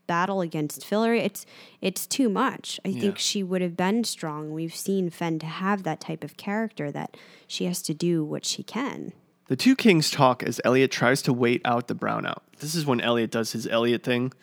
battle 0.07 0.41
against 0.41 0.81
Fillory. 0.81 1.23
It's 1.23 1.45
it's 1.81 2.07
too 2.07 2.29
much. 2.29 2.79
I 2.85 2.89
Yeah. 2.89 3.01
think 3.01 3.19
she 3.19 3.43
would 3.43 3.61
have 3.61 3.77
been 3.77 4.03
strong. 4.03 4.51
We've 4.51 4.75
seen 4.75 5.09
Fen 5.09 5.39
to 5.39 5.45
have 5.45 5.83
that 5.83 5.99
type 5.99 6.23
of 6.23 6.37
character 6.37 6.91
that 6.91 7.17
she 7.47 7.65
has 7.65 7.81
to 7.83 7.93
do 7.93 8.23
what 8.23 8.45
she 8.45 8.63
can. 8.63 9.13
The 9.47 9.55
two 9.55 9.75
kings 9.75 10.09
talk 10.09 10.41
as 10.41 10.59
Eliot 10.65 10.91
tries 10.91 11.21
to 11.23 11.33
wait 11.33 11.61
out 11.65 11.87
the 11.87 11.95
brownout. 11.95 12.39
This 12.59 12.73
is 12.73 12.85
when 12.85 12.99
Eliot 13.01 13.29
does 13.29 13.51
his 13.51 13.67
Eliot 13.67 14.03
thing 14.03 14.33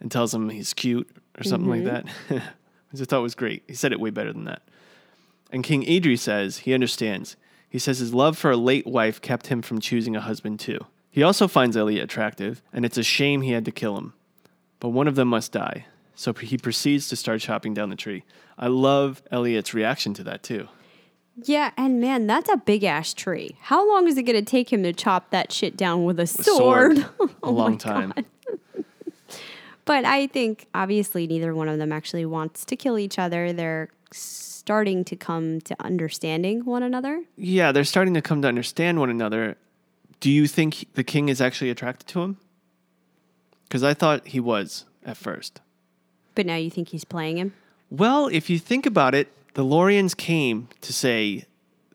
and 0.00 0.10
tells 0.10 0.34
him 0.34 0.48
he's 0.48 0.74
cute 0.74 1.08
or 1.38 1.44
something 1.44 1.70
like 1.70 1.82
mm-hmm. 1.82 2.34
that. 2.34 2.42
Which 2.90 3.00
I 3.00 3.04
thought 3.04 3.22
was 3.22 3.34
great. 3.34 3.62
He 3.68 3.74
said 3.74 3.92
it 3.92 4.00
way 4.00 4.10
better 4.10 4.32
than 4.32 4.44
that. 4.44 4.62
And 5.50 5.62
King 5.62 5.84
Idri 5.84 6.18
says 6.18 6.58
he 6.58 6.74
understands. 6.74 7.36
He 7.68 7.78
says 7.78 8.00
his 8.00 8.12
love 8.12 8.36
for 8.36 8.50
a 8.50 8.56
late 8.56 8.86
wife 8.86 9.20
kept 9.20 9.46
him 9.46 9.62
from 9.62 9.80
choosing 9.80 10.16
a 10.16 10.20
husband 10.20 10.60
too. 10.60 10.78
He 11.10 11.22
also 11.22 11.46
finds 11.46 11.76
Eliot 11.76 12.04
attractive, 12.04 12.62
and 12.72 12.84
it's 12.84 12.98
a 12.98 13.02
shame 13.02 13.42
he 13.42 13.52
had 13.52 13.66
to 13.66 13.70
kill 13.70 13.96
him. 13.98 14.14
But 14.82 14.88
one 14.88 15.06
of 15.06 15.14
them 15.14 15.28
must 15.28 15.52
die. 15.52 15.86
So 16.16 16.32
he 16.32 16.58
proceeds 16.58 17.08
to 17.10 17.14
start 17.14 17.40
chopping 17.40 17.72
down 17.72 17.88
the 17.88 17.94
tree. 17.94 18.24
I 18.58 18.66
love 18.66 19.22
Eliot's 19.30 19.72
reaction 19.72 20.12
to 20.14 20.24
that 20.24 20.42
too. 20.42 20.66
Yeah, 21.44 21.70
and 21.76 22.00
man, 22.00 22.26
that's 22.26 22.50
a 22.50 22.56
big 22.56 22.82
ass 22.82 23.14
tree. 23.14 23.56
How 23.60 23.88
long 23.88 24.08
is 24.08 24.18
it 24.18 24.24
going 24.24 24.44
to 24.44 24.44
take 24.44 24.72
him 24.72 24.82
to 24.82 24.92
chop 24.92 25.30
that 25.30 25.52
shit 25.52 25.76
down 25.76 26.04
with 26.04 26.18
a 26.18 26.26
sword? 26.26 26.98
Sword. 26.98 26.98
a 27.20 27.28
oh 27.44 27.52
long 27.52 27.78
time. 27.78 28.12
But 29.84 30.04
I 30.04 30.28
think 30.28 30.68
obviously 30.74 31.26
neither 31.26 31.54
one 31.54 31.68
of 31.68 31.78
them 31.78 31.90
actually 31.90 32.24
wants 32.24 32.64
to 32.66 32.76
kill 32.76 33.00
each 33.00 33.18
other. 33.18 33.52
They're 33.52 33.88
starting 34.12 35.04
to 35.06 35.16
come 35.16 35.60
to 35.62 35.74
understanding 35.80 36.64
one 36.64 36.84
another. 36.84 37.24
Yeah, 37.36 37.72
they're 37.72 37.82
starting 37.82 38.14
to 38.14 38.22
come 38.22 38.42
to 38.42 38.48
understand 38.48 39.00
one 39.00 39.10
another. 39.10 39.56
Do 40.20 40.30
you 40.30 40.46
think 40.46 40.86
the 40.94 41.02
king 41.02 41.28
is 41.28 41.40
actually 41.40 41.70
attracted 41.70 42.06
to 42.10 42.22
him? 42.22 42.36
Because 43.72 43.82
I 43.82 43.94
thought 43.94 44.26
he 44.26 44.38
was 44.38 44.84
at 45.02 45.16
first. 45.16 45.62
But 46.34 46.44
now 46.44 46.56
you 46.56 46.68
think 46.68 46.90
he's 46.90 47.06
playing 47.06 47.38
him? 47.38 47.54
Well, 47.88 48.26
if 48.26 48.50
you 48.50 48.58
think 48.58 48.84
about 48.84 49.14
it, 49.14 49.32
the 49.54 49.64
Lorians 49.64 50.14
came 50.14 50.68
to 50.82 50.92
say 50.92 51.46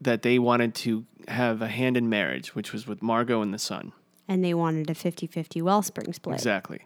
that 0.01 0.23
they 0.23 0.39
wanted 0.39 0.73
to 0.73 1.05
have 1.27 1.61
a 1.61 1.67
hand 1.67 1.95
in 1.95 2.09
marriage, 2.09 2.55
which 2.55 2.73
was 2.73 2.87
with 2.87 3.03
Margo 3.03 3.43
and 3.43 3.53
the 3.53 3.59
son. 3.59 3.91
And 4.27 4.43
they 4.43 4.55
wanted 4.55 4.89
a 4.89 4.95
50 4.95 5.27
50 5.27 5.61
Wellspring 5.61 6.13
split. 6.13 6.33
Exactly. 6.33 6.81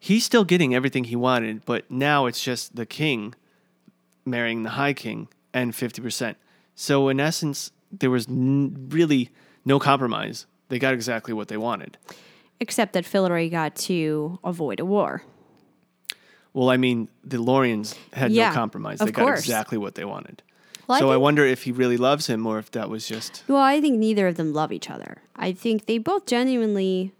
He's 0.00 0.24
still 0.24 0.42
getting 0.42 0.74
everything 0.74 1.04
he 1.04 1.14
wanted, 1.14 1.64
but 1.64 1.88
now 1.88 2.26
it's 2.26 2.42
just 2.42 2.74
the 2.74 2.86
king 2.86 3.36
marrying 4.24 4.64
the 4.64 4.70
high 4.70 4.94
king 4.94 5.28
and 5.54 5.72
50%. 5.72 6.34
So, 6.74 7.08
in 7.08 7.20
essence, 7.20 7.70
there 7.92 8.10
was 8.10 8.26
n- 8.26 8.88
really 8.90 9.30
no 9.64 9.78
compromise. 9.78 10.46
They 10.70 10.80
got 10.80 10.92
exactly 10.92 11.32
what 11.32 11.46
they 11.46 11.56
wanted. 11.56 11.98
Except 12.60 12.92
that 12.94 13.04
Fillory 13.04 13.50
got 13.50 13.76
to 13.76 14.38
avoid 14.42 14.80
a 14.80 14.84
war. 14.84 15.22
Well, 16.52 16.70
I 16.70 16.76
mean, 16.76 17.08
the 17.22 17.36
Lorians 17.36 17.94
had 18.12 18.32
Yeah, 18.32 18.48
no 18.48 18.54
compromise. 18.54 18.98
They 18.98 19.12
got 19.12 19.22
course. 19.22 19.40
exactly 19.40 19.78
what 19.78 19.94
they 19.94 20.04
wanted. 20.04 20.42
Well, 20.88 20.98
so 20.98 21.10
I, 21.10 21.12
think- 21.14 21.22
wonder 21.22 21.44
if 21.44 21.62
he 21.64 21.72
really 21.72 21.96
loves 21.98 22.26
him 22.26 22.46
or 22.46 22.58
if 22.58 22.70
that 22.72 22.88
was 22.88 23.06
just. 23.06 23.44
Well, 23.46 23.58
I 23.62 23.80
think 23.80 23.98
neither 23.98 24.26
of 24.26 24.36
them 24.36 24.52
love 24.52 24.72
each 24.72 24.90
other. 24.90 25.18
I 25.36 25.52
think 25.52 25.86
they 25.86 25.98
both 25.98 26.26
genuinely 26.26 27.12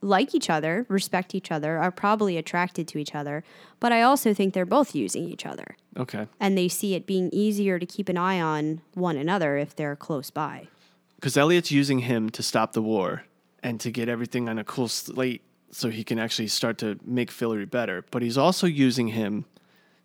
like 0.00 0.34
each 0.34 0.48
other, 0.48 0.86
respect 0.88 1.34
each 1.34 1.50
other, 1.52 1.76
are 1.78 1.90
probably 1.90 2.36
attracted 2.36 2.86
to 2.88 2.98
each 2.98 3.14
other, 3.14 3.42
but 3.80 3.92
I 3.92 4.02
also 4.02 4.32
think 4.32 4.54
they're 4.54 4.64
both 4.64 4.94
using 4.94 5.24
each 5.28 5.44
other. 5.44 5.76
Okay. 5.96 6.28
And 6.38 6.56
they 6.56 6.68
see 6.68 6.94
it 6.94 7.04
being 7.06 7.30
easier 7.32 7.78
to 7.78 7.86
keep 7.86 8.08
an 8.08 8.16
eye 8.16 8.40
on 8.40 8.80
one 8.94 9.16
another 9.16 9.56
if 9.56 9.74
they're 9.74 9.96
close 9.96 10.30
by. 10.30 10.68
Because 11.16 11.36
Eliot's 11.36 11.72
using 11.72 12.00
him 12.00 12.30
to 12.30 12.42
stop 12.44 12.72
the 12.74 12.82
war 12.82 13.24
and 13.62 13.80
to 13.80 13.90
get 13.90 14.08
everything 14.08 14.48
on 14.48 14.58
a 14.58 14.64
cool 14.64 14.88
slate 14.88 15.42
so 15.70 15.90
he 15.90 16.04
can 16.04 16.18
actually 16.18 16.48
start 16.48 16.78
to 16.78 16.98
make 17.04 17.30
Fillory 17.30 17.70
better. 17.70 18.04
But 18.10 18.22
he's 18.22 18.38
also 18.38 18.66
using 18.66 19.08
him 19.08 19.44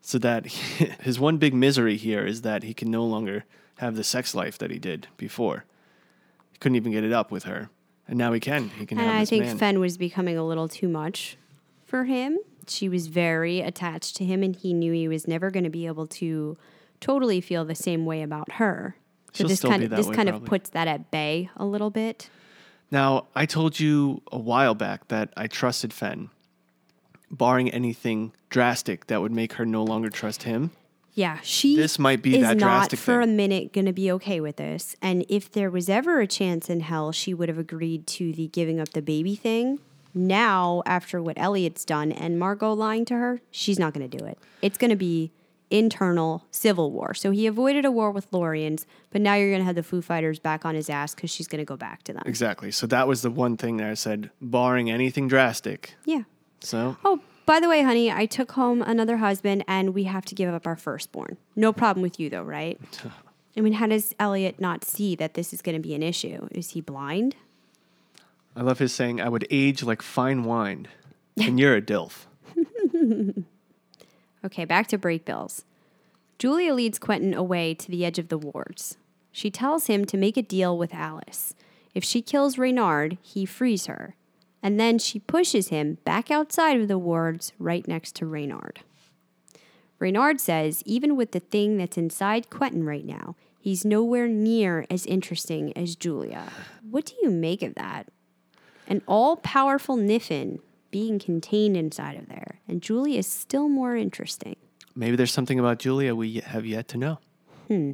so 0.01 0.17
that 0.19 0.45
his 0.47 1.19
one 1.19 1.37
big 1.37 1.53
misery 1.53 1.97
here 1.97 2.25
is 2.25 2.41
that 2.41 2.63
he 2.63 2.73
can 2.73 2.91
no 2.91 3.05
longer 3.05 3.45
have 3.77 3.95
the 3.95 4.03
sex 4.03 4.35
life 4.35 4.57
that 4.57 4.71
he 4.71 4.79
did 4.79 5.07
before. 5.17 5.65
He 6.51 6.57
couldn't 6.59 6.75
even 6.75 6.91
get 6.91 7.03
it 7.03 7.13
up 7.13 7.31
with 7.31 7.43
her. 7.43 7.69
And 8.07 8.17
now 8.17 8.33
he 8.33 8.39
can. 8.39 8.69
He 8.69 8.85
can 8.85 8.99
And 8.99 9.09
I 9.09 9.25
think 9.25 9.45
man. 9.45 9.57
Fen 9.57 9.79
was 9.79 9.97
becoming 9.97 10.37
a 10.37 10.45
little 10.45 10.67
too 10.67 10.89
much 10.89 11.37
for 11.85 12.03
him. 12.03 12.37
She 12.67 12.89
was 12.89 13.07
very 13.07 13.61
attached 13.61 14.15
to 14.17 14.25
him, 14.25 14.43
and 14.43 14.55
he 14.55 14.73
knew 14.73 14.91
he 14.93 15.07
was 15.07 15.27
never 15.27 15.49
going 15.49 15.63
to 15.63 15.69
be 15.69 15.87
able 15.87 16.07
to 16.07 16.57
totally 16.99 17.41
feel 17.41 17.65
the 17.65 17.75
same 17.75 18.05
way 18.05 18.21
about 18.21 18.53
her. 18.53 18.95
So 19.33 19.39
She'll 19.39 19.47
this 19.47 19.61
kind 19.61 19.83
of 19.83 19.89
this 19.89 20.07
way, 20.07 20.15
kind 20.15 20.29
probably. 20.29 20.45
of 20.45 20.49
puts 20.49 20.69
that 20.71 20.87
at 20.87 21.11
bay 21.11 21.49
a 21.55 21.65
little 21.65 21.89
bit. 21.89 22.29
Now, 22.93 23.25
I 23.33 23.47
told 23.47 23.79
you 23.79 24.21
a 24.31 24.37
while 24.37 24.75
back 24.75 25.07
that 25.07 25.33
I 25.35 25.47
trusted 25.47 25.91
Fen, 25.91 26.29
barring 27.31 27.71
anything 27.71 28.33
drastic 28.51 29.07
that 29.07 29.19
would 29.19 29.31
make 29.31 29.53
her 29.53 29.65
no 29.65 29.83
longer 29.83 30.11
trust 30.11 30.43
him. 30.43 30.69
Yeah, 31.15 31.39
she 31.41 31.75
This 31.75 31.97
might 31.97 32.21
be 32.21 32.35
is 32.35 32.41
that 32.41 32.57
not 32.57 32.67
drastic 32.67 32.99
for 32.99 33.19
thing. 33.23 33.31
a 33.31 33.33
minute 33.33 33.73
going 33.73 33.87
to 33.87 33.93
be 33.93 34.11
okay 34.11 34.39
with 34.39 34.57
this. 34.57 34.95
And 35.01 35.25
if 35.27 35.51
there 35.51 35.71
was 35.71 35.89
ever 35.89 36.19
a 36.19 36.27
chance 36.27 36.69
in 36.69 36.81
hell, 36.81 37.11
she 37.11 37.33
would 37.33 37.49
have 37.49 37.57
agreed 37.57 38.05
to 38.07 38.31
the 38.31 38.47
giving 38.49 38.79
up 38.79 38.89
the 38.89 39.01
baby 39.01 39.35
thing. 39.35 39.79
Now, 40.13 40.83
after 40.85 41.19
what 41.19 41.39
Eliot's 41.39 41.85
done 41.85 42.11
and 42.11 42.37
Margo 42.37 42.73
lying 42.73 43.05
to 43.05 43.15
her, 43.15 43.41
she's 43.49 43.79
not 43.79 43.95
going 43.95 44.07
to 44.07 44.17
do 44.19 44.23
it. 44.23 44.37
It's 44.61 44.77
going 44.77 44.91
to 44.91 44.95
be 44.95 45.31
internal 45.74 46.45
civil 46.51 46.91
war. 46.91 47.13
So 47.15 47.32
he 47.32 47.47
avoided 47.47 47.84
a 47.84 47.91
war 47.91 48.11
with 48.11 48.30
Lorians, 48.32 48.86
but 49.09 49.21
now 49.21 49.34
you're 49.34 49.49
going 49.49 49.61
to 49.61 49.65
have 49.65 49.76
the 49.76 49.84
Foo 49.84 50.01
Fighters 50.01 50.38
back 50.38 50.65
on 50.65 50.76
his 50.76 50.89
ass 50.89 51.15
because 51.15 51.32
she's 51.32 51.47
going 51.47 51.59
to 51.59 51.65
go 51.65 51.76
back 51.76 52.03
to 52.03 52.13
them. 52.13 52.21
Exactly. 52.28 52.69
So 52.69 52.86
that 52.88 53.07
was 53.07 53.24
the 53.24 53.32
one 53.32 53.57
thing 53.57 53.78
that 53.78 53.89
I 53.89 53.95
said, 53.95 54.30
barring 54.39 54.91
anything 54.91 55.28
drastic. 55.28 55.95
Yeah. 56.05 56.24
So 56.59 56.95
Oh, 57.03 57.19
by 57.47 57.59
the 57.59 57.67
way, 57.67 57.82
honey, 57.82 58.11
I 58.11 58.28
took 58.28 58.51
home 58.51 58.84
another 58.84 59.17
husband 59.17 59.65
and 59.67 59.93
we 59.95 60.03
have 60.03 60.26
to 60.26 60.36
give 60.36 60.53
up 60.53 60.67
our 60.67 60.76
firstborn. 60.76 61.38
No 61.55 61.74
problem 61.74 62.03
with 62.03 62.19
you, 62.19 62.30
though, 62.30 62.43
right? 62.43 62.80
I 63.57 63.61
mean, 63.61 63.74
how 63.74 63.88
does 63.88 64.13
Eliot 64.19 64.61
not 64.61 64.84
see 64.84 65.15
that 65.15 65.34
this 65.34 65.53
is 65.53 65.61
going 65.61 65.76
to 65.76 65.82
be 65.82 65.95
an 65.95 66.03
issue? 66.03 66.47
Is 66.51 66.71
he 66.71 66.82
blind? 66.82 67.36
I 68.55 68.61
love 68.61 68.78
his 68.80 68.93
saying, 68.93 69.19
I 69.19 69.30
would 69.30 69.47
age 69.49 69.82
like 69.84 70.01
fine 70.01 70.43
wine. 70.43 70.88
And 71.38 71.59
you're 71.59 71.76
a 71.76 71.82
DILF. 71.82 72.28
Okay, 74.45 74.65
back 74.65 74.87
to 74.87 74.97
Brakebills. 74.97 75.63
Julia 76.37 76.73
leads 76.73 76.99
Quentin 76.99 77.33
away 77.33 77.73
to 77.75 77.89
the 77.89 78.05
edge 78.05 78.19
of 78.19 78.27
the 78.27 78.37
wards. 78.37 78.97
She 79.31 79.49
tells 79.49 79.87
him 79.87 80.05
to 80.05 80.17
make 80.17 80.35
a 80.37 80.41
deal 80.41 80.77
with 80.77 80.93
Alice. 80.93 81.55
If 81.95 82.03
she 82.03 82.21
kills 82.21 82.57
Reynard, 82.57 83.17
he 83.21 83.45
frees 83.45 83.85
her. 83.85 84.15
And 84.61 84.79
then 84.79 84.97
she 84.99 85.19
pushes 85.19 85.69
him 85.69 85.97
back 86.05 86.31
outside 86.31 86.79
of 86.79 86.87
the 86.87 86.97
wards 86.97 87.53
right 87.59 87.87
next 87.87 88.15
to 88.15 88.25
Reynard. 88.25 88.81
Reynard 89.99 90.41
says 90.41 90.83
even 90.85 91.15
with 91.15 91.31
the 91.31 91.39
thing 91.39 91.77
that's 91.77 91.97
inside 91.97 92.49
Quentin 92.49 92.85
right 92.85 93.05
now, 93.05 93.35
he's 93.59 93.85
nowhere 93.85 94.27
near 94.27 94.85
as 94.89 95.05
interesting 95.05 95.75
as 95.77 95.95
Julia. 95.95 96.51
What 96.89 97.05
do 97.05 97.13
you 97.21 97.29
make 97.29 97.61
of 97.61 97.75
that? 97.75 98.07
An 98.87 99.01
all 99.07 99.37
powerful 99.37 99.95
Niffin 99.95 100.59
being 100.93 101.17
contained 101.17 101.75
inside 101.75 102.15
of 102.15 102.27
there, 102.27 102.59
and 102.67 102.79
Julia 102.79 103.17
is 103.17 103.25
still 103.25 103.67
more 103.67 103.95
interesting. 103.95 104.57
Maybe 104.93 105.15
there's 105.15 105.33
something 105.33 105.57
about 105.57 105.79
Julia 105.79 106.13
we 106.13 106.35
have 106.35 106.67
yet 106.67 106.87
to 106.89 106.97
know. 106.97 107.17
Hmm. 107.67 107.93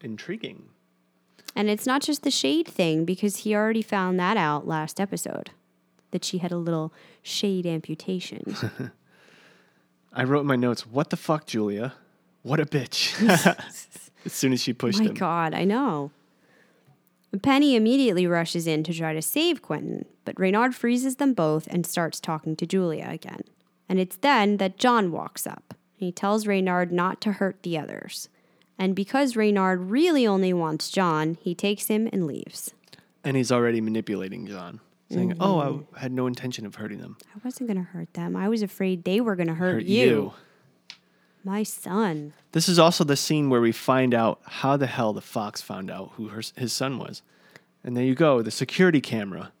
Intriguing. 0.00 0.70
And 1.54 1.68
it's 1.68 1.84
not 1.84 2.00
just 2.00 2.22
the 2.22 2.30
shade 2.30 2.66
thing 2.66 3.04
because 3.04 3.36
he 3.38 3.54
already 3.54 3.82
found 3.82 4.18
that 4.18 4.38
out 4.38 4.66
last 4.66 4.98
episode 4.98 5.50
that 6.10 6.24
she 6.24 6.38
had 6.38 6.50
a 6.50 6.56
little 6.56 6.90
shade 7.22 7.66
amputation. 7.66 8.56
I 10.12 10.24
wrote 10.24 10.40
in 10.40 10.46
my 10.46 10.56
notes, 10.56 10.86
what 10.86 11.10
the 11.10 11.18
fuck, 11.18 11.44
Julia? 11.44 11.92
What 12.40 12.60
a 12.60 12.64
bitch. 12.64 13.12
as 14.24 14.32
soon 14.32 14.54
as 14.54 14.62
she 14.62 14.72
pushed 14.72 15.00
My 15.00 15.08
him. 15.08 15.14
God, 15.14 15.52
I 15.52 15.64
know. 15.64 16.12
Penny 17.42 17.74
immediately 17.76 18.26
rushes 18.26 18.66
in 18.66 18.84
to 18.84 18.92
try 18.92 19.12
to 19.14 19.22
save 19.22 19.62
Quentin, 19.62 20.04
but 20.24 20.38
Reynard 20.38 20.74
freezes 20.74 21.16
them 21.16 21.32
both 21.34 21.66
and 21.68 21.86
starts 21.86 22.20
talking 22.20 22.56
to 22.56 22.66
Julia 22.66 23.06
again. 23.10 23.42
And 23.88 23.98
it's 23.98 24.16
then 24.16 24.56
that 24.58 24.78
John 24.78 25.10
walks 25.12 25.46
up. 25.46 25.74
He 25.96 26.10
tells 26.12 26.46
Reynard 26.46 26.92
not 26.92 27.20
to 27.22 27.32
hurt 27.32 27.62
the 27.62 27.78
others. 27.78 28.28
And 28.78 28.96
because 28.96 29.36
Reynard 29.36 29.90
really 29.90 30.26
only 30.26 30.52
wants 30.52 30.90
John, 30.90 31.38
he 31.40 31.54
takes 31.54 31.86
him 31.86 32.08
and 32.12 32.26
leaves. 32.26 32.74
And 33.22 33.36
he's 33.36 33.52
already 33.52 33.80
manipulating 33.80 34.46
John, 34.46 34.80
saying, 35.10 35.30
Mm-hmm. 35.30 35.42
Oh, 35.42 35.86
I 35.94 36.00
had 36.00 36.12
no 36.12 36.26
intention 36.26 36.66
of 36.66 36.74
hurting 36.74 36.98
them. 36.98 37.16
I 37.34 37.38
wasn't 37.44 37.68
going 37.68 37.78
to 37.78 37.90
hurt 37.90 38.12
them. 38.14 38.36
I 38.36 38.48
was 38.48 38.62
afraid 38.62 39.04
they 39.04 39.20
were 39.20 39.36
going 39.36 39.46
to 39.48 39.54
hurt, 39.54 39.74
Hurt 39.74 39.84
you. 39.84 40.04
you. 40.06 40.32
My 41.44 41.62
son. 41.62 42.32
This 42.52 42.68
is 42.68 42.78
also 42.78 43.04
the 43.04 43.16
scene 43.16 43.50
where 43.50 43.60
we 43.60 43.70
find 43.72 44.14
out 44.14 44.40
how 44.44 44.76
the 44.76 44.86
hell 44.86 45.12
the 45.12 45.20
fox 45.20 45.60
found 45.60 45.90
out 45.90 46.12
who 46.16 46.28
her, 46.28 46.42
his 46.56 46.72
son 46.72 46.98
was. 46.98 47.22
And 47.82 47.96
there 47.96 48.04
you 48.04 48.14
go, 48.14 48.40
the 48.40 48.50
security 48.50 49.00
camera. 49.02 49.52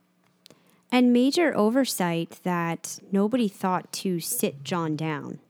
And 0.90 1.12
major 1.12 1.54
oversight 1.56 2.40
that 2.42 2.98
nobody 3.12 3.48
thought 3.48 3.92
to 3.92 4.18
sit 4.20 4.64
John 4.64 4.96
down. 4.96 5.40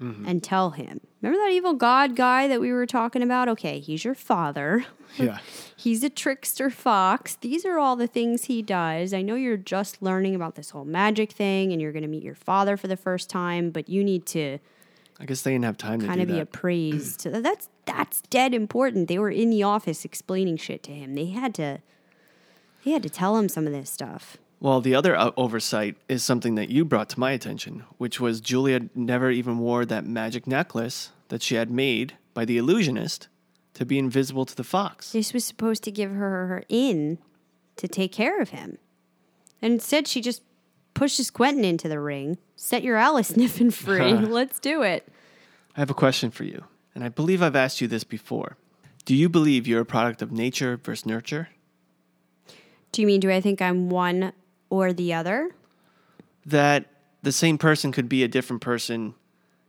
Mm-hmm. 0.00 0.26
and 0.26 0.42
tell 0.42 0.70
him. 0.70 1.00
Remember 1.20 1.38
that 1.44 1.52
evil 1.52 1.74
god 1.74 2.16
guy 2.16 2.48
that 2.48 2.60
we 2.60 2.72
were 2.72 2.86
talking 2.86 3.22
about? 3.22 3.48
Okay, 3.48 3.78
he's 3.78 4.04
your 4.04 4.16
father. 4.16 4.84
Yeah. 5.18 5.38
He's 5.76 6.02
a 6.02 6.08
trickster 6.08 6.70
fox. 6.70 7.34
These 7.36 7.66
are 7.66 7.78
all 7.78 7.96
the 7.96 8.06
things 8.06 8.46
he 8.46 8.62
does. 8.62 9.12
I 9.12 9.20
know 9.20 9.34
you're 9.34 9.58
just 9.58 10.00
learning 10.00 10.34
about 10.34 10.54
this 10.54 10.70
whole 10.70 10.86
magic 10.86 11.32
thing 11.32 11.70
and 11.70 11.82
you're 11.82 11.92
going 11.92 12.02
to 12.02 12.08
meet 12.08 12.22
your 12.22 12.34
father 12.34 12.78
for 12.78 12.88
the 12.88 12.96
first 12.96 13.28
time, 13.28 13.70
but 13.70 13.90
you 13.90 14.02
need 14.02 14.24
to 14.28 14.58
I 15.22 15.24
guess 15.24 15.42
they 15.42 15.52
didn't 15.52 15.66
have 15.66 15.78
time 15.78 16.00
to 16.00 16.06
kind 16.08 16.20
of 16.20 16.26
be 16.26 16.34
that. 16.34 16.40
appraised. 16.42 17.24
That's 17.30 17.68
that's 17.84 18.22
dead 18.22 18.52
important. 18.52 19.06
They 19.06 19.20
were 19.20 19.30
in 19.30 19.50
the 19.50 19.62
office 19.62 20.04
explaining 20.04 20.56
shit 20.56 20.82
to 20.82 20.90
him. 20.92 21.14
They 21.14 21.26
had 21.26 21.54
to 21.54 21.78
they 22.84 22.90
had 22.90 23.04
to 23.04 23.08
tell 23.08 23.38
him 23.38 23.48
some 23.48 23.64
of 23.66 23.72
this 23.72 23.88
stuff. 23.88 24.36
Well, 24.58 24.80
the 24.80 24.96
other 24.96 25.16
o- 25.18 25.32
oversight 25.36 25.96
is 26.08 26.24
something 26.24 26.56
that 26.56 26.70
you 26.70 26.84
brought 26.84 27.08
to 27.10 27.20
my 27.20 27.30
attention, 27.30 27.84
which 27.98 28.20
was 28.20 28.40
Julia 28.40 28.80
never 28.96 29.30
even 29.30 29.58
wore 29.58 29.84
that 29.84 30.04
magic 30.04 30.46
necklace 30.48 31.12
that 31.28 31.42
she 31.42 31.54
had 31.54 31.70
made 31.70 32.16
by 32.34 32.44
the 32.44 32.58
illusionist 32.58 33.28
to 33.74 33.86
be 33.86 33.98
invisible 33.98 34.44
to 34.44 34.56
the 34.56 34.64
fox. 34.64 35.12
This 35.12 35.32
was 35.32 35.44
supposed 35.44 35.84
to 35.84 35.92
give 35.92 36.10
her 36.10 36.46
her 36.46 36.64
in 36.68 37.18
to 37.76 37.86
take 37.86 38.12
care 38.12 38.40
of 38.40 38.50
him. 38.50 38.78
And 39.60 39.74
instead 39.74 40.08
she 40.08 40.20
just 40.20 40.42
pushes 40.94 41.30
Quentin 41.30 41.64
into 41.64 41.88
the 41.88 42.00
ring. 42.00 42.38
Set 42.62 42.84
your 42.84 42.96
Alice 42.96 43.26
sniffing 43.34 43.72
free. 43.72 44.12
Let's 44.12 44.60
do 44.60 44.82
it. 44.82 45.08
I 45.76 45.80
have 45.80 45.90
a 45.90 45.94
question 45.94 46.30
for 46.30 46.44
you, 46.44 46.62
and 46.94 47.02
I 47.02 47.08
believe 47.08 47.42
I've 47.42 47.56
asked 47.56 47.80
you 47.80 47.88
this 47.88 48.04
before. 48.04 48.56
Do 49.04 49.16
you 49.16 49.28
believe 49.28 49.66
you're 49.66 49.80
a 49.80 49.84
product 49.84 50.22
of 50.22 50.30
nature 50.30 50.76
versus 50.76 51.04
nurture? 51.04 51.48
Do 52.92 53.02
you 53.02 53.08
mean 53.08 53.18
do 53.18 53.32
I 53.32 53.40
think 53.40 53.60
I'm 53.60 53.90
one 53.90 54.32
or 54.70 54.92
the 54.92 55.12
other? 55.12 55.50
That 56.46 56.86
the 57.22 57.32
same 57.32 57.58
person 57.58 57.90
could 57.90 58.08
be 58.08 58.22
a 58.22 58.28
different 58.28 58.62
person 58.62 59.14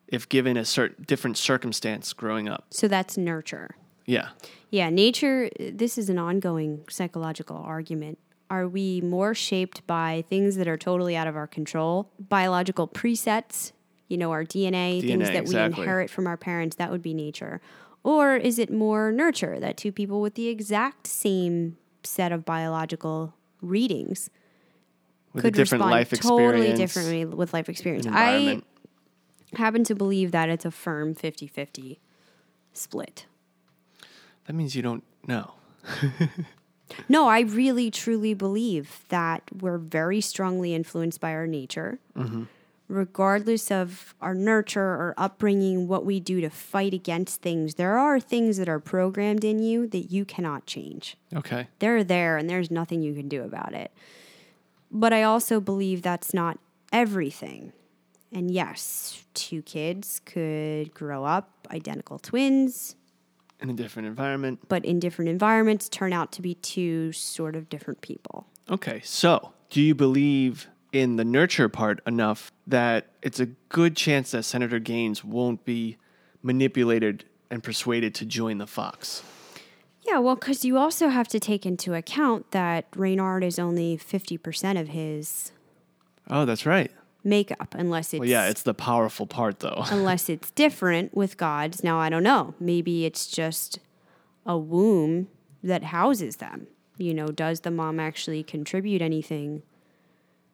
if 0.08 0.30
given 0.30 0.56
a 0.56 0.64
certain 0.64 1.04
different 1.04 1.38
circumstance 1.38 2.14
growing 2.14 2.48
up? 2.48 2.68
So 2.70 2.88
that's 2.88 3.18
nurture. 3.18 3.76
Yeah. 4.06 4.30
Yeah, 4.70 4.91
nature, 4.91 5.50
this 5.60 5.98
is 5.98 6.10
an 6.10 6.20
ongoing 6.20 6.86
psychological 6.89 7.58
argument. 7.58 8.20
Are 8.54 8.68
we 8.68 9.01
more 9.01 9.34
shaped 9.34 9.86
by 9.88 10.24
things 10.30 10.58
that 10.58 10.68
are 10.68 10.78
totally 10.78 11.16
out 11.16 11.26
of 11.26 11.36
our 11.36 11.47
control? 11.47 12.12
Biological 12.20 12.88
presets, 12.88 13.72
you 14.08 14.16
know, 14.16 14.30
our 14.30 14.43
DNA, 14.43 15.01
things 15.01 15.24
that 15.30 15.38
exactly. 15.38 15.56
we 15.56 15.62
inherit 15.64 16.12
from 16.12 16.28
our 16.28 16.38
parents, 16.38 16.76
that 16.76 16.91
would 16.91 17.01
be 17.01 17.16
nature. 17.16 17.62
Or 18.04 18.36
is 18.36 18.60
it 18.60 18.72
more 18.72 19.12
nurture 19.12 19.60
that 19.60 19.76
two 19.76 19.91
people 19.91 20.22
with 20.22 20.36
the 20.36 20.49
exact 20.49 21.08
same 21.08 21.78
set 22.04 22.32
of 22.32 22.45
biological 22.45 23.34
readings 23.60 24.30
With 25.34 25.45
could 25.45 25.56
a 25.56 25.58
different 25.58 25.84
respond 25.84 25.91
life 25.91 26.22
totally 26.22 26.74
differently 26.74 27.26
with 27.26 27.54
life 27.54 27.70
experience? 27.70 28.06
I 28.08 28.62
happen 29.56 29.84
to 29.86 29.95
believe 29.95 30.32
that 30.32 30.49
it's 30.49 30.64
a 30.64 30.70
firm 30.70 31.16
50 31.16 31.47
50 31.47 31.99
split. 32.72 33.26
That 34.45 34.54
means 34.54 34.76
you 34.76 34.84
don't 34.84 35.04
know. 35.26 35.56
No, 37.10 37.28
I 37.28 37.42
really 37.42 37.90
truly 37.90 38.34
believe 38.34 39.04
that 39.10 39.44
we're 39.62 39.78
very 39.78 40.22
strongly 40.22 40.74
influenced 40.74 41.20
by 41.20 41.34
our 41.34 41.48
nature. 41.48 42.00
Mm-hmm. 42.18 42.44
Regardless 42.90 43.72
of 43.72 44.14
our 44.22 44.36
nurture 44.36 44.82
or 44.82 45.14
upbringing, 45.18 45.88
what 45.88 46.06
we 46.06 46.20
do 46.20 46.42
to 46.42 46.50
fight 46.50 46.94
against 46.94 47.42
things, 47.42 47.76
there 47.76 47.98
are 47.98 48.20
things 48.20 48.58
that 48.58 48.70
are 48.70 48.80
programmed 48.80 49.44
in 49.44 49.60
you 49.64 49.88
that 49.88 50.12
you 50.12 50.26
cannot 50.26 50.66
change. 50.66 51.18
Okay. 51.34 51.68
They're 51.80 52.04
there 52.04 52.38
and 52.38 52.50
there's 52.50 52.70
nothing 52.70 53.02
you 53.02 53.14
can 53.16 53.30
do 53.30 53.44
about 53.44 53.74
it. 53.74 53.92
But 54.92 55.14
I 55.14 55.24
also 55.24 55.60
believe 55.60 56.02
that's 56.02 56.34
not 56.34 56.60
everything. 56.92 57.74
And 58.32 58.52
yes, 58.52 59.24
two 59.34 59.62
kids 59.62 60.22
could 60.26 60.94
grow 60.94 61.24
up 61.24 61.50
identical 61.72 62.20
twins, 62.20 62.96
In 63.64 63.70
a 63.70 63.74
different 63.74 64.07
environment. 64.07 64.59
but 64.68 64.84
in 64.86 64.99
different 64.99 65.30
environments 65.30 65.89
turn 65.89 66.14
out 66.14 66.32
to 66.34 66.41
be 66.41 66.55
two 66.55 67.11
sort 67.14 67.55
of 67.55 67.70
different 67.70 68.01
people. 68.01 68.45
Okay, 68.70 69.01
so 69.03 69.53
do 69.70 69.82
you 69.82 69.95
believe 69.95 70.68
in 70.91 71.16
the 71.16 71.26
nurture 71.26 71.70
part 71.70 71.99
enough 72.05 72.51
that 72.68 73.07
it's 73.22 73.39
a 73.39 73.47
good 73.70 73.95
chance 73.95 74.32
that 74.32 74.43
Senator 74.43 74.80
Gaines 74.80 75.24
won't 75.24 75.66
be 75.66 75.97
manipulated 76.41 77.24
and 77.49 77.64
persuaded 77.64 78.14
to 78.16 78.26
join 78.26 78.57
the 78.57 78.68
Fox? 78.68 79.24
Yeah, 80.05 80.20
well, 80.20 80.36
because 80.36 80.66
you 80.66 80.78
also 80.78 81.07
have 81.07 81.30
to 81.30 81.39
take 81.39 81.66
into 81.66 81.93
account 81.93 82.51
that 82.51 82.86
Reynard 82.95 83.43
is 83.43 83.57
only 83.57 83.97
50% 83.97 84.80
of 84.80 84.89
his 84.89 85.51
Oh, 86.30 86.45
that's 86.45 86.66
right. 86.66 86.91
Makeup, 87.24 87.76
unless 87.78 88.14
it's, 88.14 88.20
Well, 88.20 88.30
yeah, 88.30 88.48
it's 88.48 88.64
the 88.64 88.74
powerful 88.74 89.26
part, 89.26 89.60
though. 89.60 89.84
unless 89.92 90.30
it's 90.30 90.52
different 90.52 91.16
with 91.16 91.38
gods. 91.38 91.84
Now, 91.84 92.00
I 92.00 92.10
don't 92.10 92.24
know. 92.24 92.54
Maybe 92.60 93.06
it's 93.06 93.28
just 93.28 93.80
a 94.46 94.58
womb 94.58 95.28
that 95.64 95.84
houses 95.86 96.38
them. 96.38 96.68
You 96.98 97.14
know, 97.14 97.28
does 97.28 97.62
the 97.62 97.72
mom 97.72 98.00
actually 98.00 98.44
contribute 98.44 99.02
anything 99.02 99.64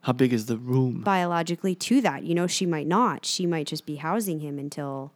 How 0.02 0.14
big 0.14 0.32
is 0.32 0.46
the 0.46 0.58
room? 0.58 1.02
biologically 1.02 1.76
to 1.76 2.02
that? 2.02 2.24
You 2.24 2.34
know, 2.36 2.48
she 2.48 2.66
might 2.66 2.88
not. 2.88 3.26
She 3.26 3.46
might 3.46 3.68
just 3.68 3.86
be 3.86 3.98
housing 3.98 4.40
him 4.40 4.58
until 4.58 5.12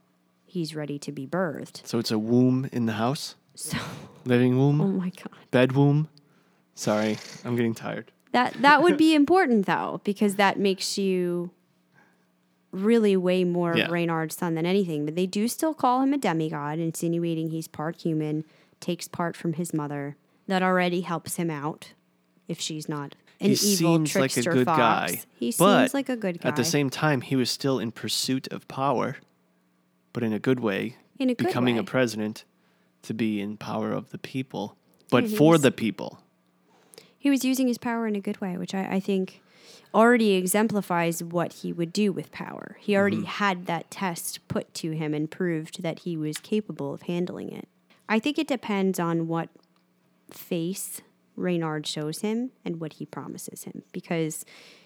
he's 0.46 0.76
ready 0.76 1.00
to 1.00 1.12
be 1.12 1.26
birthed. 1.26 1.86
So 1.86 1.98
it's 2.00 2.12
a 2.12 2.20
womb 2.20 2.68
in 2.72 2.86
the 2.88 2.94
house? 2.94 3.36
So, 3.56 3.78
Living 4.26 4.58
womb? 4.58 4.82
oh 4.82 4.88
my 4.88 5.10
God. 5.10 5.30
Bed 5.52 5.72
womb? 5.74 6.10
Sorry, 6.76 7.18
I'm 7.46 7.56
getting 7.56 7.76
tired. 7.76 8.12
That 8.34 8.54
that 8.62 8.84
would 8.84 8.98
be 8.98 9.16
important 9.22 9.66
though, 9.66 10.02
because 10.04 10.36
that 10.36 10.60
makes 10.60 10.98
you 10.98 11.52
really 12.72 13.16
way 13.16 13.44
more 13.44 13.76
Yeah. 13.78 13.86
of 13.86 13.92
Reynard's 13.92 14.36
son 14.36 14.56
than 14.56 14.66
anything. 14.66 15.06
But 15.06 15.16
they 15.16 15.26
do 15.28 15.48
still 15.48 15.74
call 15.74 16.02
him 16.02 16.14
a 16.14 16.18
demigod, 16.18 16.80
insinuating 16.80 17.50
he's 17.52 17.68
part 17.68 18.02
human, 18.02 18.44
takes 18.80 19.08
part 19.08 19.38
from 19.38 19.54
his 19.54 19.74
mother. 19.74 20.18
That 20.48 20.62
already 20.64 21.02
helps 21.02 21.36
him 21.38 21.50
out 21.50 21.94
if 22.48 22.60
she's 22.60 22.90
not 22.90 23.16
an 23.40 23.52
he 23.52 23.54
evil 23.54 23.96
seems 23.96 24.16
like 24.16 24.32
a 24.32 24.34
trickster 24.34 24.52
good 24.54 24.66
fox. 24.66 24.78
guy. 25.14 25.22
He 25.36 25.52
seems 25.52 25.94
like 25.94 26.10
a 26.10 26.16
good 26.18 26.42
guy. 26.42 26.50
At 26.50 26.56
the 26.56 26.66
same 26.66 26.90
time, 26.90 27.22
he 27.22 27.36
was 27.36 27.50
still 27.50 27.80
in 27.80 27.92
pursuit 27.92 28.48
of 28.52 28.68
power, 28.68 29.18
but 30.12 30.24
in 30.24 30.34
a 30.34 30.40
good 30.40 30.60
way. 30.60 30.98
In 31.20 31.30
a 31.30 31.36
good 31.36 31.48
becoming 31.48 31.78
a 31.78 31.84
president 31.84 32.44
to 33.04 33.14
be 33.14 33.40
in 33.40 33.58
power 33.58 33.92
of 33.92 34.10
the 34.10 34.18
people, 34.18 34.76
but 35.12 35.30
Yeah, 35.30 35.38
for 35.38 35.58
the 35.58 35.72
people. 35.72 36.20
He 37.24 37.30
was 37.30 37.46
using 37.46 37.70
his 37.70 37.78
power 37.78 38.06
in 38.06 38.18
a 38.18 38.20
good 38.20 38.42
way, 38.42 38.58
which 38.58 38.76
I, 38.76 38.96
I 38.96 39.00
think 39.00 39.42
already 39.94 40.32
exemplifies 40.34 41.24
what 41.24 41.54
he 41.54 41.72
would 41.72 41.94
do 41.94 42.12
with 42.12 42.34
power. 42.34 42.76
He 42.82 42.98
already 42.98 43.18
Mm-hmm. 43.18 43.26
had 43.26 43.66
that 43.68 43.90
test 43.90 44.46
put 44.50 44.74
to 44.74 44.92
him 44.92 45.14
and 45.14 45.32
proved 45.32 45.84
that 45.84 46.00
he 46.00 46.18
was 46.18 46.38
capable 46.40 46.94
of 46.94 47.04
handling 47.04 47.50
it. 47.54 47.70
I 48.10 48.20
think 48.20 48.38
it 48.38 48.48
depends 48.48 49.00
on 49.00 49.30
what 49.30 49.48
face 50.32 51.00
Reynard 51.38 51.88
shows 51.88 52.20
him 52.20 52.52
and 52.66 52.82
what 52.82 52.94
he 52.94 53.06
promises 53.06 53.64
him, 53.64 53.84
because 53.94 54.44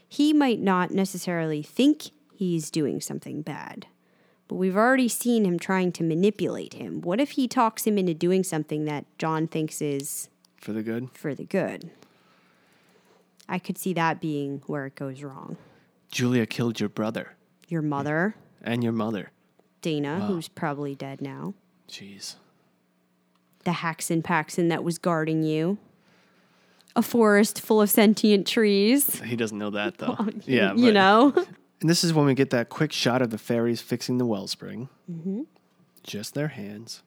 he 0.08 0.32
might 0.32 0.60
not 0.60 0.92
necessarily 0.92 1.64
think 1.64 2.12
he's 2.36 2.70
doing 2.70 3.02
something 3.02 3.42
bad. 3.42 3.88
But 4.48 4.56
we've 4.58 4.78
already 4.78 5.08
seen 5.10 5.44
him 5.44 5.58
trying 5.58 5.92
to 5.94 6.04
manipulate 6.04 6.76
him. 6.76 7.02
What 7.02 7.20
if 7.20 7.32
he 7.32 7.48
talks 7.48 7.88
him 7.88 7.98
into 7.98 8.14
doing 8.14 8.44
something 8.44 8.86
that 8.86 9.06
John 9.18 9.48
thinks 9.48 9.82
is 9.82 10.30
For 10.62 10.72
the 10.72 10.84
good. 10.84 11.10
for 11.14 11.34
the 11.34 11.46
good. 11.46 11.90
I 13.50 13.60
could 13.60 13.78
see 13.78 13.94
that 13.94 14.20
being 14.20 14.62
where 14.68 14.86
it 14.86 14.96
goes 14.96 15.24
wrong. 15.24 15.58
Julia 16.12 16.46
killed 16.46 16.80
your 16.80 16.90
brother 16.90 17.34
Your 17.68 17.82
mother, 17.82 18.36
and 18.62 18.84
your 18.84 18.94
mother. 18.94 19.32
Dana, 19.82 20.26
who's 20.26 20.48
probably 20.48 20.96
dead 20.96 21.22
now, 21.22 21.54
Jeez. 21.90 22.36
the 23.64 23.72
Haxon 23.72 24.22
Paxon 24.22 24.70
that 24.70 24.84
was 24.84 24.98
guarding 24.98 25.44
you, 25.44 25.78
a 26.96 27.02
forest 27.02 27.62
full 27.62 27.82
of 27.82 27.90
sentient 27.90 28.48
trees. 28.48 29.20
He 29.22 29.36
doesn't 29.36 29.58
know 29.58 29.70
that 29.72 29.98
though. 30.00 30.18
yeah, 30.46 30.74
you 30.74 30.86
but- 30.88 30.94
know? 30.94 31.46
And 31.80 31.88
this 31.88 32.04
is 32.04 32.12
when 32.12 32.26
we 32.26 32.34
get 32.34 32.50
that 32.50 32.70
quick 32.70 32.92
shot 32.92 33.22
of 33.22 33.30
the 33.30 33.38
fairies 33.38 33.82
fixing 33.82 34.18
the 34.18 34.26
wellspring. 34.26 34.90
Mm-hmm. 35.12 35.44
Just 36.02 36.34
their 36.34 36.48
hands. 36.48 37.04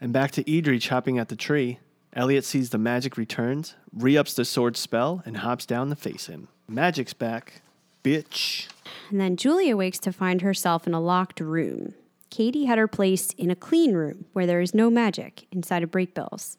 And 0.00 0.10
back 0.10 0.30
to 0.32 0.44
Idri 0.44 0.80
chopping 0.80 1.18
at 1.18 1.28
the 1.28 1.36
tree. 1.36 1.80
Eliot 2.14 2.44
sees 2.44 2.70
the 2.70 2.78
magic 2.78 3.16
returns, 3.16 3.74
re 3.92 4.16
ups 4.16 4.34
the 4.34 4.44
sword 4.44 4.76
spell, 4.76 5.22
and 5.26 5.38
hops 5.38 5.66
down 5.66 5.88
to 5.90 5.96
face 5.96 6.26
him. 6.26 6.48
Magic's 6.68 7.12
back. 7.12 7.62
Bitch. 8.04 8.68
And 9.10 9.20
then 9.20 9.36
Julie 9.36 9.70
awakes 9.70 9.98
to 10.00 10.12
find 10.12 10.40
herself 10.40 10.86
in 10.86 10.94
a 10.94 11.00
locked 11.00 11.40
room. 11.40 11.94
Kady 12.30 12.66
had 12.66 12.78
her 12.78 12.88
placed 12.88 13.32
in 13.34 13.50
a 13.50 13.56
clean 13.56 13.94
room 13.94 14.26
where 14.32 14.46
there 14.46 14.60
is 14.60 14.74
no 14.74 14.90
magic 14.90 15.46
inside 15.50 15.82
of 15.82 15.90
Brakebills. 15.90 16.56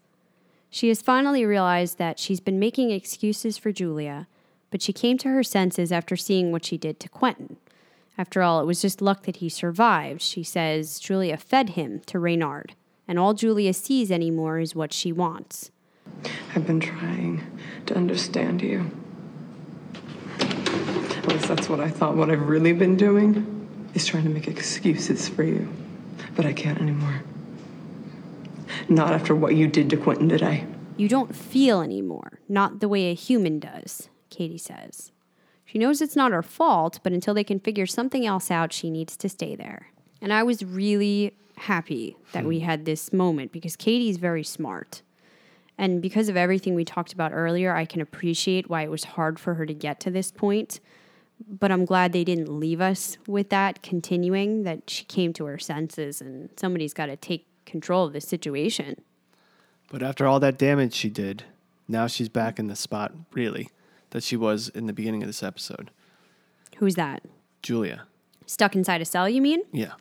She 0.70 0.90
has 0.90 1.02
finally 1.02 1.46
realized 1.46 1.98
that 2.00 2.20
she's 2.20 2.40
been 2.40 2.60
making 2.60 2.92
excuses 2.92 3.58
for 3.58 3.72
Julia, 3.72 4.28
but 4.72 4.82
she 4.82 4.92
came 4.92 5.18
to 5.20 5.30
her 5.30 5.44
senses 5.44 5.92
after 5.92 6.18
seeing 6.18 6.52
what 6.52 6.66
she 6.66 6.78
did 6.78 7.00
to 7.00 7.10
Quentin. 7.10 7.58
After 8.18 8.42
all, 8.42 8.62
it 8.62 8.66
was 8.66 8.82
just 8.82 9.02
luck 9.02 9.24
that 9.24 9.38
he 9.38 9.50
survived. 9.50 10.22
She 10.22 10.44
says 10.44 11.00
Julia 11.00 11.38
fed 11.38 11.72
him 11.72 12.02
to 12.08 12.20
Reynard, 12.20 12.74
and 13.08 13.20
all 13.20 13.34
Julia 13.34 13.74
sees 13.74 14.12
anymore 14.12 14.60
is 14.60 14.76
what 14.76 14.94
she 14.94 15.12
wants. 15.12 15.72
I've 16.56 16.66
been 16.66 16.80
trying 16.80 17.44
to 17.86 17.96
understand 17.96 18.62
you. 18.62 18.92
At 20.40 21.28
least 21.28 21.48
that's 21.48 21.70
what 21.70 21.80
I 21.80 21.90
thought. 21.90 22.16
What 22.16 22.30
I've 22.30 22.48
really 22.48 22.74
been 22.74 22.96
doing 22.96 23.90
is 23.94 24.06
trying 24.06 24.24
to 24.24 24.30
make 24.30 24.48
excuses 24.48 25.28
for 25.28 25.44
you. 25.44 25.68
But 26.36 26.46
I 26.46 26.54
can't 26.54 26.80
anymore. 26.80 27.24
Not 28.90 29.14
after 29.14 29.36
what 29.36 29.56
you 29.56 29.68
did 29.68 29.90
to 29.90 29.98
Quentin 29.98 30.30
today. 30.30 30.66
You 30.98 31.10
don't 31.10 31.36
feel 31.36 31.82
anymore, 31.82 32.40
not 32.48 32.80
the 32.80 32.88
way 32.88 33.10
a 33.10 33.14
human 33.14 33.60
does, 33.60 34.10
Kady 34.30 34.58
says. 34.58 35.12
She 35.66 35.78
knows 35.78 36.02
it's 36.02 36.16
not 36.16 36.32
her 36.32 36.44
fault, 36.44 37.00
but 37.04 37.12
until 37.12 37.34
they 37.34 37.44
can 37.44 37.60
figure 37.60 37.86
something 37.86 38.26
else 38.26 38.50
out, 38.50 38.72
she 38.72 38.90
needs 38.90 39.18
to 39.18 39.28
stay 39.28 39.56
there. 39.56 39.88
And 40.22 40.32
I 40.32 40.44
was 40.44 40.64
really 40.64 41.36
happy 41.58 42.18
that 42.32 42.46
we 42.46 42.60
hmm. 42.60 42.66
had 42.66 42.86
this 42.86 43.14
moment 43.14 43.52
because 43.52 43.76
Kady's 43.76 44.18
very 44.18 44.44
smart. 44.44 45.02
And 45.78 46.02
because 46.02 46.30
of 46.30 46.38
everything 46.38 46.74
we 46.74 46.86
talked 46.86 47.12
about 47.12 47.34
earlier, 47.34 47.76
I 47.76 47.86
can 47.86 48.02
appreciate 48.02 48.70
why 48.70 48.84
it 48.84 48.92
was 48.92 49.04
hard 49.04 49.40
for 49.40 49.56
her 49.56 49.66
to 49.66 49.74
get 49.74 50.00
to 50.02 50.12
this 50.12 50.32
point. 50.32 50.80
But 51.50 51.72
I'm 51.72 51.84
glad 51.84 52.14
they 52.14 52.24
didn't 52.24 52.48
leave 52.48 52.80
us 52.80 53.18
with 53.28 53.50
that 53.50 53.84
continuing, 53.84 54.64
that 54.64 54.90
she 54.90 55.04
came 55.04 55.34
to 55.34 55.46
her 55.46 55.60
senses 55.60 56.22
and 56.22 56.50
somebody's 56.56 56.94
got 56.94 57.08
to 57.08 57.18
take 57.18 57.46
control 57.66 58.06
of 58.06 58.14
the 58.14 58.22
situation. 58.22 59.02
But 59.92 60.02
after 60.02 60.26
all 60.26 60.40
that 60.40 60.58
damage 60.58 60.94
she 60.94 61.10
did, 61.10 61.44
now 61.88 62.08
she's 62.08 62.30
back 62.30 62.58
in 62.58 62.68
the 62.68 62.76
spot, 62.76 63.14
really, 63.34 63.70
that 64.12 64.24
she 64.24 64.38
was 64.38 64.70
in 64.70 64.88
the 64.88 64.94
beginning 64.94 65.24
of 65.24 65.28
this 65.28 65.44
episode. 65.44 65.92
Who's 66.78 66.96
that? 66.96 67.24
Julia. 67.62 68.04
Stuck 68.46 68.76
inside 68.76 69.02
a 69.02 69.06
cell, 69.06 69.28
you 69.28 69.42
mean? 69.42 69.62
Yeah. 69.72 69.94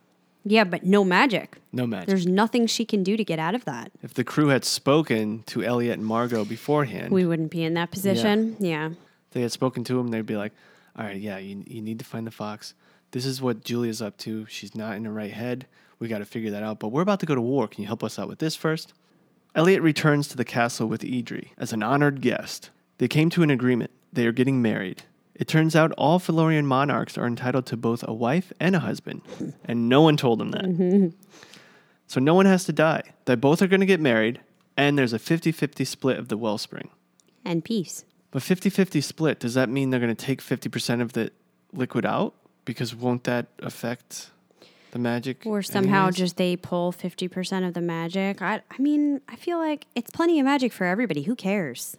Yeah, 0.47 0.63
but 0.63 0.83
no 0.85 1.03
magic. 1.03 1.57
No 1.73 1.87
magic. 1.87 2.07
There's 2.07 2.27
nothing 2.27 2.67
she 2.67 2.85
can 2.85 3.03
do 3.03 3.17
to 3.17 3.23
get 3.23 3.39
out 3.39 3.55
of 3.55 3.65
that. 3.65 3.91
if 4.03 4.13
the 4.13 4.23
crew 4.23 4.49
had 4.49 4.63
spoken 4.63 5.43
to 5.47 5.63
Eliot 5.63 5.97
and 5.97 6.05
Margo 6.05 6.45
beforehand, 6.45 7.11
We 7.11 7.25
wouldn't 7.25 7.49
be 7.51 7.63
in 7.63 7.73
that 7.73 7.89
position. 7.91 8.55
Yeah. 8.59 8.91
they 9.31 9.41
had 9.41 9.51
spoken 9.51 9.83
to 9.85 9.99
him, 9.99 10.09
they'd 10.09 10.25
be 10.25 10.37
like, 10.37 10.53
all 10.97 11.03
right, 11.05 11.17
yeah, 11.19 11.37
you, 11.39 11.63
you 11.67 11.81
need 11.81 11.99
to 11.99 12.05
find 12.05 12.25
the 12.27 12.31
fox. 12.31 12.73
This 13.11 13.25
is 13.25 13.41
what 13.41 13.63
Julia's 13.63 14.01
up 14.01 14.17
to. 14.19 14.45
She's 14.45 14.75
not 14.75 14.95
in 14.95 15.05
her 15.05 15.11
right 15.11 15.31
head. 15.33 15.65
We 15.99 16.07
got 16.07 16.19
to 16.19 16.25
figure 16.25 16.51
that 16.51 16.63
out. 16.63 16.79
But 16.79 16.89
we're 16.89 17.01
about 17.01 17.19
to 17.21 17.25
go 17.25 17.35
to 17.35 17.41
war. 17.41 17.67
Can 17.67 17.81
you 17.81 17.87
help 17.87 18.03
us 18.03 18.19
out 18.19 18.27
with 18.27 18.39
this 18.39 18.55
first? 18.55 18.93
Eliot 19.55 19.81
returns 19.81 20.27
to 20.27 20.37
the 20.37 20.45
castle 20.45 20.87
with 20.87 21.01
Idri 21.01 21.49
as 21.57 21.73
an 21.73 21.81
honored 21.81 22.21
guest. 22.21 22.69
They 22.97 23.07
came 23.07 23.29
to 23.31 23.41
an 23.43 23.49
agreement. 23.49 23.91
They 24.13 24.25
are 24.27 24.31
getting 24.31 24.61
married. 24.61 25.03
It 25.35 25.47
turns 25.47 25.75
out 25.75 25.91
all 25.97 26.19
Fillorian 26.19 26.65
monarchs 26.65 27.17
are 27.17 27.27
entitled 27.27 27.65
to 27.67 27.77
both 27.77 28.03
a 28.07 28.13
wife 28.13 28.53
and 28.59 28.75
a 28.75 28.79
husband, 28.79 29.21
and 29.65 29.89
no 29.89 30.01
one 30.01 30.15
told 30.15 30.39
them 30.39 30.51
that. 30.51 30.63
Mm-hmm. 30.63 31.07
So 32.07 32.19
no 32.19 32.33
one 32.33 32.45
has 32.45 32.65
to 32.65 32.73
die. 32.73 33.03
They 33.25 33.35
both 33.35 33.61
are 33.61 33.67
going 33.67 33.81
to 33.81 33.85
get 33.85 33.99
married, 33.99 34.39
and 34.77 34.97
there's 34.97 35.13
a 35.13 35.19
50 35.19 35.51
50 35.51 35.83
split 35.83 36.17
of 36.17 36.29
the 36.29 36.37
wellspring. 36.37 36.89
And 37.43 37.63
peace. 37.63 38.05
But 38.31 38.43
50 38.43 38.69
50 38.69 39.01
split, 39.01 39.39
does 39.39 39.53
that 39.53 39.69
mean 39.69 39.89
they're 39.89 39.99
going 39.99 40.15
to 40.15 40.25
take 40.25 40.41
50% 40.41 41.01
of 41.01 41.13
the 41.13 41.31
liquid 41.73 42.05
out? 42.05 42.33
Because 42.63 42.95
won't 42.95 43.25
that 43.25 43.47
affect 43.59 44.31
the 44.91 44.99
magic? 44.99 45.45
Or 45.45 45.61
somehow 45.61 46.03
anyways? 46.03 46.15
just 46.15 46.37
they 46.37 46.55
pull 46.55 46.91
50% 46.91 47.67
of 47.67 47.73
the 47.73 47.81
magic. 47.81 48.41
I, 48.41 48.61
I 48.71 48.77
mean, 48.81 49.21
I 49.27 49.35
feel 49.35 49.57
like 49.57 49.85
it's 49.95 50.09
plenty 50.09 50.39
of 50.39 50.45
magic 50.45 50.71
for 50.71 50.85
everybody. 50.85 51.23
Who 51.23 51.35
cares? 51.35 51.97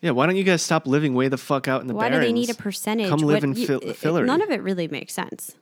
Yeah, 0.00 0.10
why 0.10 0.26
don't 0.26 0.36
you 0.36 0.44
guys 0.44 0.60
stop 0.62 0.86
living 0.86 1.14
way 1.14 1.28
the 1.28 1.38
fuck 1.38 1.66
out 1.66 1.80
in 1.80 1.86
the 1.86 1.94
Why 1.94 2.10
do 2.10 2.20
they 2.20 2.32
need 2.32 2.50
a 2.50 2.54
percentage? 2.54 3.08
Come 3.08 3.20
live 3.20 3.36
What- 3.36 3.44
in 3.44 3.54
you- 3.54 3.66
Phil- 3.66 3.80
Fillory. 3.80 4.26
None 4.26 4.42
of 4.42 4.50
it 4.50 4.62
really 4.62 4.86
makes 4.88 5.14
sense. 5.14 5.56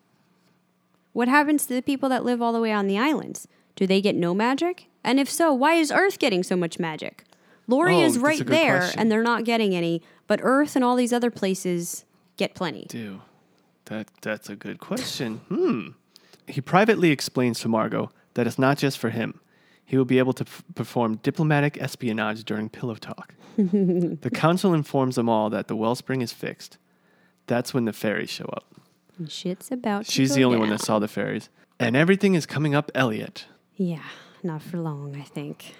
What 1.12 1.28
happens 1.28 1.66
to 1.66 1.74
the 1.74 1.82
people 1.82 2.08
that 2.08 2.24
live 2.24 2.40
all 2.42 2.52
the 2.52 2.60
way 2.60 2.72
on 2.72 2.86
the 2.86 2.98
islands? 2.98 3.46
Do 3.76 3.86
they 3.86 4.00
get 4.00 4.16
no 4.16 4.34
magic? 4.34 4.86
And 5.04 5.20
if 5.20 5.30
so, 5.30 5.52
why 5.52 5.74
is 5.74 5.92
Earth 5.92 6.18
getting 6.18 6.42
so 6.42 6.56
much 6.56 6.78
magic? 6.78 7.24
Lori 7.68 7.96
Oh, 7.96 8.00
is 8.00 8.14
that's 8.14 8.22
a 8.22 8.26
right 8.26 8.38
good 8.38 8.46
there 8.48 8.78
question. 8.78 9.00
and 9.00 9.10
they're 9.12 9.22
not 9.22 9.44
getting 9.44 9.74
any, 9.74 10.02
but 10.26 10.40
Earth 10.42 10.74
and 10.74 10.84
all 10.84 10.96
these 10.96 11.12
other 11.12 11.30
places 11.30 12.04
get 12.36 12.54
plenty. 12.54 12.86
do? 12.88 13.20
That 13.86 14.08
that's 14.22 14.48
a 14.48 14.56
good 14.56 14.78
question. 14.78 15.40
Hmm. 15.48 15.88
He 16.46 16.60
privately 16.60 17.10
explains 17.10 17.60
to 17.60 17.68
Margo 17.68 18.10
that 18.34 18.46
it's 18.46 18.58
not 18.58 18.78
just 18.78 18.98
for 18.98 19.10
him. 19.10 19.40
He 19.92 19.98
will 19.98 20.06
be 20.06 20.18
able 20.18 20.32
to 20.32 20.44
f- 20.44 20.64
perform 20.74 21.16
diplomatic 21.16 21.76
espionage 21.78 22.44
during 22.44 22.70
pillow 22.70 22.94
talk. 22.94 23.34
the 23.58 24.30
council 24.32 24.72
informs 24.72 25.16
them 25.16 25.28
all 25.28 25.50
that 25.50 25.68
the 25.68 25.76
wellspring 25.76 26.22
is 26.22 26.32
fixed. 26.32 26.78
That's 27.46 27.74
when 27.74 27.84
the 27.84 27.92
fairies 27.92 28.30
show 28.30 28.46
up. 28.56 28.64
And 29.18 29.30
shit's 29.30 29.70
about 29.70 30.06
to 30.06 30.10
She's 30.10 30.34
the 30.34 30.44
only 30.44 30.56
one 30.56 30.70
that 30.70 30.80
saw 30.80 30.98
the 30.98 31.08
fairies. 31.08 31.50
And 31.78 31.94
everything 31.94 32.32
is 32.32 32.46
coming 32.46 32.74
up 32.74 32.90
Eliot. 32.94 33.44
Yeah, 33.76 34.04
not 34.42 34.62
for 34.62 34.78
long, 34.78 35.14
I 35.14 35.24
think. 35.24 35.74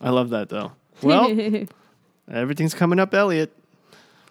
I 0.00 0.08
love 0.08 0.30
that 0.30 0.48
though. 0.48 0.72
Well, 1.02 1.28
everything's 2.32 2.72
coming 2.72 2.98
up 2.98 3.12
Eliot, 3.12 3.54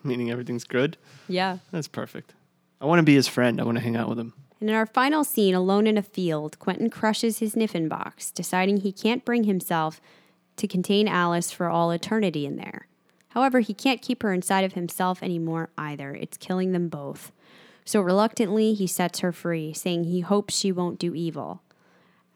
meaning 0.04 0.32
everything's 0.32 0.64
good. 0.64 0.98
Yeah. 1.28 1.60
That's 1.70 1.88
perfect. 1.88 2.34
I 2.82 2.86
want 2.86 2.98
to 2.98 3.04
be 3.04 3.14
his 3.14 3.28
friend. 3.28 3.62
I 3.62 3.66
want 3.66 3.78
to 3.78 3.84
hang 3.84 3.96
out 3.96 4.10
with 4.10 4.18
him. 4.18 4.34
And 4.60 4.70
in 4.70 4.76
our 4.76 4.86
final 4.86 5.24
scene, 5.24 5.54
alone 5.54 5.86
in 5.88 5.98
a 5.98 6.02
field, 6.02 6.58
Quentin 6.60 6.90
crushes 6.90 7.40
his 7.40 7.56
Niffin 7.56 7.90
box, 7.90 8.32
deciding 8.32 8.78
he 8.78 8.92
can't 8.92 9.26
bring 9.26 9.44
himself 9.44 10.00
to 10.58 10.68
contain 10.68 11.08
Alice 11.08 11.52
for 11.52 11.70
all 11.70 11.92
eternity 11.92 12.46
in 12.46 12.56
there. 12.56 12.88
However, 13.30 13.60
he 13.60 13.74
can't 13.74 14.02
keep 14.02 14.24
her 14.24 14.34
inside 14.34 14.64
of 14.64 14.74
himself 14.74 15.22
anymore 15.22 15.70
either. 15.78 16.16
It's 16.16 16.38
killing 16.38 16.72
them 16.72 16.88
both. 16.88 17.34
So 17.84 18.00
reluctantly, 18.00 18.74
he 18.74 18.88
sets 18.88 19.20
her 19.20 19.32
free, 19.32 19.74
saying 19.74 20.06
he 20.06 20.22
hopes 20.22 20.58
she 20.58 20.72
won't 20.72 21.00
do 21.00 21.14
evil. 21.14 21.62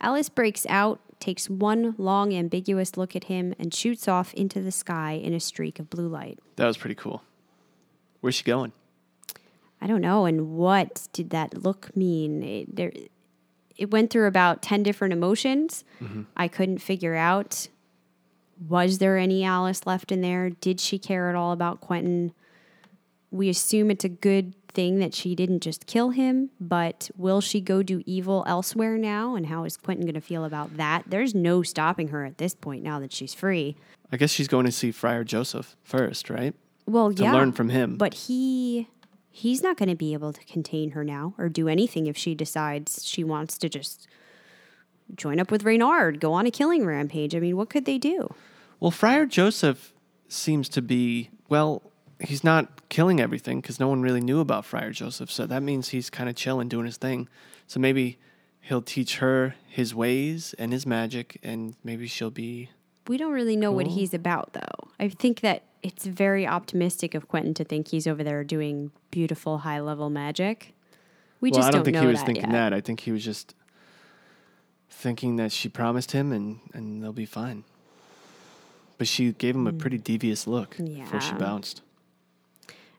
Alice 0.02 0.30
breaks 0.30 0.66
out, 0.70 1.00
takes 1.20 1.50
one 1.50 1.96
long, 1.98 2.34
ambiguous 2.34 2.98
look 2.98 3.16
at 3.16 3.26
him, 3.26 3.56
and 3.58 3.74
shoots 3.74 4.08
off 4.08 4.34
into 4.34 4.62
the 4.62 4.72
sky 4.72 5.14
in 5.14 5.34
a 5.34 5.40
streak 5.40 5.80
of 5.80 5.90
blue 5.90 6.08
light. 6.08 6.40
That 6.58 6.68
was 6.68 6.78
pretty 6.78 6.96
cool. 6.96 7.24
Where's 8.20 8.36
she 8.36 8.44
going? 8.44 8.74
I 9.82 9.88
don't 9.88 10.02
know. 10.02 10.26
And 10.26 10.52
what 10.52 11.08
did 11.14 11.30
that 11.32 11.64
look 11.64 11.96
mean? 11.96 12.44
It, 12.44 12.76
there, 12.76 12.92
it 13.78 13.92
went 13.92 14.10
through 14.10 14.28
about 14.28 14.62
10 14.62 14.84
different 14.84 15.14
emotions. 15.14 15.84
Mm-hmm. 16.02 16.24
I 16.36 16.48
couldn't 16.48 16.80
figure 16.80 17.16
out 17.16 17.68
was 18.68 18.98
there 18.98 19.18
any 19.18 19.44
Alice 19.44 19.86
left 19.86 20.12
in 20.12 20.22
there? 20.22 20.50
Did 20.50 20.82
she 20.82 21.00
care 21.00 21.30
at 21.30 21.36
all 21.36 21.54
about 21.54 21.80
Quentin? 21.80 22.34
We 23.32 23.48
assume 23.48 23.90
it's 23.90 24.04
a 24.04 24.10
good 24.10 24.54
thing 24.74 25.00
that 25.00 25.14
she 25.14 25.34
didn't 25.36 25.62
just 25.62 25.88
kill 25.88 26.10
him, 26.10 26.50
but 26.60 27.10
will 27.16 27.42
she 27.42 27.62
go 27.62 27.82
do 27.82 28.04
evil 28.06 28.44
elsewhere 28.48 28.98
now? 28.98 29.36
And 29.36 29.46
how 29.48 29.64
is 29.64 29.78
Quentin 29.78 30.06
going 30.06 30.16
to 30.16 30.22
feel 30.22 30.44
about 30.44 30.78
that? 30.78 31.04
There's 31.08 31.34
no 31.34 31.64
stopping 31.64 32.10
her 32.10 32.26
at 32.26 32.38
this 32.38 32.54
point 32.54 32.84
now 32.84 33.00
that 33.00 33.14
she's 33.14 33.34
free. 33.34 33.78
I 34.12 34.18
guess 34.18 34.32
she's 34.32 34.48
going 34.48 34.66
to 34.66 34.72
see 34.72 34.92
Friar 34.92 35.24
Joseph 35.24 35.76
first, 35.84 36.30
right? 36.30 36.54
Well, 36.86 37.12
yeah. 37.12 37.18
To 37.18 37.24
yeah. 37.24 37.34
learn 37.34 37.52
from 37.52 37.70
him. 37.70 37.98
But 37.98 38.14
he 38.14 38.88
he's 39.32 39.62
not 39.64 39.78
going 39.78 39.90
to 39.90 39.96
be 39.96 40.14
able 40.14 40.34
to 40.34 40.44
contain 40.46 40.92
her 40.92 41.04
now 41.04 41.34
or 41.38 41.50
do 41.50 41.68
anything 41.68 42.08
if 42.08 42.18
she 42.18 42.36
decides 42.36 43.06
she 43.06 43.24
wants 43.24 43.58
to 43.58 43.70
just 43.70 44.08
join 45.16 45.40
up 45.40 45.52
with 45.52 45.64
Reynard, 45.64 46.20
go 46.20 46.34
on 46.34 46.46
a 46.46 46.52
killing 46.52 46.86
rampage. 46.86 47.36
I 47.36 47.40
mean, 47.40 47.58
what 47.58 47.70
could 47.70 47.86
they 47.86 47.98
do? 47.98 48.34
Well, 48.80 48.92
Friar 48.92 49.26
Joseph 49.26 49.94
seems 50.28 50.70
to 50.70 50.82
be, 50.82 51.30
well, 51.50 51.82
he's 52.20 52.44
not 52.44 52.90
killing 52.90 53.20
everything 53.20 53.62
because 53.62 53.80
no 53.80 53.88
one 53.88 54.02
really 54.02 54.22
knew 54.22 54.40
about 54.40 54.66
Friar 54.66 54.92
Joseph. 54.92 55.32
So 55.32 55.46
that 55.46 55.64
means 55.64 55.90
he's 55.90 56.10
kind 56.10 56.30
of 56.30 56.36
chilling, 56.36 56.68
doing 56.68 56.86
his 56.86 56.98
thing. 56.98 57.28
So 57.68 57.80
maybe 57.80 58.18
he'll 58.62 58.82
teach 58.82 59.18
her 59.18 59.56
his 59.68 59.96
ways 59.96 60.54
and 60.58 60.72
his 60.72 60.86
magic, 60.86 61.40
and 61.44 61.76
maybe 61.84 62.08
she'll 62.08 62.32
be. 62.32 62.70
We 63.08 63.18
don't 63.18 63.34
really 63.34 63.56
know 63.56 63.72
what 63.72 63.88
he's 63.88 64.14
about 64.14 64.54
though. 64.54 64.90
I 65.00 65.10
think 65.10 65.42
that 65.42 65.64
it's 65.82 66.06
very 66.06 66.46
optimistic 66.46 67.14
of 67.16 67.28
Quentin 67.28 67.54
to 67.56 67.64
think 67.64 67.90
he's 67.90 68.08
over 68.08 68.24
there 68.24 68.44
doing 68.44 68.92
beautiful 69.12 69.60
high 69.60 69.80
level 69.80 70.10
magic. 70.10 70.74
We 71.42 71.52
well, 71.52 71.60
just 71.60 71.68
I 71.70 71.72
don't 71.72 71.80
don't 71.80 71.86
think 71.94 71.98
he 71.98 72.08
was 72.08 72.20
that 72.20 72.26
thinking 72.26 72.44
yet. 72.46 72.52
that. 72.52 72.74
I 72.74 72.82
think 72.82 73.00
he 73.02 73.12
was 73.12 73.24
just 73.24 73.56
thinking 74.90 75.38
that 75.38 75.52
she 75.52 75.70
promised 75.70 76.12
him 76.12 76.32
and, 76.32 76.60
and 76.74 77.02
they'll 77.02 77.14
be 77.14 77.26
fine. 77.26 77.64
But 78.98 79.08
she 79.08 79.32
gave 79.32 79.56
him 79.56 79.66
a 79.68 79.72
pretty 79.74 79.98
devious 79.98 80.46
look 80.48 80.76
before 80.78 81.22
she 81.22 81.32
Hmm. 81.32 81.38
Bounced. 81.38 81.82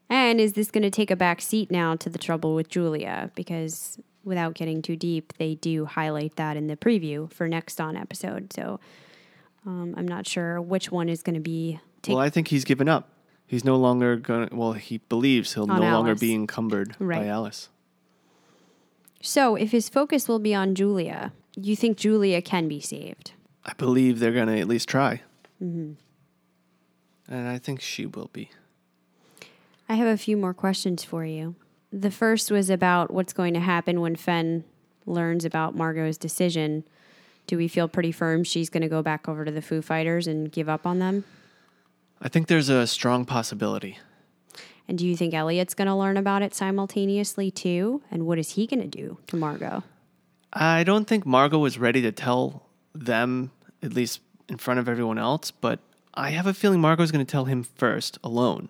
And 0.09 0.41
is 0.41 0.55
this 0.55 0.71
going 0.71 0.83
to 0.83 0.91
take 0.91 1.11
a 1.11 1.17
back 1.17 1.41
seat 1.41 1.71
now 1.71 1.95
to 1.97 2.09
the 2.09 2.19
trouble 2.19 2.55
with 2.55 2.69
Julia? 2.69 3.31
Because 3.35 3.99
without 4.25 4.55
getting 4.55 4.81
too 4.83 4.97
deep, 4.97 5.35
they 5.39 5.55
do 5.55 5.85
highlight 5.85 6.37
that 6.37 6.57
in 6.57 6.67
the 6.67 6.77
preview 6.77 7.31
for 7.33 7.47
next 7.49 7.81
on 7.81 7.97
episode. 7.97 8.53
So 8.53 8.81
um, 9.67 9.95
I'm 9.97 10.09
not 10.09 10.27
sure 10.27 10.61
which 10.61 10.91
one 10.91 11.09
is 11.11 11.23
going 11.23 11.35
to 11.35 11.41
be. 11.41 11.81
Take- 12.03 12.15
well, 12.15 12.23
I 12.25 12.31
think 12.31 12.49
he's 12.49 12.65
given 12.65 12.89
up. 12.89 13.09
He's 13.47 13.65
no 13.65 13.77
longer 13.77 14.17
going 14.17 14.49
to, 14.49 14.55
well, 14.55 14.73
he 14.75 14.99
believes 15.09 15.55
he'll 15.55 15.71
On 15.71 15.81
no 15.81 15.91
longer 15.93 16.11
Alice. 16.11 16.21
be 16.21 16.35
encumbered 16.35 16.95
Right. 17.01 17.21
by 17.23 17.27
Alice. 17.27 17.69
so 19.21 19.55
if 19.57 19.71
his 19.73 19.89
focus 19.89 20.29
will 20.29 20.39
be 20.39 20.55
on 20.55 20.75
Julia, 20.75 21.33
you 21.57 21.77
think 21.77 21.97
Julia 21.99 22.41
can 22.41 22.69
be 22.69 22.81
saved? 22.81 23.33
I 23.65 23.73
believe 23.75 24.19
they're 24.19 24.33
going 24.33 24.49
to 24.49 24.59
at 24.59 24.69
least 24.69 24.89
try. 24.89 25.23
hmm 25.59 25.93
And 27.29 27.49
I 27.49 27.59
think 27.59 27.81
she 27.81 28.07
will 28.07 28.31
be. 28.33 28.51
I 29.89 29.95
have 29.95 30.07
a 30.09 30.17
few 30.17 30.37
more 30.37 30.55
questions 30.55 31.03
for 31.05 31.25
you. 31.25 31.55
The 31.93 32.11
first 32.13 32.51
was 32.51 32.71
about 32.71 33.11
what's 33.13 33.33
going 33.33 33.55
to 33.55 33.61
happen 33.61 34.01
when 34.01 34.15
Fen 34.17 34.65
learns 35.07 35.45
about 35.45 35.75
Margo's 35.75 36.17
decision. 36.17 36.85
Do 37.49 37.57
we 37.57 37.67
feel 37.67 37.89
pretty 37.89 38.13
firm 38.13 38.45
she's 38.45 38.71
going 38.71 38.83
to 38.83 38.89
go 38.89 39.03
back 39.03 39.29
over 39.29 39.45
to 39.45 39.51
the 39.51 39.61
Foo 39.63 39.83
Fighters 39.83 40.29
and 40.29 40.51
give 40.53 40.69
up 40.69 40.87
on 40.87 41.01
them? 41.01 41.25
I 42.21 42.29
think 42.29 42.49
there's 42.49 42.69
a 42.69 42.87
strong 42.87 43.25
possibility. 43.25 43.99
And 44.87 44.99
do 44.99 45.07
you 45.07 45.17
think 45.17 45.33
Eliot's 45.33 45.75
going 45.75 45.87
to 45.87 45.95
learn 45.95 46.17
about 46.17 46.43
it 46.43 46.55
simultaneously 46.55 47.51
too? 47.51 48.03
And 48.11 48.27
what 48.27 48.39
is 48.39 48.53
he 48.53 48.67
going 48.67 48.83
to 48.83 48.89
do 48.89 49.19
to 49.29 49.37
Margo? 49.37 49.85
I 50.53 50.83
don't 50.83 51.07
think 51.07 51.25
Margo 51.25 51.59
was 51.59 51.79
ready 51.79 52.03
to 52.03 52.13
tell 52.13 52.67
them, 52.95 53.53
at 53.83 53.95
least 53.95 54.21
in 54.49 54.59
front 54.59 54.81
of 54.81 54.89
everyone 54.89 55.17
else, 55.17 55.53
but 55.53 55.79
I 56.13 56.31
have 56.31 56.47
a 56.47 56.53
feeling 56.53 56.81
Margo's 56.81 57.13
going 57.13 57.25
to 57.25 57.31
tell 57.31 57.45
him 57.45 57.63
first, 57.63 58.19
alone. 58.25 58.69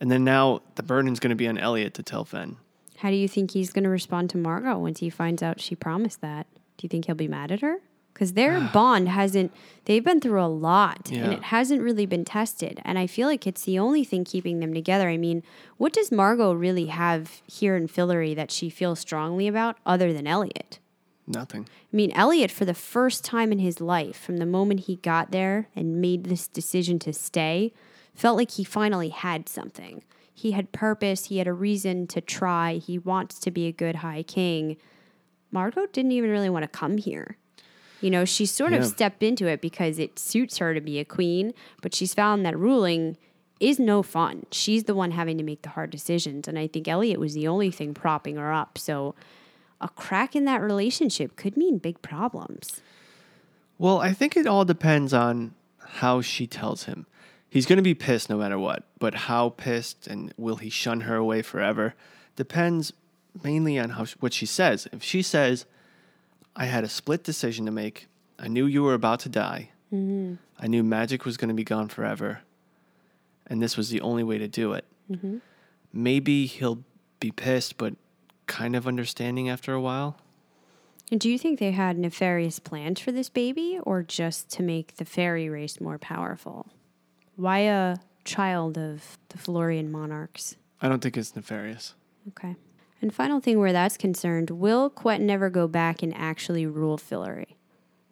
And 0.00 0.10
then 0.10 0.24
now 0.24 0.62
the 0.76 0.82
burden's 0.82 1.20
going 1.20 1.30
to 1.30 1.36
be 1.36 1.46
on 1.46 1.58
Eliot 1.58 1.92
to 1.94 2.02
tell 2.02 2.24
Fen. 2.24 2.56
How 2.96 3.10
do 3.10 3.16
you 3.16 3.28
think 3.28 3.50
he's 3.50 3.70
going 3.70 3.84
to 3.84 3.90
respond 3.90 4.30
to 4.30 4.38
Margo 4.38 4.78
once 4.78 5.00
he 5.00 5.10
finds 5.10 5.42
out 5.42 5.60
she 5.60 5.74
promised 5.74 6.22
that? 6.22 6.46
Do 6.78 6.84
you 6.84 6.88
think 6.88 7.04
he'll 7.04 7.14
be 7.14 7.28
mad 7.28 7.52
at 7.52 7.60
her? 7.60 7.80
Because 8.12 8.32
their 8.34 8.60
bond 8.72 9.08
hasn't, 9.08 9.52
they've 9.84 10.04
been 10.04 10.20
through 10.20 10.42
a 10.42 10.46
lot 10.46 11.10
and 11.24 11.32
it 11.32 11.44
hasn't 11.44 11.82
really 11.82 12.06
been 12.06 12.24
tested. 12.24 12.80
And 12.84 12.98
I 12.98 13.06
feel 13.06 13.28
like 13.28 13.46
it's 13.46 13.64
the 13.64 13.78
only 13.78 14.04
thing 14.04 14.24
keeping 14.24 14.60
them 14.60 14.74
together. 14.74 15.08
I 15.08 15.16
mean, 15.16 15.42
what 15.76 15.92
does 15.92 16.12
Margo 16.12 16.52
really 16.52 16.86
have 16.86 17.42
here 17.46 17.76
in 17.76 17.88
Fillory 17.88 18.34
that 18.36 18.50
she 18.50 18.70
feels 18.70 19.00
strongly 19.00 19.48
about 19.48 19.76
other 19.86 20.12
than 20.12 20.26
Eliot? 20.26 20.78
Nothing. 21.26 21.66
I 21.92 21.96
mean, 21.96 22.10
Eliot, 22.12 22.50
for 22.50 22.64
the 22.64 22.74
first 22.74 23.24
time 23.24 23.52
in 23.52 23.60
his 23.60 23.80
life, 23.80 24.16
from 24.16 24.38
the 24.38 24.46
moment 24.46 24.80
he 24.80 24.96
got 24.96 25.30
there 25.30 25.68
and 25.76 26.00
made 26.00 26.24
this 26.24 26.48
decision 26.48 26.98
to 27.00 27.12
stay, 27.12 27.72
felt 28.14 28.36
like 28.36 28.52
he 28.52 28.64
finally 28.64 29.10
had 29.10 29.48
something. 29.48 30.02
He 30.34 30.52
had 30.52 30.72
purpose, 30.72 31.26
he 31.26 31.38
had 31.38 31.46
a 31.46 31.52
reason 31.52 32.06
to 32.08 32.20
try, 32.20 32.74
he 32.74 32.98
wants 32.98 33.38
to 33.40 33.50
be 33.50 33.66
a 33.66 33.72
good 33.72 33.96
high 33.96 34.22
king. 34.22 34.76
Margo 35.50 35.86
didn't 35.86 36.12
even 36.12 36.30
really 36.30 36.50
want 36.50 36.62
to 36.62 36.68
come 36.68 36.96
here. 36.96 37.36
You 38.00 38.10
know, 38.10 38.24
she 38.24 38.46
sort 38.46 38.72
of 38.72 38.84
stepped 38.86 39.22
into 39.22 39.46
it 39.46 39.60
because 39.60 39.98
it 39.98 40.18
suits 40.18 40.58
her 40.58 40.72
to 40.74 40.80
be 40.80 40.98
a 40.98 41.04
queen, 41.04 41.52
but 41.82 41.94
she's 41.94 42.14
found 42.14 42.46
that 42.46 42.58
ruling 42.58 43.16
is 43.60 43.78
no 43.78 44.02
fun. 44.02 44.46
She's 44.50 44.84
the 44.84 44.94
one 44.94 45.10
having 45.10 45.36
to 45.36 45.44
make 45.44 45.62
the 45.62 45.68
hard 45.70 45.90
decisions. 45.90 46.48
And 46.48 46.58
I 46.58 46.66
think 46.66 46.88
Eliot 46.88 47.20
was 47.20 47.34
the 47.34 47.46
only 47.46 47.70
thing 47.70 47.92
propping 47.92 48.36
her 48.36 48.52
up. 48.52 48.78
So 48.78 49.14
a 49.80 49.88
crack 49.90 50.34
in 50.34 50.46
that 50.46 50.62
relationship 50.62 51.36
could 51.36 51.56
mean 51.56 51.78
big 51.78 52.00
problems. 52.00 52.80
Well, 53.78 53.98
I 53.98 54.12
think 54.12 54.36
it 54.36 54.46
all 54.46 54.64
depends 54.64 55.12
on 55.12 55.54
how 55.78 56.20
she 56.22 56.46
tells 56.46 56.84
him. 56.84 57.06
He's 57.48 57.66
going 57.66 57.78
to 57.78 57.82
be 57.82 57.94
pissed 57.94 58.30
no 58.30 58.38
matter 58.38 58.58
what, 58.58 58.84
but 58.98 59.14
how 59.14 59.50
pissed 59.50 60.06
and 60.06 60.32
will 60.36 60.56
he 60.56 60.70
shun 60.70 61.02
her 61.02 61.16
away 61.16 61.42
forever 61.42 61.94
depends 62.36 62.92
mainly 63.42 63.78
on 63.78 63.90
how 63.90 64.06
what 64.20 64.32
she 64.32 64.46
says. 64.46 64.88
If 64.92 65.02
she 65.02 65.20
says, 65.20 65.66
"I 66.56 66.66
had 66.66 66.84
a 66.84 66.88
split 66.88 67.24
decision 67.24 67.66
to 67.66 67.72
make. 67.72 68.08
I 68.38 68.48
knew 68.48 68.66
you 68.66 68.82
were 68.82 68.94
about 68.94 69.20
to 69.20 69.28
die. 69.28 69.70
Mm-hmm. 69.92 70.34
I 70.58 70.66
knew 70.66 70.82
magic 70.82 71.24
was 71.24 71.36
going 71.36 71.48
to 71.48 71.54
be 71.54 71.64
gone 71.64 71.88
forever, 71.88 72.40
and 73.46 73.62
this 73.62 73.76
was 73.76 73.90
the 73.90 74.00
only 74.00 74.22
way 74.22 74.38
to 74.38 74.48
do 74.48 74.72
it." 74.72 74.84
Mm-hmm. 75.10 75.38
Maybe 75.92 76.46
he'll 76.46 76.84
be 77.18 77.30
pissed, 77.30 77.76
but 77.76 77.94
kind 78.46 78.76
of 78.76 78.86
understanding 78.86 79.48
after 79.48 79.72
a 79.72 79.80
while. 79.80 80.16
And 81.10 81.20
do 81.20 81.28
you 81.28 81.38
think 81.38 81.58
they 81.58 81.72
had 81.72 81.98
nefarious 81.98 82.60
plans 82.60 83.00
for 83.00 83.10
this 83.10 83.28
baby 83.28 83.80
or 83.82 84.02
just 84.02 84.48
to 84.50 84.62
make 84.62 84.96
the 84.96 85.04
fairy 85.04 85.48
race 85.48 85.80
more 85.80 85.98
powerful? 85.98 86.68
Why 87.34 87.60
a 87.60 87.96
child 88.24 88.78
of 88.78 89.18
the 89.30 89.38
Fillorian 89.38 89.90
monarchs? 89.90 90.56
I 90.80 90.88
don't 90.88 91.00
think 91.00 91.16
it's 91.16 91.34
nefarious. 91.34 91.94
Okay. 92.28 92.54
And 93.02 93.14
final 93.14 93.40
thing 93.40 93.58
where 93.58 93.72
that's 93.72 93.96
concerned, 93.96 94.50
will 94.50 94.90
Quentin 94.90 95.30
ever 95.30 95.48
go 95.48 95.66
back 95.66 96.02
and 96.02 96.14
actually 96.16 96.66
rule 96.66 96.98
Fillory? 96.98 97.56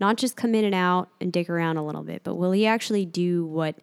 Not 0.01 0.17
just 0.17 0.37
come 0.37 0.55
in 0.55 0.65
and 0.65 0.75
out 0.75 1.09
and 1.21 1.33
dick 1.33 1.51
around 1.51 1.77
a 1.77 1.85
little 1.85 2.03
bit, 2.03 2.23
but 2.25 2.37
will 2.37 2.53
he 2.53 2.67
actually 2.67 3.05
do 3.05 3.45
what 3.45 3.77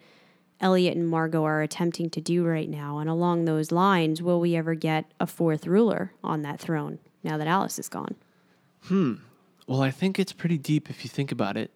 Eliot 0.61 0.95
and 0.95 1.07
Margo 1.07 1.43
are 1.43 1.61
attempting 1.61 2.09
to 2.11 2.21
do 2.21 2.45
right 2.45 2.69
now? 2.69 2.99
And 2.99 3.09
along 3.09 3.45
those 3.45 3.71
lines, 3.71 4.21
will 4.21 4.39
we 4.39 4.55
ever 4.55 4.73
get 4.73 5.11
a 5.19 5.27
fourth 5.27 5.67
ruler 5.67 6.13
on 6.23 6.41
that 6.41 6.59
throne 6.59 6.99
now 7.23 7.37
that 7.37 7.47
Alice 7.47 7.77
is 7.77 7.89
gone? 7.89 8.15
Hmm. 8.83 9.15
Well, 9.67 9.81
I 9.81 9.91
think 9.91 10.17
it's 10.17 10.33
pretty 10.33 10.57
deep 10.57 10.89
if 10.89 11.03
you 11.03 11.09
think 11.09 11.31
about 11.31 11.57
it. 11.57 11.71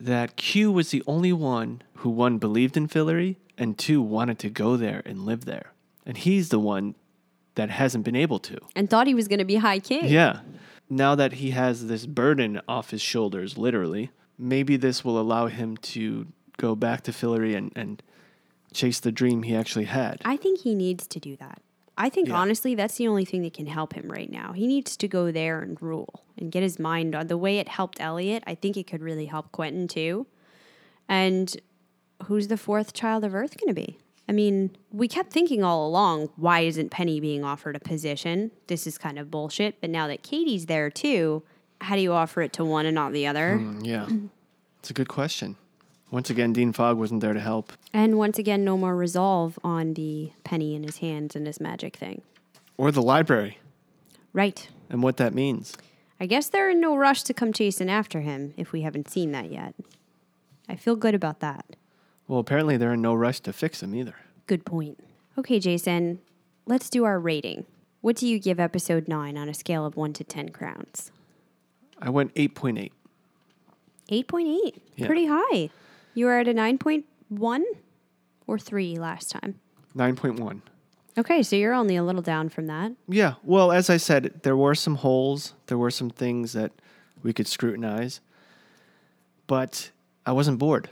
That 0.00 0.36
Q 0.36 0.72
was 0.72 0.90
the 0.90 1.02
only 1.06 1.32
one 1.32 1.82
who 1.96 2.10
one 2.10 2.38
believed 2.38 2.76
in 2.76 2.88
Fillory 2.88 3.36
and 3.56 3.76
two 3.76 4.00
wanted 4.00 4.38
to 4.40 4.50
go 4.50 4.76
there 4.76 5.02
and 5.04 5.26
live 5.26 5.44
there. 5.44 5.72
And 6.06 6.16
he's 6.16 6.48
the 6.48 6.58
one 6.58 6.94
that 7.58 7.70
hasn't 7.70 8.04
been 8.04 8.16
able 8.16 8.38
to. 8.38 8.56
And 8.74 8.88
thought 8.88 9.06
he 9.08 9.14
was 9.14 9.26
going 9.28 9.40
to 9.40 9.44
be 9.44 9.56
High 9.56 9.80
King. 9.80 10.06
Yeah. 10.06 10.40
Now 10.88 11.14
that 11.16 11.34
he 11.34 11.50
has 11.50 11.88
this 11.88 12.06
burden 12.06 12.60
off 12.66 12.90
his 12.90 13.02
shoulders, 13.02 13.58
literally, 13.58 14.10
maybe 14.38 14.76
this 14.76 15.04
will 15.04 15.20
allow 15.20 15.48
him 15.48 15.76
to 15.78 16.28
go 16.56 16.74
back 16.74 17.02
to 17.02 17.10
Fillory 17.12 17.56
and, 17.56 17.72
and 17.76 18.02
chase 18.72 19.00
the 19.00 19.10
dream 19.12 19.42
he 19.42 19.54
actually 19.56 19.84
had. 19.86 20.22
I 20.24 20.36
think 20.36 20.60
he 20.60 20.74
needs 20.74 21.06
to 21.08 21.18
do 21.20 21.36
that. 21.36 21.60
I 21.98 22.08
think 22.08 22.28
Yeah. 22.28 22.36
honestly, 22.36 22.76
that's 22.76 22.94
the 22.96 23.08
only 23.08 23.24
thing 23.24 23.42
that 23.42 23.54
can 23.54 23.66
help 23.66 23.92
him 23.94 24.08
right 24.08 24.30
now. 24.30 24.52
He 24.52 24.66
needs 24.68 24.96
to 24.96 25.08
go 25.08 25.32
there 25.32 25.60
and 25.60 25.80
rule 25.82 26.22
and 26.38 26.52
get 26.52 26.62
his 26.62 26.78
mind 26.78 27.14
on 27.16 27.26
the 27.26 27.36
way 27.36 27.58
it 27.58 27.68
helped 27.68 28.00
Eliot. 28.00 28.44
I 28.46 28.54
think 28.54 28.76
it 28.76 28.86
could 28.86 29.02
really 29.02 29.26
help 29.26 29.50
Quentin 29.50 29.88
too. 29.88 30.26
And 31.08 31.54
who's 32.26 32.46
the 32.48 32.56
fourth 32.56 32.92
child 32.92 33.24
of 33.24 33.34
Earth 33.34 33.56
going 33.58 33.74
to 33.74 33.74
be? 33.74 33.98
I 34.28 34.32
mean, 34.32 34.76
we 34.92 35.08
kept 35.08 35.32
thinking 35.32 35.64
all 35.64 35.86
along, 35.86 36.28
why 36.36 36.60
isn't 36.60 36.90
Penny 36.90 37.18
being 37.18 37.44
offered 37.44 37.76
a 37.76 37.80
position? 37.80 38.50
This 38.66 38.86
is 38.86 38.98
kind 38.98 39.18
of 39.18 39.30
bullshit. 39.30 39.80
But 39.80 39.90
now 39.90 40.06
that 40.08 40.22
Kady's 40.22 40.66
there 40.66 40.90
too, 40.90 41.42
how 41.80 41.96
do 41.96 42.02
you 42.02 42.12
offer 42.12 42.42
it 42.42 42.52
to 42.54 42.64
one 42.64 42.84
and 42.86 42.94
not 42.94 43.12
the 43.12 43.26
other? 43.26 43.58
Mm, 43.58 43.86
yeah. 43.86 44.06
It's 44.80 44.90
a 44.90 44.92
good 44.94 45.08
question. 45.08 45.56
Once 46.10 46.28
again, 46.30 46.52
Dean 46.52 46.72
Fogg 46.72 46.96
wasn't 46.98 47.20
there 47.20 47.32
to 47.34 47.40
help. 47.40 47.72
And 47.92 48.18
once 48.18 48.38
again, 48.38 48.64
no 48.64 48.76
more 48.76 48.96
resolve 48.96 49.58
on 49.64 49.94
the 49.94 50.32
penny 50.44 50.74
in 50.74 50.82
his 50.82 50.98
hands 50.98 51.34
and 51.36 51.46
his 51.46 51.60
magic 51.60 51.96
thing. 51.96 52.22
Or 52.76 52.90
the 52.90 53.02
library 53.02 53.58
Right. 54.32 54.68
and 54.90 55.02
what 55.02 55.16
that 55.18 55.34
means. 55.34 55.76
I 56.20 56.26
guess 56.26 56.48
they're 56.48 56.70
in 56.70 56.80
no 56.80 56.96
rush 56.96 57.22
to 57.24 57.34
come 57.34 57.52
chasing 57.52 57.88
after 57.90 58.20
him 58.20 58.52
if 58.56 58.72
we 58.72 58.82
haven't 58.82 59.08
seen 59.10 59.32
that 59.32 59.50
yet. 59.50 59.74
I 60.68 60.76
feel 60.76 60.96
good 60.96 61.14
about 61.14 61.40
that. 61.40 61.64
Well, 62.28 62.38
apparently 62.38 62.76
they're 62.76 62.92
in 62.92 63.02
no 63.02 63.14
rush 63.14 63.40
to 63.40 63.52
fix 63.52 63.80
them 63.80 63.94
either. 63.94 64.14
Good 64.46 64.64
point. 64.64 65.00
Okay, 65.38 65.58
Jason, 65.58 66.20
let's 66.66 66.90
do 66.90 67.04
our 67.04 67.18
rating. 67.18 67.64
What 68.02 68.16
do 68.16 68.28
you 68.28 68.38
give 68.38 68.60
episode 68.60 69.08
9 69.08 69.36
on 69.36 69.48
a 69.48 69.54
scale 69.54 69.84
of 69.84 69.96
1 69.96 70.12
to 70.14 70.24
10 70.24 70.50
crowns? 70.50 71.10
I 72.00 72.10
went 72.10 72.34
8.8. 72.34 72.92
8.8. 74.10 74.80
Yeah. 74.96 75.06
Pretty 75.06 75.26
high. 75.26 75.70
You 76.14 76.26
were 76.26 76.38
at 76.38 76.48
a 76.48 76.54
9.1 76.54 77.62
or 78.46 78.58
3 78.58 78.98
last 78.98 79.30
time. 79.30 79.58
9.1. 79.96 80.60
Okay, 81.16 81.42
so 81.42 81.56
you're 81.56 81.74
only 81.74 81.96
a 81.96 82.04
little 82.04 82.22
down 82.22 82.48
from 82.48 82.66
that. 82.66 82.92
Yeah. 83.08 83.34
Well, 83.42 83.72
as 83.72 83.90
I 83.90 83.96
said, 83.96 84.40
there 84.44 84.56
were 84.56 84.74
some 84.74 84.96
holes, 84.96 85.54
there 85.66 85.78
were 85.78 85.90
some 85.90 86.10
things 86.10 86.52
that 86.52 86.72
we 87.22 87.32
could 87.32 87.48
scrutinize, 87.48 88.20
but 89.46 89.90
I 90.24 90.32
wasn't 90.32 90.58
bored. 90.58 90.90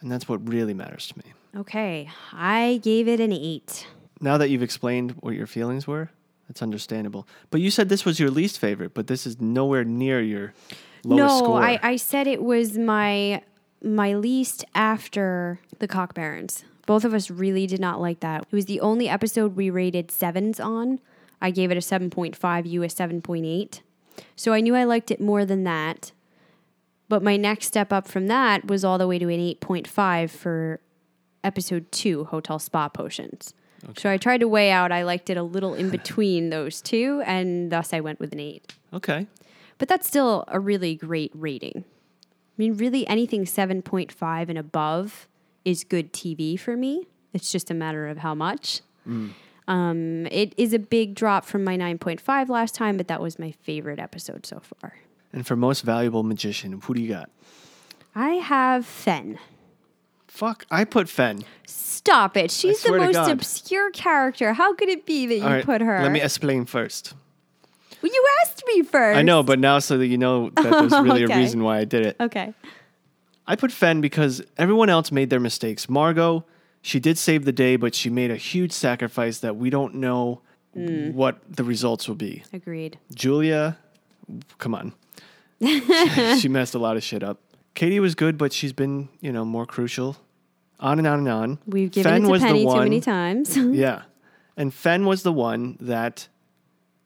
And 0.00 0.10
that's 0.10 0.28
what 0.28 0.46
really 0.48 0.74
matters 0.74 1.08
to 1.08 1.18
me. 1.18 1.24
Okay, 1.56 2.08
I 2.32 2.80
gave 2.82 3.08
it 3.08 3.20
an 3.20 3.32
8. 3.32 3.86
Now 4.20 4.38
that 4.38 4.50
you've 4.50 4.62
explained 4.62 5.12
what 5.20 5.34
your 5.34 5.46
feelings 5.46 5.86
were, 5.86 6.10
that's 6.46 6.62
understandable. 6.62 7.26
But 7.50 7.60
you 7.60 7.70
said 7.70 7.88
this 7.88 8.04
was 8.04 8.18
your 8.18 8.30
least 8.30 8.58
favorite, 8.58 8.94
but 8.94 9.06
this 9.06 9.26
is 9.26 9.40
nowhere 9.40 9.84
near 9.84 10.20
your 10.20 10.54
lowest 11.04 11.34
no, 11.34 11.38
score. 11.38 11.62
I, 11.62 11.78
I 11.82 11.96
said 11.96 12.26
it 12.26 12.42
was 12.42 12.78
my 12.78 13.42
my 13.80 14.14
least 14.14 14.64
after 14.74 15.60
the 15.78 15.86
Cock 15.86 16.14
Barrens. 16.14 16.64
Both 16.86 17.04
of 17.04 17.14
us 17.14 17.30
really 17.30 17.66
did 17.66 17.80
not 17.80 18.00
like 18.00 18.20
that. 18.20 18.42
It 18.50 18.54
was 18.54 18.66
the 18.66 18.80
only 18.80 19.08
episode 19.08 19.54
we 19.54 19.70
rated 19.70 20.10
sevens 20.10 20.58
on. 20.58 21.00
I 21.40 21.50
gave 21.50 21.70
it 21.70 21.76
a 21.76 21.80
7.5, 21.80 22.66
you 22.68 22.82
a 22.82 22.88
7.8. 22.88 23.80
So 24.34 24.52
I 24.52 24.60
knew 24.60 24.74
I 24.74 24.84
liked 24.84 25.10
it 25.10 25.20
more 25.20 25.44
than 25.44 25.62
that. 25.64 26.10
But 27.08 27.22
my 27.22 27.36
next 27.36 27.66
step 27.66 27.92
up 27.92 28.06
from 28.06 28.26
that 28.26 28.66
was 28.66 28.84
all 28.84 28.98
the 28.98 29.06
way 29.06 29.18
to 29.18 29.28
an 29.28 29.40
8.5 29.40 30.30
for 30.30 30.80
episode 31.42 31.90
two, 31.90 32.24
Hotel 32.24 32.58
Spa 32.58 32.88
Potions. 32.88 33.54
Okay. 33.84 34.00
So 34.00 34.10
I 34.10 34.16
tried 34.16 34.38
to 34.38 34.48
weigh 34.48 34.70
out, 34.70 34.92
I 34.92 35.02
liked 35.04 35.30
it 35.30 35.36
a 35.36 35.42
little 35.42 35.74
in 35.74 35.88
between 35.88 36.50
those 36.50 36.82
two, 36.82 37.22
and 37.24 37.70
thus 37.72 37.92
I 37.92 38.00
went 38.00 38.20
with 38.20 38.32
an 38.32 38.40
8. 38.40 38.74
okay. 38.94 39.26
But 39.78 39.86
that's 39.88 40.08
still 40.08 40.44
a 40.48 40.58
really 40.58 40.96
great 40.96 41.30
rating. 41.34 41.84
I 41.86 42.54
mean, 42.56 42.76
really, 42.76 43.06
anything 43.06 43.44
7.5 43.44 44.48
and 44.48 44.58
above 44.58 45.28
is 45.64 45.84
good 45.84 46.12
TV 46.12 46.58
for 46.58 46.76
me. 46.76 47.06
It's 47.32 47.52
just 47.52 47.70
a 47.70 47.74
matter 47.74 48.08
of 48.08 48.18
how 48.18 48.34
much. 48.34 48.80
Um, 49.06 50.26
it 50.32 50.52
is 50.56 50.72
a 50.72 50.80
big 50.80 51.14
drop 51.14 51.44
from 51.44 51.62
my 51.62 51.76
9.5 51.76 52.48
last 52.48 52.74
time, 52.74 52.96
but 52.96 53.06
that 53.06 53.22
was 53.22 53.38
my 53.38 53.52
favorite 53.52 54.00
episode 54.00 54.44
so 54.46 54.58
far. 54.60 54.94
And 55.32 55.46
for 55.46 55.56
most 55.56 55.82
valuable 55.82 56.22
magician, 56.22 56.80
who 56.82 56.94
do 56.94 57.00
you 57.00 57.08
got? 57.08 57.30
I 58.14 58.30
have 58.34 58.86
Fen. 58.86 59.38
Fuck, 60.26 60.64
I 60.70 60.84
put 60.84 61.08
Fen. 61.08 61.42
Stop 61.66 62.36
it. 62.36 62.50
She's 62.50 62.82
the 62.82 62.92
most 62.96 63.30
obscure 63.30 63.90
character. 63.90 64.52
How 64.54 64.74
could 64.74 64.88
it 64.88 65.04
be 65.04 65.26
that 65.26 65.34
you 65.36 65.44
right, 65.44 65.64
put 65.64 65.80
her? 65.80 66.02
Let 66.02 66.12
me 66.12 66.20
explain 66.22 66.64
first. 66.64 67.14
Well, 68.02 68.12
you 68.12 68.26
asked 68.44 68.62
me 68.68 68.82
first. 68.82 69.18
I 69.18 69.22
know, 69.22 69.42
but 69.42 69.58
now 69.58 69.80
so 69.80 69.98
that 69.98 70.06
you 70.06 70.16
know 70.18 70.50
that 70.50 70.62
there's 70.70 70.92
really 71.02 71.24
Okay. 71.24 71.34
a 71.34 71.36
reason 71.36 71.62
why 71.64 71.78
I 71.78 71.84
did 71.84 72.06
it. 72.06 72.16
Okay. 72.20 72.54
I 73.46 73.56
put 73.56 73.72
Fen 73.72 74.00
because 74.00 74.42
everyone 74.56 74.88
else 74.88 75.10
made 75.10 75.30
their 75.30 75.40
mistakes. 75.40 75.88
Margo, 75.88 76.44
she 76.82 77.00
did 77.00 77.18
save 77.18 77.44
the 77.44 77.52
day, 77.52 77.76
but 77.76 77.94
she 77.94 78.08
made 78.08 78.30
a 78.30 78.36
huge 78.36 78.72
sacrifice 78.72 79.38
that 79.40 79.56
we 79.56 79.70
don't 79.70 79.94
know 79.96 80.40
Mm. 80.76 81.14
what 81.14 81.38
the 81.48 81.64
results 81.64 82.06
will 82.06 82.14
be. 82.14 82.44
Agreed. 82.52 82.98
Julia, 83.12 83.78
come 84.58 84.74
on. 84.74 84.92
she 86.38 86.48
messed 86.48 86.74
a 86.74 86.78
lot 86.78 86.96
of 86.96 87.02
shit 87.02 87.22
up. 87.22 87.40
Kady 87.74 88.00
was 88.00 88.14
good, 88.14 88.38
but 88.38 88.52
she's 88.52 88.72
been, 88.72 89.08
you 89.20 89.32
know, 89.32 89.44
more 89.44 89.66
crucial. 89.66 90.16
On 90.80 90.98
and 90.98 91.06
on 91.08 91.20
and 91.20 91.28
on. 91.28 91.58
We've 91.66 91.90
given 91.90 92.10
Fen 92.12 92.22
it 92.22 92.26
to 92.26 92.30
was 92.30 92.40
the 92.42 92.46
Penny 92.48 92.60
too 92.62 92.66
one- 92.66 92.84
many 92.84 93.00
times. 93.00 93.56
Yeah. 93.56 94.02
And 94.56 94.74
Fen 94.74 95.04
was 95.06 95.22
the 95.22 95.32
one 95.32 95.76
that 95.80 96.26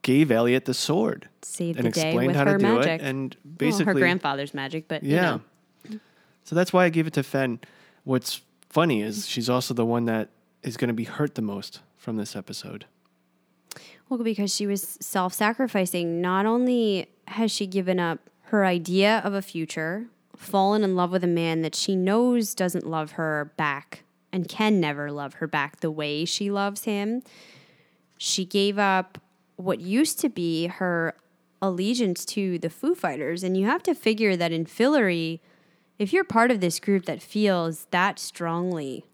gave 0.03 0.31
Eliot 0.31 0.65
the 0.65 0.73
sword. 0.74 1.28
Saved 1.43 1.78
and 1.78 1.86
the 1.86 1.90
day 1.93 2.09
explained 2.09 2.28
with 2.28 2.36
how 2.36 2.44
her 2.47 2.59
to 2.59 2.65
do 2.65 2.74
magic. 2.74 3.01
it. 3.03 3.05
And 3.05 3.36
Well, 3.44 3.53
basically 3.59 3.85
her 3.86 3.94
grandfather's 3.94 4.55
magic, 4.55 4.89
but 4.89 5.03
you 5.03 5.15
Yeah. 5.16 5.39
know. 5.90 5.99
So 6.44 6.55
that's 6.57 6.73
why 6.73 6.85
I 6.85 6.89
gave 6.89 7.07
it 7.07 7.12
to 7.15 7.23
Fen. 7.23 7.61
What's 8.05 8.40
funny 8.69 9.03
is 9.03 9.28
she's 9.28 9.49
also 9.51 9.74
the 9.74 9.85
one 9.86 10.07
that 10.07 10.31
is 10.62 10.77
going 10.77 10.89
to 10.89 10.94
be 10.94 11.05
hurt 11.05 11.35
the 11.35 11.43
most 11.43 11.81
from 11.97 12.16
this 12.16 12.35
episode. 12.35 12.86
Well, 14.09 14.23
because 14.23 14.55
she 14.55 14.66
was 14.66 14.82
self 15.01 15.32
sacrificing. 15.32 16.20
Not 16.20 16.47
only 16.47 17.07
has 17.28 17.51
she 17.51 17.66
given 17.66 17.99
up 17.99 18.19
her 18.44 18.65
idea 18.65 19.20
of 19.24 19.35
a 19.35 19.43
future, 19.43 20.07
fallen 20.36 20.82
in 20.82 20.97
love 20.97 21.11
with 21.11 21.24
a 21.24 21.28
man 21.28 21.62
that 21.62 21.74
she 21.74 21.97
knows 21.97 22.55
doesn't 22.55 22.86
love 22.86 23.12
her 23.12 23.53
back 23.57 24.05
and 24.32 24.49
can 24.49 24.81
never 24.81 25.11
love 25.11 25.35
her 25.35 25.47
back 25.47 25.81
the 25.81 25.90
way 25.90 26.24
she 26.24 26.51
loves 26.51 26.85
him, 26.85 27.23
she 28.19 28.44
gave 28.44 28.78
up 28.78 29.19
what 29.57 29.81
used 29.81 30.19
to 30.20 30.28
be 30.28 30.66
her 30.66 31.15
allegiance 31.61 32.24
to 32.24 32.59
the 32.59 32.70
Foo 32.70 32.94
Fighters. 32.94 33.43
And 33.44 33.57
you 33.57 33.66
have 33.66 33.82
to 33.85 33.94
figure 33.94 34.36
that 34.36 34.53
in 34.53 34.65
Fillory, 34.65 35.40
if 35.99 36.12
you're 36.12 36.24
part 36.24 36.51
of 36.51 36.61
this 36.61 36.81
group 36.81 37.05
that 37.05 37.23
feels 37.23 37.86
that 37.90 38.19
strongly, 38.19 39.05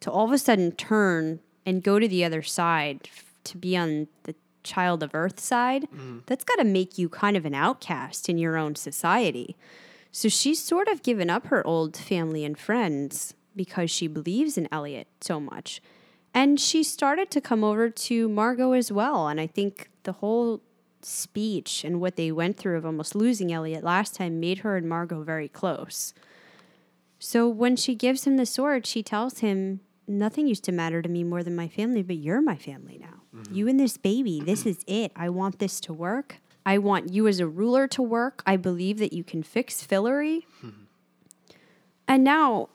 to 0.00 0.10
all 0.10 0.24
of 0.24 0.32
a 0.32 0.38
sudden 0.38 0.72
turn 0.72 1.40
and 1.66 1.82
go 1.82 1.98
to 1.98 2.08
the 2.08 2.24
other 2.24 2.42
side 2.42 3.08
to 3.44 3.58
be 3.58 3.76
on 3.76 4.08
the 4.22 4.34
child 4.62 5.02
of 5.02 5.14
earth 5.14 5.40
side, 5.40 5.82
mm-hmm. 5.82 6.18
that's 6.26 6.44
got 6.44 6.56
to 6.56 6.64
make 6.64 6.98
you 6.98 7.08
kind 7.08 7.36
of 7.36 7.44
an 7.44 7.54
outcast 7.54 8.28
in 8.28 8.38
your 8.38 8.56
own 8.56 8.74
society. 8.74 9.56
So 10.12 10.28
she's 10.28 10.62
sort 10.62 10.88
of 10.88 11.02
given 11.02 11.30
up 11.30 11.46
her 11.46 11.66
old 11.66 11.96
family 11.96 12.44
and 12.44 12.58
friends 12.58 13.34
because 13.54 13.90
she 13.90 14.06
believes 14.06 14.58
in 14.58 14.68
Eliot 14.72 15.08
so 15.20 15.40
much. 15.40 15.80
And 16.32 16.60
she 16.60 16.82
started 16.82 17.30
to 17.32 17.40
come 17.40 17.64
over 17.64 17.90
to 17.90 18.28
Margo 18.28 18.72
as 18.72 18.92
well. 18.92 19.28
And 19.28 19.40
I 19.40 19.46
think 19.46 19.90
the 20.04 20.12
whole 20.12 20.62
speech 21.02 21.84
and 21.84 22.00
what 22.00 22.16
they 22.16 22.30
went 22.30 22.56
through 22.56 22.76
of 22.76 22.86
almost 22.86 23.14
losing 23.14 23.52
Eliot 23.52 23.82
last 23.82 24.14
time 24.14 24.38
made 24.38 24.58
her 24.58 24.76
and 24.76 24.88
Margo 24.88 25.22
very 25.22 25.48
close. 25.48 26.14
So 27.18 27.48
when 27.48 27.76
she 27.76 27.94
gives 27.94 28.26
him 28.26 28.36
the 28.36 28.46
sword, 28.46 28.86
she 28.86 29.02
tells 29.02 29.40
him, 29.40 29.80
Nothing 30.06 30.48
used 30.48 30.64
to 30.64 30.72
matter 30.72 31.02
to 31.02 31.08
me 31.08 31.22
more 31.22 31.44
than 31.44 31.54
my 31.54 31.68
family, 31.68 32.02
but 32.02 32.16
you're 32.16 32.42
my 32.42 32.56
family 32.56 32.98
now. 33.00 33.19
Mm-hmm. 33.34 33.54
You 33.54 33.68
and 33.68 33.78
this 33.78 33.96
baby, 33.96 34.40
this 34.40 34.66
is 34.66 34.84
it. 34.86 35.12
I 35.14 35.28
want 35.28 35.58
this 35.58 35.80
to 35.82 35.92
work. 35.92 36.36
I 36.66 36.78
want 36.78 37.12
you 37.12 37.26
as 37.28 37.40
a 37.40 37.46
ruler 37.46 37.86
to 37.88 38.02
work. 38.02 38.42
I 38.46 38.56
believe 38.56 38.98
that 38.98 39.12
you 39.12 39.24
can 39.24 39.42
fix 39.42 39.86
Fillory. 39.86 40.44
Mm-hmm. 40.64 40.82
and 42.08 42.24
now, 42.24 42.68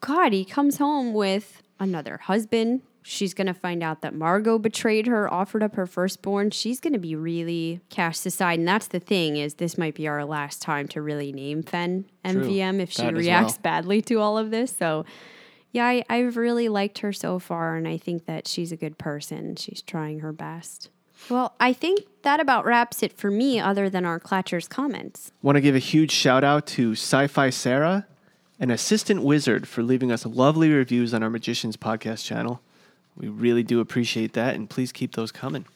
God, 0.00 0.32
he 0.32 0.44
comes 0.44 0.78
home 0.78 1.12
with 1.12 1.62
another 1.80 2.18
husband. 2.18 2.82
She's 3.02 3.32
going 3.34 3.46
to 3.46 3.54
find 3.54 3.82
out 3.82 4.02
that 4.02 4.14
Margo 4.14 4.58
betrayed 4.58 5.06
her, 5.06 5.32
offered 5.32 5.62
up 5.62 5.74
her 5.76 5.86
firstborn. 5.86 6.50
She's 6.50 6.78
going 6.78 6.92
to 6.92 6.98
be 6.98 7.16
really 7.16 7.80
cast 7.88 8.26
aside. 8.26 8.58
And 8.58 8.68
that's 8.68 8.86
the 8.88 9.00
thing 9.00 9.36
is 9.36 9.54
this 9.54 9.78
might 9.78 9.94
be 9.94 10.06
our 10.06 10.24
last 10.24 10.60
time 10.60 10.86
to 10.88 11.00
really 11.02 11.32
name 11.32 11.62
Fen 11.62 12.04
True. 12.24 12.42
MVM 12.42 12.80
if 12.80 12.92
she 12.92 13.02
That 13.02 13.14
reacts 13.14 13.54
well. 13.54 13.62
badly 13.62 14.02
to 14.02 14.16
all 14.20 14.36
of 14.36 14.50
this. 14.50 14.76
So, 14.76 15.06
yeah, 15.72 15.86
I, 15.86 16.04
I've 16.08 16.36
really 16.36 16.68
liked 16.68 17.00
her 17.00 17.12
so 17.12 17.38
far, 17.38 17.76
and 17.76 17.86
I 17.86 17.98
think 17.98 18.26
that 18.26 18.48
she's 18.48 18.72
a 18.72 18.76
good 18.76 18.98
person. 18.98 19.56
She's 19.56 19.82
trying 19.82 20.20
her 20.20 20.32
best. 20.32 20.90
Well, 21.28 21.54
I 21.60 21.72
think 21.72 22.06
that 22.22 22.40
about 22.40 22.64
wraps 22.64 23.02
it 23.02 23.12
for 23.12 23.30
me, 23.30 23.60
other 23.60 23.90
than 23.90 24.04
our 24.04 24.20
Klatcher's 24.20 24.68
comments. 24.68 25.32
Want 25.42 25.56
to 25.56 25.60
give 25.60 25.74
a 25.74 25.80
huge 25.80 26.12
shout 26.12 26.44
out 26.44 26.66
to 26.68 26.92
Sci 26.92 27.26
Fi 27.26 27.50
Sarah 27.50 28.06
an 28.60 28.70
Assistant 28.70 29.22
Wizard 29.22 29.68
for 29.68 29.82
leaving 29.82 30.10
us 30.10 30.26
lovely 30.26 30.70
reviews 30.70 31.14
on 31.14 31.22
our 31.22 31.30
Magicians 31.30 31.76
podcast 31.76 32.24
channel. 32.24 32.60
We 33.16 33.28
really 33.28 33.62
do 33.62 33.80
appreciate 33.80 34.32
that, 34.32 34.54
and 34.54 34.68
please 34.68 34.90
keep 34.90 35.14
those 35.14 35.30
coming. 35.30 35.66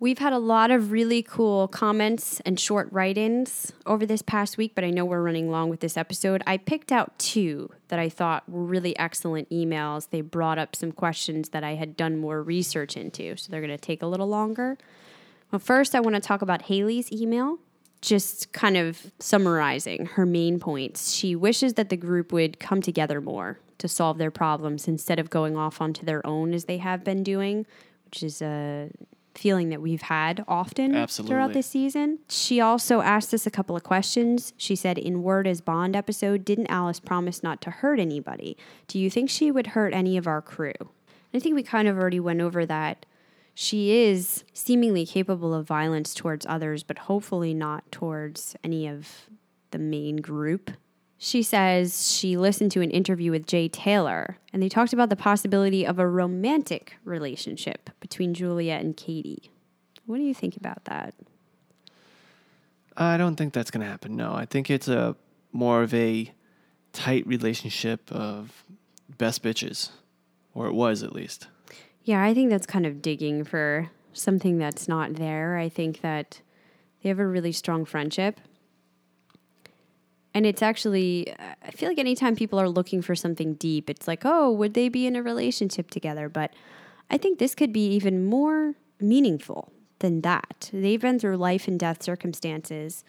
We've 0.00 0.18
had 0.18 0.32
a 0.32 0.38
lot 0.38 0.70
of 0.70 0.92
really 0.92 1.24
cool 1.24 1.66
comments 1.66 2.38
and 2.46 2.58
short 2.58 2.88
write 2.92 3.18
ins 3.18 3.72
over 3.84 4.06
this 4.06 4.22
past 4.22 4.56
week, 4.56 4.76
but 4.76 4.84
I 4.84 4.90
know 4.90 5.04
we're 5.04 5.22
running 5.22 5.50
long 5.50 5.70
with 5.70 5.80
this 5.80 5.96
episode. 5.96 6.40
I 6.46 6.56
picked 6.56 6.92
out 6.92 7.18
two 7.18 7.72
that 7.88 7.98
I 7.98 8.08
thought 8.08 8.48
were 8.48 8.62
really 8.62 8.96
excellent 8.96 9.50
emails. 9.50 10.10
They 10.10 10.20
brought 10.20 10.56
up 10.56 10.76
some 10.76 10.92
questions 10.92 11.48
that 11.48 11.64
I 11.64 11.74
had 11.74 11.96
done 11.96 12.16
more 12.16 12.40
research 12.44 12.96
into, 12.96 13.36
so 13.36 13.50
they're 13.50 13.60
going 13.60 13.76
to 13.76 13.76
take 13.76 14.00
a 14.00 14.06
little 14.06 14.28
longer. 14.28 14.78
Well, 15.50 15.58
first, 15.58 15.96
I 15.96 16.00
want 16.00 16.14
to 16.14 16.20
talk 16.20 16.42
about 16.42 16.62
Haley's 16.62 17.10
email. 17.10 17.58
Just 18.00 18.52
kind 18.52 18.76
of 18.76 19.10
summarizing 19.18 20.06
her 20.06 20.24
main 20.24 20.60
points. 20.60 21.12
She 21.12 21.34
wishes 21.34 21.74
that 21.74 21.88
the 21.88 21.96
group 21.96 22.32
would 22.32 22.60
come 22.60 22.80
together 22.80 23.20
more 23.20 23.58
to 23.78 23.88
solve 23.88 24.18
their 24.18 24.30
problems 24.30 24.86
instead 24.86 25.18
of 25.18 25.28
going 25.28 25.56
off 25.56 25.80
onto 25.80 26.06
their 26.06 26.24
own 26.24 26.54
as 26.54 26.66
they 26.66 26.78
have 26.78 27.02
been 27.02 27.24
doing, 27.24 27.66
which 28.04 28.22
is 28.22 28.40
a 28.40 28.90
feeling 29.34 29.68
that 29.68 29.80
we've 29.80 30.02
had 30.02 30.44
often 30.48 30.94
Absolutely. 30.94 31.34
throughout 31.34 31.52
this 31.52 31.66
season. 31.66 32.18
She 32.28 32.60
also 32.60 33.00
asked 33.00 33.32
us 33.32 33.46
a 33.46 33.50
couple 33.50 33.76
of 33.76 33.82
questions. 33.82 34.52
She 34.56 34.74
said, 34.74 34.98
in 34.98 35.22
Word 35.22 35.46
as 35.46 35.60
Bond 35.60 35.94
episode, 35.94 36.44
didn't 36.44 36.68
Alice 36.68 37.00
promise 37.00 37.42
not 37.42 37.60
to 37.62 37.70
hurt 37.70 38.00
anybody? 38.00 38.56
Do 38.86 38.98
you 38.98 39.10
think 39.10 39.30
she 39.30 39.50
would 39.50 39.68
hurt 39.68 39.94
any 39.94 40.16
of 40.16 40.26
our 40.26 40.42
crew? 40.42 40.72
I 41.32 41.38
think 41.38 41.54
we 41.54 41.62
kind 41.62 41.88
of 41.88 41.96
already 41.96 42.20
went 42.20 42.40
over 42.40 42.66
that. 42.66 43.06
She 43.54 43.90
is 43.90 44.44
seemingly 44.52 45.04
capable 45.04 45.52
of 45.52 45.66
violence 45.66 46.14
towards 46.14 46.46
others, 46.46 46.82
but 46.82 46.98
hopefully 46.98 47.54
not 47.54 47.90
towards 47.90 48.56
any 48.62 48.86
of 48.86 49.28
the 49.72 49.78
main 49.78 50.16
group. 50.16 50.70
She 51.20 51.42
says 51.42 52.12
she 52.16 52.36
listened 52.36 52.70
to 52.72 52.80
an 52.80 52.92
interview 52.92 53.32
with 53.32 53.46
Jade 53.46 53.72
Tailor, 53.72 54.38
and 54.52 54.62
they 54.62 54.68
talked 54.68 54.92
about 54.92 55.10
the 55.10 55.16
possibility 55.16 55.84
of 55.84 55.98
a 55.98 56.06
romantic 56.06 56.94
relationship 57.04 57.90
between 57.98 58.34
Julia 58.34 58.74
and 58.74 58.96
Kady. 58.96 59.50
What 60.06 60.18
do 60.18 60.22
you 60.22 60.32
think 60.32 60.56
about 60.56 60.84
that? 60.84 61.14
I 62.96 63.16
don't 63.16 63.34
think 63.34 63.52
that's 63.52 63.70
going 63.70 63.84
to 63.84 63.90
happen. 63.90 64.16
No, 64.16 64.32
I 64.32 64.44
think 64.44 64.70
it's 64.70 64.86
a 64.88 65.16
more 65.52 65.82
of 65.82 65.92
a 65.92 66.32
tight 66.92 67.26
relationship 67.26 68.10
of 68.12 68.64
best 69.18 69.42
bitches, 69.42 69.90
or 70.54 70.68
it 70.68 70.74
was 70.74 71.02
at 71.02 71.12
least. 71.12 71.48
Yeah, 72.04 72.22
I 72.22 72.32
think 72.32 72.48
that's 72.48 72.66
kind 72.66 72.86
of 72.86 73.02
digging 73.02 73.44
for 73.44 73.90
something 74.12 74.58
that's 74.58 74.86
not 74.86 75.14
there. 75.14 75.58
I 75.58 75.68
think 75.68 76.00
that 76.00 76.40
they 77.02 77.08
have 77.08 77.18
a 77.18 77.26
really 77.26 77.52
strong 77.52 77.84
friendship. 77.84 78.40
And 80.38 80.46
it's 80.46 80.62
actually, 80.62 81.34
I 81.64 81.72
feel 81.72 81.88
like 81.88 81.98
anytime 81.98 82.36
people 82.36 82.60
are 82.60 82.68
looking 82.68 83.02
for 83.02 83.16
something 83.16 83.54
deep, 83.54 83.90
it's 83.90 84.06
like, 84.06 84.22
oh, 84.24 84.52
would 84.52 84.74
they 84.74 84.88
be 84.88 85.04
in 85.04 85.16
a 85.16 85.22
relationship 85.24 85.90
together? 85.90 86.28
But 86.28 86.54
I 87.10 87.18
think 87.18 87.40
this 87.40 87.56
could 87.56 87.72
be 87.72 87.88
even 87.94 88.24
more 88.24 88.74
meaningful 89.00 89.72
than 89.98 90.20
that. 90.20 90.70
They've 90.72 91.00
been 91.00 91.18
through 91.18 91.38
life 91.38 91.66
and 91.66 91.76
death 91.76 92.04
circumstances. 92.04 93.02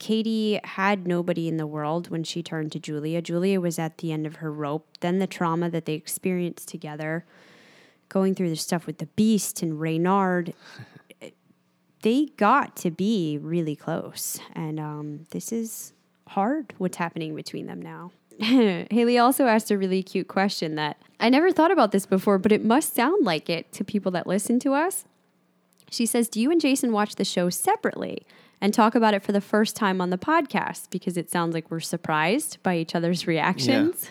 Kady 0.00 0.58
had 0.64 1.06
nobody 1.06 1.46
in 1.46 1.58
the 1.58 1.66
world 1.66 2.10
when 2.10 2.24
she 2.24 2.42
turned 2.42 2.72
to 2.72 2.80
Julia. 2.80 3.22
Julia 3.22 3.60
was 3.60 3.78
at 3.78 3.98
the 3.98 4.10
end 4.10 4.26
of 4.26 4.38
her 4.38 4.50
rope. 4.50 4.88
Then 4.98 5.20
the 5.20 5.28
trauma 5.28 5.70
that 5.70 5.84
they 5.84 5.94
experienced 5.94 6.66
together, 6.66 7.24
going 8.08 8.34
through 8.34 8.50
the 8.50 8.56
stuff 8.56 8.84
with 8.84 8.98
the 8.98 9.06
Beast 9.06 9.62
and 9.62 9.80
Reynard, 9.80 10.54
they 12.02 12.26
got 12.36 12.74
to 12.78 12.90
be 12.90 13.38
really 13.40 13.76
close. 13.76 14.40
And 14.54 14.80
um, 14.80 15.26
this 15.30 15.52
is 15.52 15.92
hard 16.28 16.74
what's 16.78 16.96
happening 16.96 17.34
between 17.34 17.66
them 17.66 17.82
now. 17.82 18.12
Haley 18.38 19.18
also 19.18 19.46
asked 19.46 19.70
a 19.70 19.78
really 19.78 20.02
cute 20.02 20.28
question 20.28 20.76
that 20.76 20.96
I 21.18 21.28
never 21.28 21.50
thought 21.50 21.72
about 21.72 21.90
this 21.90 22.06
before, 22.06 22.38
but 22.38 22.52
it 22.52 22.64
must 22.64 22.94
sound 22.94 23.24
like 23.24 23.50
it 23.50 23.72
to 23.72 23.84
people 23.84 24.12
that 24.12 24.26
listen 24.26 24.60
to 24.60 24.74
us. 24.74 25.04
She 25.90 26.06
says, 26.06 26.28
Do 26.28 26.40
you 26.40 26.50
and 26.50 26.60
Jason 26.60 26.92
watch 26.92 27.16
the 27.16 27.24
show 27.24 27.50
separately 27.50 28.26
and 28.60 28.72
talk 28.72 28.94
about 28.94 29.14
it 29.14 29.22
for 29.22 29.32
the 29.32 29.40
first 29.40 29.74
time 29.74 30.00
on 30.00 30.10
the 30.10 30.18
podcast? 30.18 30.90
Because 30.90 31.16
it 31.16 31.30
sounds 31.30 31.54
like 31.54 31.70
we're 31.70 31.80
surprised 31.80 32.62
by 32.62 32.76
each 32.76 32.94
other's 32.94 33.26
reactions. 33.26 34.10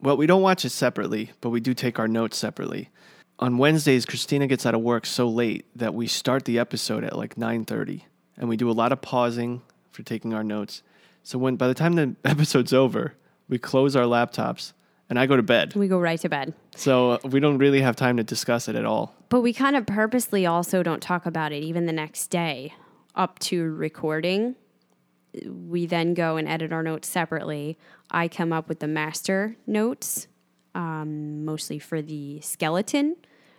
Well, 0.00 0.16
we 0.16 0.26
don't 0.26 0.42
watch 0.42 0.64
it 0.64 0.70
separately, 0.70 1.32
but 1.40 1.50
we 1.50 1.60
do 1.60 1.74
take 1.74 1.98
our 1.98 2.08
notes 2.08 2.36
separately. 2.36 2.90
On 3.40 3.58
Wednesdays, 3.58 4.04
Cristina 4.04 4.48
gets 4.48 4.66
out 4.66 4.74
of 4.74 4.80
work 4.80 5.06
so 5.06 5.28
late 5.28 5.66
that 5.76 5.94
we 5.94 6.08
start 6.08 6.44
the 6.44 6.58
episode 6.58 7.04
at 7.04 7.16
like 7.16 7.36
9:30, 7.36 8.02
and 8.36 8.48
we 8.48 8.56
do 8.56 8.68
a 8.68 8.72
lot 8.72 8.90
of 8.90 9.00
pausing 9.00 9.62
for 9.92 10.02
taking 10.02 10.34
our 10.34 10.42
notes. 10.42 10.82
So 11.28 11.36
when 11.36 11.56
by 11.56 11.68
the 11.68 11.74
time 11.74 11.92
the 11.92 12.16
episode's 12.24 12.72
over, 12.72 13.12
we 13.50 13.58
close 13.58 13.94
our 13.94 14.04
laptops 14.04 14.72
and 15.10 15.18
I 15.18 15.26
go 15.26 15.36
to 15.36 15.42
bed. 15.42 15.74
We 15.74 15.86
go 15.86 15.98
right 15.98 16.18
to 16.20 16.28
bed. 16.30 16.54
So 16.74 17.10
uh, 17.10 17.18
we 17.22 17.38
don't 17.38 17.58
really 17.58 17.82
have 17.82 17.96
time 17.96 18.16
to 18.16 18.24
discuss 18.24 18.66
it 18.66 18.74
at 18.74 18.86
all. 18.86 19.14
But 19.28 19.42
we 19.42 19.52
kind 19.52 19.76
of 19.76 19.84
purposely 19.84 20.46
also 20.46 20.82
don't 20.82 21.02
talk 21.02 21.26
about 21.26 21.52
it 21.52 21.62
even 21.62 21.84
the 21.84 21.92
next 21.92 22.28
day 22.28 22.72
up 23.14 23.38
to 23.40 23.70
recording. 23.72 24.54
We 25.44 25.84
then 25.84 26.14
go 26.14 26.38
and 26.38 26.48
edit 26.48 26.72
our 26.72 26.82
notes 26.82 27.08
separately. 27.08 27.76
I 28.10 28.28
come 28.28 28.50
up 28.50 28.66
with 28.66 28.80
the 28.80 28.88
master 28.88 29.54
notes 29.66 30.28
um, 30.74 31.44
mostly 31.44 31.78
for 31.78 32.00
the 32.00 32.40
skeleton 32.40 33.16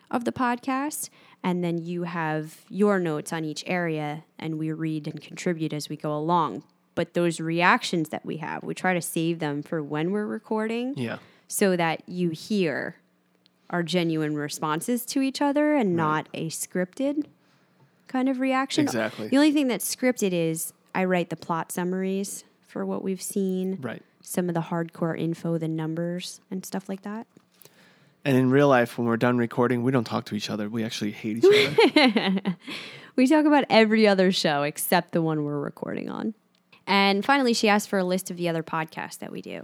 of 0.10 0.26
the 0.26 0.32
podcast. 0.32 1.12
And 1.44 1.64
then 1.64 1.78
you 1.78 2.02
have 2.04 2.62
your 2.68 2.98
notes 2.98 3.32
on 3.32 3.46
each 3.46 3.64
area, 3.68 4.24
and 4.40 4.58
we 4.58 4.72
read 4.72 5.08
and 5.08 5.22
contribute 5.22 5.72
as 5.72 5.88
we 5.88 5.98
go 5.98 6.16
along. 6.18 6.64
But 7.00 7.14
those 7.14 7.40
reactions 7.40 8.10
that 8.10 8.26
we 8.26 8.38
have, 8.38 8.62
we 8.62 8.74
try 8.74 8.94
to 8.94 9.00
save 9.02 9.40
them 9.40 9.64
for 9.64 9.82
when 9.82 10.12
we're 10.12 10.26
recording 10.26 10.96
Yeah. 10.98 11.20
so 11.48 11.78
that 11.78 12.04
you 12.10 12.32
hear 12.32 12.98
our 13.70 13.84
genuine 13.84 14.36
responses 14.36 15.06
to 15.06 15.22
each 15.22 15.42
other 15.42 15.76
and 15.76 15.96
not 15.96 16.28
a 16.34 16.50
scripted 16.50 17.28
kind 18.10 18.28
of 18.28 18.42
reaction. 18.42 18.84
Exactly. 18.84 19.30
The 19.30 19.38
only 19.38 19.54
thing 19.54 19.70
that's 19.70 19.96
scripted 19.96 20.34
is 20.34 20.74
I 20.94 21.06
write 21.06 21.30
the 21.30 21.38
plot 21.38 21.72
summaries 21.72 22.44
for 22.68 22.86
what 22.86 23.02
we've 23.02 23.22
seen, 23.22 23.78
Right. 23.80 24.02
some 24.22 24.50
of 24.50 24.54
the 24.54 24.64
hardcore 24.64 25.18
info, 25.18 25.58
the 25.58 25.70
numbers, 25.70 26.42
and 26.52 26.66
stuff 26.66 26.90
like 26.90 27.04
that. 27.04 27.28
And 28.26 28.36
in 28.36 28.50
real 28.50 28.68
life, 28.68 28.98
when 28.98 29.08
we're 29.08 29.16
done 29.16 29.38
recording, 29.38 29.84
we 29.84 29.94
don't 29.94 30.04
talk 30.04 30.26
to 30.26 30.36
each 30.36 30.50
other. 30.50 30.68
We 30.68 30.84
actually 30.84 31.12
hate 31.12 31.46
each 31.46 31.70
other. 31.96 32.42
We 33.16 33.26
talk 33.26 33.46
about 33.46 33.64
every 33.70 34.06
other 34.06 34.34
show 34.34 34.64
except 34.64 35.14
the 35.14 35.22
one 35.22 35.46
we're 35.46 35.60
recording 35.60 36.10
on. 36.10 36.34
And 36.90 37.24
finally, 37.24 37.54
she 37.54 37.70
asked 37.70 37.88
for 37.88 38.00
a 38.00 38.04
list 38.04 38.30
of 38.32 38.36
the 38.38 38.50
other 38.50 38.64
podcasts 38.64 39.20
that 39.20 39.32
we 39.32 39.42
do. 39.42 39.62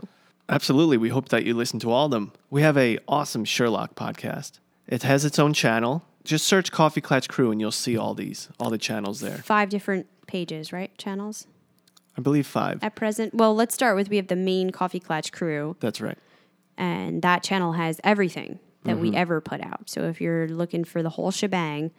Absolutely. 0.47 0.95
We 0.97 1.09
hope 1.09 1.29
that 1.29 1.43
you 1.43 1.53
listen 1.55 1.79
to 1.79 1.91
all 1.91 2.05
of 2.05 2.11
them. 2.11 2.31
We 2.51 2.61
have 2.61 2.77
a 2.77 2.99
awesome 3.07 3.43
Sherlock 3.45 3.95
podcast. 3.95 4.59
It 4.87 5.01
has 5.03 5.25
its 5.25 5.39
own 5.39 5.53
channel. 5.53 6.03
Just 6.23 6.45
search 6.45 6.71
Coffee 6.71 7.01
Klatch 7.01 7.27
Crew 7.27 7.49
and 7.51 7.59
you'll 7.59 7.71
see 7.71 7.97
all 7.97 8.13
these, 8.13 8.49
all 8.59 8.69
the 8.69 8.77
channels 8.77 9.19
there. 9.21 9.37
Five 9.39 9.69
different 9.69 10.05
pages, 10.27 10.71
right? 10.71 10.95
Channels 10.99 11.47
I 12.17 12.21
believe 12.21 12.45
five. 12.47 12.83
at 12.83 12.95
present. 12.95 13.33
Well, 13.33 13.55
let's 13.55 13.73
start 13.75 13.95
with 13.95 14.09
we 14.09 14.15
have 14.17 14.27
the 14.27 14.35
main 14.35 14.69
Coffee 14.69 14.99
Klatch 14.99 15.31
crew, 15.31 15.75
That's 15.79 15.99
right. 16.01 16.17
and 16.77 17.21
that 17.23 17.41
channel 17.43 17.73
has 17.73 17.99
everything 18.03 18.59
that 18.83 18.93
Mm-hmm. 18.93 19.01
we 19.01 19.15
ever 19.15 19.41
put 19.41 19.61
out. 19.61 19.89
So 19.89 20.03
if 20.03 20.21
you're 20.21 20.47
looking 20.47 20.83
for 20.83 21.01
the 21.01 21.09
whole 21.09 21.31
shebang, 21.31 21.89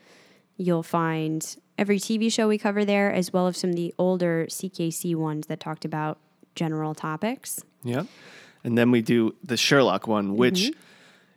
you'll 0.57 0.83
find 0.83 1.57
every 1.79 1.99
TV 1.99 2.33
show 2.33 2.49
we 2.49 2.59
cover 2.59 2.85
there, 2.85 3.13
as 3.13 3.33
well 3.33 3.47
as 3.47 3.59
some 3.59 3.71
of 3.71 3.77
the 3.77 3.95
older 3.99 4.47
CKC 4.49 5.15
ones 5.15 5.47
that 5.47 5.61
talked 5.61 5.85
about 5.85 6.19
general 6.55 6.95
topics. 6.95 7.63
Yeah. 7.83 8.05
And 8.65 8.77
then 8.77 8.91
we 8.91 9.03
do 9.03 9.35
the 9.45 9.57
Sherlock 9.57 10.09
one, 10.09 10.37
which 10.37 10.55
mm-hmm. 10.55 10.81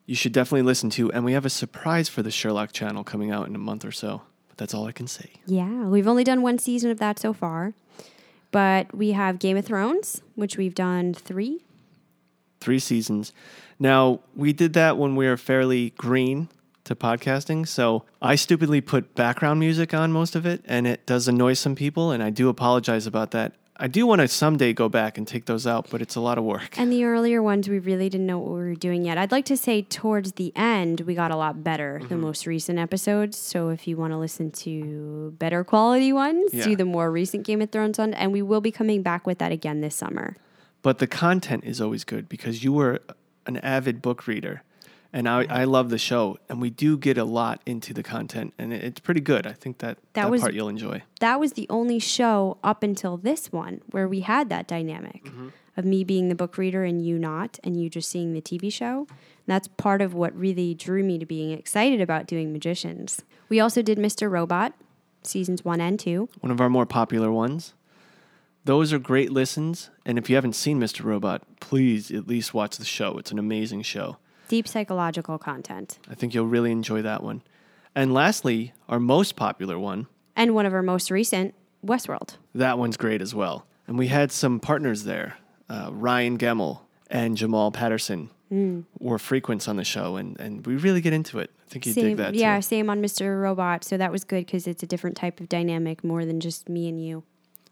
you 0.06 0.16
should 0.16 0.32
definitely 0.32 0.64
listen 0.64 0.90
to. 0.92 1.12
And 1.12 1.24
we 1.24 1.34
have 1.34 1.46
a 1.46 1.50
surprise 1.50 2.10
for 2.10 2.24
the 2.24 2.32
Sherlock 2.32 2.72
channel 2.72 3.04
coming 3.04 3.32
out 3.32 3.48
in 3.48 3.56
a 3.56 3.60
month 3.60 3.86
or 3.86 3.92
so. 3.92 4.24
But 4.48 4.58
that's 4.58 4.74
all 4.74 4.88
I 4.88 4.92
can 4.92 5.08
say. 5.08 5.30
Yeah, 5.46 5.86
we've 5.86 6.08
only 6.08 6.24
done 6.24 6.42
one 6.42 6.58
season 6.58 6.90
of 6.90 6.98
that 7.00 7.20
so 7.20 7.34
far. 7.34 7.74
But 8.52 8.96
we 8.96 9.12
have 9.12 9.38
Game 9.38 9.58
of 9.58 9.66
Thrones, 9.66 10.24
which 10.34 10.58
we've 10.58 10.74
done 10.74 11.14
three. 11.14 11.62
Three 12.60 12.80
seasons. 12.80 13.32
Now, 13.78 14.22
we 14.36 14.52
did 14.52 14.74
that 14.74 14.98
when 14.98 15.16
we 15.16 15.28
were 15.28 15.38
fairly 15.38 15.92
green 15.92 16.50
to 16.90 16.96
podcasting. 16.96 17.68
So 17.68 18.04
I 18.22 18.36
stupidly 18.36 18.82
put 18.82 19.16
background 19.16 19.60
music 19.60 19.94
on 19.94 20.12
most 20.12 20.36
of 20.36 20.46
it, 20.46 20.62
and 20.66 20.86
it 20.86 21.06
does 21.06 21.28
annoy 21.28 21.54
some 21.54 21.76
people. 21.76 22.12
And 22.12 22.22
I 22.22 22.30
do 22.30 22.50
apologize 22.50 23.08
about 23.08 23.32
that. 23.32 23.54
I 23.82 23.88
do 23.88 24.06
want 24.06 24.20
to 24.20 24.28
someday 24.28 24.74
go 24.74 24.90
back 24.90 25.18
and 25.18 25.26
take 25.26 25.46
those 25.46 25.66
out, 25.66 25.90
but 25.90 26.02
it's 26.02 26.18
a 26.18 26.20
lot 26.20 26.38
of 26.38 26.44
work. 26.44 26.78
And 26.78 26.92
the 26.92 27.06
earlier 27.06 27.42
ones, 27.42 27.70
we 27.70 27.80
really 27.80 28.10
didn't 28.10 28.28
know 28.28 28.38
what 28.38 28.52
we 28.52 28.58
were 28.58 28.76
doing 28.76 29.06
yet. 29.06 29.18
I'd 29.18 29.32
like 29.32 29.46
to 29.46 29.56
say 29.56 29.84
towards 29.84 30.34
the 30.34 30.52
end, 30.54 31.02
we 31.02 31.16
got 31.16 31.32
a 31.32 31.38
lot 31.38 31.64
better, 31.64 32.00
the 32.00 32.16
mm-hmm. 32.16 32.20
most 32.20 32.46
recent 32.46 32.78
episodes. 32.78 33.38
So 33.38 33.70
if 33.70 33.88
you 33.88 33.96
want 33.96 34.12
to 34.12 34.18
listen 34.18 34.52
to 34.52 35.34
better 35.40 35.64
quality 35.64 36.12
ones, 36.12 36.54
Yeah. 36.54 36.66
do 36.66 36.76
the 36.76 36.84
more 36.84 37.10
recent 37.10 37.46
Game 37.46 37.62
of 37.62 37.70
Thrones 37.70 37.98
one. 37.98 38.14
And 38.14 38.34
we 38.34 38.42
will 38.42 38.60
be 38.60 38.72
coming 38.72 39.02
back 39.02 39.26
with 39.26 39.38
that 39.38 39.54
again 39.54 39.80
this 39.80 39.96
summer. 39.96 40.36
But 40.82 40.98
the 40.98 41.08
content 41.08 41.64
is 41.64 41.80
always 41.80 42.04
good 42.04 42.28
because 42.28 42.66
you 42.66 42.74
were 42.74 43.00
an 43.46 43.58
avid 43.58 44.02
book 44.02 44.28
reader. 44.28 44.64
And 45.12 45.28
I, 45.28 45.46
I 45.50 45.64
love 45.64 45.90
the 45.90 45.98
show, 45.98 46.38
and 46.50 46.62
we 46.62 46.70
do 46.70 46.96
get 46.96 47.18
a 47.18 47.24
lot 47.24 47.62
into 47.66 47.94
the 47.96 48.04
content, 48.04 48.54
and 48.60 48.72
it- 48.72 48.84
it's 48.84 49.00
pretty 49.00 49.22
good. 49.22 49.48
I 49.48 49.54
think 49.54 49.80
that 49.80 49.98
that, 50.14 50.24
That 50.24 50.32
was- 50.32 50.42
part 50.42 50.54
you'll 50.54 50.70
enjoy. 50.70 51.02
That 51.20 51.40
was 51.40 51.54
the 51.54 51.66
only 51.70 51.98
show 51.98 52.58
up 52.64 52.84
until 52.84 53.18
this 53.18 53.52
one 53.52 53.82
where 53.90 54.08
we 54.08 54.20
had 54.20 54.50
that 54.50 54.68
dynamic 54.68 55.26
mm-hmm. 55.26 55.48
of 55.78 55.86
me 55.86 56.04
being 56.04 56.30
the 56.30 56.36
book 56.36 56.58
reader 56.60 56.84
and 56.84 57.04
you 57.04 57.18
not, 57.18 57.58
and 57.64 57.82
you 57.82 57.90
just 57.90 58.10
seeing 58.10 58.34
the 58.34 58.42
TV 58.42 58.72
show. 58.72 59.08
And 59.10 59.48
that's 59.48 59.68
part 59.68 60.02
of 60.02 60.14
what 60.14 60.36
really 60.38 60.76
drew 60.76 61.04
me 61.04 61.18
to 61.18 61.26
being 61.26 61.52
excited 61.52 62.02
about 62.02 62.28
doing 62.28 62.54
Magicians. 62.54 63.24
We 63.50 63.60
also 63.60 63.82
did 63.82 63.98
Mr. 63.98 64.30
Robot, 64.30 64.74
seasons 65.24 65.66
one 65.66 65.82
and 65.82 66.00
two. 66.00 66.30
One 66.42 66.52
of 66.52 66.62
our 66.62 66.70
more 66.70 66.86
popular 66.86 67.32
ones. 67.32 67.74
Those 68.66 68.94
are 68.94 69.00
great 69.00 69.32
listens, 69.32 69.90
and 70.06 70.20
if 70.20 70.30
you 70.30 70.36
haven't 70.36 70.54
seen 70.54 70.80
Mr. 70.80 71.04
Robot, 71.04 71.42
please 71.60 72.12
at 72.12 72.28
least 72.28 72.54
watch 72.54 72.78
the 72.78 72.86
show. 72.86 73.18
It's 73.18 73.32
an 73.32 73.40
amazing 73.40 73.82
show. 73.82 74.18
Deep 74.50 74.68
psychological 74.68 75.38
content. 75.38 76.00
I 76.10 76.16
think 76.16 76.34
you'll 76.34 76.48
really 76.48 76.72
enjoy 76.72 77.02
that 77.04 77.24
one. 77.24 77.44
And 77.96 78.14
lastly, 78.14 78.74
our 78.90 79.00
most 79.00 79.36
popular 79.36 79.80
one, 79.80 80.08
And 80.36 80.54
one 80.56 80.66
of 80.66 80.74
our 80.74 80.82
most 80.82 81.10
recent, 81.12 81.54
Westworld. 81.86 82.36
that 82.54 82.78
one's 82.78 82.98
great 82.98 83.22
as 83.22 83.34
well. 83.34 83.66
And 83.88 83.98
we 83.98 84.08
had 84.08 84.32
some 84.32 84.60
partners 84.60 85.04
there. 85.04 85.38
Uh, 85.70 85.90
Ryan 85.94 86.38
Gemmel 86.38 86.82
and 87.10 87.38
Jamal 87.38 87.72
Patterson 87.72 88.30
were 89.00 89.20
frequents 89.20 89.68
on 89.68 89.76
the 89.76 89.84
show, 89.84 90.16
and, 90.16 90.40
and 90.40 90.66
we 90.66 90.76
really 90.76 91.02
get 91.02 91.14
into 91.14 91.38
it. 91.38 91.52
I 91.68 91.70
think 91.72 91.86
you 91.86 91.94
dig 91.94 92.18
that 92.18 92.34
yeah, 92.34 92.56
too. 92.56 92.64
same 92.64 92.90
on 92.90 93.00
Mr. 93.02 93.40
Robot. 93.40 93.84
So 93.84 93.96
that 93.98 94.12
was 94.12 94.24
good 94.24 94.48
because 94.48 94.66
it's 94.66 94.82
a 94.82 94.88
different 94.88 95.16
type 95.16 95.40
of 95.40 95.48
dynamic 95.48 96.04
more 96.04 96.26
than 96.26 96.40
just 96.40 96.68
me 96.68 96.90
and 96.90 97.04
you. 97.04 97.24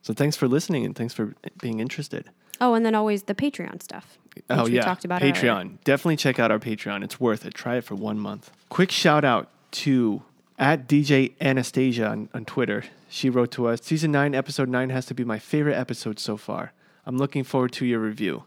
So 0.03 0.13
thanks 0.13 0.35
for 0.35 0.47
listening 0.47 0.85
and 0.85 0.95
thanks 0.95 1.15
for 1.15 1.33
being 1.59 1.79
interested. 1.79 2.29
Oh, 2.59 2.73
and 2.73 2.85
then 2.85 2.95
always 2.95 3.23
the 3.23 3.35
Patreon 3.35 3.81
stuff. 3.83 4.17
Which 4.35 4.45
oh 4.49 4.63
we 4.65 4.71
yeah, 4.73 4.81
talked 4.81 5.03
about 5.05 5.21
Patreon. 5.21 5.59
earlier. 5.61 5.77
Definitely 5.83 6.17
check 6.17 6.39
out 6.39 6.51
our 6.51 6.59
Patreon. 6.59 7.03
It's 7.03 7.19
worth 7.19 7.45
it. 7.45 7.53
Try 7.53 7.77
it 7.77 7.83
for 7.83 7.95
one 7.95 8.19
month. 8.19 8.51
Quick 8.69 8.91
shout 8.91 9.23
out 9.25 9.49
to 9.71 10.21
at 10.59 10.87
DJ 10.87 11.33
Anastasia 11.41 12.07
on, 12.07 12.29
on 12.33 12.45
Twitter. 12.45 12.83
She 13.09 13.29
wrote 13.29 13.51
to 13.51 13.67
us, 13.67 13.81
season 13.81 14.11
nine, 14.11 14.35
episode 14.35 14.69
nine 14.69 14.89
has 14.89 15.05
to 15.07 15.13
be 15.13 15.23
my 15.23 15.39
favorite 15.39 15.75
episode 15.75 16.19
so 16.19 16.35
far. 16.37 16.73
I'm 17.05 17.17
looking 17.17 17.43
forward 17.43 17.71
to 17.73 17.85
your 17.85 17.99
review. 17.99 18.43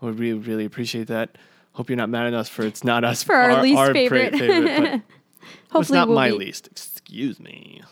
We 0.00 0.10
really, 0.10 0.38
really 0.38 0.64
appreciate 0.64 1.06
that. 1.06 1.36
Hope 1.72 1.88
you're 1.88 1.96
not 1.96 2.08
mad 2.10 2.26
at 2.26 2.34
us 2.34 2.48
for 2.48 2.64
it's 2.64 2.84
not 2.84 3.04
us 3.04 3.22
For 3.22 3.34
our 3.34 3.62
least 3.62 3.76
pra- 3.82 3.92
favorite. 3.94 4.32
favorite, 4.36 4.64
but 4.80 4.90
well, 5.72 5.80
it's 5.80 5.90
not 5.90 6.08
we'll 6.08 6.16
my 6.16 6.30
be- 6.30 6.36
least. 6.38 6.66
Excuse 6.68 7.40
me. 7.40 7.82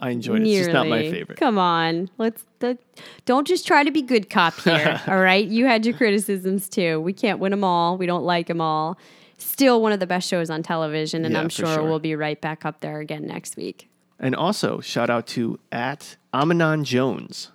I 0.00 0.10
enjoyed 0.10 0.42
it. 0.42 0.48
It's 0.48 0.58
just 0.66 0.72
not 0.72 0.86
my 0.88 1.10
favorite. 1.10 1.38
Come 1.38 1.58
on, 1.58 2.10
let's 2.18 2.44
the, 2.58 2.78
don't 3.24 3.46
just 3.46 3.66
try 3.66 3.84
to 3.84 3.90
be 3.90 4.02
good 4.02 4.30
cop 4.30 4.54
here. 4.60 5.00
all 5.06 5.20
right, 5.20 5.46
you 5.46 5.66
had 5.66 5.84
your 5.84 5.96
criticisms 5.96 6.68
too. 6.68 7.00
We 7.00 7.12
can't 7.12 7.38
win 7.38 7.50
them 7.50 7.64
all. 7.64 7.96
We 7.98 8.06
don't 8.06 8.24
like 8.24 8.46
them 8.46 8.60
all. 8.60 8.98
Still 9.38 9.82
one 9.82 9.92
of 9.92 10.00
the 10.00 10.06
best 10.06 10.28
shows 10.28 10.48
on 10.48 10.62
television, 10.62 11.24
and 11.24 11.34
Yeah, 11.34 11.40
I'm 11.40 11.48
sure, 11.50 11.66
sure. 11.66 11.82
we'll 11.82 11.98
be 11.98 12.14
right 12.16 12.40
back 12.40 12.64
up 12.64 12.80
there 12.80 13.00
again 13.00 13.26
next 13.26 13.56
week. 13.56 13.88
And 14.18 14.34
also, 14.34 14.80
shout 14.80 15.10
out 15.10 15.26
to 15.28 15.58
at 15.70 16.16
Amanon 16.32 16.84
Jones. 16.84 17.50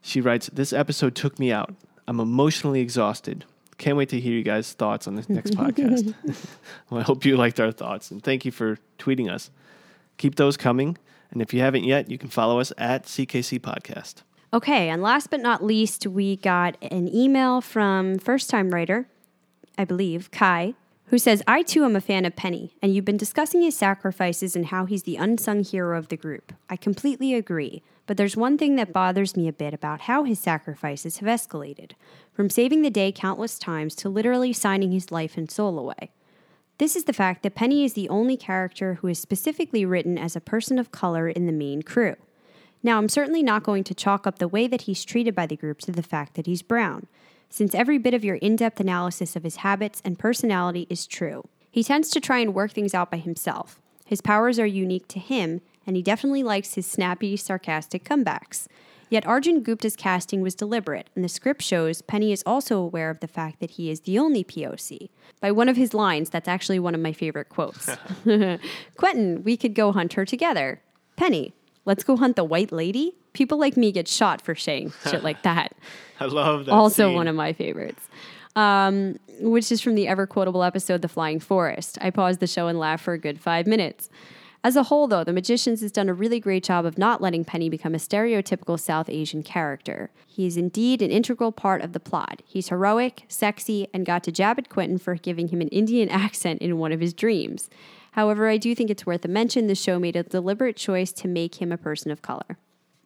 She 0.00 0.20
writes, 0.22 0.48
This 0.52 0.72
episode 0.72 1.14
took 1.14 1.38
me 1.38 1.52
out. 1.52 1.74
I'm 2.08 2.18
emotionally 2.18 2.80
exhausted. 2.80 3.44
Can't 3.78 3.96
wait 3.96 4.08
to 4.10 4.20
hear 4.20 4.32
you 4.32 4.42
guys' 4.42 4.72
thoughts 4.72 5.06
on 5.06 5.16
this 5.16 5.28
next 5.28 5.50
podcast. 5.56 6.14
well, 6.90 7.00
I 7.00 7.04
hope 7.04 7.24
you 7.24 7.36
liked 7.36 7.60
our 7.60 7.72
thoughts 7.72 8.10
and 8.10 8.22
thank 8.22 8.44
you 8.44 8.50
for 8.52 8.78
tweeting 8.98 9.30
us. 9.30 9.50
Keep 10.16 10.36
those 10.36 10.56
coming. 10.56 10.98
And 11.30 11.40
if 11.40 11.54
you 11.54 11.60
haven't 11.60 11.84
yet, 11.84 12.10
you 12.10 12.18
can 12.18 12.28
follow 12.28 12.60
us 12.60 12.72
at 12.76 13.04
CKC 13.04 13.60
Podcast. 13.60 14.22
Okay, 14.54 14.90
and 14.90 15.02
last 15.02 15.30
but 15.30 15.40
not 15.40 15.64
least, 15.64 16.06
we 16.06 16.36
got 16.36 16.76
an 16.82 17.08
email 17.14 17.62
from 17.62 18.18
first 18.18 18.50
time 18.50 18.70
writer, 18.70 19.08
I 19.78 19.86
believe, 19.86 20.30
Kai, 20.30 20.74
who 21.06 21.16
says, 21.16 21.42
I 21.46 21.62
too 21.62 21.84
am 21.84 21.96
a 21.96 22.02
fan 22.02 22.26
of 22.26 22.36
Penny, 22.36 22.74
and 22.82 22.94
you've 22.94 23.06
been 23.06 23.16
discussing 23.16 23.62
his 23.62 23.76
sacrifices 23.76 24.54
and 24.54 24.66
how 24.66 24.84
he's 24.84 25.04
the 25.04 25.16
unsung 25.16 25.64
hero 25.64 25.98
of 25.98 26.08
the 26.08 26.18
group. 26.18 26.52
I 26.68 26.76
completely 26.76 27.34
agree, 27.34 27.82
but 28.06 28.18
there's 28.18 28.36
one 28.36 28.58
thing 28.58 28.76
that 28.76 28.92
bothers 28.92 29.36
me 29.36 29.48
a 29.48 29.54
bit 29.54 29.72
about 29.72 30.02
how 30.02 30.24
his 30.24 30.38
sacrifices 30.38 31.18
have 31.18 31.28
escalated 31.28 31.92
from 32.34 32.50
saving 32.50 32.82
the 32.82 32.90
day 32.90 33.10
countless 33.10 33.58
times 33.58 33.94
to 33.96 34.10
literally 34.10 34.52
signing 34.52 34.92
his 34.92 35.10
life 35.10 35.38
and 35.38 35.50
soul 35.50 35.78
away. 35.78 36.10
This 36.82 36.96
is 36.96 37.04
the 37.04 37.12
fact 37.12 37.44
that 37.44 37.54
Penny 37.54 37.84
is 37.84 37.92
the 37.92 38.08
only 38.08 38.36
character 38.36 38.94
who 38.94 39.06
is 39.06 39.16
specifically 39.16 39.84
written 39.84 40.18
as 40.18 40.34
a 40.34 40.40
person 40.40 40.80
of 40.80 40.90
color 40.90 41.28
in 41.28 41.46
the 41.46 41.52
main 41.52 41.82
crew. 41.82 42.16
Now, 42.82 42.98
I'm 42.98 43.08
certainly 43.08 43.40
not 43.40 43.62
going 43.62 43.84
to 43.84 43.94
chalk 43.94 44.26
up 44.26 44.40
the 44.40 44.48
way 44.48 44.66
that 44.66 44.82
he's 44.82 45.04
treated 45.04 45.32
by 45.32 45.46
the 45.46 45.54
group 45.54 45.78
to 45.82 45.92
the 45.92 46.02
fact 46.02 46.34
that 46.34 46.46
he's 46.46 46.60
brown, 46.60 47.06
since 47.48 47.72
every 47.72 47.98
bit 47.98 48.14
of 48.14 48.24
your 48.24 48.34
in 48.34 48.56
depth 48.56 48.80
analysis 48.80 49.36
of 49.36 49.44
his 49.44 49.58
habits 49.58 50.02
and 50.04 50.18
personality 50.18 50.88
is 50.90 51.06
true. 51.06 51.44
He 51.70 51.84
tends 51.84 52.10
to 52.10 52.20
try 52.20 52.40
and 52.40 52.52
work 52.52 52.72
things 52.72 52.94
out 52.94 53.12
by 53.12 53.18
himself. 53.18 53.80
His 54.04 54.20
powers 54.20 54.58
are 54.58 54.66
unique 54.66 55.06
to 55.06 55.20
him, 55.20 55.60
and 55.86 55.94
he 55.94 56.02
definitely 56.02 56.42
likes 56.42 56.74
his 56.74 56.84
snappy, 56.84 57.36
sarcastic 57.36 58.02
comebacks. 58.02 58.66
Yet 59.12 59.26
Arjun 59.26 59.62
Gupta's 59.62 59.94
casting 59.94 60.40
was 60.40 60.54
deliberate, 60.54 61.10
and 61.14 61.22
the 61.22 61.28
script 61.28 61.60
shows 61.60 62.00
Penny 62.00 62.32
is 62.32 62.42
also 62.46 62.78
aware 62.78 63.10
of 63.10 63.20
the 63.20 63.28
fact 63.28 63.60
that 63.60 63.72
he 63.72 63.90
is 63.90 64.00
the 64.00 64.18
only 64.18 64.42
POC. 64.42 65.10
By 65.38 65.52
one 65.52 65.68
of 65.68 65.76
his 65.76 65.92
lines, 65.92 66.30
that's 66.30 66.48
actually 66.48 66.78
one 66.78 66.94
of 66.94 67.00
my 67.02 67.12
favorite 67.12 67.50
quotes. 67.50 67.90
Quentin, 68.96 69.44
we 69.44 69.58
could 69.58 69.74
go 69.74 69.92
hunt 69.92 70.14
her 70.14 70.24
together. 70.24 70.80
Penny, 71.16 71.52
let's 71.84 72.04
go 72.04 72.16
hunt 72.16 72.36
the 72.36 72.44
white 72.44 72.72
lady? 72.72 73.14
People 73.34 73.58
like 73.58 73.76
me 73.76 73.92
get 73.92 74.08
shot 74.08 74.40
for 74.40 74.54
saying 74.54 74.94
shit 75.04 75.22
like 75.22 75.42
that. 75.42 75.76
I 76.18 76.24
love 76.24 76.64
that. 76.64 76.72
also 76.72 77.08
scene. 77.08 77.14
one 77.14 77.28
of 77.28 77.36
my 77.36 77.52
favorites. 77.52 78.08
um, 78.56 79.18
which 79.40 79.70
is 79.70 79.82
from 79.82 79.94
the 79.94 80.08
ever 80.08 80.26
quotable 80.26 80.62
episode 80.62 81.02
The 81.02 81.08
Flying 81.08 81.38
Forest. 81.38 81.98
I 82.00 82.08
paused 82.08 82.40
the 82.40 82.46
show 82.46 82.66
and 82.66 82.78
laughed 82.78 83.04
for 83.04 83.12
a 83.12 83.18
good 83.18 83.38
five 83.38 83.66
minutes. 83.66 84.08
As 84.64 84.76
a 84.76 84.84
whole, 84.84 85.08
though, 85.08 85.24
The 85.24 85.32
Magicians 85.32 85.80
has 85.80 85.90
done 85.90 86.08
a 86.08 86.14
really 86.14 86.38
great 86.38 86.62
job 86.62 86.84
of 86.84 86.96
not 86.96 87.20
letting 87.20 87.44
Penny 87.44 87.68
become 87.68 87.96
a 87.96 87.98
stereotypical 87.98 88.78
South 88.78 89.08
Asian 89.08 89.42
character. 89.42 90.10
He 90.24 90.46
is 90.46 90.56
indeed 90.56 91.02
an 91.02 91.10
integral 91.10 91.50
part 91.50 91.82
of 91.82 91.92
the 91.92 91.98
plot. 91.98 92.42
He's 92.46 92.68
heroic, 92.68 93.24
sexy, 93.26 93.88
and 93.92 94.06
got 94.06 94.22
to 94.22 94.30
jab 94.30 94.60
at 94.60 94.68
Quentin 94.68 94.98
for 94.98 95.16
giving 95.16 95.48
him 95.48 95.60
an 95.60 95.68
Indian 95.68 96.08
accent 96.10 96.62
in 96.62 96.78
one 96.78 96.92
of 96.92 97.00
his 97.00 97.12
dreams. 97.12 97.70
However, 98.12 98.48
I 98.48 98.56
do 98.56 98.72
think 98.76 98.88
it's 98.88 99.04
worth 99.04 99.24
a 99.24 99.28
mention 99.28 99.66
the 99.66 99.74
show 99.74 99.98
made 99.98 100.14
a 100.14 100.22
deliberate 100.22 100.76
choice 100.76 101.10
to 101.12 101.26
make 101.26 101.56
him 101.56 101.72
a 101.72 101.76
person 101.76 102.12
of 102.12 102.22
color. 102.22 102.58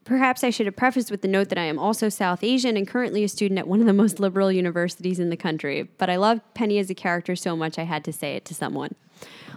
Perhaps 0.06 0.42
I 0.44 0.50
should 0.50 0.66
have 0.66 0.76
prefaced 0.76 1.10
with 1.10 1.20
the 1.22 1.28
note 1.28 1.48
that 1.50 1.58
I 1.58 1.64
am 1.64 1.78
also 1.78 2.08
South 2.08 2.42
Asian 2.44 2.76
and 2.76 2.86
currently 2.86 3.24
a 3.24 3.28
student 3.28 3.58
at 3.58 3.66
one 3.68 3.80
of 3.80 3.86
the 3.86 3.92
most 3.92 4.18
liberal 4.20 4.50
universities 4.52 5.18
in 5.18 5.30
the 5.30 5.36
country, 5.36 5.88
but 5.98 6.08
I 6.08 6.16
love 6.16 6.40
Penny 6.54 6.78
as 6.78 6.88
a 6.88 6.94
character 6.94 7.34
so 7.36 7.56
much 7.56 7.78
I 7.78 7.82
had 7.82 8.04
to 8.04 8.12
say 8.12 8.36
it 8.36 8.44
to 8.46 8.54
someone. 8.54 8.94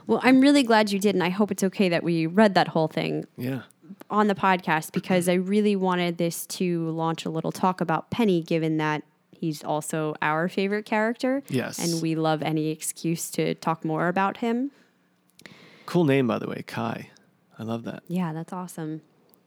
Well, 0.08 0.20
I'm 0.24 0.42
really 0.42 0.64
glad 0.64 0.92
you 0.92 0.98
did, 1.00 1.14
and 1.14 1.24
I 1.24 1.30
hope 1.30 1.52
it's 1.52 1.64
okay 1.64 1.88
that 1.90 2.04
we 2.04 2.26
read 2.26 2.56
that 2.56 2.70
whole 2.70 2.88
thing 2.88 3.26
Yeah. 3.38 3.62
on 4.10 4.26
the 4.28 4.34
podcast 4.34 4.92
because 4.92 5.30
I 5.30 5.34
really 5.36 5.76
wanted 5.76 6.18
this 6.18 6.48
to 6.48 6.90
launch 6.90 7.26
a 7.26 7.30
little 7.30 7.52
talk 7.52 7.80
about 7.80 8.10
Penny, 8.10 8.42
given 8.42 8.78
that 8.78 9.04
he's 9.32 9.64
also 9.64 10.16
our 10.20 10.50
favorite 10.50 10.86
character. 10.86 11.44
Yes. 11.48 11.78
And 11.78 12.02
we 12.02 12.16
love 12.16 12.42
any 12.42 12.70
excuse 12.70 13.30
to 13.32 13.54
talk 13.54 13.86
more 13.86 14.08
about 14.08 14.38
him. 14.38 14.72
Cool 15.86 16.06
name, 16.06 16.26
by 16.28 16.40
the 16.40 16.48
way, 16.48 16.64
Kai. 16.66 17.10
I 17.60 17.64
love 17.64 17.84
that. 17.84 18.02
Yeah, 18.08 18.34
that's 18.34 18.52
awesome. 18.52 19.02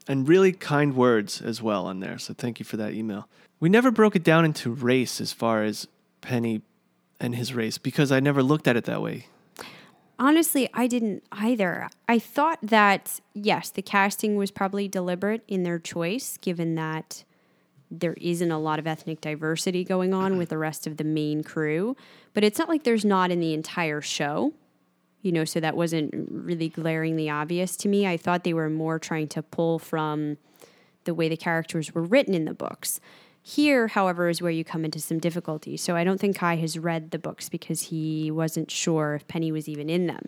And 0.07 0.27
really 0.27 0.51
kind 0.51 0.95
words 0.95 1.41
as 1.41 1.61
well 1.61 1.85
on 1.85 1.99
there. 2.01 2.17
So 2.17 2.33
thank 2.33 2.59
you 2.59 2.65
for 2.65 2.77
that 2.77 2.93
email. 2.93 3.27
We 3.59 3.69
never 3.69 3.91
broke 3.91 4.15
it 4.15 4.23
down 4.23 4.43
into 4.43 4.71
race 4.71 5.21
as 5.21 5.31
far 5.31 5.63
as 5.63 5.87
Penny 6.19 6.61
and 7.19 7.35
his 7.35 7.53
race 7.53 7.77
because 7.77 8.11
I 8.11 8.19
never 8.19 8.43
looked 8.43 8.67
at 8.67 8.75
it 8.75 8.83
that 8.85 9.01
way. 9.01 9.27
Honestly, 10.19 10.69
I 10.73 10.87
didn't 10.87 11.23
either. 11.31 11.89
I 12.07 12.19
thought 12.19 12.59
that, 12.61 13.19
yes, 13.33 13.69
the 13.69 13.81
casting 13.81 14.35
was 14.35 14.51
probably 14.51 14.87
deliberate 14.87 15.43
in 15.47 15.63
their 15.63 15.79
choice, 15.79 16.37
given 16.37 16.75
that 16.75 17.23
there 17.89 18.15
isn't 18.19 18.51
a 18.51 18.59
lot 18.59 18.79
of 18.79 18.87
ethnic 18.87 19.21
diversity 19.21 19.83
going 19.83 20.13
on 20.13 20.37
with 20.37 20.49
the 20.49 20.57
rest 20.57 20.85
of 20.85 20.97
the 20.97 21.03
main 21.03 21.43
crew. 21.43 21.95
But 22.33 22.43
it's 22.43 22.59
not 22.59 22.69
like 22.69 22.83
there's 22.83 23.05
not 23.05 23.31
in 23.31 23.39
the 23.39 23.53
entire 23.53 24.01
show, 24.01 24.53
you 25.23 25.31
know, 25.31 25.45
so 25.45 25.59
that 25.59 25.75
wasn't 25.75 26.13
really 26.29 26.69
glaringly 26.69 27.29
obvious 27.29 27.75
to 27.77 27.87
me. 27.87 28.05
I 28.05 28.17
thought 28.17 28.43
they 28.43 28.53
were 28.53 28.69
more 28.69 28.99
trying 28.99 29.29
to 29.29 29.41
pull 29.41 29.79
from 29.79 30.37
the 31.05 31.13
way 31.13 31.29
the 31.29 31.37
characters 31.37 31.95
were 31.95 32.03
written 32.03 32.35
in 32.35 32.45
the 32.45 32.53
books. 32.53 32.99
Here, 33.41 33.87
however, 33.87 34.29
is 34.29 34.41
where 34.41 34.51
you 34.51 34.63
come 34.63 34.85
into 34.85 34.99
some 34.99 35.19
difficulty. 35.19 35.75
So 35.77 35.95
I 35.95 36.03
don't 36.03 36.19
think 36.19 36.37
Kai 36.37 36.57
has 36.57 36.77
read 36.77 37.11
the 37.11 37.19
books 37.19 37.49
because 37.49 37.83
he 37.83 38.31
wasn't 38.31 38.69
sure 38.69 39.15
if 39.15 39.27
Penny 39.27 39.51
was 39.51 39.67
even 39.67 39.89
in 39.89 40.07
them. 40.07 40.27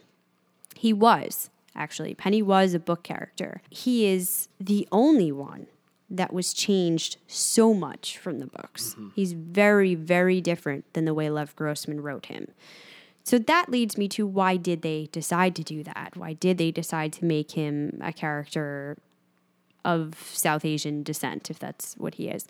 He 0.75 0.93
was, 0.93 1.49
actually. 1.75 2.13
Penny 2.13 2.41
was 2.41 2.73
a 2.73 2.79
book 2.79 3.03
character. 3.03 3.61
He 3.69 4.05
is 4.05 4.47
the 4.59 4.87
only 4.91 5.31
one 5.31 5.67
that 6.09 6.33
was 6.33 6.53
changed 6.53 7.17
so 7.27 7.73
much 7.73 8.17
from 8.17 8.39
the 8.39 8.47
books. 8.47 8.91
Mm-hmm. 8.91 9.09
He's 9.15 9.33
very, 9.33 9.95
very 9.95 10.39
different 10.39 10.85
than 10.93 11.05
the 11.05 11.13
way 11.13 11.29
Lev 11.29 11.55
Grossman 11.55 12.01
wrote 12.01 12.27
him. 12.27 12.47
So 13.25 13.39
that 13.39 13.69
leads 13.69 13.97
me 13.97 14.07
to 14.09 14.25
why 14.27 14.55
did 14.55 14.81
they 14.83 15.09
decide 15.11 15.55
to 15.55 15.63
do 15.63 15.81
that? 15.83 16.13
Why 16.15 16.33
did 16.33 16.57
they 16.59 16.69
decide 16.71 17.11
to 17.13 17.25
make 17.25 17.51
him 17.51 17.99
a 18.01 18.13
character 18.13 18.97
of 19.83 20.13
South 20.33 20.63
Asian 20.63 21.01
descent, 21.03 21.49
if 21.49 21.57
that's 21.59 21.95
what 21.97 22.15
he 22.15 22.27
is? 22.29 22.45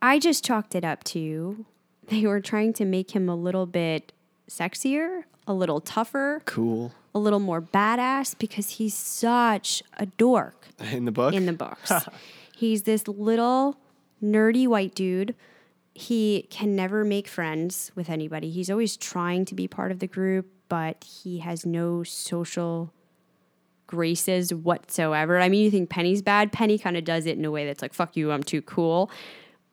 I 0.00 0.18
just 0.20 0.44
chalked 0.44 0.74
it 0.74 0.84
up 0.84 1.02
to 1.04 1.66
they 2.08 2.24
were 2.26 2.40
trying 2.40 2.72
to 2.74 2.84
make 2.84 3.12
him 3.16 3.28
a 3.28 3.34
little 3.36 3.66
bit 3.66 4.12
sexier, 4.48 5.22
a 5.46 5.54
little 5.54 5.80
tougher, 5.80 6.42
Cool. 6.44 6.92
a 7.14 7.18
little 7.18 7.38
more 7.40 7.60
badass 7.62 8.36
because 8.38 8.70
he's 8.70 8.94
such 8.94 9.82
a 9.98 10.06
dork 10.06 10.68
In 10.92 11.04
the 11.04 11.12
book? 11.12 11.34
in 11.34 11.46
the 11.46 11.52
books. 11.52 11.92
He's 12.56 12.82
this 12.84 13.08
little 13.08 13.76
nerdy 14.22 14.68
white 14.68 14.94
dude. 14.94 15.34
He 15.94 16.46
can 16.50 16.74
never 16.74 17.04
make 17.04 17.28
friends 17.28 17.92
with 17.94 18.08
anybody. 18.08 18.50
He's 18.50 18.70
always 18.70 18.96
trying 18.96 19.44
to 19.46 19.54
be 19.54 19.68
part 19.68 19.92
of 19.92 19.98
the 19.98 20.06
group, 20.06 20.46
but 20.68 21.04
he 21.04 21.40
has 21.40 21.66
no 21.66 22.02
social 22.02 22.92
graces 23.86 24.54
whatsoever. 24.54 25.38
I 25.38 25.50
mean, 25.50 25.64
you 25.64 25.70
think 25.70 25.90
Penny's 25.90 26.22
bad. 26.22 26.50
Penny 26.50 26.78
kind 26.78 26.96
of 26.96 27.04
does 27.04 27.26
it 27.26 27.36
in 27.36 27.44
a 27.44 27.50
way 27.50 27.66
that's 27.66 27.82
like, 27.82 27.92
fuck 27.92 28.16
you, 28.16 28.32
I'm 28.32 28.42
too 28.42 28.62
cool. 28.62 29.10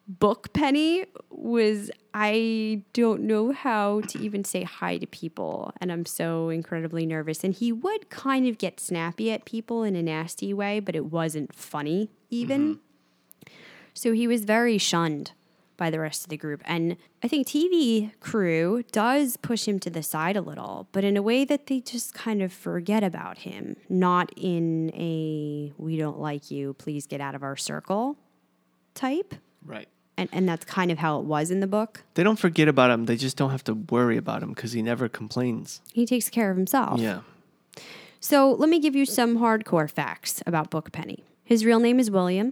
Book 0.10 0.52
Penny 0.52 1.06
was, 1.30 1.90
I 2.14 2.84
don't 2.92 3.22
know 3.22 3.54
how 3.54 4.02
to 4.08 4.20
even 4.20 4.44
say 4.44 4.64
hi 4.64 4.98
to 4.98 5.08
people. 5.08 5.72
And 5.80 5.90
I'm 5.90 6.06
so 6.06 6.50
incredibly 6.50 7.06
nervous. 7.06 7.46
And 7.46 7.54
he 7.54 7.72
would 7.72 8.10
kind 8.10 8.46
of 8.46 8.58
get 8.58 8.82
snappy 8.82 9.32
at 9.32 9.46
people 9.46 9.84
in 9.84 9.96
a 9.96 10.04
nasty 10.04 10.54
way, 10.54 10.82
but 10.82 10.96
it 10.96 11.06
wasn't 11.06 11.56
funny 11.56 12.10
even. 12.30 12.76
Mm-hmm. 12.76 13.54
So 13.94 14.12
he 14.12 14.28
was 14.28 14.44
very 14.44 14.78
shunned 14.78 15.32
by 15.80 15.90
the 15.90 16.00
rest 16.00 16.24
of 16.24 16.30
the 16.30 16.38
group. 16.38 16.62
And 16.66 16.98
I 17.24 17.28
think 17.28 17.48
TV 17.48 18.12
crew 18.20 18.84
does 18.92 19.38
push 19.38 19.68
him 19.68 19.80
to 19.80 19.90
the 19.90 20.04
side 20.04 20.36
a 20.36 20.42
little, 20.42 20.88
but 20.92 21.04
in 21.04 21.18
a 21.18 21.24
way 21.24 21.46
that 21.46 21.66
they 21.66 21.80
just 21.80 22.14
kind 22.14 22.44
of 22.44 22.54
forget 22.54 23.04
about 23.04 23.40
him, 23.40 23.78
not 23.88 24.32
in 24.36 24.92
a 24.94 25.74
we 25.78 25.98
don't 25.98 26.20
like 26.20 26.52
you, 26.52 26.74
please 26.74 27.08
get 27.08 27.22
out 27.22 27.34
of 27.34 27.42
our 27.42 27.56
circle 27.56 28.18
type. 28.94 29.34
Right. 29.66 29.88
And, 30.18 30.30
and 30.34 30.48
that's 30.48 30.66
kind 30.66 30.92
of 30.92 30.98
how 30.98 31.20
it 31.20 31.26
was 31.26 31.50
in 31.50 31.62
the 31.62 31.68
book. 31.68 32.04
They 32.16 32.24
don't 32.24 32.38
forget 32.38 32.68
about 32.68 32.92
him. 32.92 33.06
They 33.06 33.16
just 33.16 33.38
don't 33.38 33.52
have 33.52 33.64
to 33.64 33.74
worry 33.74 34.18
about 34.18 34.44
him 34.44 34.50
because 34.50 34.74
he 34.74 34.82
never 34.82 35.08
complains. 35.08 35.82
He 35.94 36.06
takes 36.06 36.30
care 36.30 36.52
of 36.52 36.58
himself. 36.58 37.00
Yeah. 37.00 37.22
So 38.20 38.52
let 38.52 38.70
me 38.70 38.80
give 38.80 38.98
you 38.98 39.06
some 39.06 39.40
hardcore 39.40 39.90
facts 39.90 40.44
about 40.46 40.70
Book 40.70 40.92
Penny. 40.92 41.24
His 41.46 41.64
real 41.64 41.80
name 41.80 42.02
is 42.02 42.12
William. 42.12 42.52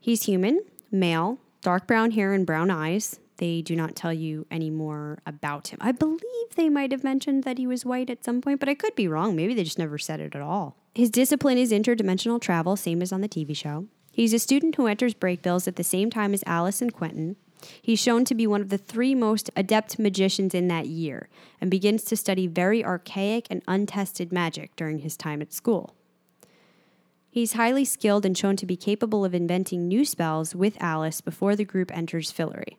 He's 0.00 0.24
human, 0.24 0.60
male, 0.90 1.38
dark 1.64 1.86
brown 1.86 2.12
hair 2.12 2.32
and 2.34 2.46
brown 2.46 2.70
eyes. 2.70 3.18
They 3.38 3.62
do 3.62 3.74
not 3.74 3.96
tell 3.96 4.12
you 4.12 4.46
any 4.50 4.70
more 4.70 5.18
about 5.26 5.68
him. 5.68 5.78
I 5.80 5.90
believe 5.90 6.20
they 6.54 6.68
might 6.68 6.92
have 6.92 7.02
mentioned 7.02 7.42
that 7.44 7.58
he 7.58 7.66
was 7.66 7.84
white 7.84 8.10
at 8.10 8.22
some 8.22 8.40
point, 8.40 8.60
but 8.60 8.68
I 8.68 8.74
could 8.74 8.94
be 8.94 9.08
wrong. 9.08 9.34
Maybe 9.34 9.54
they 9.54 9.64
just 9.64 9.78
never 9.78 9.98
said 9.98 10.20
it 10.20 10.36
at 10.36 10.42
all. 10.42 10.76
His 10.94 11.10
discipline 11.10 11.58
is 11.58 11.72
interdimensional 11.72 12.40
travel, 12.40 12.76
same 12.76 13.02
as 13.02 13.12
on 13.12 13.22
the 13.22 13.28
TV 13.28 13.56
show. 13.56 13.86
He's 14.12 14.34
a 14.34 14.38
student 14.38 14.76
who 14.76 14.86
enters 14.86 15.14
Brakebills 15.14 15.66
at 15.66 15.74
the 15.74 15.82
same 15.82 16.10
time 16.10 16.34
as 16.34 16.44
Alice 16.46 16.80
and 16.80 16.92
Quentin. 16.92 17.34
He's 17.80 17.98
shown 17.98 18.26
to 18.26 18.34
be 18.34 18.46
one 18.46 18.60
of 18.60 18.68
the 18.68 18.78
three 18.78 19.14
most 19.14 19.50
adept 19.56 19.98
magicians 19.98 20.54
in 20.54 20.68
that 20.68 20.86
year 20.86 21.28
and 21.60 21.70
begins 21.70 22.04
to 22.04 22.16
study 22.16 22.46
very 22.46 22.84
archaic 22.84 23.46
and 23.50 23.62
untested 23.66 24.30
magic 24.30 24.76
during 24.76 24.98
his 24.98 25.16
time 25.16 25.40
at 25.40 25.52
school. 25.52 25.96
He's 27.34 27.54
highly 27.54 27.84
skilled 27.84 28.24
and 28.24 28.38
shown 28.38 28.54
to 28.58 28.64
be 28.64 28.76
capable 28.76 29.24
of 29.24 29.34
inventing 29.34 29.88
new 29.88 30.04
spells 30.04 30.54
with 30.54 30.80
Alice 30.80 31.20
before 31.20 31.56
the 31.56 31.64
group 31.64 31.90
enters 31.92 32.32
Fillory. 32.32 32.76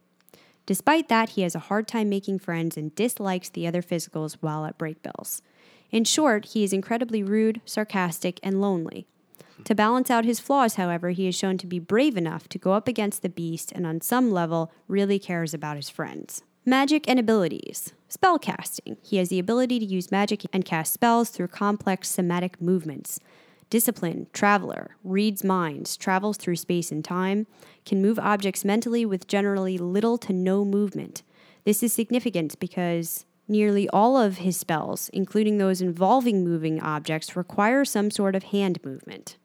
Despite 0.65 1.09
that, 1.09 1.31
he 1.31 1.41
has 1.41 1.55
a 1.55 1.67
hard 1.67 1.89
time 1.89 2.07
making 2.07 2.39
friends 2.39 2.77
and 2.77 2.95
dislikes 2.95 3.49
the 3.49 3.67
other 3.67 3.81
physicals 3.81 4.37
while 4.39 4.63
at 4.63 4.77
Brakebills. 4.77 5.41
In 5.91 6.05
short, 6.05 6.45
he 6.53 6.63
is 6.63 6.71
incredibly 6.71 7.21
rude, 7.21 7.59
sarcastic, 7.65 8.39
and 8.41 8.61
lonely. 8.61 9.07
To 9.65 9.75
balance 9.75 10.09
out 10.09 10.23
his 10.23 10.39
flaws, 10.39 10.75
however, 10.75 11.09
he 11.09 11.27
is 11.27 11.35
shown 11.35 11.57
to 11.57 11.67
be 11.67 11.77
brave 11.77 12.15
enough 12.15 12.47
to 12.47 12.57
go 12.57 12.71
up 12.71 12.87
against 12.87 13.23
the 13.23 13.27
beast 13.27 13.73
and, 13.73 13.85
on 13.85 13.99
some 13.99 14.31
level, 14.31 14.71
really 14.87 15.19
cares 15.19 15.53
about 15.53 15.75
his 15.75 15.89
friends. 15.89 16.43
Magic 16.63 17.09
and 17.09 17.19
abilities. 17.19 17.91
Spellcasting. 18.09 18.95
He 19.03 19.17
has 19.17 19.27
the 19.27 19.37
ability 19.37 19.79
to 19.79 19.85
use 19.85 20.13
magic 20.13 20.45
and 20.53 20.63
cast 20.63 20.93
spells 20.93 21.29
through 21.29 21.49
complex 21.49 22.07
somatic 22.07 22.61
movements. 22.61 23.19
Discipline, 23.69 24.27
traveler, 24.31 24.95
reads 25.03 25.43
minds, 25.43 25.97
travels 25.97 26.37
through 26.37 26.55
space 26.57 26.91
and 26.91 27.03
time, 27.03 27.47
can 27.85 28.01
move 28.01 28.19
objects 28.19 28.63
mentally 28.63 29.05
with 29.05 29.27
generally 29.27 29.77
little 29.77 30.17
to 30.19 30.33
no 30.33 30.63
movement. 30.63 31.23
This 31.63 31.81
is 31.81 31.91
significant 31.91 32.59
because 32.59 33.25
nearly 33.47 33.89
all 33.89 34.17
of 34.17 34.37
his 34.37 34.55
spells, 34.55 35.09
including 35.09 35.57
those 35.57 35.81
involving 35.81 36.43
moving 36.43 36.79
objects, 36.79 37.35
require 37.35 37.83
some 37.83 38.11
sort 38.11 38.35
of 38.35 38.43
hand 38.43 38.79
movement. 38.83 39.37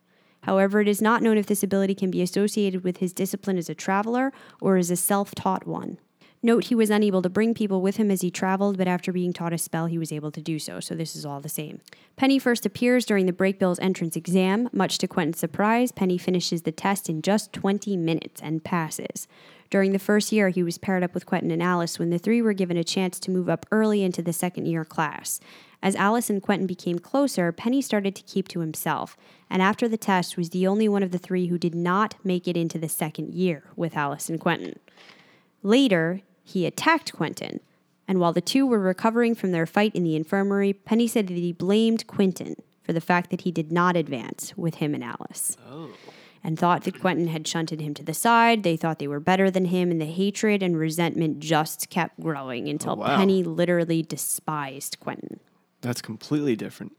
However, 0.42 0.80
it 0.80 0.88
is 0.88 1.02
not 1.02 1.22
known 1.22 1.38
if 1.38 1.46
this 1.46 1.62
ability 1.62 1.94
can 1.94 2.10
be 2.10 2.22
associated 2.22 2.84
with 2.84 2.98
his 2.98 3.12
discipline 3.12 3.58
as 3.58 3.68
a 3.68 3.74
traveler 3.74 4.32
or 4.60 4.76
as 4.76 4.90
a 4.90 4.96
self 4.96 5.34
taught 5.34 5.66
one. 5.66 5.98
Note 6.42 6.64
he 6.64 6.74
was 6.74 6.88
unable 6.88 7.20
to 7.20 7.28
bring 7.28 7.52
people 7.52 7.82
with 7.82 7.96
him 7.96 8.10
as 8.10 8.22
he 8.22 8.30
traveled, 8.30 8.78
but 8.78 8.88
after 8.88 9.12
being 9.12 9.30
taught 9.30 9.52
a 9.52 9.58
spell, 9.58 9.84
he 9.84 9.98
was 9.98 10.10
able 10.10 10.30
to 10.30 10.40
do 10.40 10.58
so, 10.58 10.80
so 10.80 10.94
this 10.94 11.14
is 11.14 11.26
all 11.26 11.38
the 11.38 11.50
same. 11.50 11.82
Penny 12.16 12.38
first 12.38 12.64
appears 12.64 13.04
during 13.04 13.26
the 13.26 13.32
Brakebills 13.32 13.78
entrance 13.82 14.16
exam. 14.16 14.70
Much 14.72 14.96
to 14.98 15.06
Quentin's 15.06 15.38
surprise, 15.38 15.92
Penny 15.92 16.16
finishes 16.16 16.62
the 16.62 16.72
test 16.72 17.10
in 17.10 17.20
just 17.20 17.52
20 17.52 17.94
minutes 17.98 18.40
and 18.42 18.64
passes. 18.64 19.28
During 19.68 19.92
the 19.92 19.98
first 19.98 20.32
year, 20.32 20.48
he 20.48 20.62
was 20.62 20.78
paired 20.78 21.02
up 21.02 21.12
with 21.12 21.26
Quentin 21.26 21.50
and 21.50 21.62
Alice 21.62 21.98
when 21.98 22.08
the 22.08 22.18
three 22.18 22.40
were 22.40 22.54
given 22.54 22.78
a 22.78 22.84
chance 22.84 23.20
to 23.20 23.30
move 23.30 23.50
up 23.50 23.66
early 23.70 24.02
into 24.02 24.22
the 24.22 24.32
second 24.32 24.64
year 24.64 24.86
class. 24.86 25.40
As 25.82 25.94
Alice 25.94 26.30
and 26.30 26.42
Quentin 26.42 26.66
became 26.66 26.98
closer, 26.98 27.52
Penny 27.52 27.82
started 27.82 28.16
to 28.16 28.22
keep 28.22 28.48
to 28.48 28.60
himself, 28.60 29.14
and 29.50 29.60
after 29.60 29.88
the 29.88 29.98
test 29.98 30.38
was 30.38 30.50
the 30.50 30.66
only 30.66 30.88
one 30.88 31.02
of 31.02 31.10
the 31.10 31.18
three 31.18 31.48
who 31.48 31.58
did 31.58 31.74
not 31.74 32.14
make 32.24 32.48
it 32.48 32.56
into 32.56 32.78
the 32.78 32.88
second 32.88 33.34
year 33.34 33.64
with 33.76 33.94
Alice 33.94 34.30
and 34.30 34.40
Quentin. 34.40 34.78
Later, 35.62 36.22
he 36.50 36.66
attacked 36.66 37.12
Quentin, 37.12 37.60
And 38.06 38.18
while 38.18 38.32
the 38.32 38.40
two 38.40 38.66
were 38.66 38.80
recovering 38.80 39.34
from 39.34 39.52
their 39.52 39.66
fight 39.66 39.94
in 39.94 40.04
the 40.04 40.16
infirmary, 40.16 40.72
Penny 40.72 41.06
said 41.06 41.28
that 41.28 41.34
he 41.34 41.52
blamed 41.52 42.06
Quentin 42.06 42.56
for 42.82 42.92
the 42.92 43.00
fact 43.00 43.30
that 43.30 43.42
he 43.42 43.52
did 43.52 43.70
not 43.70 43.96
advance 43.96 44.52
with 44.56 44.76
him 44.76 44.94
and 44.94 45.04
Alice. 45.04 45.56
Oh. 45.70 45.90
And 46.42 46.58
thought 46.58 46.84
that 46.84 47.00
Quentin 47.00 47.28
had 47.28 47.46
shunted 47.46 47.80
him 47.80 47.94
to 47.94 48.02
the 48.02 48.14
side. 48.14 48.62
They 48.62 48.76
thought 48.76 48.98
they 48.98 49.06
were 49.06 49.20
better 49.20 49.50
than 49.50 49.66
him, 49.66 49.90
and 49.90 50.00
the 50.00 50.06
hatred 50.06 50.62
and 50.62 50.76
resentment 50.76 51.38
just 51.38 51.90
kept 51.90 52.18
growing 52.18 52.68
until 52.68 52.92
oh, 52.92 52.96
wow. 52.96 53.16
Penny 53.16 53.44
literally 53.44 54.02
despised 54.02 54.98
Quentin. 55.00 55.38
That's 55.82 56.02
completely 56.02 56.56
different 56.56 56.96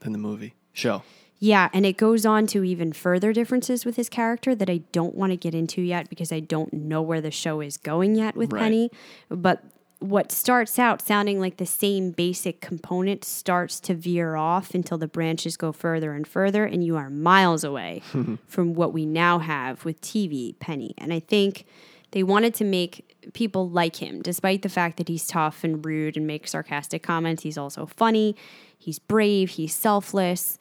than 0.00 0.12
the 0.12 0.18
movie 0.18 0.54
show. 0.72 1.02
Yeah, 1.38 1.68
and 1.72 1.84
it 1.84 1.96
goes 1.96 2.24
on 2.24 2.46
to 2.48 2.64
even 2.64 2.92
further 2.92 3.32
differences 3.32 3.84
with 3.84 3.96
his 3.96 4.08
character 4.08 4.54
that 4.54 4.70
I 4.70 4.78
don't 4.92 5.14
want 5.14 5.32
to 5.32 5.36
get 5.36 5.54
into 5.54 5.82
yet 5.82 6.08
because 6.08 6.32
I 6.32 6.40
don't 6.40 6.72
know 6.72 7.02
where 7.02 7.20
the 7.20 7.30
show 7.30 7.60
is 7.60 7.76
going 7.76 8.14
yet 8.14 8.36
with 8.36 8.52
Right. 8.52 8.60
Penny. 8.62 8.90
But 9.28 9.62
what 9.98 10.30
starts 10.30 10.78
out 10.78 11.00
sounding 11.02 11.40
like 11.40 11.56
the 11.56 11.66
same 11.66 12.10
basic 12.10 12.60
component 12.60 13.24
starts 13.24 13.80
to 13.80 13.94
veer 13.94 14.36
off 14.36 14.74
until 14.74 14.98
the 14.98 15.08
branches 15.08 15.56
go 15.56 15.72
further 15.72 16.12
and 16.12 16.26
further, 16.26 16.64
and 16.64 16.84
you 16.84 16.96
are 16.96 17.10
miles 17.10 17.64
away 17.64 18.02
from 18.46 18.74
what 18.74 18.92
we 18.92 19.04
now 19.06 19.38
have 19.38 19.84
with 19.84 20.00
TV 20.00 20.58
Penny. 20.58 20.94
And 20.98 21.12
I 21.12 21.20
think 21.20 21.64
they 22.12 22.22
wanted 22.22 22.54
to 22.54 22.64
make 22.64 23.30
people 23.34 23.68
like 23.68 23.96
him, 23.96 24.22
despite 24.22 24.62
the 24.62 24.68
fact 24.68 24.96
that 24.98 25.08
he's 25.08 25.26
tough 25.26 25.64
and 25.64 25.84
rude 25.84 26.16
and 26.16 26.26
makes 26.26 26.52
sarcastic 26.52 27.02
comments. 27.02 27.42
He's 27.42 27.58
also 27.58 27.84
funny, 27.86 28.36
he's 28.78 28.98
brave, 28.98 29.50
he's 29.50 29.74
selfless. 29.74 30.58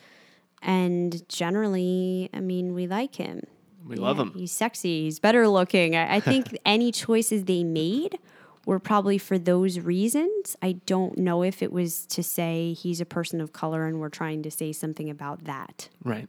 And 0.62 1.28
generally, 1.30 2.30
I 2.34 2.40
mean, 2.40 2.74
we 2.74 2.88
like 2.88 3.16
him. 3.16 3.44
We 3.86 3.96
love 3.98 4.20
him. 4.20 4.34
He's 4.34 4.52
sexy. 4.52 5.04
He's 5.04 5.20
better 5.20 5.48
looking. 5.48 5.96
I, 5.96 6.16
I 6.16 6.20
think 6.20 6.58
any 6.66 6.92
choices 6.92 7.46
they 7.46 7.64
made 7.64 8.18
were 8.66 8.80
probably 8.80 9.20
for 9.20 9.38
those 9.38 9.80
reasons. 9.80 10.56
I 10.62 10.74
don't 10.88 11.18
know 11.20 11.44
if 11.44 11.62
it 11.62 11.72
was 11.72 12.06
to 12.08 12.24
say 12.24 12.74
he's 12.74 13.00
a 13.00 13.06
person 13.06 13.40
of 13.40 13.54
color 13.54 13.86
and 13.86 14.00
we're 14.00 14.10
trying 14.10 14.42
to 14.44 14.52
say 14.52 14.72
something 14.72 15.10
about 15.10 15.44
that. 15.44 15.90
Right. 16.04 16.28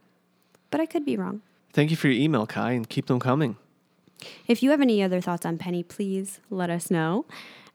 But 0.71 0.81
I 0.81 0.87
could 0.87 1.07
be 1.07 1.17
wrong. 1.17 1.41
Thank 1.73 1.91
you 1.91 1.97
for 1.97 2.09
your 2.09 2.21
email, 2.21 2.47
Kai, 2.47 2.73
and 2.73 2.89
keep 2.89 3.07
them 3.07 3.21
coming. 3.21 3.57
If 4.47 4.63
you 4.63 4.71
have 4.71 4.81
any 4.81 5.03
other 5.03 5.21
thoughts 5.21 5.47
on 5.47 5.59
Penny, 5.59 5.83
please 5.83 6.41
let 6.51 6.71
us 6.71 6.91
know. 6.91 7.27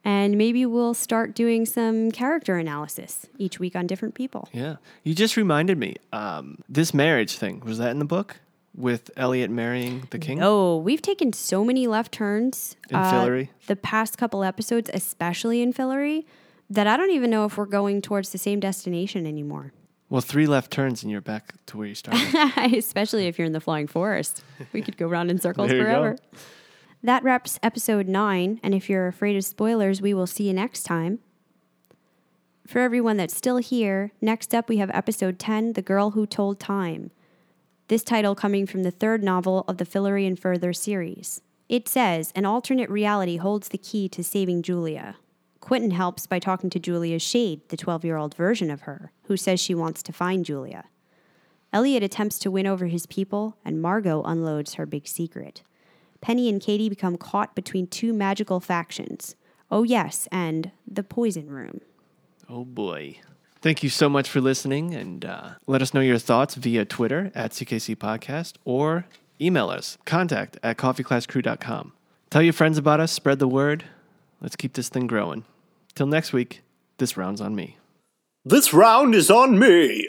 And 0.03 0.37
maybe 0.37 0.65
we'll 0.65 0.95
start 0.95 1.35
doing 1.35 1.65
some 1.65 2.09
character 2.11 2.57
analysis 2.57 3.27
each 3.37 3.59
week 3.59 3.75
on 3.75 3.85
different 3.85 4.15
people. 4.15 4.49
Yeah. 4.51 4.77
You 5.03 5.13
just 5.13 5.37
reminded 5.37 5.77
me. 5.77 5.97
Um, 6.11 6.57
this 6.67 6.93
marriage 6.93 7.37
thing 7.37 7.59
was 7.59 7.77
that 7.77 7.91
in 7.91 7.99
the 7.99 8.05
book 8.05 8.37
with 8.75 9.11
Eliot 9.15 9.51
marrying 9.51 10.07
the 10.09 10.17
king? 10.17 10.41
Oh, 10.41 10.77
we've 10.77 11.01
taken 11.03 11.33
so 11.33 11.63
many 11.63 11.85
left 11.87 12.11
turns 12.13 12.75
In 12.89 12.97
Fillory? 12.97 13.49
the 13.67 13.75
past 13.75 14.17
couple 14.17 14.43
episodes, 14.43 14.89
especially 14.93 15.61
in 15.61 15.71
Fillory, 15.71 16.25
that 16.69 16.87
I 16.87 16.97
don't 16.97 17.11
even 17.11 17.29
know 17.29 17.45
if 17.45 17.57
we're 17.57 17.65
going 17.65 18.01
towards 18.01 18.31
the 18.31 18.37
same 18.39 18.59
destination 18.59 19.27
anymore. 19.27 19.71
Well, 20.09 20.21
three 20.21 20.47
left 20.47 20.71
turns 20.71 21.03
and 21.03 21.11
you're 21.11 21.21
back 21.21 21.53
to 21.67 21.77
where 21.77 21.87
you 21.87 21.95
started. 21.95 22.21
especially 22.75 23.27
if 23.27 23.37
you're 23.37 23.45
in 23.45 23.53
the 23.53 23.61
flying 23.61 23.87
forest. 23.87 24.43
We 24.73 24.81
could 24.81 24.97
go 24.97 25.07
round 25.07 25.29
in 25.29 25.39
circles 25.41 25.69
forever. 25.69 26.13
go. 26.15 26.37
That 27.03 27.23
wraps 27.23 27.59
episode 27.63 28.07
nine. 28.07 28.59
And 28.61 28.75
if 28.75 28.89
you're 28.89 29.07
afraid 29.07 29.35
of 29.35 29.43
spoilers, 29.43 30.01
we 30.01 30.13
will 30.13 30.27
see 30.27 30.47
you 30.47 30.53
next 30.53 30.83
time. 30.83 31.19
For 32.67 32.79
everyone 32.79 33.17
that's 33.17 33.35
still 33.35 33.57
here, 33.57 34.11
next 34.21 34.53
up 34.53 34.69
we 34.69 34.77
have 34.77 34.91
episode 34.91 35.39
10 35.39 35.73
The 35.73 35.81
Girl 35.81 36.11
Who 36.11 36.27
Told 36.27 36.59
Time. 36.59 37.11
This 37.87 38.03
title 38.03 38.35
coming 38.35 38.67
from 38.67 38.83
the 38.83 38.91
third 38.91 39.23
novel 39.23 39.65
of 39.67 39.77
the 39.77 39.85
Fillory 39.85 40.27
and 40.27 40.39
Further 40.39 40.73
series. 40.73 41.41
It 41.67 41.89
says 41.89 42.31
an 42.35 42.45
alternate 42.45 42.89
reality 42.89 43.37
holds 43.37 43.69
the 43.69 43.77
key 43.77 44.07
to 44.09 44.23
saving 44.23 44.61
Julia. 44.61 45.15
Quentin 45.59 45.91
helps 45.91 46.27
by 46.27 46.39
talking 46.39 46.69
to 46.69 46.79
Julia's 46.79 47.21
shade, 47.21 47.67
the 47.69 47.77
12 47.77 48.05
year 48.05 48.17
old 48.17 48.35
version 48.35 48.69
of 48.69 48.81
her, 48.81 49.11
who 49.23 49.35
says 49.35 49.59
she 49.59 49.73
wants 49.73 50.03
to 50.03 50.13
find 50.13 50.45
Julia. 50.45 50.85
Eliot 51.73 52.03
attempts 52.03 52.37
to 52.39 52.51
win 52.51 52.67
over 52.67 52.85
his 52.85 53.05
people, 53.05 53.57
and 53.65 53.81
Margo 53.81 54.21
unloads 54.23 54.75
her 54.75 54.85
big 54.85 55.07
secret. 55.07 55.63
Penny 56.21 56.49
and 56.49 56.61
Kady 56.61 56.87
become 56.89 57.17
caught 57.17 57.55
between 57.55 57.87
two 57.87 58.13
magical 58.13 58.59
factions. 58.59 59.35
Oh, 59.69 59.83
yes, 59.83 60.27
and 60.31 60.71
the 60.87 61.03
poison 61.03 61.49
room. 61.49 61.81
oh, 62.49 62.65
boy. 62.65 63.17
Thank 63.61 63.83
you 63.83 63.89
so 63.89 64.09
much 64.09 64.27
for 64.27 64.41
listening, 64.41 64.95
and 64.95 65.23
uh, 65.23 65.49
let 65.67 65.83
us 65.83 65.93
know 65.93 65.99
your 66.01 66.17
thoughts 66.17 66.55
via 66.55 66.83
Twitter 66.83 67.31
at 67.35 67.51
CKC 67.51 67.95
Podcast 67.95 68.55
or 68.65 69.05
email 69.39 69.69
us 69.69 69.99
contact 70.03 70.57
at 70.63 70.77
coffeeklatchcrew.com. 70.77 71.93
Tell 72.31 72.41
your 72.41 72.53
friends 72.53 72.79
about 72.79 72.99
us, 72.99 73.11
spread 73.11 73.37
the 73.37 73.47
word. 73.47 73.83
Let's 74.41 74.55
keep 74.55 74.73
this 74.73 74.89
thing 74.89 75.05
growing. 75.05 75.45
Till 75.93 76.07
next 76.07 76.33
week, 76.33 76.61
this 76.97 77.15
round's 77.17 77.39
on 77.39 77.55
me. 77.55 77.77
This 78.43 78.73
round 78.73 79.13
is 79.13 79.29
on 79.29 79.59
me. 79.59 80.07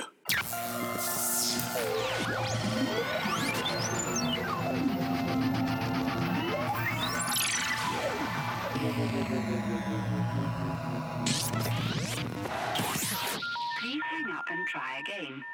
Again. 15.03 15.45